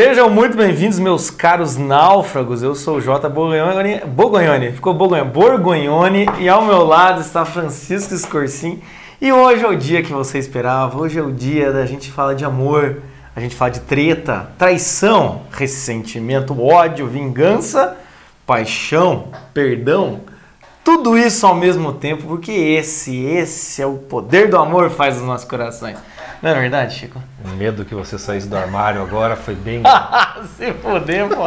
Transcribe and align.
Sejam 0.00 0.30
muito 0.30 0.56
bem-vindos, 0.56 1.00
meus 1.00 1.28
caros 1.28 1.76
náufragos. 1.76 2.62
Eu 2.62 2.76
sou 2.76 2.98
o 2.98 3.00
Jota 3.00 3.28
Borgonhoni, 3.28 4.70
ficou 4.70 4.94
Borgonhoni, 4.94 5.28
Borgonhoni, 5.28 6.26
e 6.38 6.48
ao 6.48 6.64
meu 6.64 6.84
lado 6.84 7.20
está 7.20 7.44
Francisco 7.44 8.16
Scorsin. 8.16 8.80
E 9.20 9.32
hoje 9.32 9.64
é 9.64 9.68
o 9.68 9.76
dia 9.76 10.00
que 10.00 10.12
você 10.12 10.38
esperava, 10.38 10.96
hoje 10.96 11.18
é 11.18 11.22
o 11.22 11.32
dia 11.32 11.72
da 11.72 11.84
gente 11.84 12.12
falar 12.12 12.34
de 12.34 12.44
amor, 12.44 13.02
a 13.34 13.40
gente 13.40 13.56
fala 13.56 13.72
de 13.72 13.80
treta, 13.80 14.48
traição, 14.56 15.42
ressentimento, 15.50 16.62
ódio, 16.62 17.08
vingança, 17.08 17.96
paixão, 18.46 19.24
perdão, 19.52 20.20
tudo 20.84 21.18
isso 21.18 21.44
ao 21.44 21.56
mesmo 21.56 21.92
tempo, 21.92 22.22
porque 22.22 22.52
esse, 22.52 23.16
esse 23.16 23.82
é 23.82 23.86
o 23.86 23.94
poder 23.94 24.48
do 24.48 24.58
amor 24.58 24.90
faz 24.90 25.16
os 25.16 25.24
nossos 25.24 25.48
corações. 25.48 25.98
Não 26.40 26.50
é 26.50 26.54
verdade, 26.54 26.94
Chico? 26.94 27.20
O 27.44 27.48
medo 27.48 27.84
que 27.84 27.94
você 27.94 28.18
saísse 28.18 28.48
do 28.48 28.56
armário 28.56 29.02
agora 29.02 29.34
foi 29.36 29.54
bem. 29.54 29.82
Se 30.56 30.72
foder, 30.74 31.26
pô. 31.28 31.44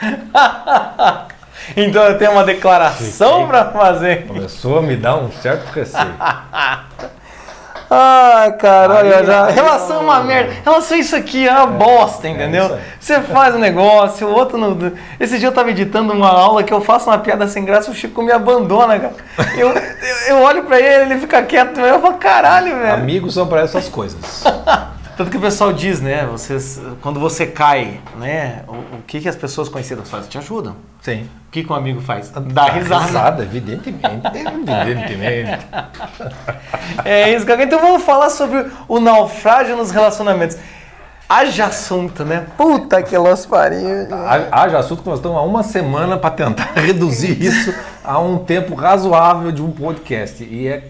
então 1.76 2.04
eu 2.04 2.18
tenho 2.18 2.32
uma 2.32 2.44
declaração 2.44 3.46
para 3.46 3.70
fazer. 3.70 4.26
Começou 4.26 4.78
a 4.78 4.82
me 4.82 4.96
dar 4.96 5.16
um 5.16 5.30
certo 5.30 5.66
receio. 5.70 6.14
Ah, 7.90 8.54
cara, 8.58 8.96
olha, 8.96 9.24
já. 9.24 9.46
Relação 9.46 9.96
é 9.96 10.00
uma 10.00 10.20
merda. 10.20 10.52
Relação 10.64 10.96
é 10.96 11.00
isso 11.00 11.16
aqui, 11.16 11.48
é 11.48 11.52
uma 11.52 11.66
bosta, 11.66 12.28
entendeu? 12.28 12.74
aí. 12.74 12.80
Você 13.00 13.20
faz 13.20 13.54
um 13.54 13.58
negócio, 13.58 14.26
o 14.26 14.32
outro 14.32 14.58
não. 14.58 14.76
Esse 15.18 15.38
dia 15.38 15.48
eu 15.48 15.52
tava 15.52 15.70
editando 15.70 16.12
uma 16.12 16.28
aula 16.28 16.62
que 16.62 16.72
eu 16.72 16.80
faço 16.80 17.08
uma 17.08 17.18
piada 17.18 17.48
sem 17.48 17.64
graça, 17.64 17.90
o 17.90 17.94
Chico 17.94 18.22
me 18.22 18.30
abandona, 18.30 18.98
cara. 18.98 19.14
Eu, 19.56 19.70
eu, 19.70 19.82
eu 20.28 20.42
olho 20.42 20.64
pra 20.64 20.78
ele, 20.78 21.12
ele 21.12 21.20
fica 21.20 21.42
quieto, 21.42 21.80
eu 21.80 22.00
falo, 22.00 22.14
caralho, 22.14 22.76
velho. 22.76 22.92
Amigos 22.94 23.34
são 23.34 23.46
para 23.46 23.62
essas 23.62 23.88
coisas. 23.88 24.44
Tanto 25.18 25.32
que 25.32 25.36
o 25.36 25.40
pessoal 25.40 25.72
diz, 25.72 26.00
né? 26.00 26.24
Vocês, 26.30 26.80
quando 27.02 27.18
você 27.18 27.44
cai, 27.44 28.00
né? 28.16 28.62
O, 28.68 28.72
o 28.72 29.02
que, 29.04 29.20
que 29.20 29.28
as 29.28 29.34
pessoas 29.34 29.68
conhecidas 29.68 30.08
fazem? 30.08 30.28
Te 30.30 30.38
ajudam. 30.38 30.76
Sim. 31.02 31.28
O 31.48 31.50
que, 31.50 31.64
que 31.64 31.72
um 31.72 31.74
amigo 31.74 32.00
faz? 32.00 32.30
Dá 32.30 32.66
risada. 32.66 33.04
Risada, 33.04 33.42
evidentemente. 33.42 34.06
Evidentemente. 34.32 35.66
É 37.04 37.34
isso, 37.34 37.44
cara. 37.44 37.62
Então 37.62 37.80
vamos 37.80 38.02
falar 38.04 38.30
sobre 38.30 38.66
o 38.86 39.00
naufrágio 39.00 39.76
nos 39.76 39.90
relacionamentos. 39.90 40.56
Haja 41.28 41.66
assunto, 41.66 42.24
né? 42.24 42.46
Puta 42.56 43.02
que 43.02 43.16
los 43.18 43.44
pariu. 43.44 44.06
Ha- 44.12 44.48
Haja 44.62 44.78
assunto 44.78 45.02
que 45.02 45.08
nós 45.08 45.18
estamos 45.18 45.36
há 45.38 45.42
uma 45.42 45.62
semana 45.62 46.16
para 46.16 46.30
tentar 46.30 46.72
reduzir 46.78 47.42
isso 47.42 47.74
a 48.04 48.18
um 48.18 48.38
tempo 48.38 48.74
razoável 48.74 49.50
de 49.52 49.62
um 49.62 49.70
podcast. 49.70 50.42
E 50.44 50.66
é 50.68 50.88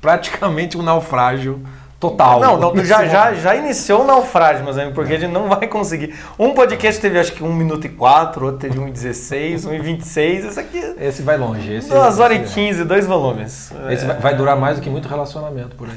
praticamente 0.00 0.76
um 0.76 0.82
naufrágio 0.82 1.62
total. 2.00 2.40
Não, 2.40 2.56
não, 2.58 2.84
já, 2.84 3.04
já, 3.06 3.34
já 3.34 3.54
iniciou 3.56 4.02
o 4.02 4.06
naufrágio, 4.06 4.62
meus 4.64 4.76
amigos, 4.76 4.94
porque 4.94 5.14
a 5.14 5.18
gente 5.18 5.32
não 5.32 5.48
vai 5.48 5.66
conseguir. 5.66 6.14
Um 6.38 6.54
podcast 6.54 7.00
teve 7.00 7.18
acho 7.18 7.32
que 7.32 7.42
1 7.42 7.52
minuto 7.52 7.86
e 7.86 7.90
4, 7.90 8.44
outro 8.46 8.60
teve 8.60 8.78
1 8.78 8.88
e 8.88 8.90
16, 8.92 9.64
1 9.64 9.74
e 9.74 9.78
26. 9.80 10.44
Esse 10.44 10.60
aqui 10.60 10.78
é 10.78 11.06
Esse 11.06 11.22
vai 11.22 11.36
longe. 11.36 11.72
Esse, 11.72 11.88
2 11.88 12.18
horas 12.20 12.38
e 12.38 12.42
esse- 12.42 12.54
15, 12.54 12.84
dois 12.84 13.06
volumes. 13.06 13.72
Esse 13.90 14.04
vai, 14.06 14.16
vai 14.18 14.34
durar 14.36 14.56
mais 14.56 14.76
do 14.76 14.82
que 14.82 14.88
muito 14.90 15.08
relacionamento 15.08 15.74
por 15.76 15.88
aí. 15.88 15.96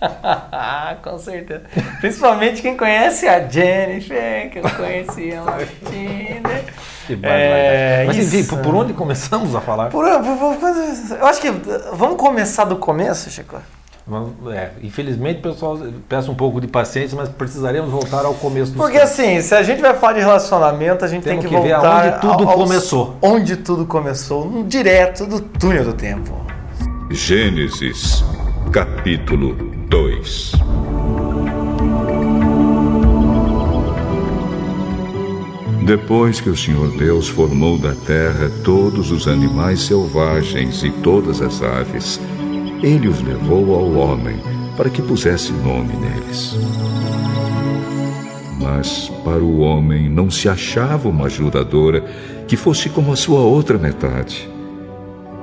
Com 1.02 1.18
certeza. 1.18 1.62
Principalmente 2.00 2.60
quem 2.60 2.76
conhece 2.76 3.26
a 3.26 3.40
Jennifer, 3.48 4.50
que 4.50 4.58
eu 4.58 4.62
conheci 4.76 5.30
ela 5.30 5.52
no 5.58 5.66
Tinder. 5.90 6.64
Que 7.06 7.18
É. 7.22 8.04
Mas 8.06 8.16
enfim, 8.18 8.38
isso. 8.40 8.48
por, 8.56 8.62
por 8.62 8.74
onde 8.74 8.92
começamos 8.92 9.54
a 9.54 9.60
falar? 9.60 9.88
Por, 9.88 10.04
por- 10.04 10.56
por- 10.56 11.16
eu 11.18 11.26
acho 11.26 11.40
que 11.40 11.50
vamos 11.94 12.16
começar 12.18 12.64
do 12.64 12.76
começo, 12.76 13.30
Chico. 13.30 13.56
É, 14.52 14.70
infelizmente, 14.82 15.40
pessoal, 15.40 15.78
peço 16.06 16.30
um 16.30 16.34
pouco 16.34 16.60
de 16.60 16.66
paciência, 16.66 17.16
mas 17.16 17.26
precisaremos 17.30 17.90
voltar 17.90 18.26
ao 18.26 18.34
começo 18.34 18.72
do 18.72 18.76
Porque 18.76 18.98
assim, 18.98 19.40
se 19.40 19.54
a 19.54 19.62
gente 19.62 19.80
vai 19.80 19.94
falar 19.94 20.12
de 20.12 20.20
relacionamento, 20.20 21.06
a 21.06 21.08
gente 21.08 21.22
Temos 21.22 21.40
tem 21.42 21.50
que 21.50 21.56
que 21.56 21.62
ver 21.62 21.72
voltar 21.72 22.04
aonde 22.08 22.20
tudo 22.20 22.48
aos- 22.48 22.54
começou. 22.54 23.16
Onde 23.22 23.56
tudo 23.56 23.86
começou, 23.86 24.44
no 24.44 24.62
direto 24.64 25.24
do 25.24 25.40
túnel 25.40 25.84
do 25.84 25.94
tempo. 25.94 26.34
Gênesis, 27.10 28.22
capítulo 28.70 29.54
2 29.88 30.52
Depois 35.86 36.40
que 36.40 36.48
o 36.48 36.56
Senhor 36.56 36.90
Deus 36.96 37.28
formou 37.28 37.76
da 37.76 37.94
terra 37.94 38.50
todos 38.64 39.10
os 39.10 39.28
animais 39.28 39.82
selvagens 39.82 40.82
e 40.82 40.90
todas 40.90 41.42
as 41.42 41.62
aves, 41.62 42.18
ele 42.84 43.08
os 43.08 43.22
levou 43.22 43.74
ao 43.74 43.92
homem 43.94 44.36
para 44.76 44.90
que 44.90 45.00
pusesse 45.00 45.52
nome 45.52 45.94
neles. 45.96 46.54
Mas 48.60 49.08
para 49.24 49.42
o 49.42 49.60
homem 49.60 50.10
não 50.10 50.30
se 50.30 50.50
achava 50.50 51.08
uma 51.08 51.26
ajudadora 51.26 52.02
que 52.46 52.58
fosse 52.58 52.90
como 52.90 53.10
a 53.10 53.16
sua 53.16 53.40
outra 53.40 53.78
metade. 53.78 54.50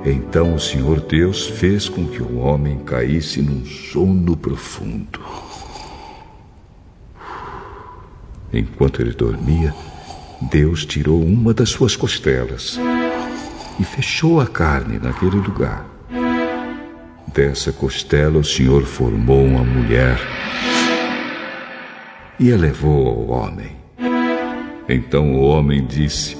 Então 0.04 0.54
o 0.54 0.60
Senhor 0.60 1.00
Deus 1.00 1.48
fez 1.48 1.88
com 1.88 2.06
que 2.06 2.22
o 2.22 2.38
homem 2.38 2.78
caísse 2.78 3.42
num 3.42 3.64
sono 3.64 4.36
profundo. 4.36 5.20
Enquanto 8.52 9.02
ele 9.02 9.12
dormia, 9.12 9.74
Deus 10.40 10.86
tirou 10.86 11.20
uma 11.20 11.52
das 11.52 11.70
suas 11.70 11.96
costelas 11.96 12.78
e 13.80 13.84
fechou 13.84 14.40
a 14.40 14.46
carne 14.46 15.00
naquele 15.00 15.36
lugar. 15.36 15.91
Dessa 17.34 17.72
costela 17.72 18.38
o 18.38 18.44
Senhor 18.44 18.84
formou 18.84 19.42
uma 19.42 19.64
mulher 19.64 20.18
e 22.38 22.52
a 22.52 22.56
levou 22.56 23.08
ao 23.08 23.38
homem. 23.38 23.72
Então 24.86 25.32
o 25.32 25.40
homem 25.40 25.86
disse: 25.86 26.36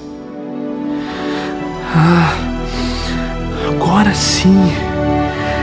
Agora 3.67 4.13
sim. 4.13 4.71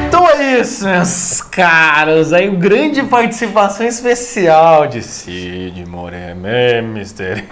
Então 0.09 0.29
é 0.29 0.61
isso, 0.61 0.85
meus 0.85 1.41
caros. 1.43 2.33
Aí, 2.33 2.51
grande 2.51 3.05
participação 3.05 3.87
especial 3.87 4.89
de 4.89 5.01
Cid 5.01 5.87
Moreno, 5.87 6.49
Mr. 6.97 7.45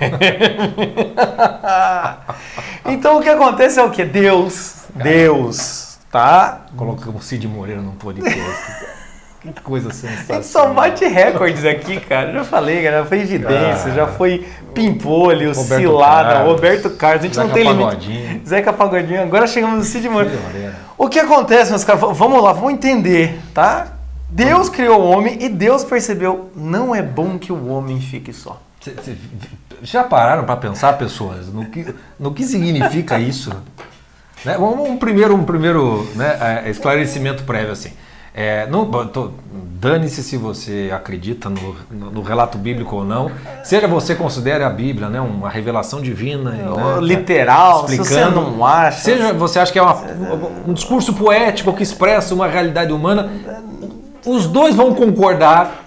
então 2.84 3.18
o 3.18 3.22
que 3.22 3.28
acontece 3.28 3.78
é 3.78 3.84
o 3.84 3.90
que? 3.90 4.04
Deus, 4.04 4.86
Deus, 4.96 5.87
tá? 6.10 6.66
Colocamos 6.76 7.24
Cid 7.24 7.46
Moreira 7.48 7.80
num 7.80 7.92
podcast. 7.92 8.38
que 9.40 9.52
coisa 9.62 9.88
A 9.88 9.92
gente 9.92 10.00
sensacional. 10.00 10.42
só 10.42 10.72
bate 10.74 11.04
recordes 11.06 11.64
aqui, 11.64 12.00
cara. 12.00 12.32
Já 12.32 12.44
falei, 12.44 12.82
cara. 12.82 12.98
Já 12.98 13.04
foi 13.06 13.20
evidência, 13.20 13.92
já 13.92 14.06
foi 14.06 14.46
Pimpolho, 14.74 15.52
Roberto 15.54 15.80
Cilada, 15.80 16.30
Carlos, 16.34 16.52
Roberto 16.52 16.90
Carlos. 16.90 17.20
A 17.20 17.26
gente 17.26 17.36
não 17.36 17.44
Zeca 17.46 17.54
tem 17.54 17.62
limite. 17.64 17.84
Pagodinho. 17.84 18.42
Zeca 18.46 18.72
Pagodinho. 18.72 19.22
Agora 19.22 19.46
chegamos 19.46 19.78
no 19.78 19.84
Cid 19.84 20.08
Moreira. 20.08 20.36
Cid 20.36 20.46
Moreira. 20.46 20.74
O 20.98 21.08
que 21.08 21.18
acontece, 21.20 21.70
meus 21.70 21.84
caras? 21.84 22.00
Vamos 22.16 22.42
lá, 22.42 22.52
vamos 22.52 22.72
entender, 22.72 23.38
tá? 23.54 23.88
Deus 24.30 24.68
criou 24.68 25.00
o 25.00 25.08
homem 25.10 25.38
e 25.40 25.48
Deus 25.48 25.84
percebeu, 25.84 26.50
não 26.54 26.94
é 26.94 27.00
bom 27.00 27.38
que 27.38 27.50
o 27.50 27.68
homem 27.68 27.98
fique 28.00 28.30
só. 28.32 28.60
Cê- 28.80 28.94
cê- 29.02 29.16
Já 29.82 30.04
pararam 30.04 30.44
para 30.44 30.56
pensar, 30.56 30.98
pessoas, 30.98 31.46
no 31.46 31.64
que, 31.66 31.94
no 32.20 32.34
que 32.34 32.44
significa 32.44 33.18
isso? 33.18 33.50
Né? 34.44 34.56
Um, 34.58 34.92
um 34.92 34.96
primeiro, 34.96 35.34
um 35.34 35.44
primeiro 35.44 36.06
né, 36.14 36.62
é, 36.64 36.70
esclarecimento 36.70 37.42
prévio 37.44 37.72
assim. 37.72 37.90
É, 38.34 38.66
não, 38.68 38.88
Dane-se 39.80 40.22
se 40.22 40.36
você 40.36 40.90
acredita 40.94 41.48
no, 41.48 41.74
no- 41.90 42.10
no 42.10 42.22
relato 42.22 42.56
bíblico 42.58 42.96
ou 42.96 43.04
não. 43.04 43.30
Seja 43.64 43.86
você 43.88 44.14
considere 44.14 44.62
a 44.64 44.70
Bíblia 44.70 45.08
né, 45.08 45.20
uma 45.20 45.48
revelação 45.48 46.00
divina, 46.00 46.50
né, 46.50 46.64
Literal, 47.00 47.88
se 47.88 47.96
você 47.96 48.24
não 48.34 48.64
acha. 48.64 49.00
Seja 49.00 49.32
você 49.32 49.58
acha 49.58 49.72
que 49.72 49.78
é 49.78 49.82
uma- 49.82 49.96
um 50.66 50.72
discurso 50.72 51.14
poético 51.14 51.72
que 51.72 51.82
expressa 51.82 52.34
uma 52.34 52.46
realidade 52.46 52.92
humana, 52.92 53.28
os 54.26 54.46
dois 54.46 54.74
vão 54.74 54.94
concordar 54.94 55.84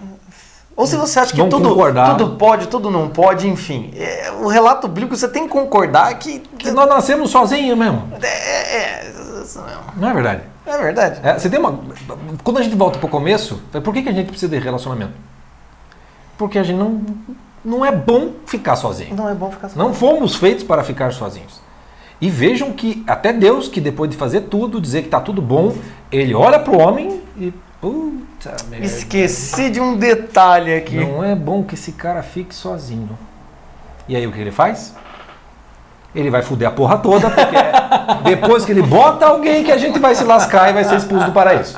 Ou 0.75 0.88
se 0.88 0.95
você 0.95 1.19
acha 1.19 1.33
que 1.33 1.38
tudo, 1.38 1.69
concordar. 1.69 2.18
tudo 2.18 2.38
pode, 2.38 2.68
tudo 2.68 2.89
não 2.89 3.09
pode, 3.09 3.47
enfim. 3.47 3.91
É, 3.95 4.31
o 4.41 4.47
relato 4.47 4.88
bíblico 4.88 5.15
você 5.15 5.27
tem 5.27 5.44
que 5.44 5.50
concordar 5.50 6.18
que. 6.18 6.39
que 6.57 6.71
nós 6.71 6.88
nascemos 6.88 7.29
sozinhos 7.29 7.77
mesmo. 7.77 8.07
É, 8.21 8.27
é, 8.27 9.12
isso 9.44 9.62
mesmo. 9.62 9.83
Não 9.97 10.09
é 10.09 10.13
verdade? 10.13 10.41
É 10.65 10.77
verdade. 10.77 11.19
É, 11.23 11.38
você 11.38 11.50
tem 11.50 11.59
uma, 11.59 11.79
quando 12.44 12.59
a 12.59 12.63
gente 12.63 12.75
volta 12.75 12.97
para 12.97 13.07
o 13.07 13.09
começo, 13.09 13.62
por 13.83 13.94
que, 13.94 14.01
que 14.01 14.09
a 14.09 14.13
gente 14.13 14.27
precisa 14.27 14.50
de 14.50 14.63
relacionamento? 14.63 15.13
Porque 16.38 16.57
a 16.57 16.63
gente 16.63 16.77
não, 16.77 17.01
não 17.63 17.85
é 17.85 17.91
bom 17.91 18.31
ficar 18.45 18.75
sozinho. 18.75 19.15
Não 19.15 19.29
é 19.29 19.33
bom 19.33 19.51
ficar 19.51 19.69
só. 19.69 19.77
Não 19.77 19.94
fomos 19.94 20.35
feitos 20.35 20.63
para 20.63 20.83
ficar 20.83 21.12
sozinhos. 21.12 21.62
E 22.19 22.29
vejam 22.29 22.71
que 22.71 23.03
até 23.07 23.33
Deus, 23.33 23.68
que 23.68 23.81
depois 23.81 24.09
de 24.09 24.15
fazer 24.15 24.41
tudo, 24.41 24.79
dizer 24.79 25.01
que 25.01 25.07
está 25.07 25.19
tudo 25.19 25.41
bom, 25.41 25.75
ele 26.12 26.33
olha 26.33 26.59
para 26.59 26.71
o 26.71 26.79
homem 26.79 27.21
e. 27.38 27.53
Puta 27.81 28.56
merda. 28.69 28.86
Esqueci 28.86 29.69
de 29.72 29.81
um 29.81 29.98
detalhe 29.98 30.74
aqui. 30.75 30.95
Não 31.04 31.24
é 31.24 31.33
bom 31.36 31.63
que 31.63 31.74
esse 31.74 31.94
cara 31.94 32.22
fique 32.22 32.54
sozinho. 32.54 33.18
E 34.07 34.16
aí 34.16 34.25
o 34.28 34.31
que 34.31 34.39
ele 34.39 34.51
faz? 34.51 34.94
Ele 36.13 36.30
vai 36.30 36.42
fuder 36.42 36.68
a 36.68 36.72
porra 36.72 36.98
toda, 36.98 37.30
porque 37.30 37.56
depois 38.30 38.66
que 38.66 38.72
ele 38.74 38.81
bota 38.81 39.25
alguém 39.25 39.63
que 39.63 39.72
a 39.72 39.78
gente 39.78 39.98
vai 39.98 40.13
se 40.13 40.25
lascar 40.25 40.69
e 40.69 40.74
vai 40.74 40.83
ser 40.83 40.95
expulso 40.98 41.25
do 41.25 41.31
paraíso. 41.31 41.74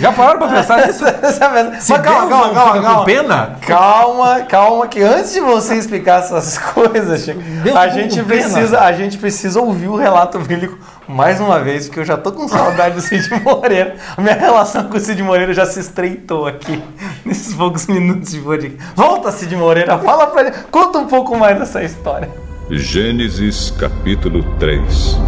Já 0.00 0.12
pararam 0.12 0.38
pra 0.40 0.48
pensar 0.48 0.82
nisso? 0.84 1.04
Mas 1.04 1.84
Se 1.84 1.96
calma, 2.00 2.26
Deus 2.26 2.30
calma, 2.30 2.46
não 2.48 2.54
calma, 2.54 2.82
calma. 2.82 2.98
com 2.98 3.04
pena, 3.04 3.56
Calma, 3.60 4.40
calma, 4.48 4.88
que 4.88 5.00
antes 5.00 5.32
de 5.32 5.40
você 5.40 5.76
explicar 5.76 6.20
essas 6.20 6.58
coisas, 6.74 7.22
Chico, 7.24 7.40
a 7.78 7.88
gente, 7.88 8.20
precisa, 8.24 8.80
a 8.80 8.92
gente 8.92 9.16
precisa 9.16 9.60
ouvir 9.60 9.86
o 9.88 9.96
relato 9.96 10.38
bíblico 10.40 10.76
mais 11.10 11.40
uma 11.40 11.60
vez, 11.60 11.86
porque 11.86 12.00
eu 12.00 12.04
já 12.04 12.16
tô 12.16 12.30
com 12.32 12.48
saudade 12.48 12.94
do 12.94 13.00
Cid 13.00 13.28
Moreira. 13.42 13.96
A 14.16 14.20
minha 14.20 14.36
relação 14.36 14.84
com 14.84 14.96
o 14.96 15.00
Cid 15.00 15.22
Moreira 15.22 15.52
já 15.52 15.66
se 15.66 15.80
estreitou 15.80 16.46
aqui, 16.46 16.82
nesses 17.26 17.52
poucos 17.54 17.86
minutos 17.86 18.30
de 18.30 18.38
podcast. 18.38 18.78
Volta, 18.94 19.32
Cid 19.32 19.54
Moreira, 19.56 19.98
fala 19.98 20.28
pra 20.28 20.42
ele, 20.42 20.52
conta 20.70 20.98
um 20.98 21.06
pouco 21.06 21.36
mais 21.36 21.58
dessa 21.58 21.82
história. 21.82 22.30
Gênesis 22.70 23.72
capítulo 23.72 24.44
3 24.60 25.18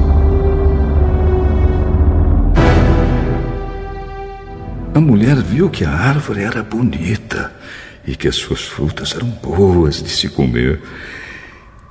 A 4.94 5.00
mulher 5.00 5.37
viu 5.37 5.69
que 5.69 5.85
a 5.85 5.90
árvore 5.90 6.44
era 6.44 6.62
bonita 6.62 7.52
e 8.06 8.14
que 8.14 8.28
as 8.28 8.37
suas 8.37 8.62
frutas 8.62 9.14
eram 9.17 9.28
boas 9.28 10.02
de 10.02 10.11
se 10.11 10.28
comer. 10.28 10.81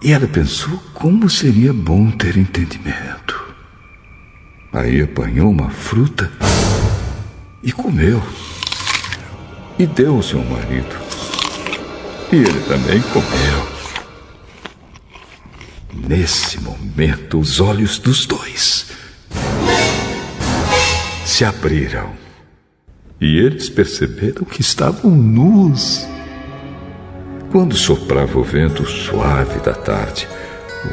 E 0.01 0.13
ela 0.13 0.27
pensou 0.27 0.81
como 0.93 1.29
seria 1.29 1.73
bom 1.73 2.11
ter 2.11 2.37
entendimento. 2.37 3.50
Aí 4.73 5.01
apanhou 5.01 5.51
uma 5.51 5.69
fruta 5.69 6.31
e 7.61 7.71
comeu. 7.73 8.23
E 9.77 9.85
deu 9.85 10.15
ao 10.15 10.23
seu 10.23 10.43
marido. 10.43 10.95
E 12.31 12.37
ele 12.37 12.61
também 12.61 13.01
comeu. 13.01 13.71
Nesse 16.07 16.59
momento, 16.61 17.39
os 17.39 17.59
olhos 17.59 17.99
dos 17.99 18.25
dois 18.25 18.87
se 21.25 21.43
abriram 21.43 22.11
e 23.19 23.37
eles 23.37 23.69
perceberam 23.69 24.45
que 24.45 24.61
estavam 24.61 25.11
nus. 25.11 26.07
Quando 27.51 27.75
soprava 27.75 28.39
o 28.39 28.43
vento 28.43 28.85
suave 28.85 29.59
da 29.59 29.73
tarde, 29.73 30.27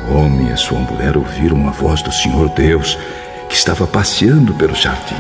o 0.08 0.14
homem 0.14 0.48
e 0.48 0.52
a 0.52 0.56
sua 0.56 0.78
mulher 0.78 1.16
ouviram 1.16 1.68
a 1.68 1.70
voz 1.70 2.02
do 2.02 2.10
Senhor 2.10 2.48
Deus 2.50 2.98
que 3.48 3.54
estava 3.54 3.86
passeando 3.86 4.54
pelo 4.54 4.74
jardim. 4.74 5.14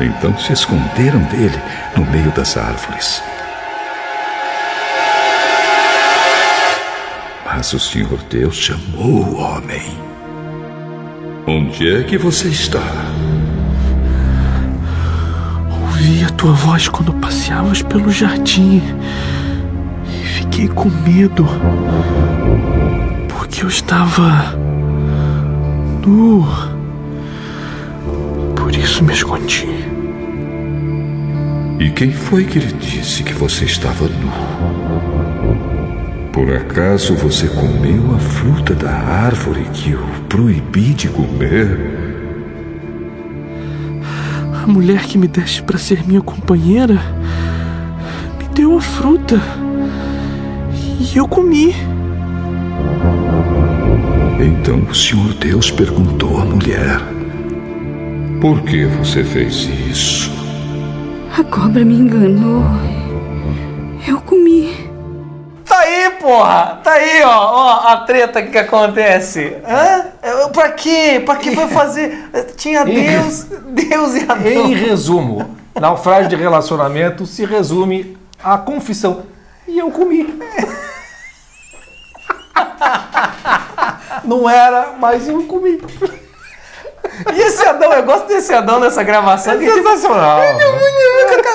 Então 0.00 0.36
se 0.38 0.52
esconderam 0.52 1.20
dele 1.24 1.58
no 1.96 2.04
meio 2.06 2.30
das 2.32 2.56
árvores. 2.56 3.22
Mas 7.44 7.72
o 7.72 7.80
Senhor 7.80 8.18
Deus 8.28 8.54
chamou 8.56 9.24
o 9.24 9.40
homem. 9.40 9.98
Onde 11.46 11.96
é 11.96 12.02
que 12.02 12.18
você 12.18 12.48
está? 12.48 12.82
Ouvi 15.70 16.24
a 16.24 16.28
tua 16.30 16.52
voz 16.52 16.88
quando 16.88 17.14
passeavas 17.14 17.80
pelo 17.82 18.10
jardim 18.10 18.82
e 20.06 20.26
fiquei 20.26 20.68
com 20.68 20.90
medo 20.90 21.46
porque 23.28 23.62
eu 23.62 23.68
estava 23.68 24.54
nu. 26.04 26.65
Isso 28.86 29.02
me 29.02 29.12
escondi. 29.12 29.66
E 31.80 31.90
quem 31.90 32.12
foi 32.12 32.44
que 32.44 32.60
lhe 32.60 32.72
disse 32.72 33.24
que 33.24 33.32
você 33.34 33.64
estava 33.64 34.06
nu? 34.06 34.30
Por 36.32 36.54
acaso 36.54 37.16
você 37.16 37.48
comeu 37.48 38.14
a 38.14 38.18
fruta 38.20 38.76
da 38.76 38.92
árvore 38.92 39.64
que 39.72 39.90
eu 39.90 40.06
proibi 40.28 40.94
de 40.94 41.08
comer? 41.08 41.76
A 44.62 44.68
mulher 44.68 45.02
que 45.02 45.18
me 45.18 45.26
deste 45.26 45.64
para 45.64 45.78
ser 45.78 46.06
minha 46.06 46.22
companheira 46.22 47.02
me 48.38 48.48
deu 48.54 48.78
a 48.78 48.80
fruta 48.80 49.40
e 51.00 51.16
eu 51.16 51.26
comi. 51.26 51.74
Então 54.38 54.78
o 54.88 54.94
Senhor 54.94 55.34
Deus 55.34 55.72
perguntou 55.72 56.40
à 56.40 56.44
mulher: 56.44 57.15
Por 58.46 58.62
que 58.62 58.84
você 58.84 59.24
fez 59.24 59.64
isso? 59.90 60.30
A 61.36 61.42
cobra 61.42 61.84
me 61.84 61.94
enganou. 61.94 62.62
Eu 64.06 64.20
comi. 64.20 64.88
Tá 65.64 65.80
aí, 65.80 66.10
porra! 66.10 66.80
Tá 66.84 66.92
aí, 66.92 67.24
ó, 67.24 67.28
ó 67.28 67.88
a 67.88 67.96
treta 68.02 68.40
que, 68.40 68.52
que 68.52 68.58
acontece. 68.58 69.56
Hã? 69.66 70.12
Pra 70.52 70.70
quê? 70.70 71.20
Pra 71.26 71.34
que 71.34 71.56
foi 71.56 71.66
fazer? 71.66 72.30
Tinha 72.56 72.84
Deus, 72.84 73.46
Deus 73.66 74.14
e 74.14 74.22
Adão. 74.30 74.46
em 74.46 74.74
resumo, 74.74 75.56
naufrágio 75.74 76.28
de 76.30 76.36
relacionamento 76.36 77.26
se 77.26 77.44
resume 77.44 78.16
à 78.40 78.56
confissão. 78.56 79.24
E 79.66 79.76
eu 79.76 79.90
comi. 79.90 80.38
Não 84.22 84.48
era, 84.48 84.94
mas 85.00 85.26
eu 85.26 85.42
comi. 85.48 85.80
E 87.34 87.40
esse 87.40 87.66
Adão, 87.66 87.92
eu 87.92 88.02
gosto 88.02 88.26
desse 88.26 88.52
Adão 88.52 88.78
nessa 88.80 89.02
gravação. 89.02 89.54
É 89.54 89.56
que, 89.56 89.64
tipo, 89.64 89.88
sensacional. 89.88 90.38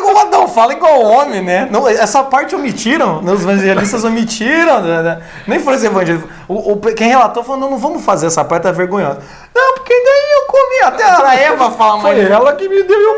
O 0.04 0.18
Adão 0.18 0.48
fala 0.48 0.74
igual 0.74 1.02
homem, 1.02 1.42
né? 1.42 1.68
Não, 1.72 1.88
essa 1.88 2.24
parte 2.24 2.56
omitiram, 2.56 3.22
né? 3.22 3.32
os 3.32 3.42
evangelistas 3.44 4.04
omitiram. 4.04 4.82
né? 4.82 5.22
Nem 5.48 5.60
foram 5.60 5.78
os 5.78 5.84
evangelistas. 5.84 6.30
O, 6.48 6.74
o- 6.74 6.78
quem 6.96 7.08
relatou 7.10 7.44
falou: 7.44 7.60
não, 7.62 7.72
não 7.72 7.78
vamos 7.78 8.04
fazer 8.04 8.28
essa 8.28 8.44
parte, 8.44 8.64
tá 8.64 8.72
vergonhosa. 8.72 9.20
Não, 9.56 9.76
porque 9.76 9.94
daí 9.94 10.32
eu 10.34 10.46
comi. 10.48 10.82
Até 10.84 11.04
a 11.04 11.36
Eva 11.36 11.72
fala, 11.72 11.98
mas. 11.98 12.18
Foi 12.18 12.32
ela 12.32 12.54
que 12.56 12.68
me 12.68 12.84
deu 12.84 13.00
e 13.00 13.04
eu 13.04 13.16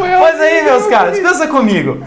ela 0.06 0.20
Mas 0.20 0.40
aí, 0.40 0.62
me 0.62 0.70
meus 0.70 0.86
caras, 0.86 1.18
pensa 1.18 1.46
comigo. 1.46 2.04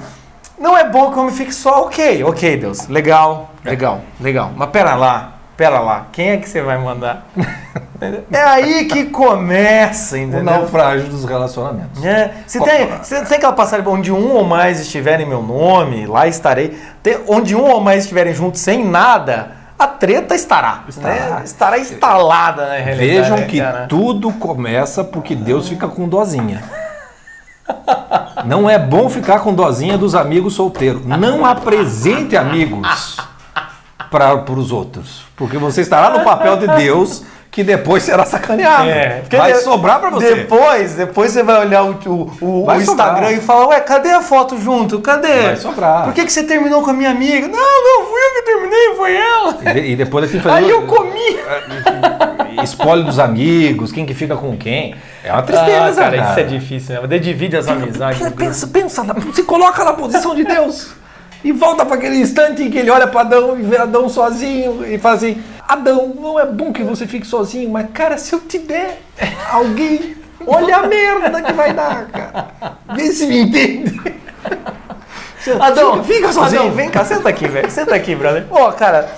Não 0.58 0.78
é 0.78 0.84
bom 0.84 1.12
que 1.12 1.18
o 1.18 1.22
homem 1.22 1.34
fique 1.34 1.54
só, 1.54 1.84
ok, 1.84 2.24
ok, 2.24 2.58
Deus. 2.58 2.88
Legal, 2.88 3.52
legal, 3.66 4.02
legal. 4.20 4.52
Mas 4.56 4.70
pera 4.70 4.96
lá, 4.96 5.34
pera 5.64 5.80
lá. 5.80 6.08
Quem 6.12 6.32
é 6.32 6.38
que 6.38 6.50
você 6.50 6.62
vai 6.62 6.78
mandar? 6.78 7.26
É 8.30 8.42
aí 8.44 8.84
que 8.86 9.06
começa, 9.06 10.16
O 10.16 10.20
entendeu? 10.20 10.44
naufrágio 10.44 11.08
dos 11.08 11.24
relacionamentos. 11.24 12.04
É, 12.04 12.34
se 12.46 12.60
tem, 12.60 12.90
se 13.02 13.24
tem 13.24 13.38
aquela 13.38 13.54
passagem 13.54 13.88
onde 13.88 14.12
um 14.12 14.34
ou 14.34 14.44
mais 14.44 14.82
estiverem 14.82 15.26
em 15.26 15.30
meu 15.30 15.42
nome, 15.42 16.06
lá 16.06 16.28
estarei. 16.28 16.78
Tem- 17.02 17.20
onde 17.30 17.56
um 17.56 17.62
ou 17.64 17.80
mais 17.80 18.02
estiverem 18.04 18.34
juntos 18.34 18.60
sem 18.60 18.84
nada, 18.86 19.52
a 19.80 19.88
treta 19.88 20.36
estará. 20.36 20.84
Estará. 20.90 21.14
né? 21.16 21.42
Estará 21.46 21.80
instalada 21.80 22.66
na 22.68 22.76
realidade. 22.76 22.98
Vejam 22.98 23.38
né, 23.38 23.46
que 23.46 23.62
cara? 23.62 23.86
tudo 23.88 24.34
começa 24.34 25.02
porque 25.02 25.34
Deus 25.34 25.70
fica 25.70 25.88
com 25.88 26.10
dozinha. 26.10 26.62
Não 28.44 28.70
é 28.70 28.78
bom 28.78 29.10
ficar 29.10 29.40
com 29.40 29.54
dozinha 29.54 29.98
dos 29.98 30.14
amigos 30.14 30.56
solteiros. 30.56 31.06
Não 31.06 31.46
apresente 31.46 32.36
amigos 32.36 33.16
para 34.20 34.54
os 34.54 34.72
outros. 34.72 35.26
Porque 35.36 35.58
você 35.58 35.82
estará 35.82 36.12
no 36.12 36.24
papel 36.24 36.58
de 36.58 36.68
Deus 36.68 37.24
que 37.50 37.64
depois 37.64 38.02
será 38.02 38.26
sacaneado. 38.26 38.90
É, 38.90 39.22
Vai 39.32 39.54
de- 39.54 39.60
sobrar 39.60 40.00
para 40.00 40.10
você. 40.10 40.34
Depois, 40.36 40.96
depois 40.96 41.32
você 41.32 41.44
vai 41.44 41.60
olhar 41.66 41.84
o, 41.84 42.32
o- 42.42 42.66
Vai 42.66 42.80
o 42.80 42.82
Instagram 42.82 43.32
e 43.32 43.42
falar, 43.42 43.68
ué, 43.68 43.80
cadê 43.80 44.10
a 44.10 44.22
foto 44.22 44.58
junto? 44.60 45.00
Cadê? 45.02 45.42
Vai 45.44 45.56
sobrar. 45.56 46.06
Por 46.06 46.14
que, 46.14 46.26
que 46.26 46.34
você 46.34 46.44
terminou 46.44 46.82
com 46.82 46.90
a 46.90 46.94
minha 46.94 47.12
amiga? 47.12 47.48
Não, 47.48 47.60
não, 47.60 48.06
fui 48.08 48.20
eu 48.20 48.34
que 48.34 48.42
terminei, 48.42 48.96
foi 48.96 49.16
ela. 49.16 49.58
E, 49.80 49.92
e 49.92 49.96
depois 49.96 50.32
tem 50.32 50.40
que 50.40 50.48
fazer 50.48 50.66
Aí 50.66 50.70
eu 50.70 50.82
comi. 50.84 51.38
espólio 52.64 53.04
dos 53.04 53.20
amigos, 53.20 53.92
quem 53.92 54.06
que 54.06 54.14
fica 54.14 54.36
com 54.36 54.58
quem. 54.58 54.96
É 55.24 55.32
uma 55.32 55.44
tristeza, 55.44 56.02
ah, 56.02 56.04
cara, 56.04 56.18
cara. 56.18 56.32
isso 56.32 56.40
é 56.40 56.44
difícil, 56.44 57.02
né? 57.02 57.20
Divide 57.20 57.58
as 57.58 57.68
amizades. 57.68 58.20
Pensa, 58.20 58.68
pensa, 58.68 58.68
pensa 58.68 59.34
se 59.34 59.44
coloca 59.44 59.84
na 59.84 59.94
posição 59.94 60.36
de 60.36 60.44
Deus 60.44 61.03
e 61.44 61.52
volta 61.52 61.86
para 61.86 61.96
aquele 61.96 62.18
instante 62.18 62.64
em 62.64 62.70
que 62.72 62.78
ele 62.78 62.90
olha 62.90 63.08
para 63.08 63.22
Adão 63.22 63.58
e 63.60 63.62
vê 63.64 63.78
Adão 63.78 64.08
sozinho 64.10 64.86
e 64.88 64.98
fala 64.98 65.16
assim: 65.16 65.44
Adão, 65.68 66.14
não 66.20 66.40
é 66.40 66.46
bom 66.46 66.72
que 66.72 66.84
você 66.84 67.06
fique 67.08 67.28
sozinho, 67.28 67.70
mas 67.70 67.88
cara, 67.94 68.18
se 68.18 68.34
eu 68.34 68.40
te 68.40 68.58
der 68.60 69.02
alguém, 69.52 70.16
olha 70.46 70.78
a 70.78 70.88
merda 70.88 71.42
que 71.42 71.54
vai 71.54 71.74
dar, 71.74 72.06
cara. 72.08 72.48
Vê 72.96 73.12
se 73.12 73.26
me 73.28 73.40
entende. 73.42 74.02
Adão, 75.60 76.04
Fica- 76.04 76.32
sozinho. 76.32 76.62
Adão, 76.62 76.72
vem 76.74 76.90
cá, 76.90 77.04
senta 77.04 77.28
aqui, 77.30 77.48
velho. 77.48 77.70
Senta 77.70 77.94
aqui, 77.96 78.16
brother. 78.16 78.46
Ó, 78.50 78.72
cara, 78.72 79.10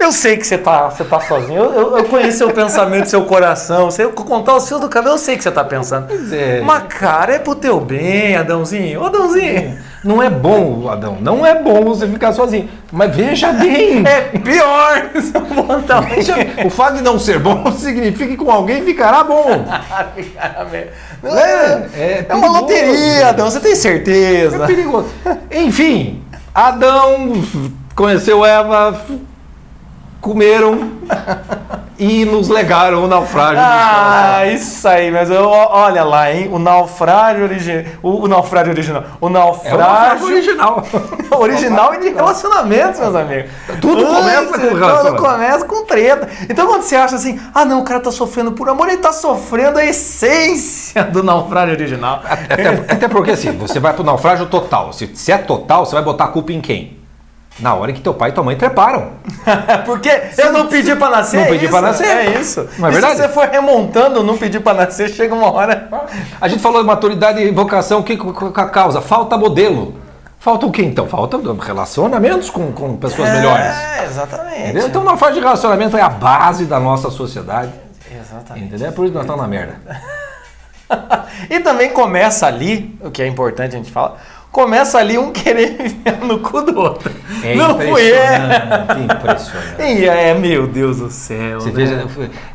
eu 0.00 0.10
sei 0.10 0.36
que 0.36 0.44
você 0.44 0.58
tá, 0.58 0.88
você 0.90 1.04
tá 1.04 1.20
sozinho. 1.20 1.62
Eu, 1.62 1.72
eu, 1.72 1.98
eu 1.98 2.04
conheço 2.06 2.38
seu 2.38 2.50
pensamento, 2.50 3.08
seu 3.08 3.24
coração. 3.24 3.88
Se 3.90 4.02
eu 4.02 4.10
contar 4.10 4.56
os 4.56 4.64
seus 4.64 4.80
do 4.80 4.88
cabelo, 4.88 5.14
eu 5.14 5.18
sei 5.18 5.36
que 5.36 5.42
você 5.44 5.50
tá 5.50 5.62
pensando. 5.62 6.08
é. 6.34 6.60
Mas, 6.62 6.84
cara, 6.88 7.34
é 7.34 7.38
pro 7.38 7.54
teu 7.54 7.78
bem, 7.80 8.34
Adãozinho. 8.36 9.00
Ô, 9.02 9.06
Adãozinho. 9.06 9.78
Não 10.02 10.22
é 10.22 10.30
bom, 10.30 10.88
Adão, 10.88 11.18
não 11.20 11.44
é 11.44 11.62
bom 11.62 11.84
você 11.84 12.08
ficar 12.08 12.32
sozinho. 12.32 12.68
Mas 12.90 13.14
veja 13.14 13.52
bem. 13.52 14.02
É 14.10 14.38
pior. 14.38 15.10
Veja, 16.14 16.34
o 16.64 16.70
fato 16.70 16.96
de 16.96 17.02
não 17.02 17.18
ser 17.18 17.38
bom 17.38 17.70
significa 17.72 18.26
que 18.26 18.36
com 18.36 18.50
alguém 18.50 18.82
ficará 18.82 19.22
bom. 19.22 19.64
É, 20.16 20.88
é, 21.24 21.90
é 21.94 22.26
é 22.28 22.34
uma 22.34 22.60
loteria, 22.60 23.28
Adão. 23.28 23.50
Você 23.50 23.60
tem 23.60 23.76
certeza? 23.76 24.64
É 24.64 24.66
perigoso. 24.66 25.08
Enfim, 25.50 26.22
Adão 26.54 27.42
conheceu 27.94 28.44
Eva, 28.44 29.00
comeram 30.20 30.90
e 32.00 32.24
nos 32.24 32.48
legaram 32.48 33.04
o 33.04 33.06
naufrágio. 33.06 33.58
Ah, 33.58 34.46
isso 34.46 34.88
aí, 34.88 35.10
mas 35.10 35.30
eu, 35.30 35.46
olha 35.46 36.02
lá, 36.02 36.32
hein? 36.32 36.48
O 36.50 36.58
naufrágio 36.58 37.44
original. 37.44 37.84
O, 38.02 38.24
o 38.24 38.28
naufrágio 38.28 38.72
original. 38.72 39.04
O 39.20 39.26
É 39.26 39.28
o 39.28 39.28
naufrágio 39.28 39.78
naufrágio 39.78 40.26
original. 40.26 40.86
original 41.38 41.94
e 41.94 41.98
de 42.00 42.08
relacionamentos, 42.08 43.00
meus 43.00 43.14
amigos. 43.14 43.50
Tudo 43.82 44.06
começa 44.06 44.58
com 44.58 44.58
Tudo 44.58 45.16
começa 45.16 45.64
com 45.66 45.84
treta. 45.84 46.28
Então 46.48 46.66
quando 46.66 46.82
você 46.82 46.96
acha 46.96 47.16
assim, 47.16 47.38
ah 47.54 47.66
não, 47.66 47.80
o 47.80 47.84
cara 47.84 48.00
tá 48.00 48.10
sofrendo 48.10 48.52
por 48.52 48.66
amor, 48.68 48.88
ele 48.88 48.96
tá 48.96 49.12
sofrendo 49.12 49.78
a 49.78 49.84
essência 49.84 51.04
do 51.04 51.22
naufrágio 51.22 51.74
original. 51.74 52.22
Até, 52.24 52.68
até 52.68 53.08
porque 53.08 53.32
assim, 53.32 53.52
você 53.52 53.78
vai 53.78 53.92
pro 53.92 54.02
naufrágio 54.02 54.46
total. 54.46 54.92
Se, 54.94 55.06
se 55.14 55.32
é 55.32 55.36
total, 55.36 55.84
você 55.84 55.94
vai 55.94 56.02
botar 56.02 56.24
a 56.24 56.28
culpa 56.28 56.50
em 56.50 56.62
quem? 56.62 56.99
Na 57.60 57.74
hora 57.74 57.92
que 57.92 58.00
teu 58.00 58.14
pai 58.14 58.30
e 58.30 58.32
tua 58.32 58.42
mãe 58.42 58.56
treparam. 58.56 59.10
Porque 59.84 60.10
eu 60.38 60.52
não 60.52 60.66
pedi 60.66 60.94
pra 60.96 61.10
nascer. 61.10 61.36
Não 61.36 61.44
é 61.44 61.48
pedi 61.48 61.64
isso? 61.64 61.72
pra 61.72 61.80
nascer. 61.80 62.06
É 62.06 62.40
isso. 62.40 62.68
Não 62.78 62.88
é 62.88 62.90
e 62.90 62.92
verdade? 62.92 63.16
se 63.16 63.22
você 63.22 63.28
for 63.28 63.48
remontando, 63.48 64.22
não 64.22 64.36
pedir 64.36 64.60
pra 64.60 64.74
nascer, 64.74 65.10
chega 65.10 65.34
uma 65.34 65.52
hora. 65.52 65.88
A 66.40 66.48
gente 66.48 66.62
falou 66.62 66.80
de 66.80 66.86
maturidade 66.86 67.40
e 67.40 67.50
vocação, 67.50 68.00
o 68.00 68.02
que 68.02 68.16
que 68.16 68.60
a 68.60 68.66
causa? 68.66 69.00
Falta 69.00 69.36
modelo. 69.36 69.94
Falta 70.38 70.64
o 70.64 70.70
quê 70.72 70.82
então? 70.82 71.06
Falta 71.06 71.38
relacionamentos 71.60 72.48
com, 72.48 72.72
com 72.72 72.96
pessoas 72.96 73.28
melhores. 73.28 73.66
É, 73.66 74.04
exatamente. 74.06 74.60
Entendeu? 74.62 74.86
Então, 74.86 75.04
na 75.04 75.16
fase 75.16 75.34
de 75.34 75.40
relacionamento 75.40 75.98
é 75.98 76.00
a 76.00 76.08
base 76.08 76.64
da 76.64 76.80
nossa 76.80 77.10
sociedade. 77.10 77.72
Exatamente. 78.10 78.66
Entendeu? 78.66 78.88
É 78.88 78.90
por 78.90 79.04
isso 79.04 79.12
que 79.12 79.18
nós 79.18 79.24
estamos 79.24 79.42
na 79.42 79.48
merda. 79.48 79.76
E 81.48 81.60
também 81.60 81.90
começa 81.90 82.48
ali, 82.48 82.98
o 83.00 83.12
que 83.12 83.22
é 83.22 83.26
importante 83.26 83.76
a 83.76 83.78
gente 83.78 83.92
falar, 83.92 84.16
começa 84.50 84.98
ali 84.98 85.16
um 85.18 85.30
querer 85.32 85.76
no 86.22 86.38
cu 86.40 86.62
do 86.62 86.78
outro. 86.78 87.12
É 87.42 87.54
não 87.54 87.78
fui 87.78 88.02
eu. 88.02 88.14
impressionante, 88.16 89.00
impressionante. 89.00 89.82
E 90.00 90.08
é, 90.08 90.34
meu 90.34 90.66
Deus 90.66 90.98
do 90.98 91.10
céu. 91.10 91.60
Você 91.60 91.68
né? 91.70 91.74
veja, 91.74 92.06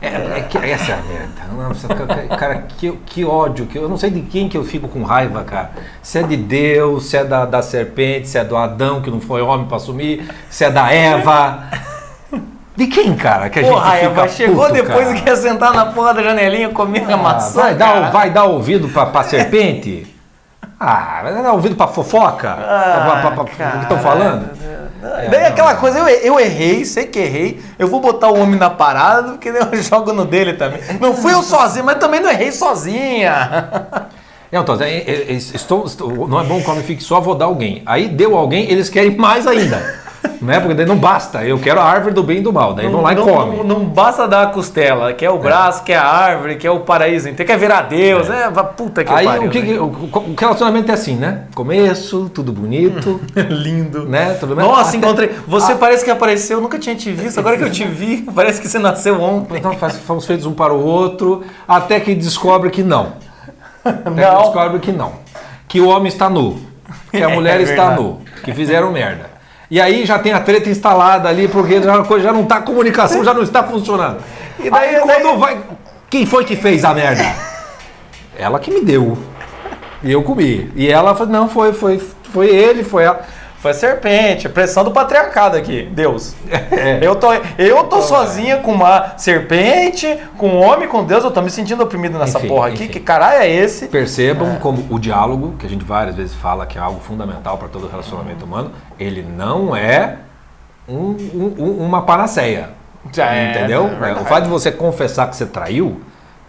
é, 0.02 0.08
é 0.40 0.42
que 0.42 0.58
essa 0.58 0.92
é 0.92 0.96
a 0.96 1.02
merda. 1.02 2.36
Cara, 2.38 2.64
que, 2.78 2.92
que 3.06 3.26
ódio, 3.26 3.66
que 3.66 3.78
eu 3.78 3.90
não 3.90 3.98
sei 3.98 4.10
de 4.12 4.22
quem 4.22 4.48
que 4.48 4.58
eu 4.58 4.64
fico 4.64 4.88
com 4.88 5.04
raiva, 5.04 5.44
cara. 5.44 5.72
Se 6.04 6.20
é 6.20 6.24
de 6.24 6.38
Deus, 6.38 7.06
se 7.10 7.18
é 7.18 7.24
da, 7.24 7.46
da 7.46 7.62
serpente, 7.62 8.28
se 8.28 8.38
é 8.38 8.44
do 8.44 8.56
Adão 8.56 9.02
que 9.02 9.10
não 9.10 9.20
foi 9.20 9.42
homem 9.42 9.66
para 9.66 9.78
assumir, 9.78 10.30
se 10.50 10.64
é 10.64 10.70
da 10.70 10.92
Eva. 10.92 11.64
De 12.76 12.88
quem, 12.88 13.16
cara, 13.16 13.50
que 13.50 13.60
a 13.60 13.64
Porra, 13.64 13.92
gente 13.92 14.10
fica 14.10 14.22
Eva, 14.22 14.28
chegou 14.28 14.64
puto, 14.64 14.74
depois 14.74 15.06
cara? 15.08 15.18
e 15.18 15.22
quer 15.22 15.36
sentar 15.38 15.74
na 15.74 15.86
porra 15.86 16.14
da 16.14 16.22
janelinha 16.22 16.70
comer 16.70 17.10
a 17.10 17.14
Ah, 17.14 17.18
maçã. 17.18 17.62
vai, 17.62 17.74
dar, 17.76 18.12
vai 18.12 18.30
dar 18.32 18.44
ouvido 18.44 18.90
pra, 18.90 19.06
pra 19.06 19.24
serpente? 19.24 20.06
Ah, 20.80 21.22
vai 21.24 21.34
dar 21.34 21.54
ouvido 21.54 21.76
pra 21.76 21.88
fofoca? 21.88 22.50
Ah, 22.52 23.02
Pra- 23.06 23.22
pra- 23.22 23.32
pra- 23.32 23.56
cara. 23.56 23.70
o 23.76 23.78
que 23.78 23.84
estão 23.84 24.00
falando? 24.00 24.50
Daí 25.02 25.28
É, 25.44 25.48
aquela 25.48 25.74
não. 25.74 25.80
coisa, 25.80 26.00
eu, 26.00 26.08
eu 26.08 26.40
errei, 26.40 26.84
sei 26.84 27.06
que 27.06 27.20
errei, 27.20 27.62
eu 27.80 27.88
vou 27.88 28.02
botar 28.02 28.30
o 28.30 28.40
homem 28.40 28.60
na 28.60 28.70
parada, 28.70 29.34
porque 29.34 29.52
daí 29.52 29.62
eu 29.62 29.78
jogo 29.82 30.12
no 30.12 30.26
dele 30.26 30.54
também. 30.54 30.80
Não 31.00 31.14
fui 31.16 31.32
eu 31.34 31.42
sozinho, 31.44 31.86
mas 31.86 31.98
também 31.98 32.20
não 32.20 32.30
errei 32.30 32.52
sozinha. 32.52 33.70
É, 34.52 34.58
então, 34.58 34.76
é, 34.82 34.90
é, 34.90 35.26
é, 35.30 35.32
estou, 35.34 35.86
estou- 35.86 36.28
não 36.28 36.40
é 36.40 36.44
bom 36.44 36.60
que 36.62 36.68
o 36.68 36.72
homem 36.72 36.84
fique 36.84 37.04
só, 37.04 37.20
vou 37.22 37.36
dar 37.36 37.46
alguém. 37.46 37.82
Aí 37.86 38.08
deu 38.08 38.36
alguém, 38.38 38.70
eles 38.70 38.90
querem 38.90 39.16
mais 39.16 39.46
ainda. 39.48 40.05
Não 40.42 40.54
é? 40.54 40.60
Porque 40.60 40.74
daí 40.74 40.86
não 40.86 40.98
basta. 40.98 41.44
Eu 41.44 41.58
quero 41.60 41.80
a 41.80 41.84
árvore 41.84 42.14
do 42.14 42.24
bem 42.24 42.38
e 42.38 42.42
do 42.42 42.52
mal. 42.54 42.74
Daí 42.74 42.88
vão 42.88 43.02
lá 43.02 43.14
e 43.14 43.16
não, 43.16 43.24
comem. 43.26 43.58
Não, 43.60 43.64
não 43.64 43.86
basta 43.86 44.28
dar 44.28 44.44
a 44.44 44.48
costela, 44.48 45.14
quer 45.14 45.30
o 45.30 45.38
braço, 45.38 45.84
quer 45.84 45.98
a 45.98 46.08
árvore, 46.08 46.56
quer 46.56 46.72
o 46.72 46.80
paraíso 46.82 47.30
inteiro, 47.30 47.52
quer 47.52 47.58
virar 47.58 47.82
Deus. 47.84 48.30
É, 48.30 48.50
va- 48.50 48.64
puta 48.64 49.04
que 49.04 49.12
Aí 49.14 49.26
pariu. 49.26 49.48
o, 49.48 49.50
que, 49.52 49.60
né? 49.60 49.66
que- 49.68 49.80
o, 49.80 49.86
o 49.86 50.36
relacionamento 50.38 50.92
é 50.92 50.94
assim, 50.94 51.16
né? 51.16 51.44
Começo, 51.54 52.30
tudo 52.34 52.52
bonito, 52.52 53.20
Lindo. 53.50 54.06
né? 54.06 54.36
Tudo 54.40 54.56
bem? 54.56 54.66
Nossa, 54.66 54.90
Até- 54.90 54.98
encontrei. 54.98 55.32
Você 55.48 55.76
parece 55.76 56.04
que 56.04 56.12
apareceu, 56.12 56.58
eu 56.58 56.62
nunca 56.62 56.78
tinha 56.80 56.96
te 56.96 57.12
visto. 57.12 57.40
Agora 57.40 57.58
que 57.58 57.64
eu 57.64 57.72
te 57.72 57.84
vi, 57.88 58.26
parece 58.36 58.60
que 58.62 58.68
você 58.68 58.80
nasceu 58.80 59.22
ontem. 59.22 59.58
Então 59.58 59.74
faz- 59.74 59.98
fomos 59.98 60.26
feitos 60.26 60.46
um 60.46 60.54
para 60.54 60.74
o 60.74 60.84
outro, 60.84 61.44
até 61.68 62.00
que 62.00 62.14
descobre 62.16 62.70
que 62.70 62.84
não. 62.84 63.14
Até 63.84 64.10
que 64.10 64.10
Não. 64.22 64.42
descobre 64.42 64.80
que 64.80 64.92
não. 64.92 65.12
Que 65.68 65.80
o 65.80 65.88
homem 65.90 66.08
está 66.08 66.30
nu. 66.30 66.58
Que 67.12 67.22
a 67.24 67.30
É 67.30 67.34
mulher 67.36 67.62
está 67.62 67.90
verdade. 67.90 68.02
nu. 68.02 68.20
Que 68.44 68.54
fizeram 68.54 68.92
merda. 68.92 69.35
E 69.70 69.82
aí 69.82 70.06
já 70.06 70.20
tem 70.20 70.32
a 70.34 70.40
treta 70.40 70.70
instalada 70.70 71.28
ali, 71.28 71.48
porque 71.48 71.82
já, 71.82 72.04
coisa 72.04 72.26
já 72.26 72.34
não 72.34 72.44
está, 72.44 72.58
a 72.58 72.62
comunicação 72.62 73.24
já 73.24 73.34
não 73.34 73.42
está 73.42 73.64
funcionando. 73.64 74.18
E 74.60 74.70
daí- 74.70 74.96
aí 74.96 75.02
quando 75.02 75.24
daí- 75.24 75.38
vai. 75.38 75.58
Quem 76.10 76.26
foi 76.26 76.46
que 76.46 76.56
fez 76.56 76.86
a 76.86 76.94
merda? 76.94 77.24
Ela 78.38 78.60
que 78.60 78.72
me 78.72 78.82
deu. 78.82 79.18
E 80.04 80.12
eu 80.12 80.22
comi. 80.24 80.72
E 80.76 80.88
ela 80.88 81.16
falou, 81.16 81.32
não, 81.34 81.50
foi, 81.50 81.74
foi, 81.74 82.00
foi 82.32 82.48
ele, 82.48 82.84
foi 82.84 83.04
ela. 83.06 83.22
Foi 83.66 83.74
serpente, 83.74 84.48
pressão 84.48 84.84
do 84.84 84.92
patriarcado 84.92 85.58
aqui, 85.58 85.90
Deus. 85.92 86.36
É. 86.72 87.00
Eu 87.02 87.16
tô, 87.16 87.34
eu 87.58 87.84
tô 87.86 88.00
sozinha 88.00 88.58
com 88.58 88.72
uma 88.72 89.18
serpente, 89.18 90.20
com 90.38 90.50
um 90.50 90.64
homem, 90.64 90.88
com 90.88 91.04
Deus, 91.04 91.24
eu 91.24 91.32
tô 91.32 91.42
me 91.42 91.50
sentindo 91.50 91.82
oprimido 91.82 92.20
nessa 92.20 92.38
Enfim, 92.38 92.48
porra 92.48 92.68
aqui. 92.68 92.84
enfim. 92.84 92.94
Que 92.94 93.00
caralho 93.00 93.40
é 93.42 93.50
esse? 93.50 93.88
Percebam 93.88 94.58
como 94.58 94.86
o 94.92 95.00
diálogo, 95.00 95.56
que 95.58 95.66
a 95.66 95.70
gente 95.70 95.84
várias 95.84 96.16
vezes 96.16 96.36
fala 96.36 96.68
que 96.68 96.78
é 96.78 96.82
algo 96.82 97.00
fundamental 97.00 97.58
para 97.58 97.68
todo 97.68 97.88
relacionamento 97.88 98.46
humano, 98.46 98.72
ele 99.00 99.24
não 99.24 99.76
é 99.76 100.18
um- 100.88 101.16
um- 101.34 101.56
um- 101.58 101.86
uma 101.88 102.04
panaceia. 102.04 102.70
É, 103.18 103.50
entendeu? 103.50 103.88
é 103.88 103.90
verdade. 104.00 104.22
o 104.22 104.26
fato 104.26 104.44
de 104.44 104.50
você 104.52 104.72
confessar 104.72 105.28
que 105.28 105.36
você 105.36 105.48
traiu 105.48 106.02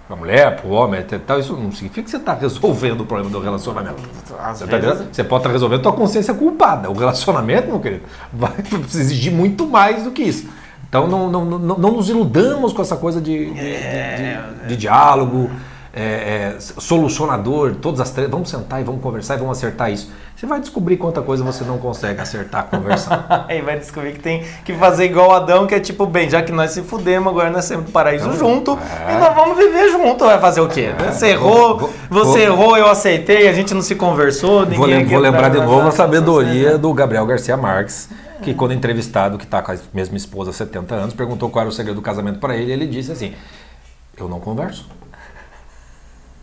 a 0.08 0.16
mulher, 0.16 0.56
pro 0.60 0.70
homem, 0.70 1.00
etc, 1.00 1.20
tal, 1.26 1.40
isso 1.40 1.52
não 1.54 1.72
significa 1.72 2.02
que 2.04 2.10
você 2.10 2.16
está 2.16 2.32
resolvendo 2.34 3.00
o 3.00 3.06
problema 3.06 3.30
do 3.30 3.40
relacionamento. 3.40 3.96
Às 4.38 4.58
Você, 4.58 4.66
tá 4.66 4.78
vezes-? 4.78 5.06
Você 5.12 5.24
pode 5.24 5.40
estar 5.40 5.52
resolvendo 5.52 5.80
a 5.80 5.82
tua 5.82 5.92
consciência 5.92 6.32
culpada. 6.34 6.88
O 6.90 6.94
relacionamento, 6.94 7.68
meu 7.68 7.80
querido, 7.80 8.02
vai 8.32 8.52
exigir 8.94 9.32
muito 9.32 9.66
mais 9.66 10.04
do 10.04 10.10
que 10.12 10.22
isso. 10.22 10.48
Então 10.88 11.08
não, 11.08 11.28
não, 11.28 11.44
não, 11.44 11.58
não 11.78 11.90
nos 11.92 12.08
iludamos 12.08 12.72
com 12.72 12.80
essa 12.80 12.96
coisa 12.96 13.20
de, 13.20 13.46
de, 13.46 13.52
de- 13.54 13.60
de- 14.62 14.68
de 14.68 14.76
diálogo, 14.76 15.50
é, 15.98 16.54
é, 16.54 16.56
solucionador, 16.60 17.76
todas 17.76 18.00
as 18.00 18.10
três. 18.10 18.28
Vamos 18.30 18.50
sentar 18.50 18.82
e 18.82 18.84
vamos 18.84 19.00
conversar 19.00 19.36
e 19.36 19.38
vamos 19.38 19.56
acertar 19.56 19.90
isso. 19.90 20.12
Você 20.36 20.44
vai 20.44 20.60
descobrir 20.60 20.98
quanta 20.98 21.22
coisa 21.22 21.42
você 21.42 21.64
não 21.64 21.78
consegue 21.78 22.20
acertar 22.20 22.64
conversando. 22.66 23.24
Aí 23.48 23.62
vai 23.62 23.78
descobrir 23.78 24.12
que 24.12 24.18
tem 24.20 24.44
que 24.62 24.74
fazer 24.74 25.06
igual 25.06 25.32
Adão, 25.32 25.66
que 25.66 25.74
é 25.74 25.80
tipo, 25.80 26.04
bem, 26.04 26.28
já 26.28 26.42
que 26.42 26.52
nós 26.52 26.72
se 26.72 26.82
fudemos, 26.82 27.28
agora 27.28 27.48
nós 27.50 27.66
temos 27.66 27.90
paraíso 27.90 28.30
junto 28.36 28.78
é. 29.08 29.14
e 29.14 29.18
nós 29.18 29.34
vamos 29.34 29.56
viver 29.56 29.88
junto. 29.90 30.26
Vai 30.26 30.38
fazer 30.38 30.60
o 30.60 30.68
quê? 30.68 30.90
Você 31.10 31.28
errou, 31.28 31.78
vou- 31.78 31.92
você 32.10 32.46
vou- 32.46 32.64
errou, 32.64 32.76
eu 32.76 32.86
aceitei, 32.90 33.48
a 33.48 33.52
gente 33.54 33.72
não 33.72 33.80
se 33.80 33.94
conversou, 33.94 34.64
ninguém 34.64 34.76
Vou, 34.78 34.86
lem- 34.86 35.06
vou 35.06 35.18
lembrar 35.18 35.48
de 35.48 35.58
novo 35.58 35.88
a 35.88 35.90
sabedoria 35.92 36.76
do 36.76 36.92
Gabriel 36.92 37.24
Garcia 37.24 37.56
Marques, 37.56 38.10
que 38.42 38.52
quando 38.52 38.74
entrevistado, 38.74 39.38
que 39.38 39.44
está 39.44 39.62
com 39.62 39.72
a 39.72 39.76
mesma 39.94 40.18
esposa 40.18 40.50
há 40.50 40.52
70 40.52 40.94
anos, 40.94 41.14
perguntou 41.14 41.48
qual 41.48 41.62
era 41.62 41.70
o 41.70 41.72
segredo 41.72 41.96
do 41.96 42.02
casamento 42.02 42.38
para 42.38 42.54
ele, 42.54 42.70
ele 42.70 42.86
disse 42.86 43.10
assim, 43.10 43.32
eu 44.18 44.28
não 44.28 44.38
converso. 44.40 44.86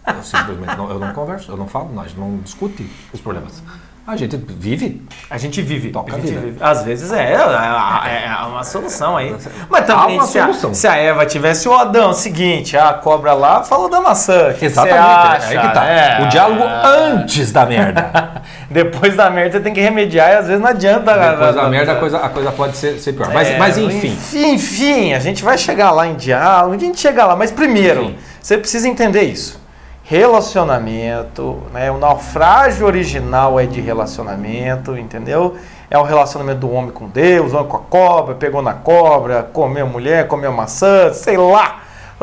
Eu 0.05 0.23
simplesmente 0.23 0.75
não, 0.75 0.89
eu 0.89 0.99
não 0.99 1.13
converso, 1.13 1.51
eu 1.51 1.57
não 1.57 1.67
falo, 1.67 1.93
nós 1.93 2.15
não 2.15 2.37
discute 2.37 2.89
os 3.13 3.21
problemas. 3.21 3.63
A 4.05 4.17
gente 4.17 4.35
vive. 4.35 5.01
A 5.29 5.37
gente 5.37 5.61
vive. 5.61 5.89
Toca 5.89 6.13
a 6.13 6.19
gente 6.19 6.27
vida. 6.27 6.41
vive. 6.41 6.57
Às 6.59 6.83
vezes 6.83 7.13
é, 7.13 7.35
é, 7.35 8.25
é 8.25 8.45
uma 8.45 8.61
solução 8.61 9.15
aí. 9.15 9.33
Mas 9.69 9.85
também, 9.85 10.17
uma 10.17 10.27
se, 10.27 10.37
a, 10.37 10.43
solução. 10.47 10.73
se 10.73 10.85
a 10.85 10.97
Eva 10.97 11.25
tivesse 11.25 11.69
o 11.69 11.73
Adão, 11.73 12.11
seguinte, 12.13 12.75
a 12.75 12.91
cobra 12.91 13.33
lá 13.33 13.63
falou 13.63 13.89
da 13.89 14.01
maçã. 14.01 14.51
Que 14.59 14.65
Exatamente, 14.65 14.97
você 14.97 15.45
acha? 15.45 15.47
aí 15.47 15.67
que 15.67 15.73
tá. 15.73 15.85
É. 15.85 16.21
O 16.21 16.27
diálogo 16.27 16.63
antes 16.83 17.53
da 17.53 17.65
merda. 17.65 18.41
Depois 18.69 19.15
da 19.15 19.29
merda 19.29 19.53
você 19.53 19.63
tem 19.63 19.73
que 19.73 19.79
remediar 19.79 20.31
e 20.31 20.35
às 20.35 20.47
vezes 20.47 20.61
não 20.61 20.69
adianta. 20.69 21.13
Depois 21.13 21.55
da 21.55 21.69
merda 21.69 21.91
a 21.93 21.95
coisa, 21.95 22.17
a 22.17 22.27
coisa 22.27 22.51
pode 22.51 22.75
ser, 22.75 22.99
ser 22.99 23.13
pior. 23.13 23.31
Mas, 23.33 23.51
É, 23.51 23.57
mas 23.57 23.77
enfim. 23.77 24.07
Enfim, 24.07 24.53
enfim, 24.53 25.13
a 25.13 25.19
gente 25.19 25.41
vai 25.41 25.57
chegar 25.57 25.91
lá 25.91 26.05
em 26.05 26.15
diálogo, 26.15 26.75
a 26.75 26.77
gente 26.77 26.99
chega 26.99 27.25
lá, 27.25 27.37
mas 27.37 27.51
primeiro, 27.51 28.03
Enfim. 28.03 28.17
você 28.41 28.57
precisa 28.57 28.85
entender 28.85 29.23
isso. 29.23 29.62
Relacionamento, 30.03 31.63
né? 31.71 31.89
O 31.89 31.97
naufrágio 31.97 32.85
original 32.85 33.59
é 33.59 33.65
de 33.65 33.79
relacionamento, 33.79 34.97
entendeu? 34.97 35.55
É 35.89 35.97
o 35.97 36.03
relacionamento 36.03 36.59
do 36.59 36.71
homem 36.71 36.91
com 36.91 37.07
Deus, 37.07 37.53
o 37.53 37.55
homem 37.57 37.69
com 37.69 37.77
a 37.77 37.79
cobra, 37.79 38.35
pegou 38.35 38.61
na 38.61 38.73
cobra, 38.73 39.43
comeu 39.43 39.87
mulher, 39.87 40.27
comeu 40.27 40.51
maçã, 40.51 41.13
sei 41.13 41.37
lá. 41.37 41.81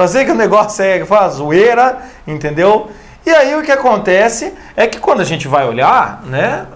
Sei 0.08 0.24
que 0.24 0.30
o 0.30 0.34
negócio 0.34 0.84
é 0.84 1.04
foi 1.04 1.16
uma 1.18 1.28
zoeira, 1.28 1.98
entendeu? 2.26 2.90
E 3.24 3.30
aí 3.30 3.54
o 3.54 3.62
que 3.62 3.72
acontece 3.72 4.54
é 4.76 4.86
que 4.86 4.98
quando 4.98 5.20
a 5.20 5.24
gente 5.24 5.48
vai 5.48 5.66
olhar, 5.68 6.22
né? 6.24 6.66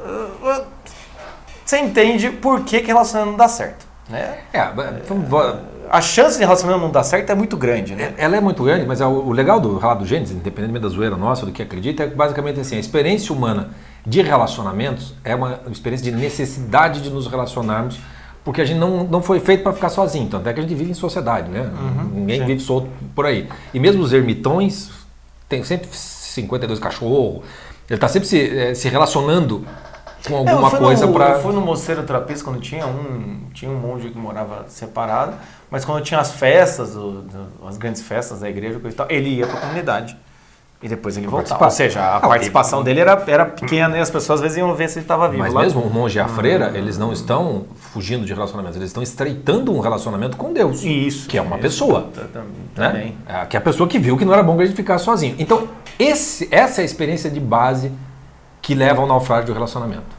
Você 1.64 1.78
entende 1.78 2.30
por 2.30 2.60
que, 2.64 2.80
que 2.80 2.86
relacionamento 2.88 3.32
não 3.32 3.38
dá 3.38 3.48
certo, 3.48 3.86
né? 4.08 4.38
É, 4.52 4.68
vamos- 5.08 5.56
a 5.94 6.00
chance 6.00 6.36
de 6.36 6.42
relacionamento 6.42 6.84
não 6.84 6.90
dar 6.90 7.04
certo 7.04 7.30
é 7.30 7.36
muito 7.36 7.56
grande, 7.56 7.94
né? 7.94 8.14
Ela 8.18 8.36
é 8.36 8.40
muito 8.40 8.64
grande, 8.64 8.84
mas 8.84 9.00
é 9.00 9.06
o, 9.06 9.30
legal 9.30 9.60
do 9.60 9.78
relato 9.78 10.00
do 10.00 10.06
Gênesis, 10.06 10.34
independentemente 10.34 10.82
da 10.82 10.88
zoeira 10.88 11.16
nossa, 11.16 11.46
do 11.46 11.52
que 11.52 11.62
acredita, 11.62 12.02
é 12.02 12.06
basicamente 12.08 12.58
assim, 12.58 12.74
a 12.74 12.80
experiência 12.80 13.32
humana 13.32 13.70
de 14.04 14.20
relacionamentos 14.20 15.14
é 15.22 15.36
uma 15.36 15.60
experiência 15.70 16.10
de 16.10 16.18
necessidade 16.18 17.00
de 17.00 17.10
nos 17.10 17.28
relacionarmos, 17.28 18.00
porque 18.42 18.60
a 18.60 18.64
gente 18.64 18.80
não, 18.80 19.04
não 19.04 19.22
foi 19.22 19.38
feito 19.38 19.62
para 19.62 19.72
ficar 19.72 19.88
sozinho, 19.88 20.28
tanto 20.28 20.48
é 20.48 20.52
que 20.52 20.58
a 20.58 20.62
gente 20.64 20.74
vive 20.74 20.90
em 20.90 20.94
sociedade, 20.94 21.48
né? 21.48 21.70
Ninguém 22.12 22.44
vive 22.44 22.60
solto 22.60 22.88
por 23.14 23.24
aí. 23.24 23.48
E 23.72 23.78
mesmo 23.78 24.02
os 24.02 24.12
ermitões, 24.12 24.90
tem 25.48 25.62
sempre 25.62 25.86
52 25.92 26.80
cachorros, 26.80 27.44
ele 27.88 27.96
está 27.96 28.08
sempre 28.08 28.26
se, 28.26 28.40
eh, 28.40 28.74
se 28.74 28.88
relacionando 28.88 29.64
com 30.26 30.34
É, 30.34 30.50
alguma 30.50 30.70
fui 30.70 30.78
coisa 30.78 31.08
para. 31.08 31.30
Eu 31.30 31.40
fui 31.40 31.52
no 31.52 31.60
Mosteiro 31.60 32.02
Trapista 32.04 32.44
quando 32.44 32.60
tinha 32.60 32.86
um, 32.86 33.40
tinha 33.52 33.70
um 33.70 33.78
monge 33.78 34.08
que 34.10 34.18
morava 34.18 34.64
separado, 34.68 35.34
mas 35.70 35.84
quando 35.84 36.02
tinha 36.02 36.20
as 36.20 36.32
festas, 36.32 36.94
do- 36.94 37.22
do- 37.22 37.66
as 37.68 37.76
grandes 37.76 38.02
festas 38.02 38.40
da 38.40 38.48
igreja, 38.48 38.78
coisa 38.80 38.94
e 38.94 38.96
tal, 38.96 39.06
ele 39.10 39.28
ia 39.30 39.46
para 39.46 39.58
a 39.58 39.60
comunidade. 39.60 40.16
E 40.82 40.88
depois 40.88 41.16
ele 41.16 41.26
voltava. 41.26 41.64
Ou 41.64 41.70
seja, 41.70 41.98
a 42.16 42.20
Não, 42.20 42.28
participação 42.28 42.82
dele 42.82 43.00
era, 43.00 43.22
era 43.26 43.46
pequena 43.46 43.96
e 43.96 44.00
as 44.00 44.10
pessoas 44.10 44.38
às 44.38 44.42
vezes 44.42 44.58
iam 44.58 44.74
ver 44.74 44.90
se 44.90 44.98
ele 44.98 45.04
estava 45.04 45.26
vivo. 45.30 45.42
Mas 45.42 45.54
lá. 45.54 45.62
mesmo 45.62 45.80
o 45.80 45.88
monge 45.88 46.18
e 46.18 46.20
a 46.20 46.28
freira, 46.28 46.72
eles 46.76 46.98
não 46.98 47.10
estão 47.10 47.64
fugindo 47.92 48.26
de 48.26 48.34
relacionamentos, 48.34 48.76
eles 48.76 48.90
estão 48.90 49.02
estreitando 49.02 49.72
um 49.74 49.80
relacionamento 49.80 50.36
com 50.36 50.52
Deus. 50.52 50.82
Isso. 50.84 51.26
Que 51.26 51.38
é 51.38 51.40
uma 51.40 51.54
isso. 51.56 51.62
pessoa. 51.62 52.08
Né? 52.14 52.26
Também. 52.74 53.16
É, 53.26 53.46
Que 53.46 53.56
é 53.56 53.58
a 53.58 53.62
pessoa 53.62 53.88
que 53.88 53.98
viu 53.98 54.18
que 54.18 54.26
não 54.26 54.34
era 54.34 54.42
bom 54.42 54.60
a 54.60 54.64
gente 54.66 54.76
ficasse 54.76 55.04
sozinho. 55.06 55.34
Então, 55.38 55.68
esse- 55.98 56.48
essa 56.50 56.80
é 56.80 56.82
a 56.82 56.84
experiência 56.84 57.30
de 57.30 57.40
base 57.40 57.90
que 58.64 58.74
leva 58.74 59.02
ao 59.02 59.06
naufrágio 59.06 59.48
do 59.48 59.52
relacionamento. 59.52 60.16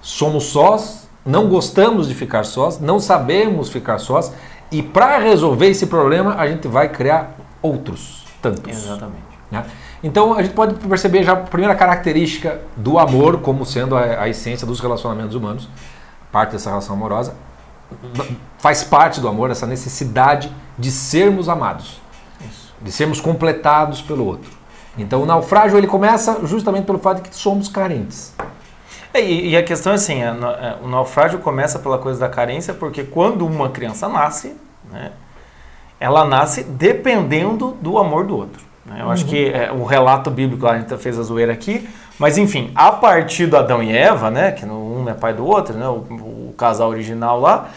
Somos 0.00 0.44
sós, 0.44 1.06
não 1.26 1.46
gostamos 1.46 2.08
de 2.08 2.14
ficar 2.14 2.42
sós, 2.42 2.80
não 2.80 2.98
sabemos 2.98 3.68
ficar 3.68 3.98
sós, 3.98 4.32
e 4.70 4.82
para 4.82 5.18
resolver 5.18 5.66
esse 5.68 5.86
problema, 5.86 6.36
a 6.36 6.48
gente 6.48 6.66
vai 6.66 6.88
criar 6.88 7.36
outros 7.60 8.24
tantos. 8.40 8.72
Exatamente. 8.72 9.22
né? 9.50 9.66
Então 10.02 10.32
a 10.32 10.42
gente 10.42 10.54
pode 10.54 10.74
perceber 10.74 11.22
já 11.22 11.34
a 11.34 11.36
primeira 11.36 11.74
característica 11.74 12.62
do 12.74 12.98
amor 12.98 13.42
como 13.42 13.66
sendo 13.66 13.94
a, 13.94 14.22
a 14.22 14.28
essência 14.28 14.66
dos 14.66 14.80
relacionamentos 14.80 15.36
humanos, 15.36 15.68
parte 16.32 16.52
dessa 16.52 16.70
relação 16.70 16.96
amorosa, 16.96 17.34
faz 18.56 18.82
parte 18.82 19.20
do 19.20 19.28
amor 19.28 19.50
essa 19.50 19.66
necessidade 19.66 20.50
de 20.78 20.90
sermos 20.90 21.46
amados, 21.46 22.00
de 22.80 22.90
sermos 22.90 23.20
completados 23.20 24.00
pelo 24.00 24.24
outro. 24.24 24.61
Então 24.98 25.22
o 25.22 25.26
naufrágio 25.26 25.78
ele 25.78 25.86
começa 25.86 26.40
justamente 26.44 26.84
pelo 26.84 26.98
fato 26.98 27.22
de 27.22 27.28
que 27.30 27.34
somos 27.36 27.68
carentes. 27.68 28.34
É, 29.14 29.20
E, 29.22 29.50
e 29.50 29.56
a 29.56 29.62
questão 29.62 29.92
é 29.92 29.94
assim, 29.96 30.22
a 30.22 30.32
no- 30.34 30.50
é, 30.50 30.76
o 30.82 30.88
naufrágio 30.88 31.38
começa 31.38 31.78
pela 31.78 31.98
coisa 31.98 32.20
da 32.20 32.28
carência, 32.28 32.74
porque 32.74 33.04
quando 33.04 33.46
uma 33.46 33.68
criança 33.70 34.08
nasce, 34.08 34.54
né, 34.90 35.12
ela 36.00 36.24
nasce 36.24 36.62
dependendo 36.64 37.76
do 37.80 37.98
amor 37.98 38.26
do 38.26 38.36
outro. 38.36 38.62
né? 38.84 38.98
Eu 39.00 39.10
acho 39.10 39.24
que 39.26 39.48
é, 39.48 39.70
o 39.72 39.84
relato 39.84 40.30
bíblico, 40.30 40.66
a 40.66 40.76
gente 40.78 40.96
fez 40.98 41.18
a 41.18 41.22
zoeira 41.22 41.52
aqui, 41.52 41.88
mas 42.18 42.36
enfim, 42.36 42.70
a 42.74 42.90
partir 42.92 43.46
do 43.46 43.56
Adão 43.56 43.82
e 43.82 43.96
Eva, 43.96 44.30
né, 44.30 44.50
que 44.52 44.66
um 44.66 45.08
é 45.08 45.14
pai 45.14 45.32
do 45.32 45.46
outro, 45.46 45.74
né, 45.74 45.86
o, 45.88 45.92
o 46.50 46.54
casal 46.58 46.90
original 46.90 47.40
lá, 47.40 47.68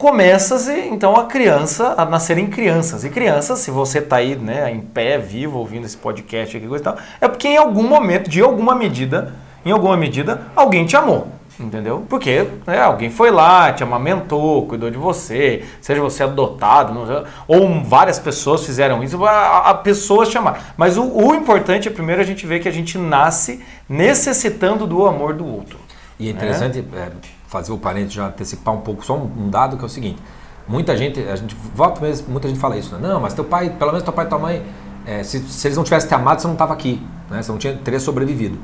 começa-se 0.00 0.72
então 0.88 1.14
a 1.14 1.26
criança, 1.26 1.94
a 1.94 2.06
nascerem 2.06 2.46
crianças. 2.46 3.04
E 3.04 3.10
crianças, 3.10 3.58
se 3.58 3.70
você 3.70 3.98
está 3.98 4.16
aí 4.16 4.34
né, 4.34 4.72
em 4.72 4.80
pé, 4.80 5.18
vivo, 5.18 5.58
ouvindo 5.58 5.84
esse 5.84 5.96
podcast 5.98 6.56
aqui, 6.56 6.66
coisa 6.66 6.82
e 6.82 6.84
tal, 6.84 6.96
é 7.20 7.28
porque 7.28 7.46
em 7.46 7.58
algum 7.58 7.86
momento, 7.86 8.30
de 8.30 8.40
alguma 8.40 8.74
medida, 8.74 9.34
em 9.62 9.70
alguma 9.70 9.98
medida, 9.98 10.46
alguém 10.56 10.86
te 10.86 10.96
amou. 10.96 11.28
Entendeu? 11.60 12.06
Porque 12.08 12.48
né, 12.66 12.80
alguém 12.80 13.10
foi 13.10 13.30
lá, 13.30 13.70
te 13.74 13.82
amamentou, 13.82 14.66
cuidou 14.66 14.90
de 14.90 14.96
você, 14.96 15.66
seja 15.82 16.00
você 16.00 16.22
adotado, 16.22 16.94
não- 16.94 17.24
ou 17.46 17.84
várias 17.84 18.18
pessoas 18.18 18.64
fizeram 18.64 19.04
isso, 19.04 19.22
a, 19.26 19.68
a 19.68 19.74
pessoas 19.74 20.30
te 20.30 20.38
amaram. 20.38 20.60
Mas 20.78 20.96
o, 20.96 21.04
o 21.04 21.34
importante 21.34 21.88
é 21.88 21.90
primeiro 21.90 22.22
a 22.22 22.24
gente 22.24 22.46
ver 22.46 22.60
que 22.60 22.68
a 22.68 22.72
gente 22.72 22.96
nasce 22.96 23.62
necessitando 23.86 24.86
do 24.86 25.06
amor 25.06 25.34
do 25.34 25.46
outro. 25.46 25.78
E 26.18 26.28
é 26.28 26.30
interessante 26.30 26.78
é, 26.78 27.39
fazer 27.50 27.72
o 27.72 27.78
parente 27.78 28.14
já 28.14 28.28
antecipar 28.28 28.72
um 28.72 28.80
pouco, 28.80 29.04
só 29.04 29.16
um, 29.16 29.28
um 29.44 29.50
dado 29.50 29.76
que 29.76 29.82
é 29.82 29.86
o 29.86 29.88
seguinte: 29.88 30.22
muita 30.66 30.96
gente, 30.96 31.20
a 31.20 31.34
gente 31.34 31.54
volta 31.74 32.00
mesmo, 32.00 32.30
muita 32.30 32.48
gente 32.48 32.60
fala 32.60 32.76
isso, 32.76 32.94
né? 32.94 33.08
Não, 33.08 33.20
mas 33.20 33.34
teu 33.34 33.44
pai, 33.44 33.70
pelo 33.70 33.90
menos 33.90 34.04
teu 34.04 34.12
pai 34.12 34.24
e 34.24 34.28
tua 34.28 34.38
mãe, 34.38 34.64
é, 35.04 35.22
se, 35.24 35.40
se 35.40 35.66
eles 35.66 35.76
não 35.76 35.84
tivessem 35.84 36.08
te 36.08 36.14
amado, 36.14 36.40
você 36.40 36.46
não 36.46 36.54
estava 36.54 36.72
aqui, 36.72 37.04
né? 37.28 37.42
Você 37.42 37.50
não 37.50 37.58
tinha, 37.58 37.76
teria 37.76 37.98
sobrevivido. 37.98 38.56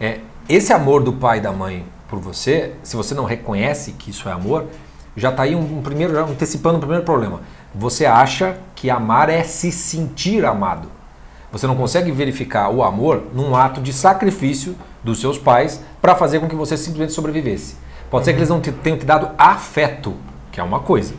É, 0.00 0.18
esse 0.48 0.72
amor 0.72 1.04
do 1.04 1.12
pai 1.12 1.38
e 1.38 1.40
da 1.40 1.52
mãe 1.52 1.86
por 2.08 2.18
você, 2.18 2.72
se 2.82 2.96
você 2.96 3.14
não 3.14 3.24
reconhece 3.24 3.92
que 3.92 4.10
isso 4.10 4.28
é 4.28 4.32
amor, 4.32 4.66
já 5.16 5.30
está 5.30 5.44
aí 5.44 5.54
um, 5.54 5.78
um 5.78 5.82
primeiro, 5.82 6.12
já 6.12 6.22
antecipando 6.22 6.76
um 6.76 6.80
primeiro 6.80 7.04
problema. 7.04 7.40
Você 7.72 8.04
acha 8.04 8.58
que 8.74 8.90
amar 8.90 9.28
é 9.28 9.44
se 9.44 9.70
sentir 9.70 10.44
amado. 10.44 10.88
Você 11.52 11.66
não 11.66 11.76
consegue 11.76 12.10
verificar 12.10 12.70
o 12.70 12.82
amor 12.82 13.22
num 13.32 13.54
ato 13.54 13.80
de 13.80 13.92
sacrifício 13.92 14.74
dos 15.04 15.20
seus 15.20 15.38
pais 15.38 15.80
para 16.00 16.16
fazer 16.16 16.40
com 16.40 16.48
que 16.48 16.56
você 16.56 16.76
simplesmente 16.76 17.12
sobrevivesse. 17.12 17.76
Pode 18.12 18.24
ser 18.26 18.32
que 18.34 18.38
eles 18.38 18.48
não 18.48 18.60
te- 18.60 18.70
tenham 18.70 18.96
te 18.98 19.04
dado 19.04 19.30
afeto, 19.36 20.14
que 20.52 20.60
é 20.60 20.62
uma 20.62 20.78
coisa. 20.80 21.14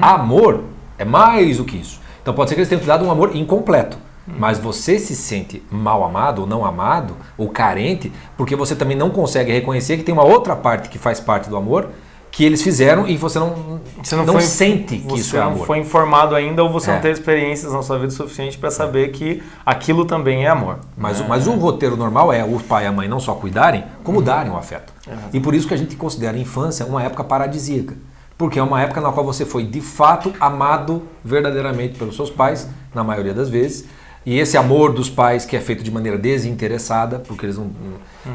Amor 0.00 0.62
é 0.98 1.04
mais 1.04 1.56
do 1.56 1.64
que 1.64 1.76
isso. 1.76 2.00
Então 2.22 2.34
pode 2.34 2.50
ser 2.50 2.54
que 2.54 2.60
eles 2.60 2.68
tenham 2.68 2.80
te 2.80 2.86
dado 2.86 3.04
um 3.04 3.10
amor 3.10 3.34
incompleto. 3.34 3.96
Mas 4.26 4.58
você 4.58 4.98
se 4.98 5.16
sente 5.16 5.62
mal 5.70 6.04
amado 6.04 6.42
ou 6.42 6.46
não 6.46 6.62
amado 6.66 7.16
ou 7.38 7.48
carente 7.48 8.12
porque 8.36 8.54
você 8.54 8.76
também 8.76 8.94
não 8.94 9.08
consegue 9.08 9.50
reconhecer 9.50 9.96
que 9.96 10.02
tem 10.02 10.12
uma 10.12 10.22
outra 10.24 10.54
parte 10.54 10.90
que 10.90 10.98
faz 10.98 11.18
parte 11.18 11.48
do 11.48 11.56
amor 11.56 11.88
que 12.30 12.44
eles 12.44 12.60
fizeram 12.60 13.08
e 13.08 13.16
você 13.16 13.38
não, 13.38 13.80
Você 14.02 14.14
não, 14.14 14.26
não 14.26 14.34
foi, 14.34 14.42
sente 14.42 14.98
que 14.98 15.08
você 15.08 15.20
isso 15.22 15.34
é 15.36 15.40
não 15.40 15.46
amor. 15.52 15.66
foi 15.66 15.78
informado 15.78 16.34
ainda 16.34 16.62
ou 16.62 16.70
você 16.70 16.90
É. 16.90 16.94
não 16.94 17.00
teve 17.00 17.14
experiências 17.18 17.72
na 17.72 17.82
sua 17.82 17.98
vida 17.98 18.10
suficiente 18.10 18.58
para 18.58 18.70
saber 18.70 19.08
que 19.12 19.42
aquilo 19.64 20.04
também 20.04 20.44
é 20.44 20.48
amor. 20.50 20.76
Mas, 20.94 21.20
o- 21.20 21.24
mas 21.26 21.46
o 21.46 21.52
roteiro 21.52 21.96
normal 21.96 22.30
é 22.30 22.44
o 22.44 22.60
pai 22.60 22.84
e 22.84 22.86
a 22.86 22.92
mãe 22.92 23.08
não 23.08 23.18
só 23.18 23.32
cuidarem, 23.32 23.82
como 24.04 24.20
darem 24.20 24.52
o 24.52 24.58
afeto. 24.58 24.92
E 25.32 25.40
por 25.40 25.54
isso 25.54 25.66
que 25.68 25.74
a 25.74 25.76
gente 25.76 25.96
considera 25.96 26.36
a 26.36 26.40
infância 26.40 26.84
uma 26.86 27.02
época 27.02 27.24
paradisíaca. 27.24 27.94
Porque 28.36 28.58
é 28.58 28.62
uma 28.62 28.80
época 28.80 29.00
na 29.00 29.10
qual 29.10 29.26
você 29.26 29.44
foi 29.44 29.64
de 29.64 29.80
fato 29.80 30.32
amado 30.40 31.02
verdadeiramente 31.24 31.98
pelos 31.98 32.14
seus 32.14 32.30
pais, 32.30 32.68
na 32.94 33.02
maioria 33.02 33.34
das 33.34 33.48
vezes. 33.48 33.84
E 34.24 34.38
esse 34.38 34.56
amor 34.56 34.92
dos 34.92 35.08
pais 35.10 35.44
que 35.44 35.56
é 35.56 35.60
feito 35.60 35.82
de 35.82 35.90
maneira 35.90 36.16
desinteressada, 36.18 37.18
porque 37.18 37.46
eles 37.46 37.56
não. 37.56 37.70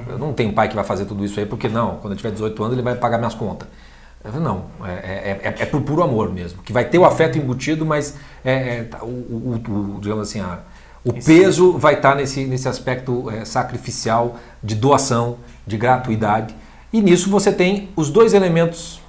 Não, 0.10 0.18
não 0.18 0.34
tem 0.34 0.52
pai 0.52 0.68
que 0.68 0.76
vai 0.76 0.84
fazer 0.84 1.06
tudo 1.06 1.24
isso 1.24 1.40
aí, 1.40 1.46
porque 1.46 1.70
não, 1.70 1.98
quando 1.98 2.14
eu 2.14 2.18
tiver 2.18 2.32
18 2.32 2.62
anos 2.64 2.74
ele 2.74 2.82
vai 2.82 2.96
pagar 2.96 3.18
minhas 3.18 3.36
contas. 3.36 3.68
Não, 4.42 4.66
é, 4.86 4.92
é, 4.92 5.42
é, 5.44 5.56
é 5.64 5.66
por 5.66 5.82
puro 5.82 6.02
amor 6.02 6.32
mesmo. 6.34 6.64
Que 6.64 6.72
vai 6.74 6.86
ter 6.86 6.98
o 6.98 7.06
afeto 7.06 7.38
embutido, 7.38 7.86
mas 7.86 8.16
é, 8.44 8.78
é, 8.78 8.84
tá, 8.86 9.00
o, 9.04 9.08
o- 9.08 9.62
o- 9.68 10.00
digamos 10.02 10.30
assim, 10.30 10.40
a- 10.40 10.60
o 11.04 11.12
peso 11.14 11.78
vai 11.78 11.96
estar 11.96 12.16
nesse, 12.16 12.46
nesse 12.46 12.68
aspecto 12.70 13.30
é, 13.30 13.44
sacrificial 13.44 14.38
de 14.64 14.76
doação, 14.76 15.38
de 15.68 15.76
gratuidade. 15.78 16.56
E 16.94 17.02
nisso 17.02 17.30
você 17.30 17.52
tem 17.52 17.90
os 17.96 18.10
dois 18.12 18.34
elementos 18.36 19.02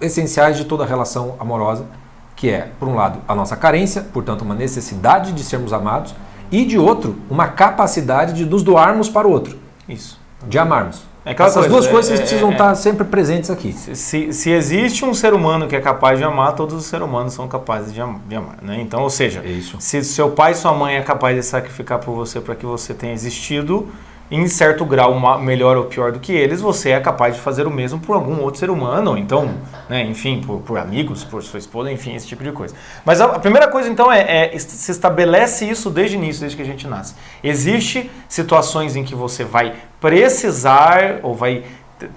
essenciais 0.00 0.56
de 0.56 0.64
toda 0.64 0.84
relação 0.84 1.36
amorosa, 1.38 1.86
que 2.34 2.50
é, 2.50 2.70
por 2.78 2.88
um 2.88 2.94
lado, 2.96 3.20
a 3.28 3.34
nossa 3.34 3.54
carência, 3.56 4.02
portanto, 4.12 4.42
uma 4.42 4.54
necessidade 4.54 5.32
de 5.32 5.42
sermos 5.44 5.72
amados, 5.72 6.14
e 6.50 6.64
de 6.64 6.76
outro, 6.78 7.16
uma 7.30 7.46
capacidade 7.48 8.32
de 8.32 8.44
nos 8.44 8.62
doarmos 8.64 9.08
para 9.08 9.28
o 9.28 9.30
outro, 9.30 9.56
Isso. 9.88 10.18
de 10.48 10.58
amarmos. 10.58 11.02
É 11.24 11.32
Essas 11.32 11.52
coisa, 11.52 11.68
duas 11.68 11.86
é- 11.86 11.90
coisas 11.90 12.12
é- 12.12 12.16
precisam 12.22 12.48
é- 12.48 12.52
estar 12.52 12.74
sempre 12.74 13.04
presentes 13.04 13.50
aqui. 13.50 13.72
Se, 13.74 14.32
se 14.32 14.50
existe 14.50 15.04
um 15.04 15.12
ser 15.12 15.34
humano 15.34 15.68
que 15.68 15.76
é 15.76 15.80
capaz 15.80 16.18
de 16.18 16.24
amar, 16.24 16.54
todos 16.56 16.74
os 16.74 16.86
seres 16.86 17.06
humanos 17.06 17.34
são 17.34 17.46
capazes 17.46 17.92
de, 17.92 18.00
am- 18.00 18.18
de 18.26 18.34
amar. 18.34 18.56
Né? 18.62 18.80
Então, 18.80 19.02
ou 19.02 19.10
seja, 19.10 19.42
É 19.44 19.48
isso. 19.50 19.76
se 19.78 20.02
seu 20.02 20.30
pai 20.30 20.52
e 20.52 20.54
sua 20.54 20.72
mãe 20.72 20.96
é 20.96 21.02
capaz 21.02 21.36
de 21.36 21.42
sacrificar 21.42 21.98
por 21.98 22.14
você 22.14 22.40
para 22.40 22.56
que 22.56 22.64
você 22.64 22.94
tenha 22.94 23.12
existido, 23.12 23.86
em 24.30 24.46
certo 24.46 24.84
grau 24.84 25.38
melhor 25.40 25.76
ou 25.76 25.84
pior 25.84 26.12
do 26.12 26.20
que 26.20 26.32
eles, 26.32 26.60
você 26.60 26.90
é 26.90 27.00
capaz 27.00 27.34
de 27.34 27.40
fazer 27.40 27.66
o 27.66 27.70
mesmo 27.70 27.98
por 27.98 28.14
algum 28.14 28.40
outro 28.40 28.60
ser 28.60 28.70
humano, 28.70 29.10
ou 29.10 29.18
então, 29.18 29.50
né, 29.88 30.04
enfim, 30.04 30.40
por, 30.40 30.60
por 30.60 30.78
amigos, 30.78 31.24
por 31.24 31.42
sua 31.42 31.58
esposa, 31.58 31.90
enfim, 31.90 32.14
esse 32.14 32.26
tipo 32.26 32.44
de 32.44 32.52
coisa. 32.52 32.74
Mas 33.04 33.20
a, 33.20 33.24
a 33.24 33.38
primeira 33.40 33.66
coisa, 33.68 33.88
então, 33.88 34.10
é, 34.12 34.54
é 34.54 34.58
se 34.58 34.92
estabelece 34.92 35.68
isso 35.68 35.90
desde 35.90 36.16
o 36.16 36.18
início, 36.18 36.40
desde 36.40 36.56
que 36.56 36.62
a 36.62 36.66
gente 36.66 36.86
nasce. 36.86 37.14
Existe 37.42 38.10
situações 38.28 38.94
em 38.94 39.02
que 39.02 39.14
você 39.14 39.42
vai 39.44 39.74
precisar 40.00 41.20
ou 41.22 41.34
vai 41.34 41.64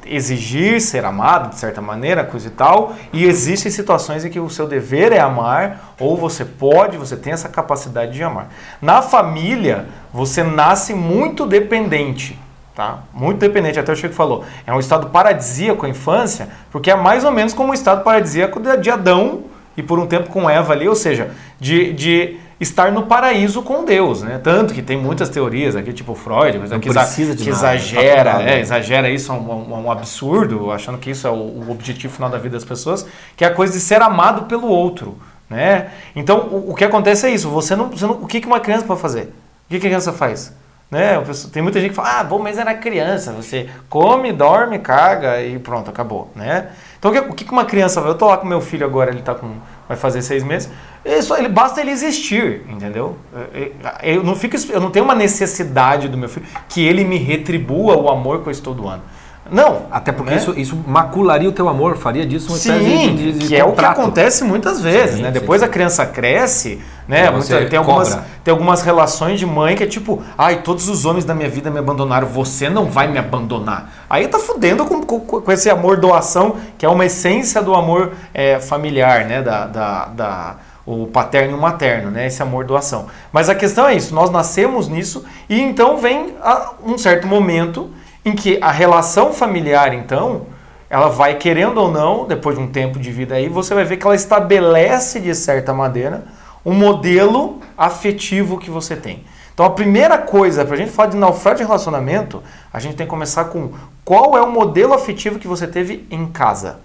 exigir 0.05 0.81
ser 0.81 1.05
amado 1.05 1.49
de 1.49 1.59
certa 1.59 1.81
maneira, 1.81 2.23
coisa 2.23 2.47
e 2.47 2.51
tal, 2.51 2.93
e 3.11 3.25
existem 3.25 3.71
situações 3.71 4.23
em 4.23 4.29
que 4.29 4.39
o 4.39 4.49
seu 4.49 4.67
dever 4.67 5.11
é 5.11 5.19
amar, 5.19 5.95
ou 5.99 6.17
você 6.17 6.45
pode, 6.45 6.97
você 6.97 7.15
tem 7.15 7.33
essa 7.33 7.49
capacidade 7.49 8.13
de 8.13 8.23
amar. 8.23 8.49
Na 8.81 9.01
família, 9.01 9.87
você 10.13 10.43
nasce 10.43 10.93
muito 10.93 11.45
dependente, 11.45 12.39
tá? 12.75 12.99
Muito 13.13 13.39
dependente, 13.39 13.79
até 13.79 13.91
o 13.91 13.95
Chico 13.95 14.13
falou. 14.13 14.43
É 14.65 14.73
um 14.73 14.79
estado 14.79 15.07
paradisíaco 15.09 15.85
a 15.85 15.89
infância, 15.89 16.49
porque 16.71 16.91
é 16.91 16.95
mais 16.95 17.23
ou 17.23 17.31
menos 17.31 17.53
como 17.53 17.71
o 17.71 17.73
estado 17.73 18.03
paradisíaco 18.03 18.59
de 18.59 18.89
Adão 18.89 19.43
e 19.75 19.81
por 19.81 19.99
um 19.99 20.05
tempo 20.05 20.29
com 20.29 20.49
Eva 20.49 20.73
ali, 20.73 20.87
ou 20.87 20.95
seja, 20.95 21.31
de, 21.59 21.93
de 21.93 22.39
estar 22.63 22.91
no 22.91 23.03
paraíso 23.03 23.61
com 23.61 23.85
Deus, 23.85 24.23
né? 24.23 24.39
Tanto 24.43 24.73
que 24.73 24.81
tem 24.81 24.97
muitas 24.97 25.29
teorias 25.29 25.75
aqui, 25.75 25.93
tipo 25.93 26.15
Freud, 26.15 26.57
coisa 26.57 26.73
Não 26.73 26.81
que, 26.81 26.89
exa- 26.89 26.99
que 27.35 27.49
exagera, 27.49 28.31
tá 28.31 28.37
tudo 28.39 28.49
é, 28.49 28.59
exagera 28.59 29.09
isso 29.09 29.31
a 29.31 29.35
um, 29.35 29.85
um- 29.85 29.91
absurdo, 29.91 30.71
achando 30.71 30.97
que 30.97 31.11
isso 31.11 31.27
é 31.27 31.29
o, 31.29 31.33
o 31.35 31.67
objetivo 31.69 32.13
final 32.13 32.29
da 32.29 32.37
vida 32.37 32.55
das 32.55 32.65
pessoas, 32.65 33.05
que 33.37 33.45
é 33.45 33.47
a 33.47 33.53
coisa 33.53 33.73
de 33.73 33.79
ser 33.79 34.01
amado 34.01 34.43
pelo 34.45 34.67
outro, 34.67 35.17
né? 35.49 35.89
Então, 36.15 36.39
o, 36.51 36.71
o 36.71 36.75
que 36.75 36.83
acontece 36.83 37.27
é 37.27 37.29
isso, 37.29 37.49
você 37.49 37.75
não, 37.75 37.89
você 37.89 38.05
não- 38.05 38.21
o 38.23 38.25
que 38.27 38.43
uma 38.45 38.59
criança 38.59 38.85
pode 38.85 38.99
fazer? 38.99 39.33
O 39.65 39.69
que 39.69 39.77
a 39.77 39.79
criança 39.79 40.11
faz? 40.11 40.53
Né? 40.91 41.19
Tem 41.51 41.63
muita 41.63 41.79
gente 41.79 41.89
que 41.89 41.95
fala, 41.95 42.19
ah, 42.19 42.23
bom, 42.23 42.37
mas 42.37 42.59
era 42.59 42.71
criança, 42.75 43.31
você 43.31 43.67
come, 43.89 44.31
dorme, 44.31 44.77
caga 44.77 45.41
e 45.41 45.57
pronto, 45.57 45.89
acabou, 45.89 46.29
né? 46.35 46.67
Então, 46.99 47.09
o 47.09 47.13
que, 47.15 47.19
o 47.19 47.33
que 47.33 47.45
que 47.45 47.51
uma 47.51 47.65
criança 47.65 47.99
vai? 47.99 48.11
Eu 48.11 48.15
tô 48.15 48.27
lá 48.27 48.37
com 48.37 48.45
meu 48.45 48.61
filho 48.61 48.85
agora, 48.85 49.09
ele 49.09 49.23
tá 49.23 49.33
com, 49.33 49.55
vai 49.87 49.97
fazer 49.97 50.21
seis 50.21 50.43
meses, 50.43 50.69
ele 51.03 51.21
só, 51.21 51.37
ele, 51.37 51.49
basta 51.49 51.81
ele 51.81 51.91
existir, 51.91 52.61
entendeu? 52.69 53.17
Eu, 53.53 53.61
eu- 53.61 53.71
eu 54.17 54.23
não 54.23 54.35
fico, 54.35 54.55
eu 54.71 54.79
não 54.79 54.89
tenho 54.89 55.03
uma 55.05 55.15
necessidade 55.15 56.07
do 56.07 56.17
meu 56.17 56.29
filho 56.29 56.45
que 56.69 56.85
ele 56.85 57.03
me 57.03 57.17
retribua 57.17 57.95
o 57.97 58.09
amor 58.09 58.41
que 58.41 58.47
eu 58.47 58.51
estou 58.51 58.73
doando. 58.73 59.01
Não. 59.51 59.83
Até 59.91 60.11
porque 60.11 60.31
né? 60.31 60.37
isso, 60.37 60.53
isso 60.57 60.75
macularia 60.87 61.47
o 61.49 61.51
teu 61.51 61.67
amor, 61.67 61.97
faria 61.97 62.25
disso 62.25 62.47
uma 62.49 62.57
espécie 62.57 62.83
Sim, 62.85 63.15
de, 63.15 63.31
de, 63.33 63.39
de 63.39 63.47
que 63.47 63.55
é 63.55 63.63
o 63.63 63.73
que 63.73 63.83
acontece 63.83 64.43
muitas 64.43 64.79
vezes, 64.81 65.17
Sim, 65.17 65.21
né? 65.23 65.27
sim, 65.27 65.33
Depois 65.33 65.59
sim. 65.59 65.65
a 65.65 65.69
criança 65.69 66.05
cresce, 66.05 66.81
né? 67.07 67.29
Muita- 67.29 67.65
tem, 67.65 67.77
algumas, 67.77 68.09
cobra. 68.09 68.25
tem 68.43 68.51
algumas 68.51 68.81
relações 68.81 69.39
de 69.39 69.45
mãe 69.45 69.75
que 69.75 69.83
é 69.83 69.87
tipo, 69.87 70.23
ai, 70.37 70.61
todos 70.61 70.87
os 70.87 71.05
homens 71.05 71.25
da 71.25 71.35
minha 71.35 71.49
vida 71.49 71.69
me 71.69 71.77
abandonaram, 71.77 72.25
você 72.27 72.69
não 72.69 72.85
vai 72.85 73.07
me 73.07 73.17
abandonar. 73.19 73.91
Aí 74.09 74.27
tá 74.27 74.39
fudendo 74.39 74.85
com, 74.85 75.01
com, 75.01 75.19
com 75.41 75.51
esse 75.51 75.69
amor 75.69 75.97
doação, 75.97 76.55
que 76.77 76.85
é 76.85 76.89
uma 76.89 77.05
essência 77.05 77.61
do 77.61 77.75
amor 77.75 78.13
é, 78.33 78.59
familiar, 78.59 79.25
né? 79.25 79.41
Da, 79.41 79.65
da, 79.67 80.05
da- 80.05 80.55
o 80.85 81.07
paterno 81.07 81.51
e 81.51 81.57
o 81.57 81.61
materno, 81.61 82.11
né? 82.11 82.27
Esse 82.27 82.41
amor 82.43 82.65
doação. 82.65 83.05
Mas 83.31 83.49
a 83.49 83.55
questão 83.55 83.87
é 83.87 83.95
isso, 83.95 84.13
nós 84.13 84.29
nascemos 84.29 84.89
nisso 84.89 85.23
e 85.49 85.61
então 85.61 85.97
vem 85.97 86.35
a- 86.41 86.71
um 86.85 86.97
certo 86.97 87.25
momento 87.25 87.89
em 88.25 88.33
que 88.33 88.57
a 88.61 88.71
relação 88.71 89.33
familiar, 89.33 89.93
então, 89.93 90.47
ela 90.89 91.09
vai 91.09 91.35
querendo 91.35 91.77
ou 91.77 91.91
não, 91.91 92.25
depois 92.25 92.57
de 92.57 92.63
um 92.63 92.67
tempo 92.67 92.99
de 92.99 93.11
vida 93.11 93.35
aí, 93.35 93.49
você 93.49 93.73
vai 93.73 93.83
ver 93.83 93.97
que 93.97 94.05
ela 94.05 94.15
estabelece 94.15 95.19
de 95.19 95.33
certa 95.33 95.73
maneira 95.73 96.23
um 96.65 96.73
modelo 96.73 97.59
afetivo 97.77 98.57
que 98.57 98.69
você 98.69 98.95
tem. 98.95 99.23
Então 99.53 99.65
a 99.65 99.69
primeira 99.69 100.17
coisa, 100.17 100.65
para 100.65 100.73
a 100.73 100.77
gente 100.77 100.91
falar 100.91 101.09
de 101.09 101.17
naufrágio 101.17 101.59
de 101.59 101.63
relacionamento, 101.63 102.41
a 102.71 102.79
gente 102.79 102.95
tem 102.95 103.05
que 103.05 103.09
começar 103.09 103.45
com 103.45 103.71
qual 104.03 104.37
é 104.37 104.41
o 104.41 104.51
modelo 104.51 104.93
afetivo 104.93 105.37
que 105.37 105.47
você 105.47 105.67
teve 105.67 106.07
em 106.09 106.25
casa, 106.25 106.79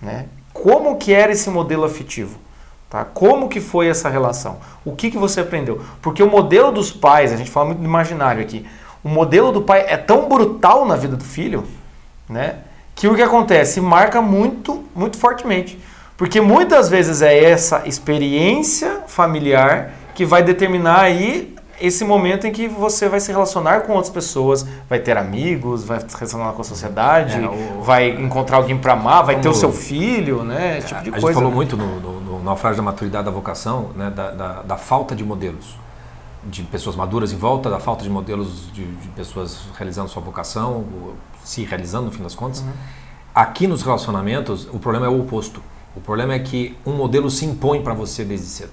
né? 0.00 0.26
Como 0.52 0.96
que 0.96 1.12
era 1.12 1.32
esse 1.32 1.50
modelo 1.50 1.84
afetivo? 1.84 2.38
Tá? 2.88 3.04
Como 3.04 3.48
que 3.48 3.60
foi 3.60 3.88
essa 3.88 4.08
relação? 4.08 4.58
O 4.84 4.94
que, 4.94 5.10
que 5.10 5.18
você 5.18 5.40
aprendeu? 5.40 5.82
Porque 6.00 6.22
o 6.22 6.30
modelo 6.30 6.70
dos 6.70 6.92
pais, 6.92 7.32
a 7.32 7.36
gente 7.36 7.50
fala 7.50 7.66
muito 7.66 7.80
do 7.80 7.84
imaginário 7.84 8.40
aqui, 8.40 8.64
o 9.04 9.08
modelo 9.08 9.52
do 9.52 9.60
pai 9.62 9.84
é 9.86 9.96
tão 9.96 10.28
brutal 10.28 10.84
na 10.86 10.96
vida 10.96 11.14
do 11.16 11.24
filho, 11.24 11.64
né? 12.28 12.56
Que 12.94 13.06
o 13.06 13.14
que 13.14 13.22
acontece 13.22 13.80
marca 13.80 14.22
muito, 14.22 14.82
muito 14.96 15.18
fortemente. 15.18 15.78
Porque 16.16 16.40
muitas 16.40 16.88
vezes 16.88 17.20
é 17.22 17.44
essa 17.44 17.82
experiência 17.86 19.00
familiar 19.06 19.90
que 20.14 20.24
vai 20.24 20.42
determinar 20.42 21.00
aí 21.00 21.54
esse 21.80 22.04
momento 22.04 22.46
em 22.46 22.52
que 22.52 22.68
você 22.68 23.08
vai 23.08 23.18
se 23.18 23.32
relacionar 23.32 23.80
com 23.80 23.94
outras 23.94 24.08
pessoas, 24.12 24.64
vai 24.88 25.00
ter 25.00 25.16
amigos, 25.16 25.82
vai 25.84 25.98
se 25.98 26.06
relacionar 26.16 26.52
com 26.52 26.60
a 26.60 26.64
sociedade, 26.64 27.42
É, 27.44 27.48
o- 27.48 27.82
vai 27.82 28.10
encontrar 28.10 28.58
alguém 28.58 28.78
para 28.78 28.92
amar, 28.92 29.24
vai 29.24 29.40
ter 29.40 29.48
o 29.48 29.54
seu 29.54 29.72
filho, 29.72 30.44
né? 30.44 30.78
Esse 30.78 30.86
tipo 30.86 31.02
de 31.02 31.08
a 31.08 31.12
coisa. 31.12 31.26
gente 31.26 31.34
falou 31.34 31.50
né? 31.50 31.56
muito 31.56 31.76
no, 31.76 31.98
no, 32.00 32.20
no 32.20 32.42
naufrágio 32.44 32.76
da 32.76 32.82
maturidade 32.84 33.24
da 33.24 33.30
vocação, 33.32 33.90
né, 33.96 34.08
da, 34.14 34.30
da, 34.30 34.52
da 34.62 34.76
falta 34.76 35.16
de 35.16 35.24
modelos. 35.24 35.76
De 36.46 36.62
pessoas 36.64 36.94
maduras 36.94 37.32
em 37.32 37.36
volta, 37.36 37.70
da 37.70 37.78
falta 37.78 38.02
de 38.02 38.10
modelos 38.10 38.70
de, 38.72 38.84
de 38.84 39.08
pessoas 39.08 39.60
realizando 39.76 40.08
sua 40.08 40.22
vocação, 40.22 40.84
se 41.42 41.64
realizando 41.64 42.06
no 42.06 42.12
fim 42.12 42.22
das 42.22 42.34
contas. 42.34 42.64
Aqui 43.34 43.66
nos 43.66 43.82
relacionamentos, 43.82 44.68
o 44.72 44.78
problema 44.78 45.06
é 45.06 45.08
o 45.08 45.20
oposto. 45.20 45.60
O 45.96 46.00
problema 46.00 46.34
é 46.34 46.38
que 46.38 46.76
um 46.84 46.92
modelo 46.92 47.30
se 47.30 47.44
impõe 47.44 47.82
para 47.82 47.94
você 47.94 48.24
desde 48.24 48.46
cedo. 48.46 48.72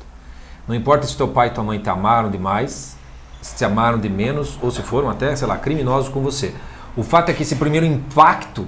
Não 0.67 0.75
importa 0.75 1.07
se 1.07 1.15
teu 1.15 1.27
pai 1.27 1.47
e 1.47 1.51
tua 1.51 1.63
mãe 1.63 1.79
te 1.79 1.89
amaram 1.89 2.29
demais, 2.29 2.95
se 3.41 3.55
te 3.55 3.65
amaram 3.65 3.99
de 3.99 4.09
menos, 4.09 4.57
ou 4.61 4.71
se 4.71 4.81
foram 4.81 5.09
até, 5.09 5.35
sei 5.35 5.47
lá, 5.47 5.57
criminosos 5.57 6.09
com 6.09 6.21
você. 6.21 6.53
O 6.95 7.03
fato 7.03 7.29
é 7.29 7.33
que 7.33 7.43
esse 7.43 7.55
primeiro 7.55 7.85
impacto 7.85 8.67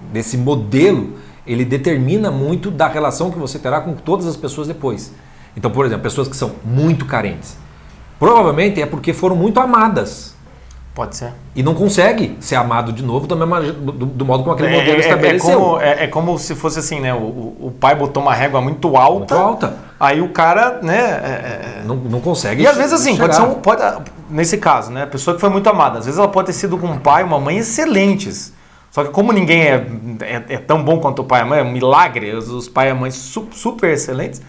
desse 0.00 0.36
modelo, 0.36 1.18
ele 1.46 1.64
determina 1.64 2.30
muito 2.30 2.70
da 2.70 2.88
relação 2.88 3.30
que 3.30 3.38
você 3.38 3.58
terá 3.58 3.80
com 3.80 3.94
todas 3.94 4.26
as 4.26 4.36
pessoas 4.36 4.68
depois. 4.68 5.12
Então, 5.56 5.70
por 5.70 5.84
exemplo, 5.84 6.02
pessoas 6.02 6.28
que 6.28 6.36
são 6.36 6.52
muito 6.64 7.04
carentes. 7.04 7.56
Provavelmente 8.20 8.80
é 8.80 8.86
porque 8.86 9.12
foram 9.12 9.34
muito 9.34 9.58
amadas 9.58 10.36
Pode 10.94 11.16
ser. 11.16 11.32
e 11.56 11.62
não 11.62 11.72
consegue 11.74 12.36
ser 12.40 12.56
amado 12.56 12.92
de 12.92 13.02
novo 13.02 13.26
da 13.26 13.34
mesma, 13.34 13.60
do, 13.62 13.90
do 14.06 14.24
modo 14.26 14.42
como 14.44 14.54
aquele 14.54 14.68
É, 14.68 14.78
modelo 14.78 14.92
é- 14.92 14.96
é 14.96 15.00
estabeleceu. 15.00 15.58
como, 15.60 15.80
é, 15.80 16.04
é 16.04 16.06
como 16.06 16.38
se 16.38 16.54
fosse 16.54 16.78
assim, 16.80 17.00
né? 17.00 17.14
O, 17.14 17.16
o- 17.18 17.72
pai 17.80 17.94
botou 17.94 18.22
uma 18.22 18.34
régua 18.34 18.60
muito 18.60 18.94
alta. 18.96 19.34
Muito 19.34 19.34
alta. 19.34 19.76
Aí 19.98 20.20
o 20.20 20.28
cara, 20.28 20.80
né? 20.82 20.98
é- 20.98 21.78
é- 21.80 21.82
Não, 21.86 21.96
não 21.96 22.20
consegue 22.20 22.62
E 22.62 22.66
às 22.66 22.76
vezes 22.76 22.92
assim, 22.92 23.16
pode 23.16 23.34
ser 23.34 23.42
um, 23.42 23.54
pode, 23.54 23.82
nesse 24.28 24.58
caso, 24.58 24.90
né? 24.92 25.04
A 25.04 25.06
pessoa 25.06 25.34
que 25.34 25.40
foi 25.40 25.48
muito 25.50 25.68
amada, 25.70 25.98
às 25.98 26.04
vezes 26.04 26.18
ela 26.18 26.28
pode 26.28 26.46
ter 26.46 26.52
sido 26.52 26.76
com 26.76 26.86
um 26.88 26.98
pai 26.98 27.22
e 27.22 27.24
uma 27.24 27.40
mãe 27.40 27.56
excelentes. 27.58 28.52
Só 28.90 29.04
que 29.04 29.10
como 29.10 29.32
ninguém 29.32 29.62
é, 29.62 29.86
é, 30.20 30.42
é 30.54 30.58
tão 30.58 30.82
bom 30.82 30.98
quanto 30.98 31.22
o 31.22 31.24
pai 31.24 31.40
e 31.40 31.42
a 31.44 31.46
mãe, 31.46 31.60
é 31.60 31.62
um 31.62 31.70
milagre, 31.70 32.34
os, 32.34 32.48
os 32.50 32.68
pai 32.68 32.88
e 32.88 32.90
a 32.90 32.94
mãe 32.94 33.10
su- 33.12 33.48
super 33.52 33.90
excelentes, 33.92 34.42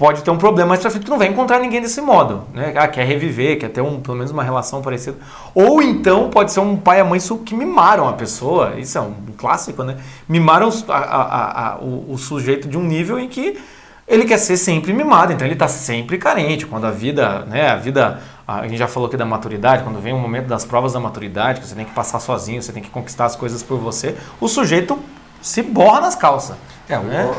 pode 0.00 0.22
ter 0.24 0.30
um 0.30 0.38
problema 0.38 0.70
mais 0.70 0.80
pra 0.80 0.90
frente, 0.90 1.04
tu 1.04 1.10
não 1.10 1.18
vai 1.18 1.28
encontrar 1.28 1.58
ninguém 1.60 1.82
desse 1.82 2.00
modo, 2.00 2.44
né? 2.54 2.72
Ah, 2.74 2.88
quer 2.88 3.04
reviver, 3.04 3.58
quer 3.58 3.68
ter 3.68 3.82
um, 3.82 4.00
pelo 4.00 4.16
menos 4.16 4.32
uma 4.32 4.42
relação 4.42 4.80
parecida. 4.80 5.18
Ou 5.54 5.82
então 5.82 6.30
pode 6.30 6.52
ser 6.52 6.60
um 6.60 6.74
pai 6.74 6.98
e 6.98 7.00
a 7.02 7.04
mãe 7.04 7.20
que 7.44 7.54
mimaram 7.54 8.08
a 8.08 8.14
pessoa, 8.14 8.76
isso 8.78 8.96
é 8.96 9.00
um 9.02 9.12
clássico, 9.36 9.84
né? 9.84 9.98
Mimaram 10.26 10.70
a- 10.88 10.94
a- 10.94 11.68
a- 11.74 11.78
o, 11.80 12.14
o 12.14 12.16
sujeito 12.16 12.66
de 12.66 12.78
um 12.78 12.82
nível 12.82 13.18
em 13.18 13.28
que 13.28 13.60
ele 14.08 14.24
quer 14.24 14.38
ser 14.38 14.56
sempre 14.56 14.90
mimado, 14.94 15.34
então 15.34 15.46
ele 15.46 15.52
está 15.52 15.68
sempre 15.68 16.16
carente. 16.16 16.64
Quando 16.64 16.86
a 16.86 16.90
vida, 16.90 17.40
né, 17.40 17.68
a 17.68 17.76
vida, 17.76 18.20
a 18.48 18.62
gente 18.66 18.78
já 18.78 18.88
falou 18.88 19.06
aqui 19.06 19.18
da 19.18 19.26
maturidade, 19.26 19.82
quando 19.84 20.00
vem 20.00 20.14
o 20.14 20.18
momento 20.18 20.46
das 20.46 20.64
provas 20.64 20.94
da 20.94 20.98
maturidade, 20.98 21.60
que 21.60 21.66
você 21.66 21.74
tem 21.74 21.84
que 21.84 21.92
passar 21.92 22.20
sozinho, 22.20 22.62
você 22.62 22.72
tem 22.72 22.82
que 22.82 22.88
conquistar 22.90 23.26
as 23.26 23.36
coisas 23.36 23.62
por 23.62 23.78
você, 23.78 24.16
o 24.40 24.48
sujeito 24.48 24.98
se 25.40 25.62
borra 25.62 26.00
nas 26.00 26.14
calças. 26.14 26.56
É, 26.88 26.98
né? 26.98 27.32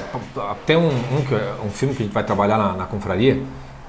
tem 0.66 0.78
um, 0.78 0.88
um, 0.88 1.36
é- 1.36 1.66
um 1.66 1.70
filme 1.70 1.94
que 1.94 2.04
a 2.04 2.06
gente 2.06 2.14
vai 2.14 2.24
trabalhar 2.24 2.58
na, 2.58 2.74
na 2.74 2.86
confraria, 2.86 3.44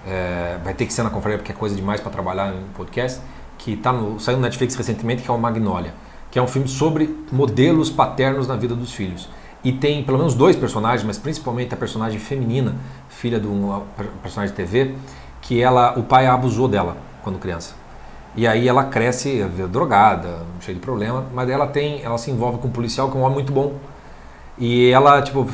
é, 0.07 0.59
vai 0.65 0.75
ter 0.75 0.87
que 0.87 0.93
ser 0.93 1.03
na 1.05 1.11
confraria 1.11 1.39
porque 1.39 1.53
é 1.53 1.55
coisa 1.55 1.75
demais 1.77 2.01
para 2.01 2.11
trabalhar 2.11 2.53
em 2.53 2.65
podcast, 2.75 3.21
que 3.59 3.77
tá 3.77 3.93
no, 3.93 4.19
saiu 4.19 4.39
no 4.39 4.43
Netflix 4.43 4.75
recentemente, 4.75 5.23
que 5.23 5.31
é 5.31 5.33
o 5.35 5.39
Magnolia, 5.39 5.95
que 6.31 6.39
é 6.39 6.43
um 6.43 6.49
filme 6.49 6.67
sobre 6.67 7.17
modelos 7.31 7.91
paternos 7.91 8.49
na 8.49 8.57
vida 8.57 8.75
dos 8.75 8.93
filhos. 8.93 9.29
E 9.63 9.71
tem 9.71 10.03
pelo 10.03 10.19
menos 10.19 10.35
dois 10.35 10.57
personagens, 10.57 11.05
mas 11.07 11.17
principalmente 11.17 11.73
a 11.73 11.77
personagem 11.77 12.19
feminina, 12.19 12.75
filha 13.09 13.39
de 13.39 13.47
um 13.47 13.83
per- 13.97 14.09
personagem 14.21 14.53
de 14.53 14.61
TV, 14.61 14.97
que 15.41 15.63
ela, 15.63 15.97
o 15.97 16.03
pai 16.03 16.27
abusou 16.27 16.67
dela 16.67 16.97
quando 17.23 17.39
criança. 17.39 17.75
E 18.35 18.47
aí 18.49 18.67
ela 18.67 18.85
cresce 18.85 19.41
é, 19.41 19.47
drogada, 19.69 20.39
cheia 20.61 20.75
de 20.75 20.81
problema, 20.81 21.27
mas 21.33 21.49
ela 21.49 21.69
tem, 21.69 22.03
ela 22.03 22.19
se 22.19 22.33
envolve 22.33 22.59
com 22.59 22.67
um 22.67 22.73
policial 22.73 23.09
que 23.11 23.17
é 23.17 23.21
um 23.21 23.23
homem 23.23 23.35
muito 23.35 23.53
bom. 23.53 23.75
E 24.65 24.93
ela, 24.93 25.21
tipo, 25.21 25.45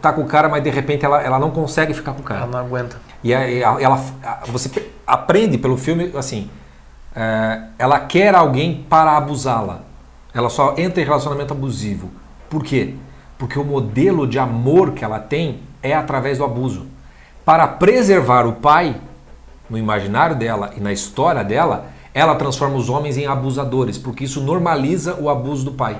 tá 0.00 0.10
com 0.10 0.22
o 0.22 0.26
cara, 0.26 0.48
mas 0.48 0.62
de 0.62 0.70
repente 0.70 1.04
ela, 1.04 1.20
ela 1.22 1.38
não 1.38 1.50
consegue 1.50 1.92
ficar 1.92 2.14
com 2.14 2.20
o 2.20 2.22
cara. 2.22 2.40
Ela 2.40 2.50
não 2.50 2.58
aguenta. 2.58 2.96
E 3.22 3.34
aí 3.34 3.60
ela, 3.60 3.78
ela- 3.78 4.00
você 4.46 4.90
aprende 5.06 5.58
pelo 5.58 5.76
filme, 5.76 6.10
assim, 6.16 6.48
é, 7.14 7.60
ela 7.78 8.00
quer 8.00 8.34
alguém 8.34 8.86
para 8.88 9.18
abusá-la. 9.18 9.80
Ela 10.32 10.48
só 10.48 10.74
entra 10.78 11.02
em 11.02 11.04
relacionamento 11.04 11.52
abusivo. 11.52 12.10
Por 12.48 12.64
quê? 12.64 12.94
Porque 13.36 13.58
o 13.58 13.64
modelo 13.64 14.26
de 14.26 14.38
amor 14.38 14.92
que 14.92 15.04
ela 15.04 15.18
tem 15.18 15.60
é 15.82 15.94
através 15.94 16.38
do 16.38 16.44
abuso. 16.44 16.86
Para 17.44 17.66
preservar 17.68 18.46
o 18.46 18.54
pai, 18.54 18.96
no 19.68 19.76
imaginário 19.76 20.34
dela 20.34 20.70
e 20.74 20.80
na 20.80 20.90
história 20.90 21.44
dela, 21.44 21.88
ela 22.14 22.34
transforma 22.34 22.76
os 22.76 22.88
homens 22.88 23.18
em 23.18 23.26
abusadores, 23.26 23.98
porque 23.98 24.24
isso 24.24 24.40
normaliza 24.40 25.16
o 25.20 25.28
abuso 25.28 25.66
do 25.66 25.72
pai. 25.72 25.98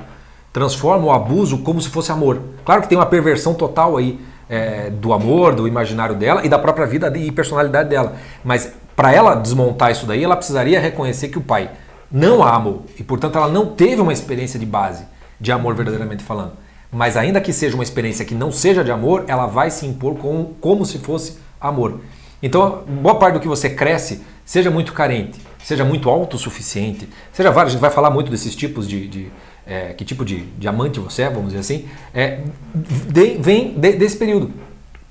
Transforma 0.53 1.05
o 1.05 1.13
abuso 1.13 1.59
como 1.59 1.81
se 1.81 1.89
fosse 1.89 2.11
amor. 2.11 2.41
Claro 2.65 2.83
que 2.83 2.89
tem 2.89 2.97
uma 2.97 3.07
perversão 3.07 3.55
total 3.55 3.97
aí 3.97 4.19
é, 4.49 4.91
do 4.91 5.13
amor, 5.13 5.55
do 5.55 5.69
imaginário 5.69 6.15
dela 6.15 6.45
e 6.45 6.49
da 6.49 6.59
própria 6.59 6.87
vida 6.87 7.13
e 7.17 7.31
personalidade 7.31 7.89
dela. 7.89 8.15
Mas 8.43 8.73
para 8.97 9.13
ela 9.13 9.35
desmontar 9.35 9.93
isso 9.93 10.07
daí, 10.07 10.25
ela 10.25 10.37
precisaria 10.37 10.81
reconhecer 10.81 11.29
que 11.29 11.39
o 11.39 11.43
pai 11.43 11.71
não 12.11 12.43
a 12.43 12.55
amou 12.55 12.85
e, 12.99 13.05
portanto, 13.05 13.37
ela 13.37 13.49
não 13.49 13.67
teve 13.67 14.01
uma 14.01 14.13
experiência 14.13 14.59
de 14.59 14.67
base 14.67 15.05
de 15.41 15.53
amor 15.53 15.75
verdadeiramente 15.75 16.25
falando. 16.25 16.53
Mas 16.91 17.17
ainda 17.17 17.41
que 17.41 17.53
seja 17.53 17.75
uma 17.75 17.83
experiência 17.83 18.25
que 18.25 18.35
não 18.35 18.51
seja 18.51 18.83
de 18.83 18.91
amor, 18.91 19.25
ela 19.29 19.47
vai 19.47 19.71
se 19.71 19.87
impor 19.87 20.17
com, 20.17 20.55
como 20.61 20.87
se 20.87 20.99
fosse 20.99 21.39
amor. 21.61 22.01
Então, 22.43 22.85
boa 22.87 23.17
parte 23.17 23.35
do 23.35 23.41
que 23.41 23.49
você 23.49 23.69
cresce, 23.69 24.23
seja 24.45 24.71
muito 24.71 24.93
carente, 24.93 25.39
seja 25.63 25.85
muito 25.85 26.09
autossuficiente, 26.09 27.09
seja 27.33 27.51
vários, 27.51 27.73
a 27.73 27.75
gente 27.75 27.81
vai 27.81 27.91
falar 27.91 28.11
muito 28.11 28.31
desses 28.31 28.55
tipos 28.57 28.89
de. 28.89 29.07
de 29.07 29.31
é, 29.69 29.93
que 29.93 30.05
tipo 30.05 30.25
de, 30.25 30.41
de 30.59 30.67
amante 30.67 30.99
você 30.99 31.23
é, 31.23 31.29
vamos 31.31 31.49
dizer 31.53 31.61
assim, 31.61 31.85
é, 32.15 32.41
de- 32.75 33.37
vem 33.39 33.75
de- 33.75 33.93
desse 33.93 34.17
período. 34.17 34.51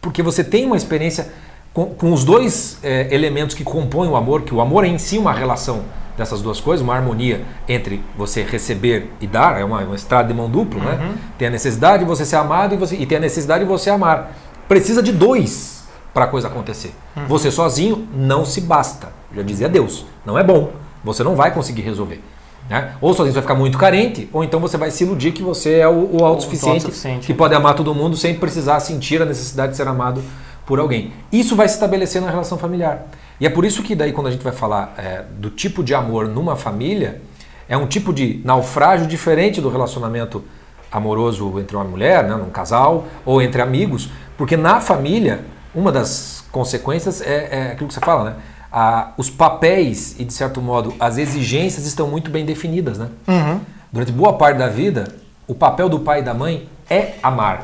Porque 0.01 0.23
você 0.23 0.43
tem 0.43 0.65
uma 0.65 0.75
experiência 0.77 1.27
com, 1.73 1.85
com 1.87 2.11
os 2.11 2.23
dois 2.23 2.79
é, 2.83 3.07
elementos 3.13 3.55
que 3.55 3.63
compõem 3.63 4.09
o 4.09 4.15
amor, 4.15 4.41
que 4.41 4.53
o 4.53 4.59
amor 4.61 4.83
é 4.83 4.87
em 4.87 4.97
si 4.97 5.17
uma 5.17 5.31
relação 5.33 5.81
dessas 6.17 6.41
duas 6.41 6.59
coisas, 6.59 6.83
uma 6.83 6.95
harmonia 6.95 7.41
entre 7.69 8.01
você 8.17 8.41
receber 8.41 9.11
e 9.21 9.27
dar, 9.27 9.59
é 9.59 9.63
uma, 9.63 9.81
uma 9.83 9.95
estrada 9.95 10.27
de 10.27 10.33
mão 10.33 10.49
dupla, 10.49 10.83
né? 10.83 11.15
Tem 11.37 11.47
a 11.47 11.51
necessidade 11.51 12.03
de 12.03 12.09
você 12.09 12.25
ser 12.25 12.37
amado 12.37 12.73
e, 12.73 12.77
você, 12.77 12.95
e 12.95 13.05
tem 13.05 13.19
a 13.19 13.21
necessidade 13.21 13.63
de 13.63 13.69
você 13.69 13.91
amar. 13.91 14.35
Precisa 14.67 15.03
de 15.03 15.11
dois 15.11 15.85
para 16.15 16.25
a 16.25 16.27
coisa 16.27 16.47
acontecer. 16.47 16.91
Você 17.27 17.51
sozinho 17.51 18.07
não 18.15 18.43
se 18.45 18.61
basta. 18.61 19.09
Já 19.35 19.43
dizia 19.43 19.69
Deus, 19.69 20.05
não 20.25 20.35
é 20.39 20.43
bom. 20.43 20.71
Você 21.03 21.23
não 21.23 21.35
vai 21.35 21.53
conseguir 21.53 21.81
resolver. 21.83 22.19
Né? 22.69 22.93
Ou 22.99 23.13
sozinho 23.13 23.33
você 23.33 23.39
vai 23.39 23.43
ficar 23.43 23.55
muito 23.55 23.77
carente, 23.77 24.29
ou 24.33 24.43
então 24.43 24.59
você 24.59 24.77
vai 24.77 24.91
se 24.91 25.03
iludir 25.03 25.31
que 25.31 25.41
você 25.41 25.79
é 25.79 25.87
o, 25.87 26.17
o 26.19 26.25
autossuficiente, 26.25 26.85
autossuficiente. 26.85 27.27
que 27.27 27.33
pode 27.33 27.53
amar 27.55 27.75
todo 27.75 27.93
mundo 27.95 28.17
sem 28.17 28.35
precisar 28.35 28.79
sentir 28.79 29.21
a 29.21 29.25
necessidade 29.25 29.71
de 29.71 29.77
ser 29.77 29.87
amado 29.87 30.21
por 30.65 30.79
alguém. 30.79 31.13
Isso 31.31 31.55
vai 31.55 31.67
se 31.67 31.75
estabelecer 31.75 32.21
na 32.21 32.29
relação 32.29 32.57
familiar. 32.57 33.07
E 33.39 33.45
é 33.45 33.49
por 33.49 33.63
isso 33.63 33.81
que 33.83 33.95
daí 33.95 34.11
quando 34.11 34.27
a 34.27 34.31
gente 34.31 34.43
vai 34.43 34.51
falar 34.51 34.93
é, 34.97 35.23
do 35.37 35.49
tipo 35.49 35.83
de 35.83 35.93
amor 35.93 36.27
numa 36.27 36.55
família, 36.55 37.21
É 37.69 37.75
um 37.75 37.85
tipo 37.85 38.13
de 38.13 38.39
naufrágio 38.45 39.07
diferente 39.07 39.59
do 39.59 39.69
relacionamento 39.69 40.43
amoroso 40.91 41.59
entre 41.59 41.75
uma 41.75 41.83
mulher, 41.83 42.23
né, 42.23 42.35
num 42.35 42.49
casal, 42.49 43.05
ou 43.25 43.41
entre 43.41 43.61
amigos, 43.61 44.09
porque 44.37 44.55
na 44.55 44.79
família, 44.79 45.41
uma 45.75 45.91
das 45.91 46.45
consequências 46.51 47.21
é, 47.21 47.49
é 47.51 47.71
aquilo 47.73 47.89
que 47.89 47.93
você 47.93 47.99
fala, 47.99 48.23
né? 48.23 48.35
A, 48.71 49.13
os 49.17 49.29
papéis 49.29 50.15
e, 50.19 50.25
de 50.25 50.33
certo 50.33 50.61
modo, 50.61 50.93
as 50.99 51.17
exigências 51.17 51.85
estão 51.85 52.07
muito 52.07 52.29
bem 52.29 52.45
definidas, 52.45 52.97
né? 52.97 53.09
Uhum. 53.27 53.61
Durante 53.91 54.11
boa 54.11 54.33
parte 54.33 54.57
da 54.57 54.67
vida, 54.67 55.15
o 55.47 55.55
papel 55.55 55.87
do 55.87 55.99
pai 55.99 56.19
e 56.19 56.23
da 56.23 56.33
mãe 56.33 56.67
é 56.89 57.13
amar, 57.23 57.63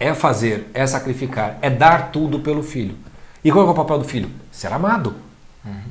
é 0.00 0.12
fazer, 0.14 0.70
é 0.74 0.86
sacrificar, 0.86 1.58
é 1.62 1.70
dar 1.70 2.10
tudo 2.10 2.40
pelo 2.40 2.62
filho. 2.62 2.96
E 3.44 3.50
qual 3.52 3.66
é 3.66 3.70
o 3.70 3.74
papel 3.74 3.98
do 3.98 4.04
filho? 4.04 4.30
Ser 4.50 4.72
amado. 4.72 5.14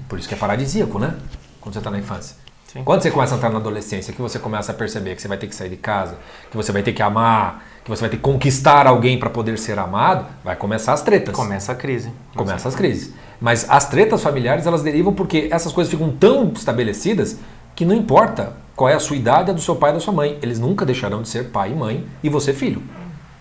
Por 0.07 0.19
isso 0.19 0.27
que 0.27 0.33
é 0.33 0.37
paradisíaco, 0.37 0.99
né? 0.99 1.15
Quando 1.59 1.73
você 1.73 1.79
está 1.79 1.89
na 1.89 1.99
infância. 1.99 2.35
Sim. 2.67 2.83
Quando 2.83 3.01
você 3.01 3.11
começa 3.11 3.33
a 3.33 3.37
entrar 3.37 3.49
na 3.49 3.57
adolescência, 3.57 4.13
que 4.13 4.21
você 4.21 4.37
começa 4.37 4.71
a 4.71 4.75
perceber 4.75 5.15
que 5.15 5.21
você 5.21 5.27
vai 5.27 5.37
ter 5.37 5.47
que 5.47 5.55
sair 5.55 5.69
de 5.69 5.77
casa, 5.77 6.17
que 6.51 6.57
você 6.57 6.71
vai 6.71 6.83
ter 6.83 6.93
que 6.93 7.01
amar, 7.01 7.63
que 7.85 7.89
você 7.91 8.01
vai 8.01 8.09
ter 8.09 8.17
que 8.17 8.23
conquistar 8.23 8.87
alguém 8.87 9.17
para 9.19 9.29
poder 9.29 9.59
ser 9.59 9.77
amado, 9.77 10.25
vai 10.43 10.55
começar 10.55 10.91
as 10.91 11.03
tretas. 11.03 11.35
Começa 11.35 11.71
a 11.71 11.75
crise. 11.75 12.11
Começa 12.35 12.67
as 12.67 12.75
crises. 12.75 13.13
Mas 13.39 13.69
as 13.69 13.87
tretas 13.87 14.23
familiares, 14.23 14.65
elas 14.65 14.81
derivam 14.81 15.13
porque 15.13 15.47
essas 15.51 15.71
coisas 15.71 15.91
ficam 15.93 16.09
tão 16.09 16.51
estabelecidas 16.55 17.37
que 17.75 17.85
não 17.85 17.93
importa 17.93 18.53
qual 18.75 18.89
é 18.89 18.95
a 18.95 18.99
sua 18.99 19.15
idade, 19.15 19.51
a 19.51 19.53
do 19.53 19.61
seu 19.61 19.75
pai 19.75 19.91
e 19.91 19.93
da 19.93 19.99
sua 19.99 20.13
mãe. 20.13 20.39
Eles 20.41 20.57
nunca 20.59 20.83
deixarão 20.83 21.21
de 21.21 21.29
ser 21.29 21.45
pai 21.51 21.71
e 21.71 21.75
mãe 21.75 22.05
e 22.23 22.27
você 22.29 22.53
filho. 22.53 22.81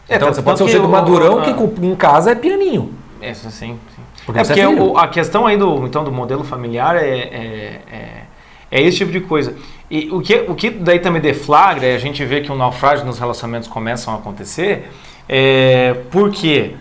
É, 0.07 0.17
então 0.17 0.29
você 0.33 0.43
pode 0.43 0.59
ser 0.59 0.65
um 0.65 0.67
tanto 0.67 0.71
jeito 0.73 0.83
que 0.83 0.89
o- 0.89 0.91
madurão 0.91 1.39
a- 1.39 1.43
que 1.45 1.55
com- 1.55 1.73
em 1.87 1.97
casa 1.97 2.33
é 2.33 2.35
pianinho. 2.35 2.93
Isso 3.23 3.51
sim. 3.51 3.79
sim. 3.97 4.03
Porque 4.27 4.39
é 4.41 4.43
é 4.43 4.45
porque 4.45 4.67
filho. 4.67 4.93
o- 4.93 4.99
a 4.99 5.09
questão 5.09 5.47
aí 5.47 5.57
do, 5.57 5.87
então, 5.87 6.05
do 6.05 6.13
modelo 6.13 6.45
familiar 6.45 6.97
é, 6.97 7.09
é, 7.09 7.81
é, 7.91 8.24
é 8.75 8.83
esse 8.83 8.99
tipo 8.99 9.13
de 9.13 9.21
coisa. 9.21 9.55
E 9.89 10.11
o 10.11 10.21
que, 10.21 10.35
o 10.49 10.55
que 10.57 10.69
daí 10.69 10.99
também 10.99 11.23
deflagra, 11.23 11.87
e 11.87 11.95
a 11.95 11.99
gente 11.99 12.25
vê 12.25 12.41
que 12.41 12.51
um 12.51 12.57
naufrágio 12.57 13.07
nos 13.07 13.21
relacionamentos 13.21 13.69
começam 13.69 14.13
a 14.13 14.17
acontecer, 14.17 14.91
é, 15.29 15.95
por 16.11 16.33
quê? 16.33 16.73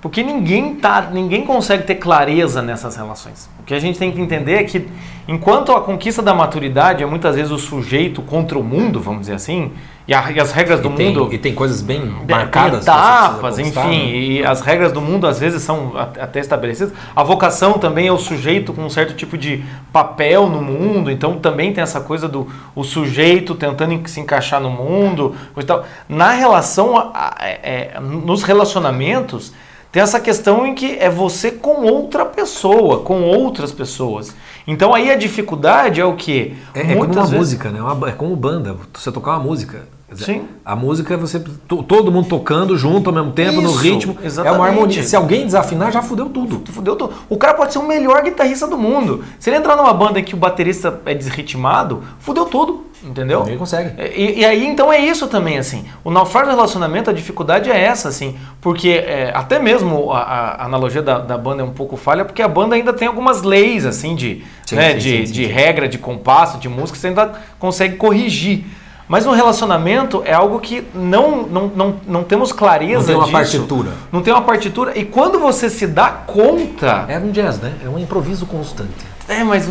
Porque 0.00 0.22
ninguém, 0.22 0.76
tá, 0.76 1.08
ninguém 1.12 1.44
consegue 1.44 1.82
ter 1.82 1.96
clareza 1.96 2.62
nessas 2.62 2.94
relações. 2.94 3.50
O 3.58 3.64
que 3.64 3.74
a 3.74 3.80
gente 3.80 3.98
tem 3.98 4.12
que 4.12 4.20
entender 4.20 4.54
é 4.54 4.62
que, 4.62 4.86
enquanto 5.26 5.72
a 5.72 5.80
conquista 5.80 6.22
da 6.22 6.32
maturidade 6.32 7.02
é 7.02 7.06
muitas 7.06 7.34
vezes 7.34 7.50
o 7.50 7.58
sujeito 7.58 8.22
contra 8.22 8.56
o 8.56 8.62
mundo, 8.62 9.00
vamos 9.00 9.22
dizer 9.22 9.34
assim, 9.34 9.72
e, 10.06 10.14
a- 10.14 10.30
e 10.30 10.38
as 10.38 10.52
regras 10.52 10.78
do 10.80 10.88
e, 10.88 10.92
tem, 10.92 11.06
mundo 11.08 11.34
e 11.34 11.36
tem 11.38 11.52
coisas 11.52 11.82
bem 11.82 12.14
marcadas. 12.28 12.82
etapas, 12.82 13.58
enfim, 13.58 13.72
né? 14.06 14.16
e 14.16 14.44
as 14.46 14.60
regras 14.60 14.92
do 14.92 15.00
mundo 15.00 15.26
às 15.26 15.40
vezes 15.40 15.64
são 15.64 15.92
até 15.96 16.38
estabelecidas. 16.38 16.94
A 17.16 17.24
vocação 17.24 17.72
também 17.72 18.06
é 18.06 18.12
o 18.12 18.18
sujeito 18.18 18.72
com 18.72 18.82
um 18.84 18.88
certo 18.90 19.14
tipo 19.16 19.36
de 19.36 19.64
papel 19.92 20.48
no 20.48 20.62
mundo, 20.62 21.10
então 21.10 21.40
também 21.40 21.72
tem 21.72 21.82
essa 21.82 22.00
coisa 22.00 22.28
do 22.28 22.46
o 22.72 22.84
sujeito 22.84 23.52
tentando 23.56 23.94
en- 23.94 24.06
se 24.06 24.20
encaixar 24.20 24.60
no 24.60 24.70
mundo, 24.70 25.34
tal. 25.66 25.84
Na 26.08 26.30
relação, 26.30 26.96
a- 26.96 27.10
a- 27.12 27.34
é- 27.40 27.90
é, 27.96 28.00
nos 28.00 28.44
relacionamentos, 28.44 29.52
tem 29.90 30.02
essa 30.02 30.20
questão 30.20 30.66
em 30.66 30.74
que 30.74 30.96
é 30.98 31.08
você 31.10 31.50
com 31.50 31.82
outra 31.84 32.24
pessoa, 32.24 33.00
com 33.00 33.22
outras 33.22 33.72
pessoas. 33.72 34.34
Então 34.66 34.94
aí 34.94 35.10
a 35.10 35.16
dificuldade 35.16 36.00
é 36.00 36.04
o 36.04 36.14
que? 36.14 36.54
É, 36.74 36.80
é 36.80 36.94
como 36.96 37.12
uma 37.12 37.26
música, 37.38 37.70
né? 37.70 37.80
Uma- 37.80 38.08
é 38.08 38.12
como 38.12 38.36
banda. 38.36 38.76
Você 38.92 39.10
tocar 39.10 39.32
uma 39.32 39.40
música. 39.44 39.86
Sim. 40.14 40.44
A 40.64 40.74
música 40.74 41.12
é 41.14 41.16
você 41.16 41.38
to- 41.38 41.82
todo 41.82 42.10
mundo 42.10 42.28
tocando 42.28 42.78
junto 42.78 43.10
ao 43.10 43.14
mesmo 43.14 43.32
tempo, 43.32 43.60
no 43.60 43.68
Isso, 43.70 43.78
ritmo. 43.78 44.16
É 44.22 44.26
exatamente. 44.26 44.58
uma 44.58 44.66
harmonia. 44.66 45.02
Se 45.02 45.14
alguém 45.14 45.44
desafinar, 45.44 45.92
já 45.92 46.00
fudeu 46.00 46.30
tudo. 46.30 46.62
Fudeu 46.72 46.96
tudo. 46.96 47.12
O 47.28 47.36
cara 47.36 47.52
pode 47.54 47.72
ser 47.74 47.78
o 47.78 47.86
melhor 47.86 48.22
guitarrista 48.22 48.66
do 48.66 48.78
mundo. 48.78 49.22
Se 49.38 49.50
ele 49.50 49.56
entrar 49.58 49.76
numa 49.76 49.92
banda 49.92 50.18
em 50.18 50.24
que 50.24 50.34
o 50.34 50.38
baterista 50.38 51.00
é 51.04 51.14
desritmado, 51.14 52.02
fudeu 52.18 52.46
tudo. 52.46 52.86
Entendeu? 53.04 53.40
Ninguém 53.40 53.58
consegue. 53.58 53.92
E, 54.16 54.40
e 54.40 54.44
aí, 54.44 54.66
então, 54.66 54.92
é 54.92 54.98
isso 54.98 55.28
também, 55.28 55.56
assim. 55.56 55.84
O 56.02 56.10
naufrágio 56.10 56.50
do 56.50 56.56
relacionamento, 56.56 57.08
a 57.10 57.12
dificuldade 57.12 57.70
é 57.70 57.78
essa, 57.78 58.08
assim. 58.08 58.36
Porque 58.60 58.88
é, 58.88 59.30
até 59.32 59.58
mesmo 59.60 60.10
a, 60.10 60.20
a 60.20 60.64
analogia 60.64 61.00
da, 61.02 61.18
da 61.18 61.38
banda 61.38 61.62
é 61.62 61.64
um 61.64 61.70
pouco 61.72 61.96
falha, 61.96 62.24
porque 62.24 62.42
a 62.42 62.48
banda 62.48 62.74
ainda 62.74 62.92
tem 62.92 63.06
algumas 63.06 63.42
leis, 63.42 63.86
assim, 63.86 64.16
de, 64.16 64.42
Sim, 64.66 64.74
né, 64.76 64.94
sim, 64.94 64.98
de, 64.98 65.26
sim, 65.28 65.32
de 65.32 65.46
regra, 65.46 65.86
de 65.88 65.96
compasso, 65.96 66.58
de 66.58 66.68
música, 66.68 66.98
você 66.98 67.08
ainda 67.08 67.32
consegue 67.58 67.96
corrigir. 67.96 68.64
Mas 69.08 69.24
no 69.24 69.32
relacionamento 69.32 70.22
é 70.24 70.34
algo 70.34 70.60
que 70.60 70.84
não, 70.94 71.42
não, 71.44 71.66
não, 71.68 71.96
não 72.06 72.22
temos 72.22 72.52
clareza 72.52 72.98
Não 72.98 73.06
tem 73.06 73.16
uma 73.16 73.24
disso. 73.24 73.32
partitura. 73.32 73.90
Não 74.12 74.22
tem 74.22 74.32
uma 74.34 74.42
partitura. 74.42 74.98
E 74.98 75.04
quando 75.04 75.38
você 75.38 75.70
se 75.70 75.86
dá 75.86 76.10
conta. 76.10 77.06
É 77.08 77.18
um 77.18 77.30
jazz, 77.30 77.58
né? 77.58 77.72
É 77.82 77.88
um 77.88 77.98
improviso 77.98 78.44
constante. 78.44 78.92
É, 79.26 79.44
mas 79.44 79.70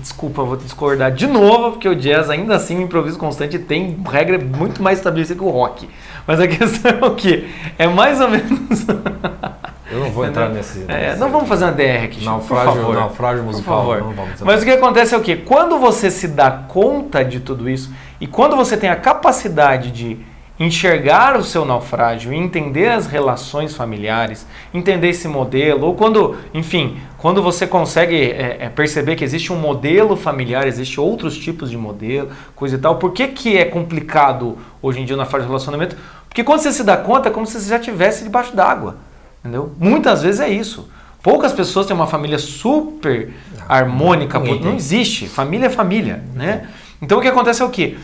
desculpa, 0.00 0.42
vou 0.44 0.56
discordar 0.56 1.10
de 1.10 1.26
novo, 1.26 1.72
porque 1.72 1.88
o 1.88 1.96
jazz, 1.96 2.30
ainda 2.30 2.54
assim, 2.54 2.78
o 2.78 2.82
improviso 2.82 3.18
constante 3.18 3.58
tem 3.58 3.96
regra 4.08 4.38
muito 4.38 4.82
mais 4.82 4.98
estabelecida 4.98 5.38
que 5.38 5.44
o 5.44 5.50
rock. 5.50 5.88
Mas 6.26 6.38
a 6.40 6.46
questão 6.48 6.92
é 6.92 7.04
o 7.04 7.14
quê? 7.14 7.48
É 7.78 7.86
mais 7.88 8.20
ou 8.20 8.28
menos. 8.28 8.86
Eu 9.90 10.00
não 10.00 10.10
vou 10.10 10.24
entrar 10.26 10.48
nesse. 10.48 10.84
É, 10.88 11.08
nesse- 11.08 11.20
não 11.20 11.30
vamos 11.30 11.48
fazer 11.48 11.64
uma 11.64 11.72
DR 11.72 12.04
aqui, 12.04 12.24
Naufrágio- 12.24 12.72
por 12.72 12.80
favor. 12.80 12.94
naufrágio 12.96 13.44
musical, 13.44 13.84
Por 13.84 13.98
favor. 14.02 14.14
Mas 14.42 14.62
o 14.62 14.64
que 14.64 14.70
acontece 14.70 15.14
é 15.14 15.18
o 15.18 15.22
quê? 15.22 15.36
Quando 15.36 15.78
você 15.78 16.10
se 16.10 16.28
dá 16.28 16.50
conta 16.50 17.24
de 17.24 17.40
tudo 17.40 17.68
isso 17.68 17.92
e 18.20 18.26
quando 18.26 18.56
você 18.56 18.76
tem 18.76 18.90
a 18.90 18.96
capacidade 18.96 19.90
de 19.90 20.18
enxergar 20.60 21.36
o 21.36 21.44
seu 21.44 21.64
naufrágio 21.64 22.32
e 22.32 22.36
entender 22.36 22.88
as 22.88 23.06
relações 23.06 23.76
familiares, 23.76 24.44
entender 24.74 25.10
esse 25.10 25.28
modelo, 25.28 25.86
ou 25.86 25.94
quando, 25.94 26.36
enfim, 26.52 26.98
quando 27.16 27.40
você 27.40 27.64
consegue 27.64 28.16
é, 28.32 28.56
é, 28.62 28.68
perceber 28.68 29.14
que 29.14 29.22
existe 29.22 29.52
um 29.52 29.56
modelo 29.56 30.16
familiar, 30.16 30.66
existe 30.66 31.00
outros 31.00 31.38
tipos 31.38 31.70
de 31.70 31.76
modelo, 31.76 32.30
coisa 32.56 32.74
e 32.74 32.78
tal, 32.78 32.96
por 32.96 33.12
que, 33.12 33.28
que 33.28 33.56
é 33.56 33.64
complicado 33.66 34.58
hoje 34.82 35.00
em 35.00 35.04
dia 35.04 35.16
na 35.16 35.24
fase 35.24 35.42
de 35.44 35.48
relacionamento? 35.48 35.96
Porque 36.28 36.42
quando 36.42 36.58
você 36.60 36.72
se 36.72 36.82
dá 36.82 36.96
conta 36.96 37.28
é 37.28 37.32
como 37.32 37.46
se 37.46 37.60
você 37.60 37.68
já 37.70 37.76
estivesse 37.76 38.24
debaixo 38.24 38.54
d'água. 38.54 38.96
Entendeu? 39.40 39.72
Muitas 39.78 40.22
vezes 40.22 40.40
é 40.40 40.48
isso. 40.48 40.88
Poucas 41.22 41.52
pessoas 41.52 41.86
têm 41.86 41.94
uma 41.94 42.06
família 42.06 42.38
super 42.38 43.32
harmônica. 43.68 44.38
ninguém 44.38 44.58
pô, 44.58 44.64
Não 44.64 44.70
tem. 44.72 44.76
existe. 44.78 45.28
Família 45.28 45.66
é 45.66 45.70
família, 45.70 46.22
né? 46.34 46.68
Então 47.00 47.18
o 47.18 47.20
que 47.20 47.28
acontece 47.28 47.62
é 47.62 47.64
o 47.64 47.70
quê? 47.70 47.96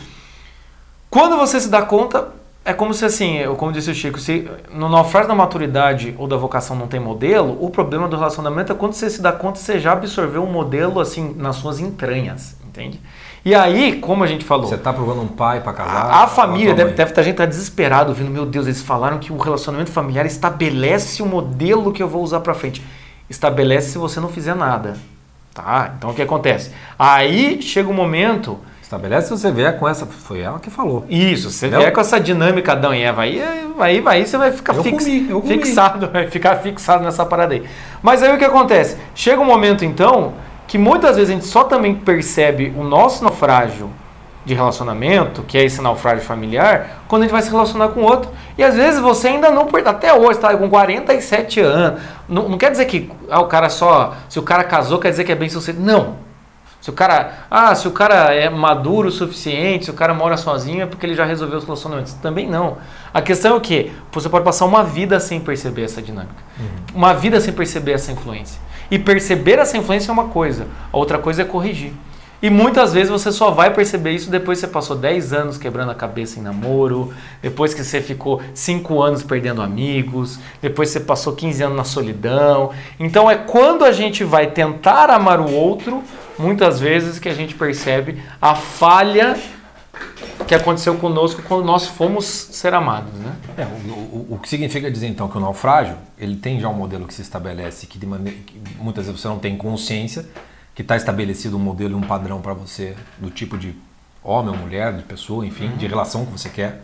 Quando 1.09 1.37
você 1.37 1.59
se 1.59 1.69
dá 1.69 1.81
conta, 1.81 2.29
é 2.63 2.73
como 2.73 2.93
se 2.93 3.05
assim, 3.05 3.39
como 3.57 3.71
disse 3.71 3.91
o 3.91 3.95
Chico, 3.95 4.19
se 4.19 4.49
no 4.73 4.89
naufrágio 4.89 5.29
da 5.29 5.35
maturidade 5.35 6.15
ou 6.17 6.27
da 6.27 6.35
vocação 6.35 6.75
não 6.75 6.87
tem 6.87 6.99
modelo, 6.99 7.57
o 7.63 7.69
problema 7.69 8.07
do 8.07 8.17
relacionamento 8.17 8.71
é 8.71 8.75
quando 8.75 8.93
você 8.93 9.09
se 9.09 9.21
dá 9.21 9.31
conta, 9.31 9.59
você 9.59 9.79
já 9.79 9.93
absorveu 9.93 10.43
um 10.43 10.51
modelo 10.51 10.99
assim 10.99 11.33
nas 11.37 11.57
suas 11.57 11.79
entranhas, 11.79 12.57
entende? 12.65 12.99
E 13.45 13.53
aí, 13.53 13.99
como 13.99 14.23
a 14.23 14.27
gente 14.27 14.43
falou, 14.43 14.65
Você 14.65 14.75
tá 14.77 14.91
procurando 14.91 15.21
um 15.21 15.27
pai 15.27 15.61
pra 15.61 15.71
casar? 15.71 16.05
a, 16.11 16.23
a 16.23 16.27
família 16.27 16.73
deve, 16.73 16.93
deve 16.93 17.11
estar 17.11 17.21
gente 17.21 17.35
tá 17.35 17.45
desesperado 17.45 18.09
ouvindo, 18.09 18.31
meu 18.31 18.43
Deus, 18.45 18.65
eles 18.65 18.81
falaram 18.81 19.19
que 19.19 19.31
o 19.31 19.37
relacionamento 19.37 19.91
familiar 19.91 20.25
estabelece 20.25 21.21
o 21.21 21.27
modelo 21.27 21.91
que 21.93 22.01
eu 22.01 22.07
vou 22.07 22.23
usar 22.23 22.39
pra 22.39 22.55
frente. 22.55 22.83
Estabelece 23.29 23.91
se 23.91 23.97
você 23.99 24.19
não 24.19 24.29
fizer 24.29 24.55
nada. 24.55 24.95
Tá? 25.53 25.93
Então 25.97 26.09
o 26.09 26.13
que 26.15 26.23
acontece? 26.23 26.71
Aí 26.97 27.61
chega 27.61 27.87
o 27.87 27.93
momento. 27.93 28.57
Estabelece 28.81 29.27
se 29.27 29.37
você 29.39 29.51
vier 29.51 29.77
com 29.79 29.87
essa. 29.87 30.05
Foi 30.05 30.39
ela 30.41 30.59
que 30.59 30.69
falou. 30.69 31.05
Isso, 31.07 31.49
você 31.51 31.69
vier 31.69 31.91
com 31.93 32.01
essa 32.01 32.19
dinâmica 32.19 32.71
Adão 32.73 32.93
e 32.93 33.01
Eva 33.03 33.21
aí, 33.23 33.41
aí, 33.79 34.03
aí 34.05 34.25
você 34.27 34.37
vai 34.37 34.51
ficar 34.51 34.75
Eu 34.75 34.83
fix- 34.83 35.03
comi, 35.05 35.29
eu 35.29 35.41
comi. 35.41 35.53
fixado, 35.53 36.09
vai 36.11 36.27
ficar 36.29 36.55
fixado 36.57 37.03
nessa 37.03 37.25
parada 37.25 37.53
aí. 37.53 37.63
Mas 38.01 38.21
aí 38.21 38.33
o 38.35 38.37
que 38.37 38.43
acontece? 38.45 38.97
Chega 39.15 39.39
um 39.41 39.45
momento 39.45 39.85
então 39.85 40.33
que 40.67 40.77
muitas 40.77 41.15
vezes 41.15 41.31
a 41.31 41.33
gente 41.33 41.45
só 41.45 41.63
também 41.63 41.95
percebe 41.95 42.73
o 42.77 42.83
nosso 42.83 43.23
naufrágio 43.23 43.89
de 44.45 44.53
relacionamento, 44.53 45.41
que 45.41 45.57
é 45.57 45.63
esse 45.63 45.81
naufrágio 45.81 46.23
familiar, 46.23 47.03
quando 47.07 47.23
a 47.23 47.25
gente 47.25 47.31
vai 47.31 47.41
se 47.41 47.49
relacionar 47.49 47.89
com 47.89 48.01
outro. 48.01 48.29
E 48.57 48.63
às 48.63 48.75
vezes 48.75 48.99
você 48.99 49.29
ainda 49.29 49.49
não, 49.49 49.67
até 49.85 50.13
hoje, 50.13 50.39
tá 50.39 50.55
com 50.55 50.69
47 50.69 51.59
anos. 51.59 52.01
Não, 52.29 52.47
não 52.47 52.57
quer 52.57 52.69
dizer 52.69 52.85
que 52.85 53.11
ah, 53.29 53.41
o 53.41 53.47
cara 53.47 53.69
só, 53.69 54.15
se 54.29 54.37
o 54.37 54.43
cara 54.43 54.63
casou, 54.63 54.99
quer 54.99 55.09
dizer 55.09 55.23
que 55.23 55.31
é 55.31 55.35
bem 55.35 55.49
sucedido. 55.49 55.83
Não. 55.83 56.23
Se 56.79 56.91
o 56.91 56.93
cara, 56.93 57.47
ah, 57.49 57.73
se 57.73 57.87
o 57.87 57.91
cara 57.91 58.35
é 58.35 58.47
maduro 58.47 59.07
o 59.07 59.11
suficiente, 59.11 59.85
se 59.85 59.91
o 59.91 59.95
cara 59.95 60.13
mora 60.13 60.37
sozinho 60.37 60.83
é 60.83 60.85
porque 60.85 61.03
ele 61.03 61.15
já 61.15 61.25
resolveu 61.25 61.57
os 61.57 61.63
relacionamentos. 61.63 62.13
Também 62.13 62.47
não. 62.47 62.77
A 63.11 63.23
questão 63.23 63.55
é 63.55 63.57
o 63.57 63.61
quê? 63.61 63.91
Você 64.11 64.29
pode 64.29 64.45
passar 64.45 64.65
uma 64.65 64.83
vida 64.83 65.19
sem 65.19 65.39
perceber 65.39 65.85
essa 65.85 65.99
dinâmica. 65.99 66.35
Uma 66.93 67.15
vida 67.15 67.41
sem 67.41 67.51
perceber 67.51 67.93
essa 67.93 68.11
influência. 68.11 68.61
E 68.89 68.99
perceber 68.99 69.59
essa 69.59 69.77
influência 69.77 70.11
é 70.11 70.13
uma 70.13 70.29
coisa, 70.29 70.67
a 70.91 70.97
outra 70.97 71.17
coisa 71.17 71.41
é 71.41 71.45
corrigir. 71.45 71.93
E 72.41 72.49
muitas 72.49 72.93
vezes 72.93 73.09
você 73.09 73.31
só 73.31 73.49
vai 73.49 73.73
perceber 73.73 74.11
isso 74.11 74.29
depois 74.29 74.59
que 74.59 74.67
você 74.67 74.71
passou 74.71 74.95
10 74.95 75.33
anos 75.33 75.57
quebrando 75.57 75.89
a 75.89 75.95
cabeça 75.95 76.39
em 76.39 76.43
namoro, 76.43 77.13
depois 77.41 77.73
que 77.73 77.83
você 77.83 78.01
ficou 78.01 78.41
5 78.53 79.01
anos 79.01 79.23
perdendo 79.23 79.61
amigos, 79.61 80.37
depois 80.61 80.89
que 80.89 80.99
você 80.99 81.05
passou 81.05 81.33
15 81.33 81.63
anos 81.63 81.77
na 81.77 81.83
solidão. 81.83 82.71
Então 82.99 83.31
é 83.31 83.35
quando 83.35 83.85
a 83.85 83.91
gente 83.91 84.23
vai 84.23 84.47
tentar 84.47 85.09
amar 85.09 85.39
o 85.39 85.51
outro, 85.51 86.03
muitas 86.37 86.79
vezes 86.79 87.17
que 87.17 87.29
a 87.29 87.33
gente 87.33 87.55
percebe 87.55 88.21
a 88.41 88.53
falha 88.53 89.35
que 90.47 90.53
aconteceu 90.53 90.95
conosco 90.97 91.41
quando 91.47 91.65
nós 91.65 91.87
fomos 91.87 92.25
ser 92.25 92.73
amados, 92.73 93.11
né? 93.13 93.35
É, 93.57 93.63
o, 93.63 93.91
o- 93.91 94.27
o 94.35 94.39
que 94.39 94.47
significa 94.49 94.89
dizer 94.91 95.07
então 95.07 95.27
que 95.27 95.37
o 95.37 95.41
naufrágio 95.41 95.97
ele 96.17 96.35
tem 96.35 96.59
já 96.59 96.69
um 96.69 96.73
modelo 96.73 97.07
que 97.07 97.13
se 97.13 97.21
estabelece 97.21 97.87
que, 97.87 97.97
de 97.97 98.05
maneira, 98.05 98.37
que 98.45 98.61
muitas 98.79 99.05
vezes 99.05 99.19
você 99.21 99.27
não 99.27 99.39
tem 99.39 99.57
consciência 99.57 100.25
que 100.75 100.81
está 100.81 100.95
estabelecido 100.95 101.55
um 101.57 101.59
modelo 101.59 101.97
um 101.97 102.01
padrão 102.01 102.41
para 102.41 102.53
você 102.53 102.95
do 103.17 103.29
tipo 103.29 103.57
de 103.57 103.73
homem 104.23 104.51
ou 104.53 104.57
mulher, 104.57 104.93
de 104.93 105.03
pessoa, 105.03 105.45
enfim, 105.45 105.69
de 105.77 105.87
relação 105.87 106.25
que 106.25 106.31
você 106.31 106.49
quer. 106.49 106.81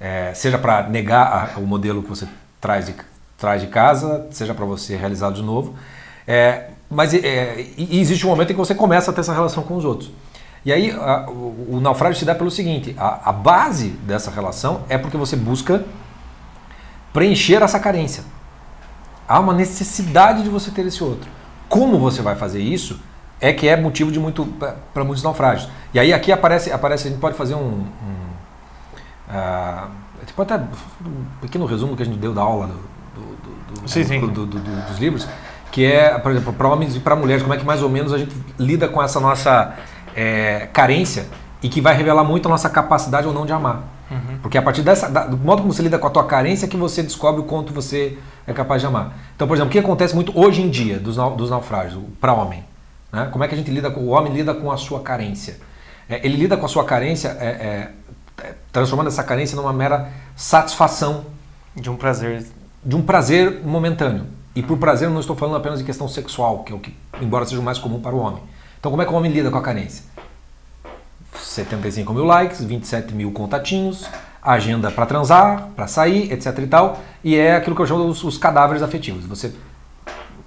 É, 0.00 0.32
seja 0.34 0.58
para 0.58 0.88
negar 0.88 1.54
a- 1.56 1.58
o 1.58 1.66
modelo 1.66 2.02
que 2.02 2.08
você 2.08 2.26
traz 2.60 2.86
de, 2.86 2.94
traz 3.38 3.60
de 3.62 3.68
casa, 3.68 4.26
seja 4.30 4.52
para 4.54 4.64
você 4.64 4.96
realizá-lo 4.96 5.34
de 5.34 5.42
novo. 5.42 5.74
É, 6.26 6.68
mas 6.90 7.14
é, 7.14 7.66
existe 7.78 8.26
um 8.26 8.30
momento 8.30 8.50
em 8.50 8.54
que 8.54 8.58
você 8.58 8.74
começa 8.74 9.10
a 9.10 9.14
ter 9.14 9.20
essa 9.22 9.32
relação 9.32 9.62
com 9.62 9.76
os 9.76 9.84
outros. 9.84 10.10
E 10.64 10.72
aí 10.72 10.90
a- 10.92 11.26
o, 11.28 11.76
o 11.76 11.80
naufrágio 11.80 12.18
se 12.18 12.24
dá 12.24 12.34
pelo 12.34 12.50
seguinte: 12.50 12.94
a, 12.98 13.30
a 13.30 13.32
base 13.32 13.88
dessa 13.88 14.30
relação 14.30 14.82
é 14.88 14.96
porque 14.96 15.16
você 15.16 15.36
busca 15.36 15.84
preencher 17.12 17.62
essa 17.62 17.78
carência. 17.80 18.24
Há 19.28 19.38
uma 19.40 19.52
necessidade 19.54 20.42
de 20.42 20.48
você 20.48 20.70
ter 20.70 20.86
esse 20.86 21.02
outro. 21.02 21.28
Como 21.68 21.98
você 21.98 22.22
vai 22.22 22.36
fazer 22.36 22.60
isso 22.60 23.00
é 23.40 23.52
que 23.52 23.66
é 23.66 23.76
motivo 23.76 24.10
de 24.12 24.20
muito 24.20 24.46
para 24.94 25.04
muitos 25.04 25.22
naufrágios. 25.24 25.68
E 25.92 25.98
aí 25.98 26.12
aqui 26.12 26.30
aparece, 26.30 26.70
aparece 26.72 27.08
a 27.08 27.10
gente 27.10 27.20
pode 27.20 27.36
fazer 27.36 27.54
um, 27.54 27.58
um 27.80 27.86
ah, 29.28 29.88
tipo 30.26 30.40
até 30.42 30.56
um 30.56 31.24
pequeno 31.40 31.66
resumo 31.66 31.96
que 31.96 32.02
a 32.02 32.06
gente 32.06 32.18
deu 32.18 32.32
da 32.32 32.42
aula 32.42 32.66
do, 32.68 32.74
do- 32.74 33.80
do- 33.82 33.88
Sim, 33.88 34.04
sim. 34.04 34.20
do- 34.20 34.28
do- 34.30 34.46
do- 34.46 34.86
dos 34.88 34.98
livros, 34.98 35.26
que 35.72 35.84
é, 35.84 36.18
por 36.18 36.30
exemplo, 36.30 36.52
para 36.52 36.68
homens 36.68 36.94
e 36.94 37.00
para 37.00 37.16
mulheres, 37.16 37.42
como 37.42 37.54
é 37.54 37.56
que 37.58 37.64
mais 37.64 37.82
ou 37.82 37.88
menos 37.88 38.12
a 38.12 38.18
gente 38.18 38.34
lida 38.58 38.86
com 38.86 39.02
essa 39.02 39.18
nossa 39.18 39.74
é, 40.14 40.68
carência 40.72 41.26
e 41.62 41.68
que 41.68 41.80
vai 41.80 41.94
revelar 41.96 42.24
muito 42.24 42.46
a 42.46 42.50
nossa 42.50 42.68
capacidade 42.68 43.26
ou 43.26 43.32
não 43.34 43.46
de 43.46 43.52
amar. 43.52 43.82
Porque 44.42 44.58
a 44.58 44.62
partir 44.62 44.82
dessa, 44.82 45.08
da- 45.08 45.24
do 45.26 45.38
modo 45.38 45.62
como 45.62 45.72
você 45.72 45.82
lida 45.82 45.98
com 45.98 46.06
a 46.06 46.10
tua 46.10 46.24
carência 46.24 46.66
é 46.66 46.68
que 46.68 46.76
você 46.76 47.02
descobre 47.02 47.40
o 47.40 47.44
quanto 47.44 47.72
você 47.72 48.18
é 48.46 48.52
capaz 48.52 48.82
de 48.82 48.86
amar. 48.86 49.16
Então, 49.34 49.48
por 49.48 49.54
exemplo, 49.54 49.70
o 49.70 49.72
que 49.72 49.78
acontece 49.78 50.14
muito 50.14 50.38
hoje 50.38 50.60
em 50.60 50.68
dia 50.68 50.98
dos, 50.98 51.16
dos 51.36 51.48
naufrágios 51.48 52.02
para 52.20 52.34
homem? 52.34 52.62
né? 53.10 53.28
Como 53.32 53.42
é 53.42 53.48
que 53.48 53.54
a 53.54 53.56
gente 53.56 53.70
lida 53.70 53.90
com 53.90 54.00
o 54.00 54.08
homem 54.08 54.30
lida 54.32 54.52
com 54.52 54.70
a 54.70 54.76
sua 54.76 55.00
carência? 55.00 55.58
É, 56.10 56.20
ele 56.26 56.36
lida 56.36 56.58
com 56.58 56.66
a 56.66 56.68
sua 56.68 56.84
carência 56.84 57.28
é, 57.40 57.46
é, 57.46 57.90
é, 58.44 58.54
transformando 58.70 59.06
essa 59.06 59.22
carência 59.22 59.56
numa 59.56 59.72
mera 59.72 60.08
satisfação 60.36 61.24
De 61.74 61.88
um 61.88 61.96
prazer. 61.96 62.44
de 62.84 62.94
um 62.96 63.00
prazer 63.02 63.62
momentâneo. 63.64 64.26
E 64.54 64.62
por 64.62 64.76
prazer 64.76 65.08
eu 65.08 65.12
não 65.12 65.20
estou 65.20 65.34
falando 65.34 65.56
apenas 65.56 65.78
de 65.78 65.84
questão 65.86 66.06
sexual, 66.06 66.64
que 66.64 66.72
é 66.72 66.76
o 66.76 66.78
que, 66.78 66.94
embora 67.22 67.46
seja 67.46 67.60
o 67.60 67.64
mais 67.64 67.78
comum 67.78 67.98
para 68.00 68.14
o 68.14 68.18
homem. 68.18 68.42
Então 68.82 68.90
como 68.90 69.00
é 69.00 69.04
que 69.06 69.12
o 69.12 69.14
homem 69.16 69.30
lida 69.30 69.48
com 69.48 69.56
a 69.58 69.62
carência? 69.62 70.02
75 71.40 72.12
mil 72.12 72.24
likes, 72.24 72.64
27 72.64 73.14
mil 73.14 73.30
contatinhos, 73.30 74.08
agenda 74.42 74.90
para 74.90 75.06
transar, 75.06 75.68
para 75.76 75.86
sair, 75.86 76.32
etc 76.32 76.58
e 76.58 76.66
tal. 76.66 76.98
E 77.22 77.36
é 77.36 77.54
aquilo 77.54 77.76
que 77.76 77.82
eu 77.82 77.86
chamo 77.86 78.06
os, 78.06 78.24
os 78.24 78.36
cadáveres 78.36 78.82
afetivos. 78.82 79.24
Você 79.26 79.52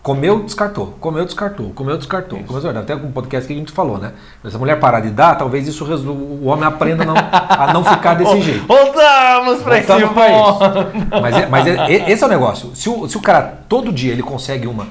comeu, 0.04 0.44
descartou, 0.44 0.98
comeu, 1.00 1.24
descartou, 1.24 1.70
comeu, 1.72 1.96
descartou. 1.98 2.40
Comeu, 2.40 2.56
descartou. 2.62 2.82
Até 2.82 2.98
com 2.98 3.08
um 3.08 3.12
podcast 3.14 3.48
que 3.48 3.54
a 3.54 3.58
gente 3.58 3.72
falou, 3.72 3.98
né? 4.00 4.12
Se 4.44 4.54
a 4.54 4.60
mulher 4.60 4.82
parar 4.82 5.00
de 5.00 5.12
dar, 5.12 5.36
talvez 5.36 5.66
isso 5.66 5.86
o 5.86 6.46
homem 6.48 6.66
aprenda 6.66 7.04
a 7.04 7.06
não, 7.06 7.16
a 7.16 7.74
não 7.74 7.86
ficar 7.86 8.16
desse 8.16 8.40
jeito. 8.44 8.68
Voltamos 8.68 9.64
pra 9.64 9.78
esse 9.80 9.88
ponto. 9.88 10.04
isso. 10.04 11.22
Mas, 11.22 11.38
é- 11.38 11.46
mas 11.48 11.68
é- 11.68 12.12
esse 12.12 12.22
é 12.22 12.28
o 12.28 12.30
negócio. 12.30 12.76
Se 12.76 12.90
o, 12.90 13.08
se 13.08 13.18
o 13.18 13.22
cara 13.22 13.60
todo 13.70 13.94
dia 13.94 14.12
ele 14.12 14.22
consegue 14.24 14.68
uma 14.68 14.88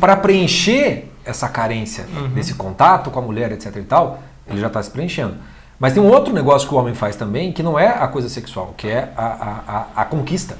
para 0.00 0.16
preencher 0.16 1.08
essa 1.28 1.48
carência 1.48 2.04
desse 2.34 2.54
contato 2.54 3.10
com 3.10 3.18
a 3.18 3.22
mulher, 3.22 3.52
etc 3.52 3.76
e 3.76 3.82
tal, 3.82 4.18
ele 4.48 4.60
já 4.60 4.66
está 4.68 4.82
se 4.82 4.90
preenchendo. 4.90 5.34
Mas 5.78 5.92
tem 5.92 6.02
um 6.02 6.08
outro 6.08 6.32
negócio 6.34 6.68
que 6.68 6.74
o 6.74 6.78
homem 6.78 6.94
faz 6.94 7.14
também, 7.14 7.52
que 7.52 7.62
não 7.62 7.78
é 7.78 7.86
a 7.88 8.08
coisa 8.08 8.28
sexual, 8.28 8.74
que 8.76 8.88
é 8.88 9.12
a, 9.16 9.24
a, 9.24 9.76
a- 9.78 9.86
a 10.02 10.04
conquista. 10.04 10.56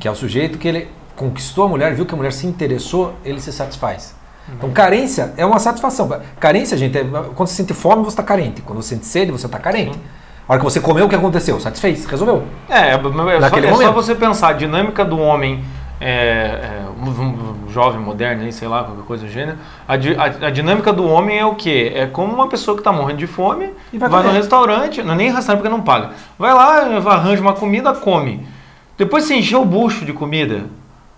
Que 0.00 0.06
é 0.06 0.10
o 0.10 0.14
sujeito 0.14 0.56
que 0.56 0.68
ele 0.68 0.88
conquistou 1.16 1.64
a 1.64 1.68
mulher, 1.68 1.92
viu 1.94 2.06
que 2.06 2.14
a 2.14 2.16
mulher 2.16 2.32
se 2.32 2.46
interessou, 2.46 3.14
ele 3.24 3.40
se 3.40 3.52
satisfaz. 3.52 4.14
Então, 4.50 4.70
carência 4.70 5.34
é 5.36 5.44
uma 5.44 5.58
satisfação. 5.58 6.08
Carência, 6.40 6.76
gente, 6.78 6.96
é 6.96 7.02
quando 7.34 7.48
você 7.48 7.54
sente 7.56 7.74
fome, 7.74 8.02
você 8.04 8.10
está 8.10 8.22
carente. 8.22 8.62
Quando 8.62 8.80
você 8.80 8.94
sente 8.94 9.04
sede, 9.04 9.30
você 9.32 9.44
está 9.46 9.58
carente. 9.58 9.98
A 10.48 10.52
hora 10.52 10.60
que 10.60 10.64
você 10.64 10.80
comeu, 10.80 11.04
o 11.04 11.08
que 11.08 11.14
aconteceu? 11.16 11.60
Satisfez, 11.60 12.06
resolveu. 12.06 12.44
É, 12.70 12.94
é, 13.36 13.40
só, 13.50 13.56
é 13.58 13.70
só 13.88 13.92
você 13.92 14.14
pensar, 14.14 14.48
a 14.48 14.52
dinâmica 14.54 15.04
do 15.04 15.18
homem, 15.18 15.62
é, 16.00 16.08
é, 16.08 16.84
um, 17.00 17.64
um 17.66 17.70
jovem 17.72 18.00
moderno, 18.00 18.42
aí, 18.44 18.52
sei 18.52 18.68
lá, 18.68 18.84
qualquer 18.84 19.04
coisa 19.04 19.26
do 19.26 19.30
gênero, 19.30 19.58
a, 19.86 19.94
a- 19.94 20.46
a 20.46 20.50
dinâmica 20.50 20.92
do 20.92 21.04
homem 21.06 21.38
é 21.38 21.44
o 21.44 21.54
quê? 21.54 21.92
É 21.94 22.06
como 22.06 22.32
uma 22.32 22.48
pessoa 22.48 22.76
que 22.76 22.80
está 22.80 22.92
morrendo 22.92 23.18
de 23.18 23.26
fome, 23.26 23.70
E 23.92 23.98
vai 23.98 24.08
vai, 24.08 24.22
no 24.22 24.30
restaurante, 24.30 25.02
não 25.02 25.14
é 25.14 25.16
nem 25.16 25.32
restaurante 25.32 25.62
porque 25.62 25.74
não 25.76 25.82
paga, 25.82 26.10
vai 26.38 26.54
lá, 26.54 26.78
arranja 27.12 27.40
uma 27.42 27.54
comida, 27.54 27.92
come. 27.92 28.46
Depois 28.96 29.24
você 29.24 29.34
encheu 29.36 29.62
o 29.62 29.64
bucho 29.64 30.04
de 30.04 30.12
comida, 30.12 30.62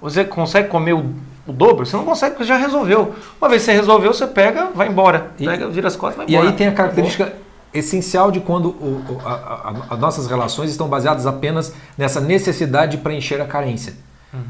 você 0.00 0.24
consegue 0.24 0.68
comer 0.68 0.92
o, 0.94 1.14
o 1.46 1.52
dobro? 1.52 1.84
Você 1.86 1.96
não 1.96 2.04
consegue 2.04 2.32
porque 2.36 2.44
já 2.46 2.56
resolveu. 2.56 3.14
Uma 3.40 3.48
vez 3.48 3.62
que 3.62 3.66
você 3.66 3.72
resolveu, 3.72 4.12
você 4.14 4.26
pega, 4.26 4.68
vai 4.74 4.88
embora. 4.88 5.30
E- 5.38 5.44
Pega, 5.46 5.68
vira 5.68 5.88
as 5.88 5.96
costas 5.96 6.18
vai 6.18 6.26
E 6.26 6.34
embora. 6.34 6.50
aí 6.50 6.56
tem 6.56 6.66
a 6.68 6.72
característica 6.72 7.32
essencial 7.72 8.30
de 8.30 8.40
quando 8.40 8.66
o- 8.70 9.04
o- 9.08 9.20
a- 9.24 9.30
a- 9.30 9.94
as 9.94 9.98
nossas 9.98 10.26
relações 10.26 10.70
estão 10.70 10.88
baseadas 10.88 11.26
apenas 11.26 11.72
nessa 11.96 12.20
necessidade 12.20 12.92
de 12.92 12.98
preencher 13.02 13.40
a 13.40 13.44
carência. 13.44 13.94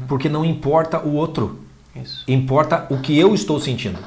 Porque 0.07 0.29
não 0.29 0.45
importa 0.45 0.99
o 0.99 1.13
outro, 1.13 1.59
Isso. 1.95 2.23
importa 2.27 2.85
o 2.89 2.97
que 2.99 3.17
eu 3.17 3.33
estou 3.33 3.59
sentindo. 3.59 3.97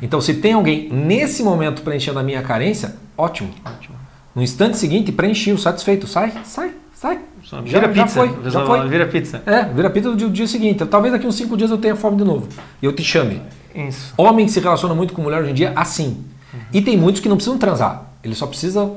Então, 0.00 0.20
se 0.20 0.34
tem 0.34 0.52
alguém 0.54 0.88
nesse 0.90 1.42
momento 1.42 1.82
preenchendo 1.82 2.18
a 2.18 2.22
minha 2.22 2.42
carência, 2.42 2.96
ótimo. 3.16 3.50
Ótimo. 3.64 3.94
No 4.34 4.42
instante 4.42 4.76
seguinte, 4.76 5.12
preenchi, 5.12 5.56
satisfeito. 5.58 6.06
Sai, 6.06 6.32
sai, 6.44 6.72
sai. 6.94 7.18
Já- 7.42 7.60
Vira 7.60 7.80
já 7.94 8.04
pizza. 8.04 8.14
foi, 8.20 8.28
Vira- 8.28 8.50
já 8.50 8.66
foi. 8.66 8.88
Vira 8.88 9.06
pizza. 9.06 9.42
É, 9.46 9.64
vira 9.64 9.90
pizza 9.90 10.10
do 10.14 10.30
dia, 10.30 10.46
seguinte. 10.46 10.84
Talvez 10.86 11.12
daqui 11.12 11.26
uns 11.26 11.34
cinco 11.36 11.56
dias 11.56 11.70
eu 11.70 11.78
tenha 11.78 11.94
fome 11.94 12.16
de 12.16 12.24
novo. 12.24 12.48
E 12.80 12.86
eu 12.86 12.92
te 12.92 13.04
chame. 13.04 13.42
Isso. 13.74 14.14
Homem 14.16 14.48
se 14.48 14.58
relaciona 14.60 14.94
muito 14.94 15.12
com 15.12 15.22
mulher 15.22 15.40
hoje 15.42 15.50
em 15.50 15.54
dia 15.54 15.72
assim. 15.76 16.24
E 16.72 16.80
tem 16.80 16.96
muitos 16.96 17.20
que 17.20 17.28
não 17.28 17.36
precisam 17.36 17.58
transar. 17.58 18.06
Ele 18.24 18.34
só 18.34 18.46
precisa. 18.46 18.90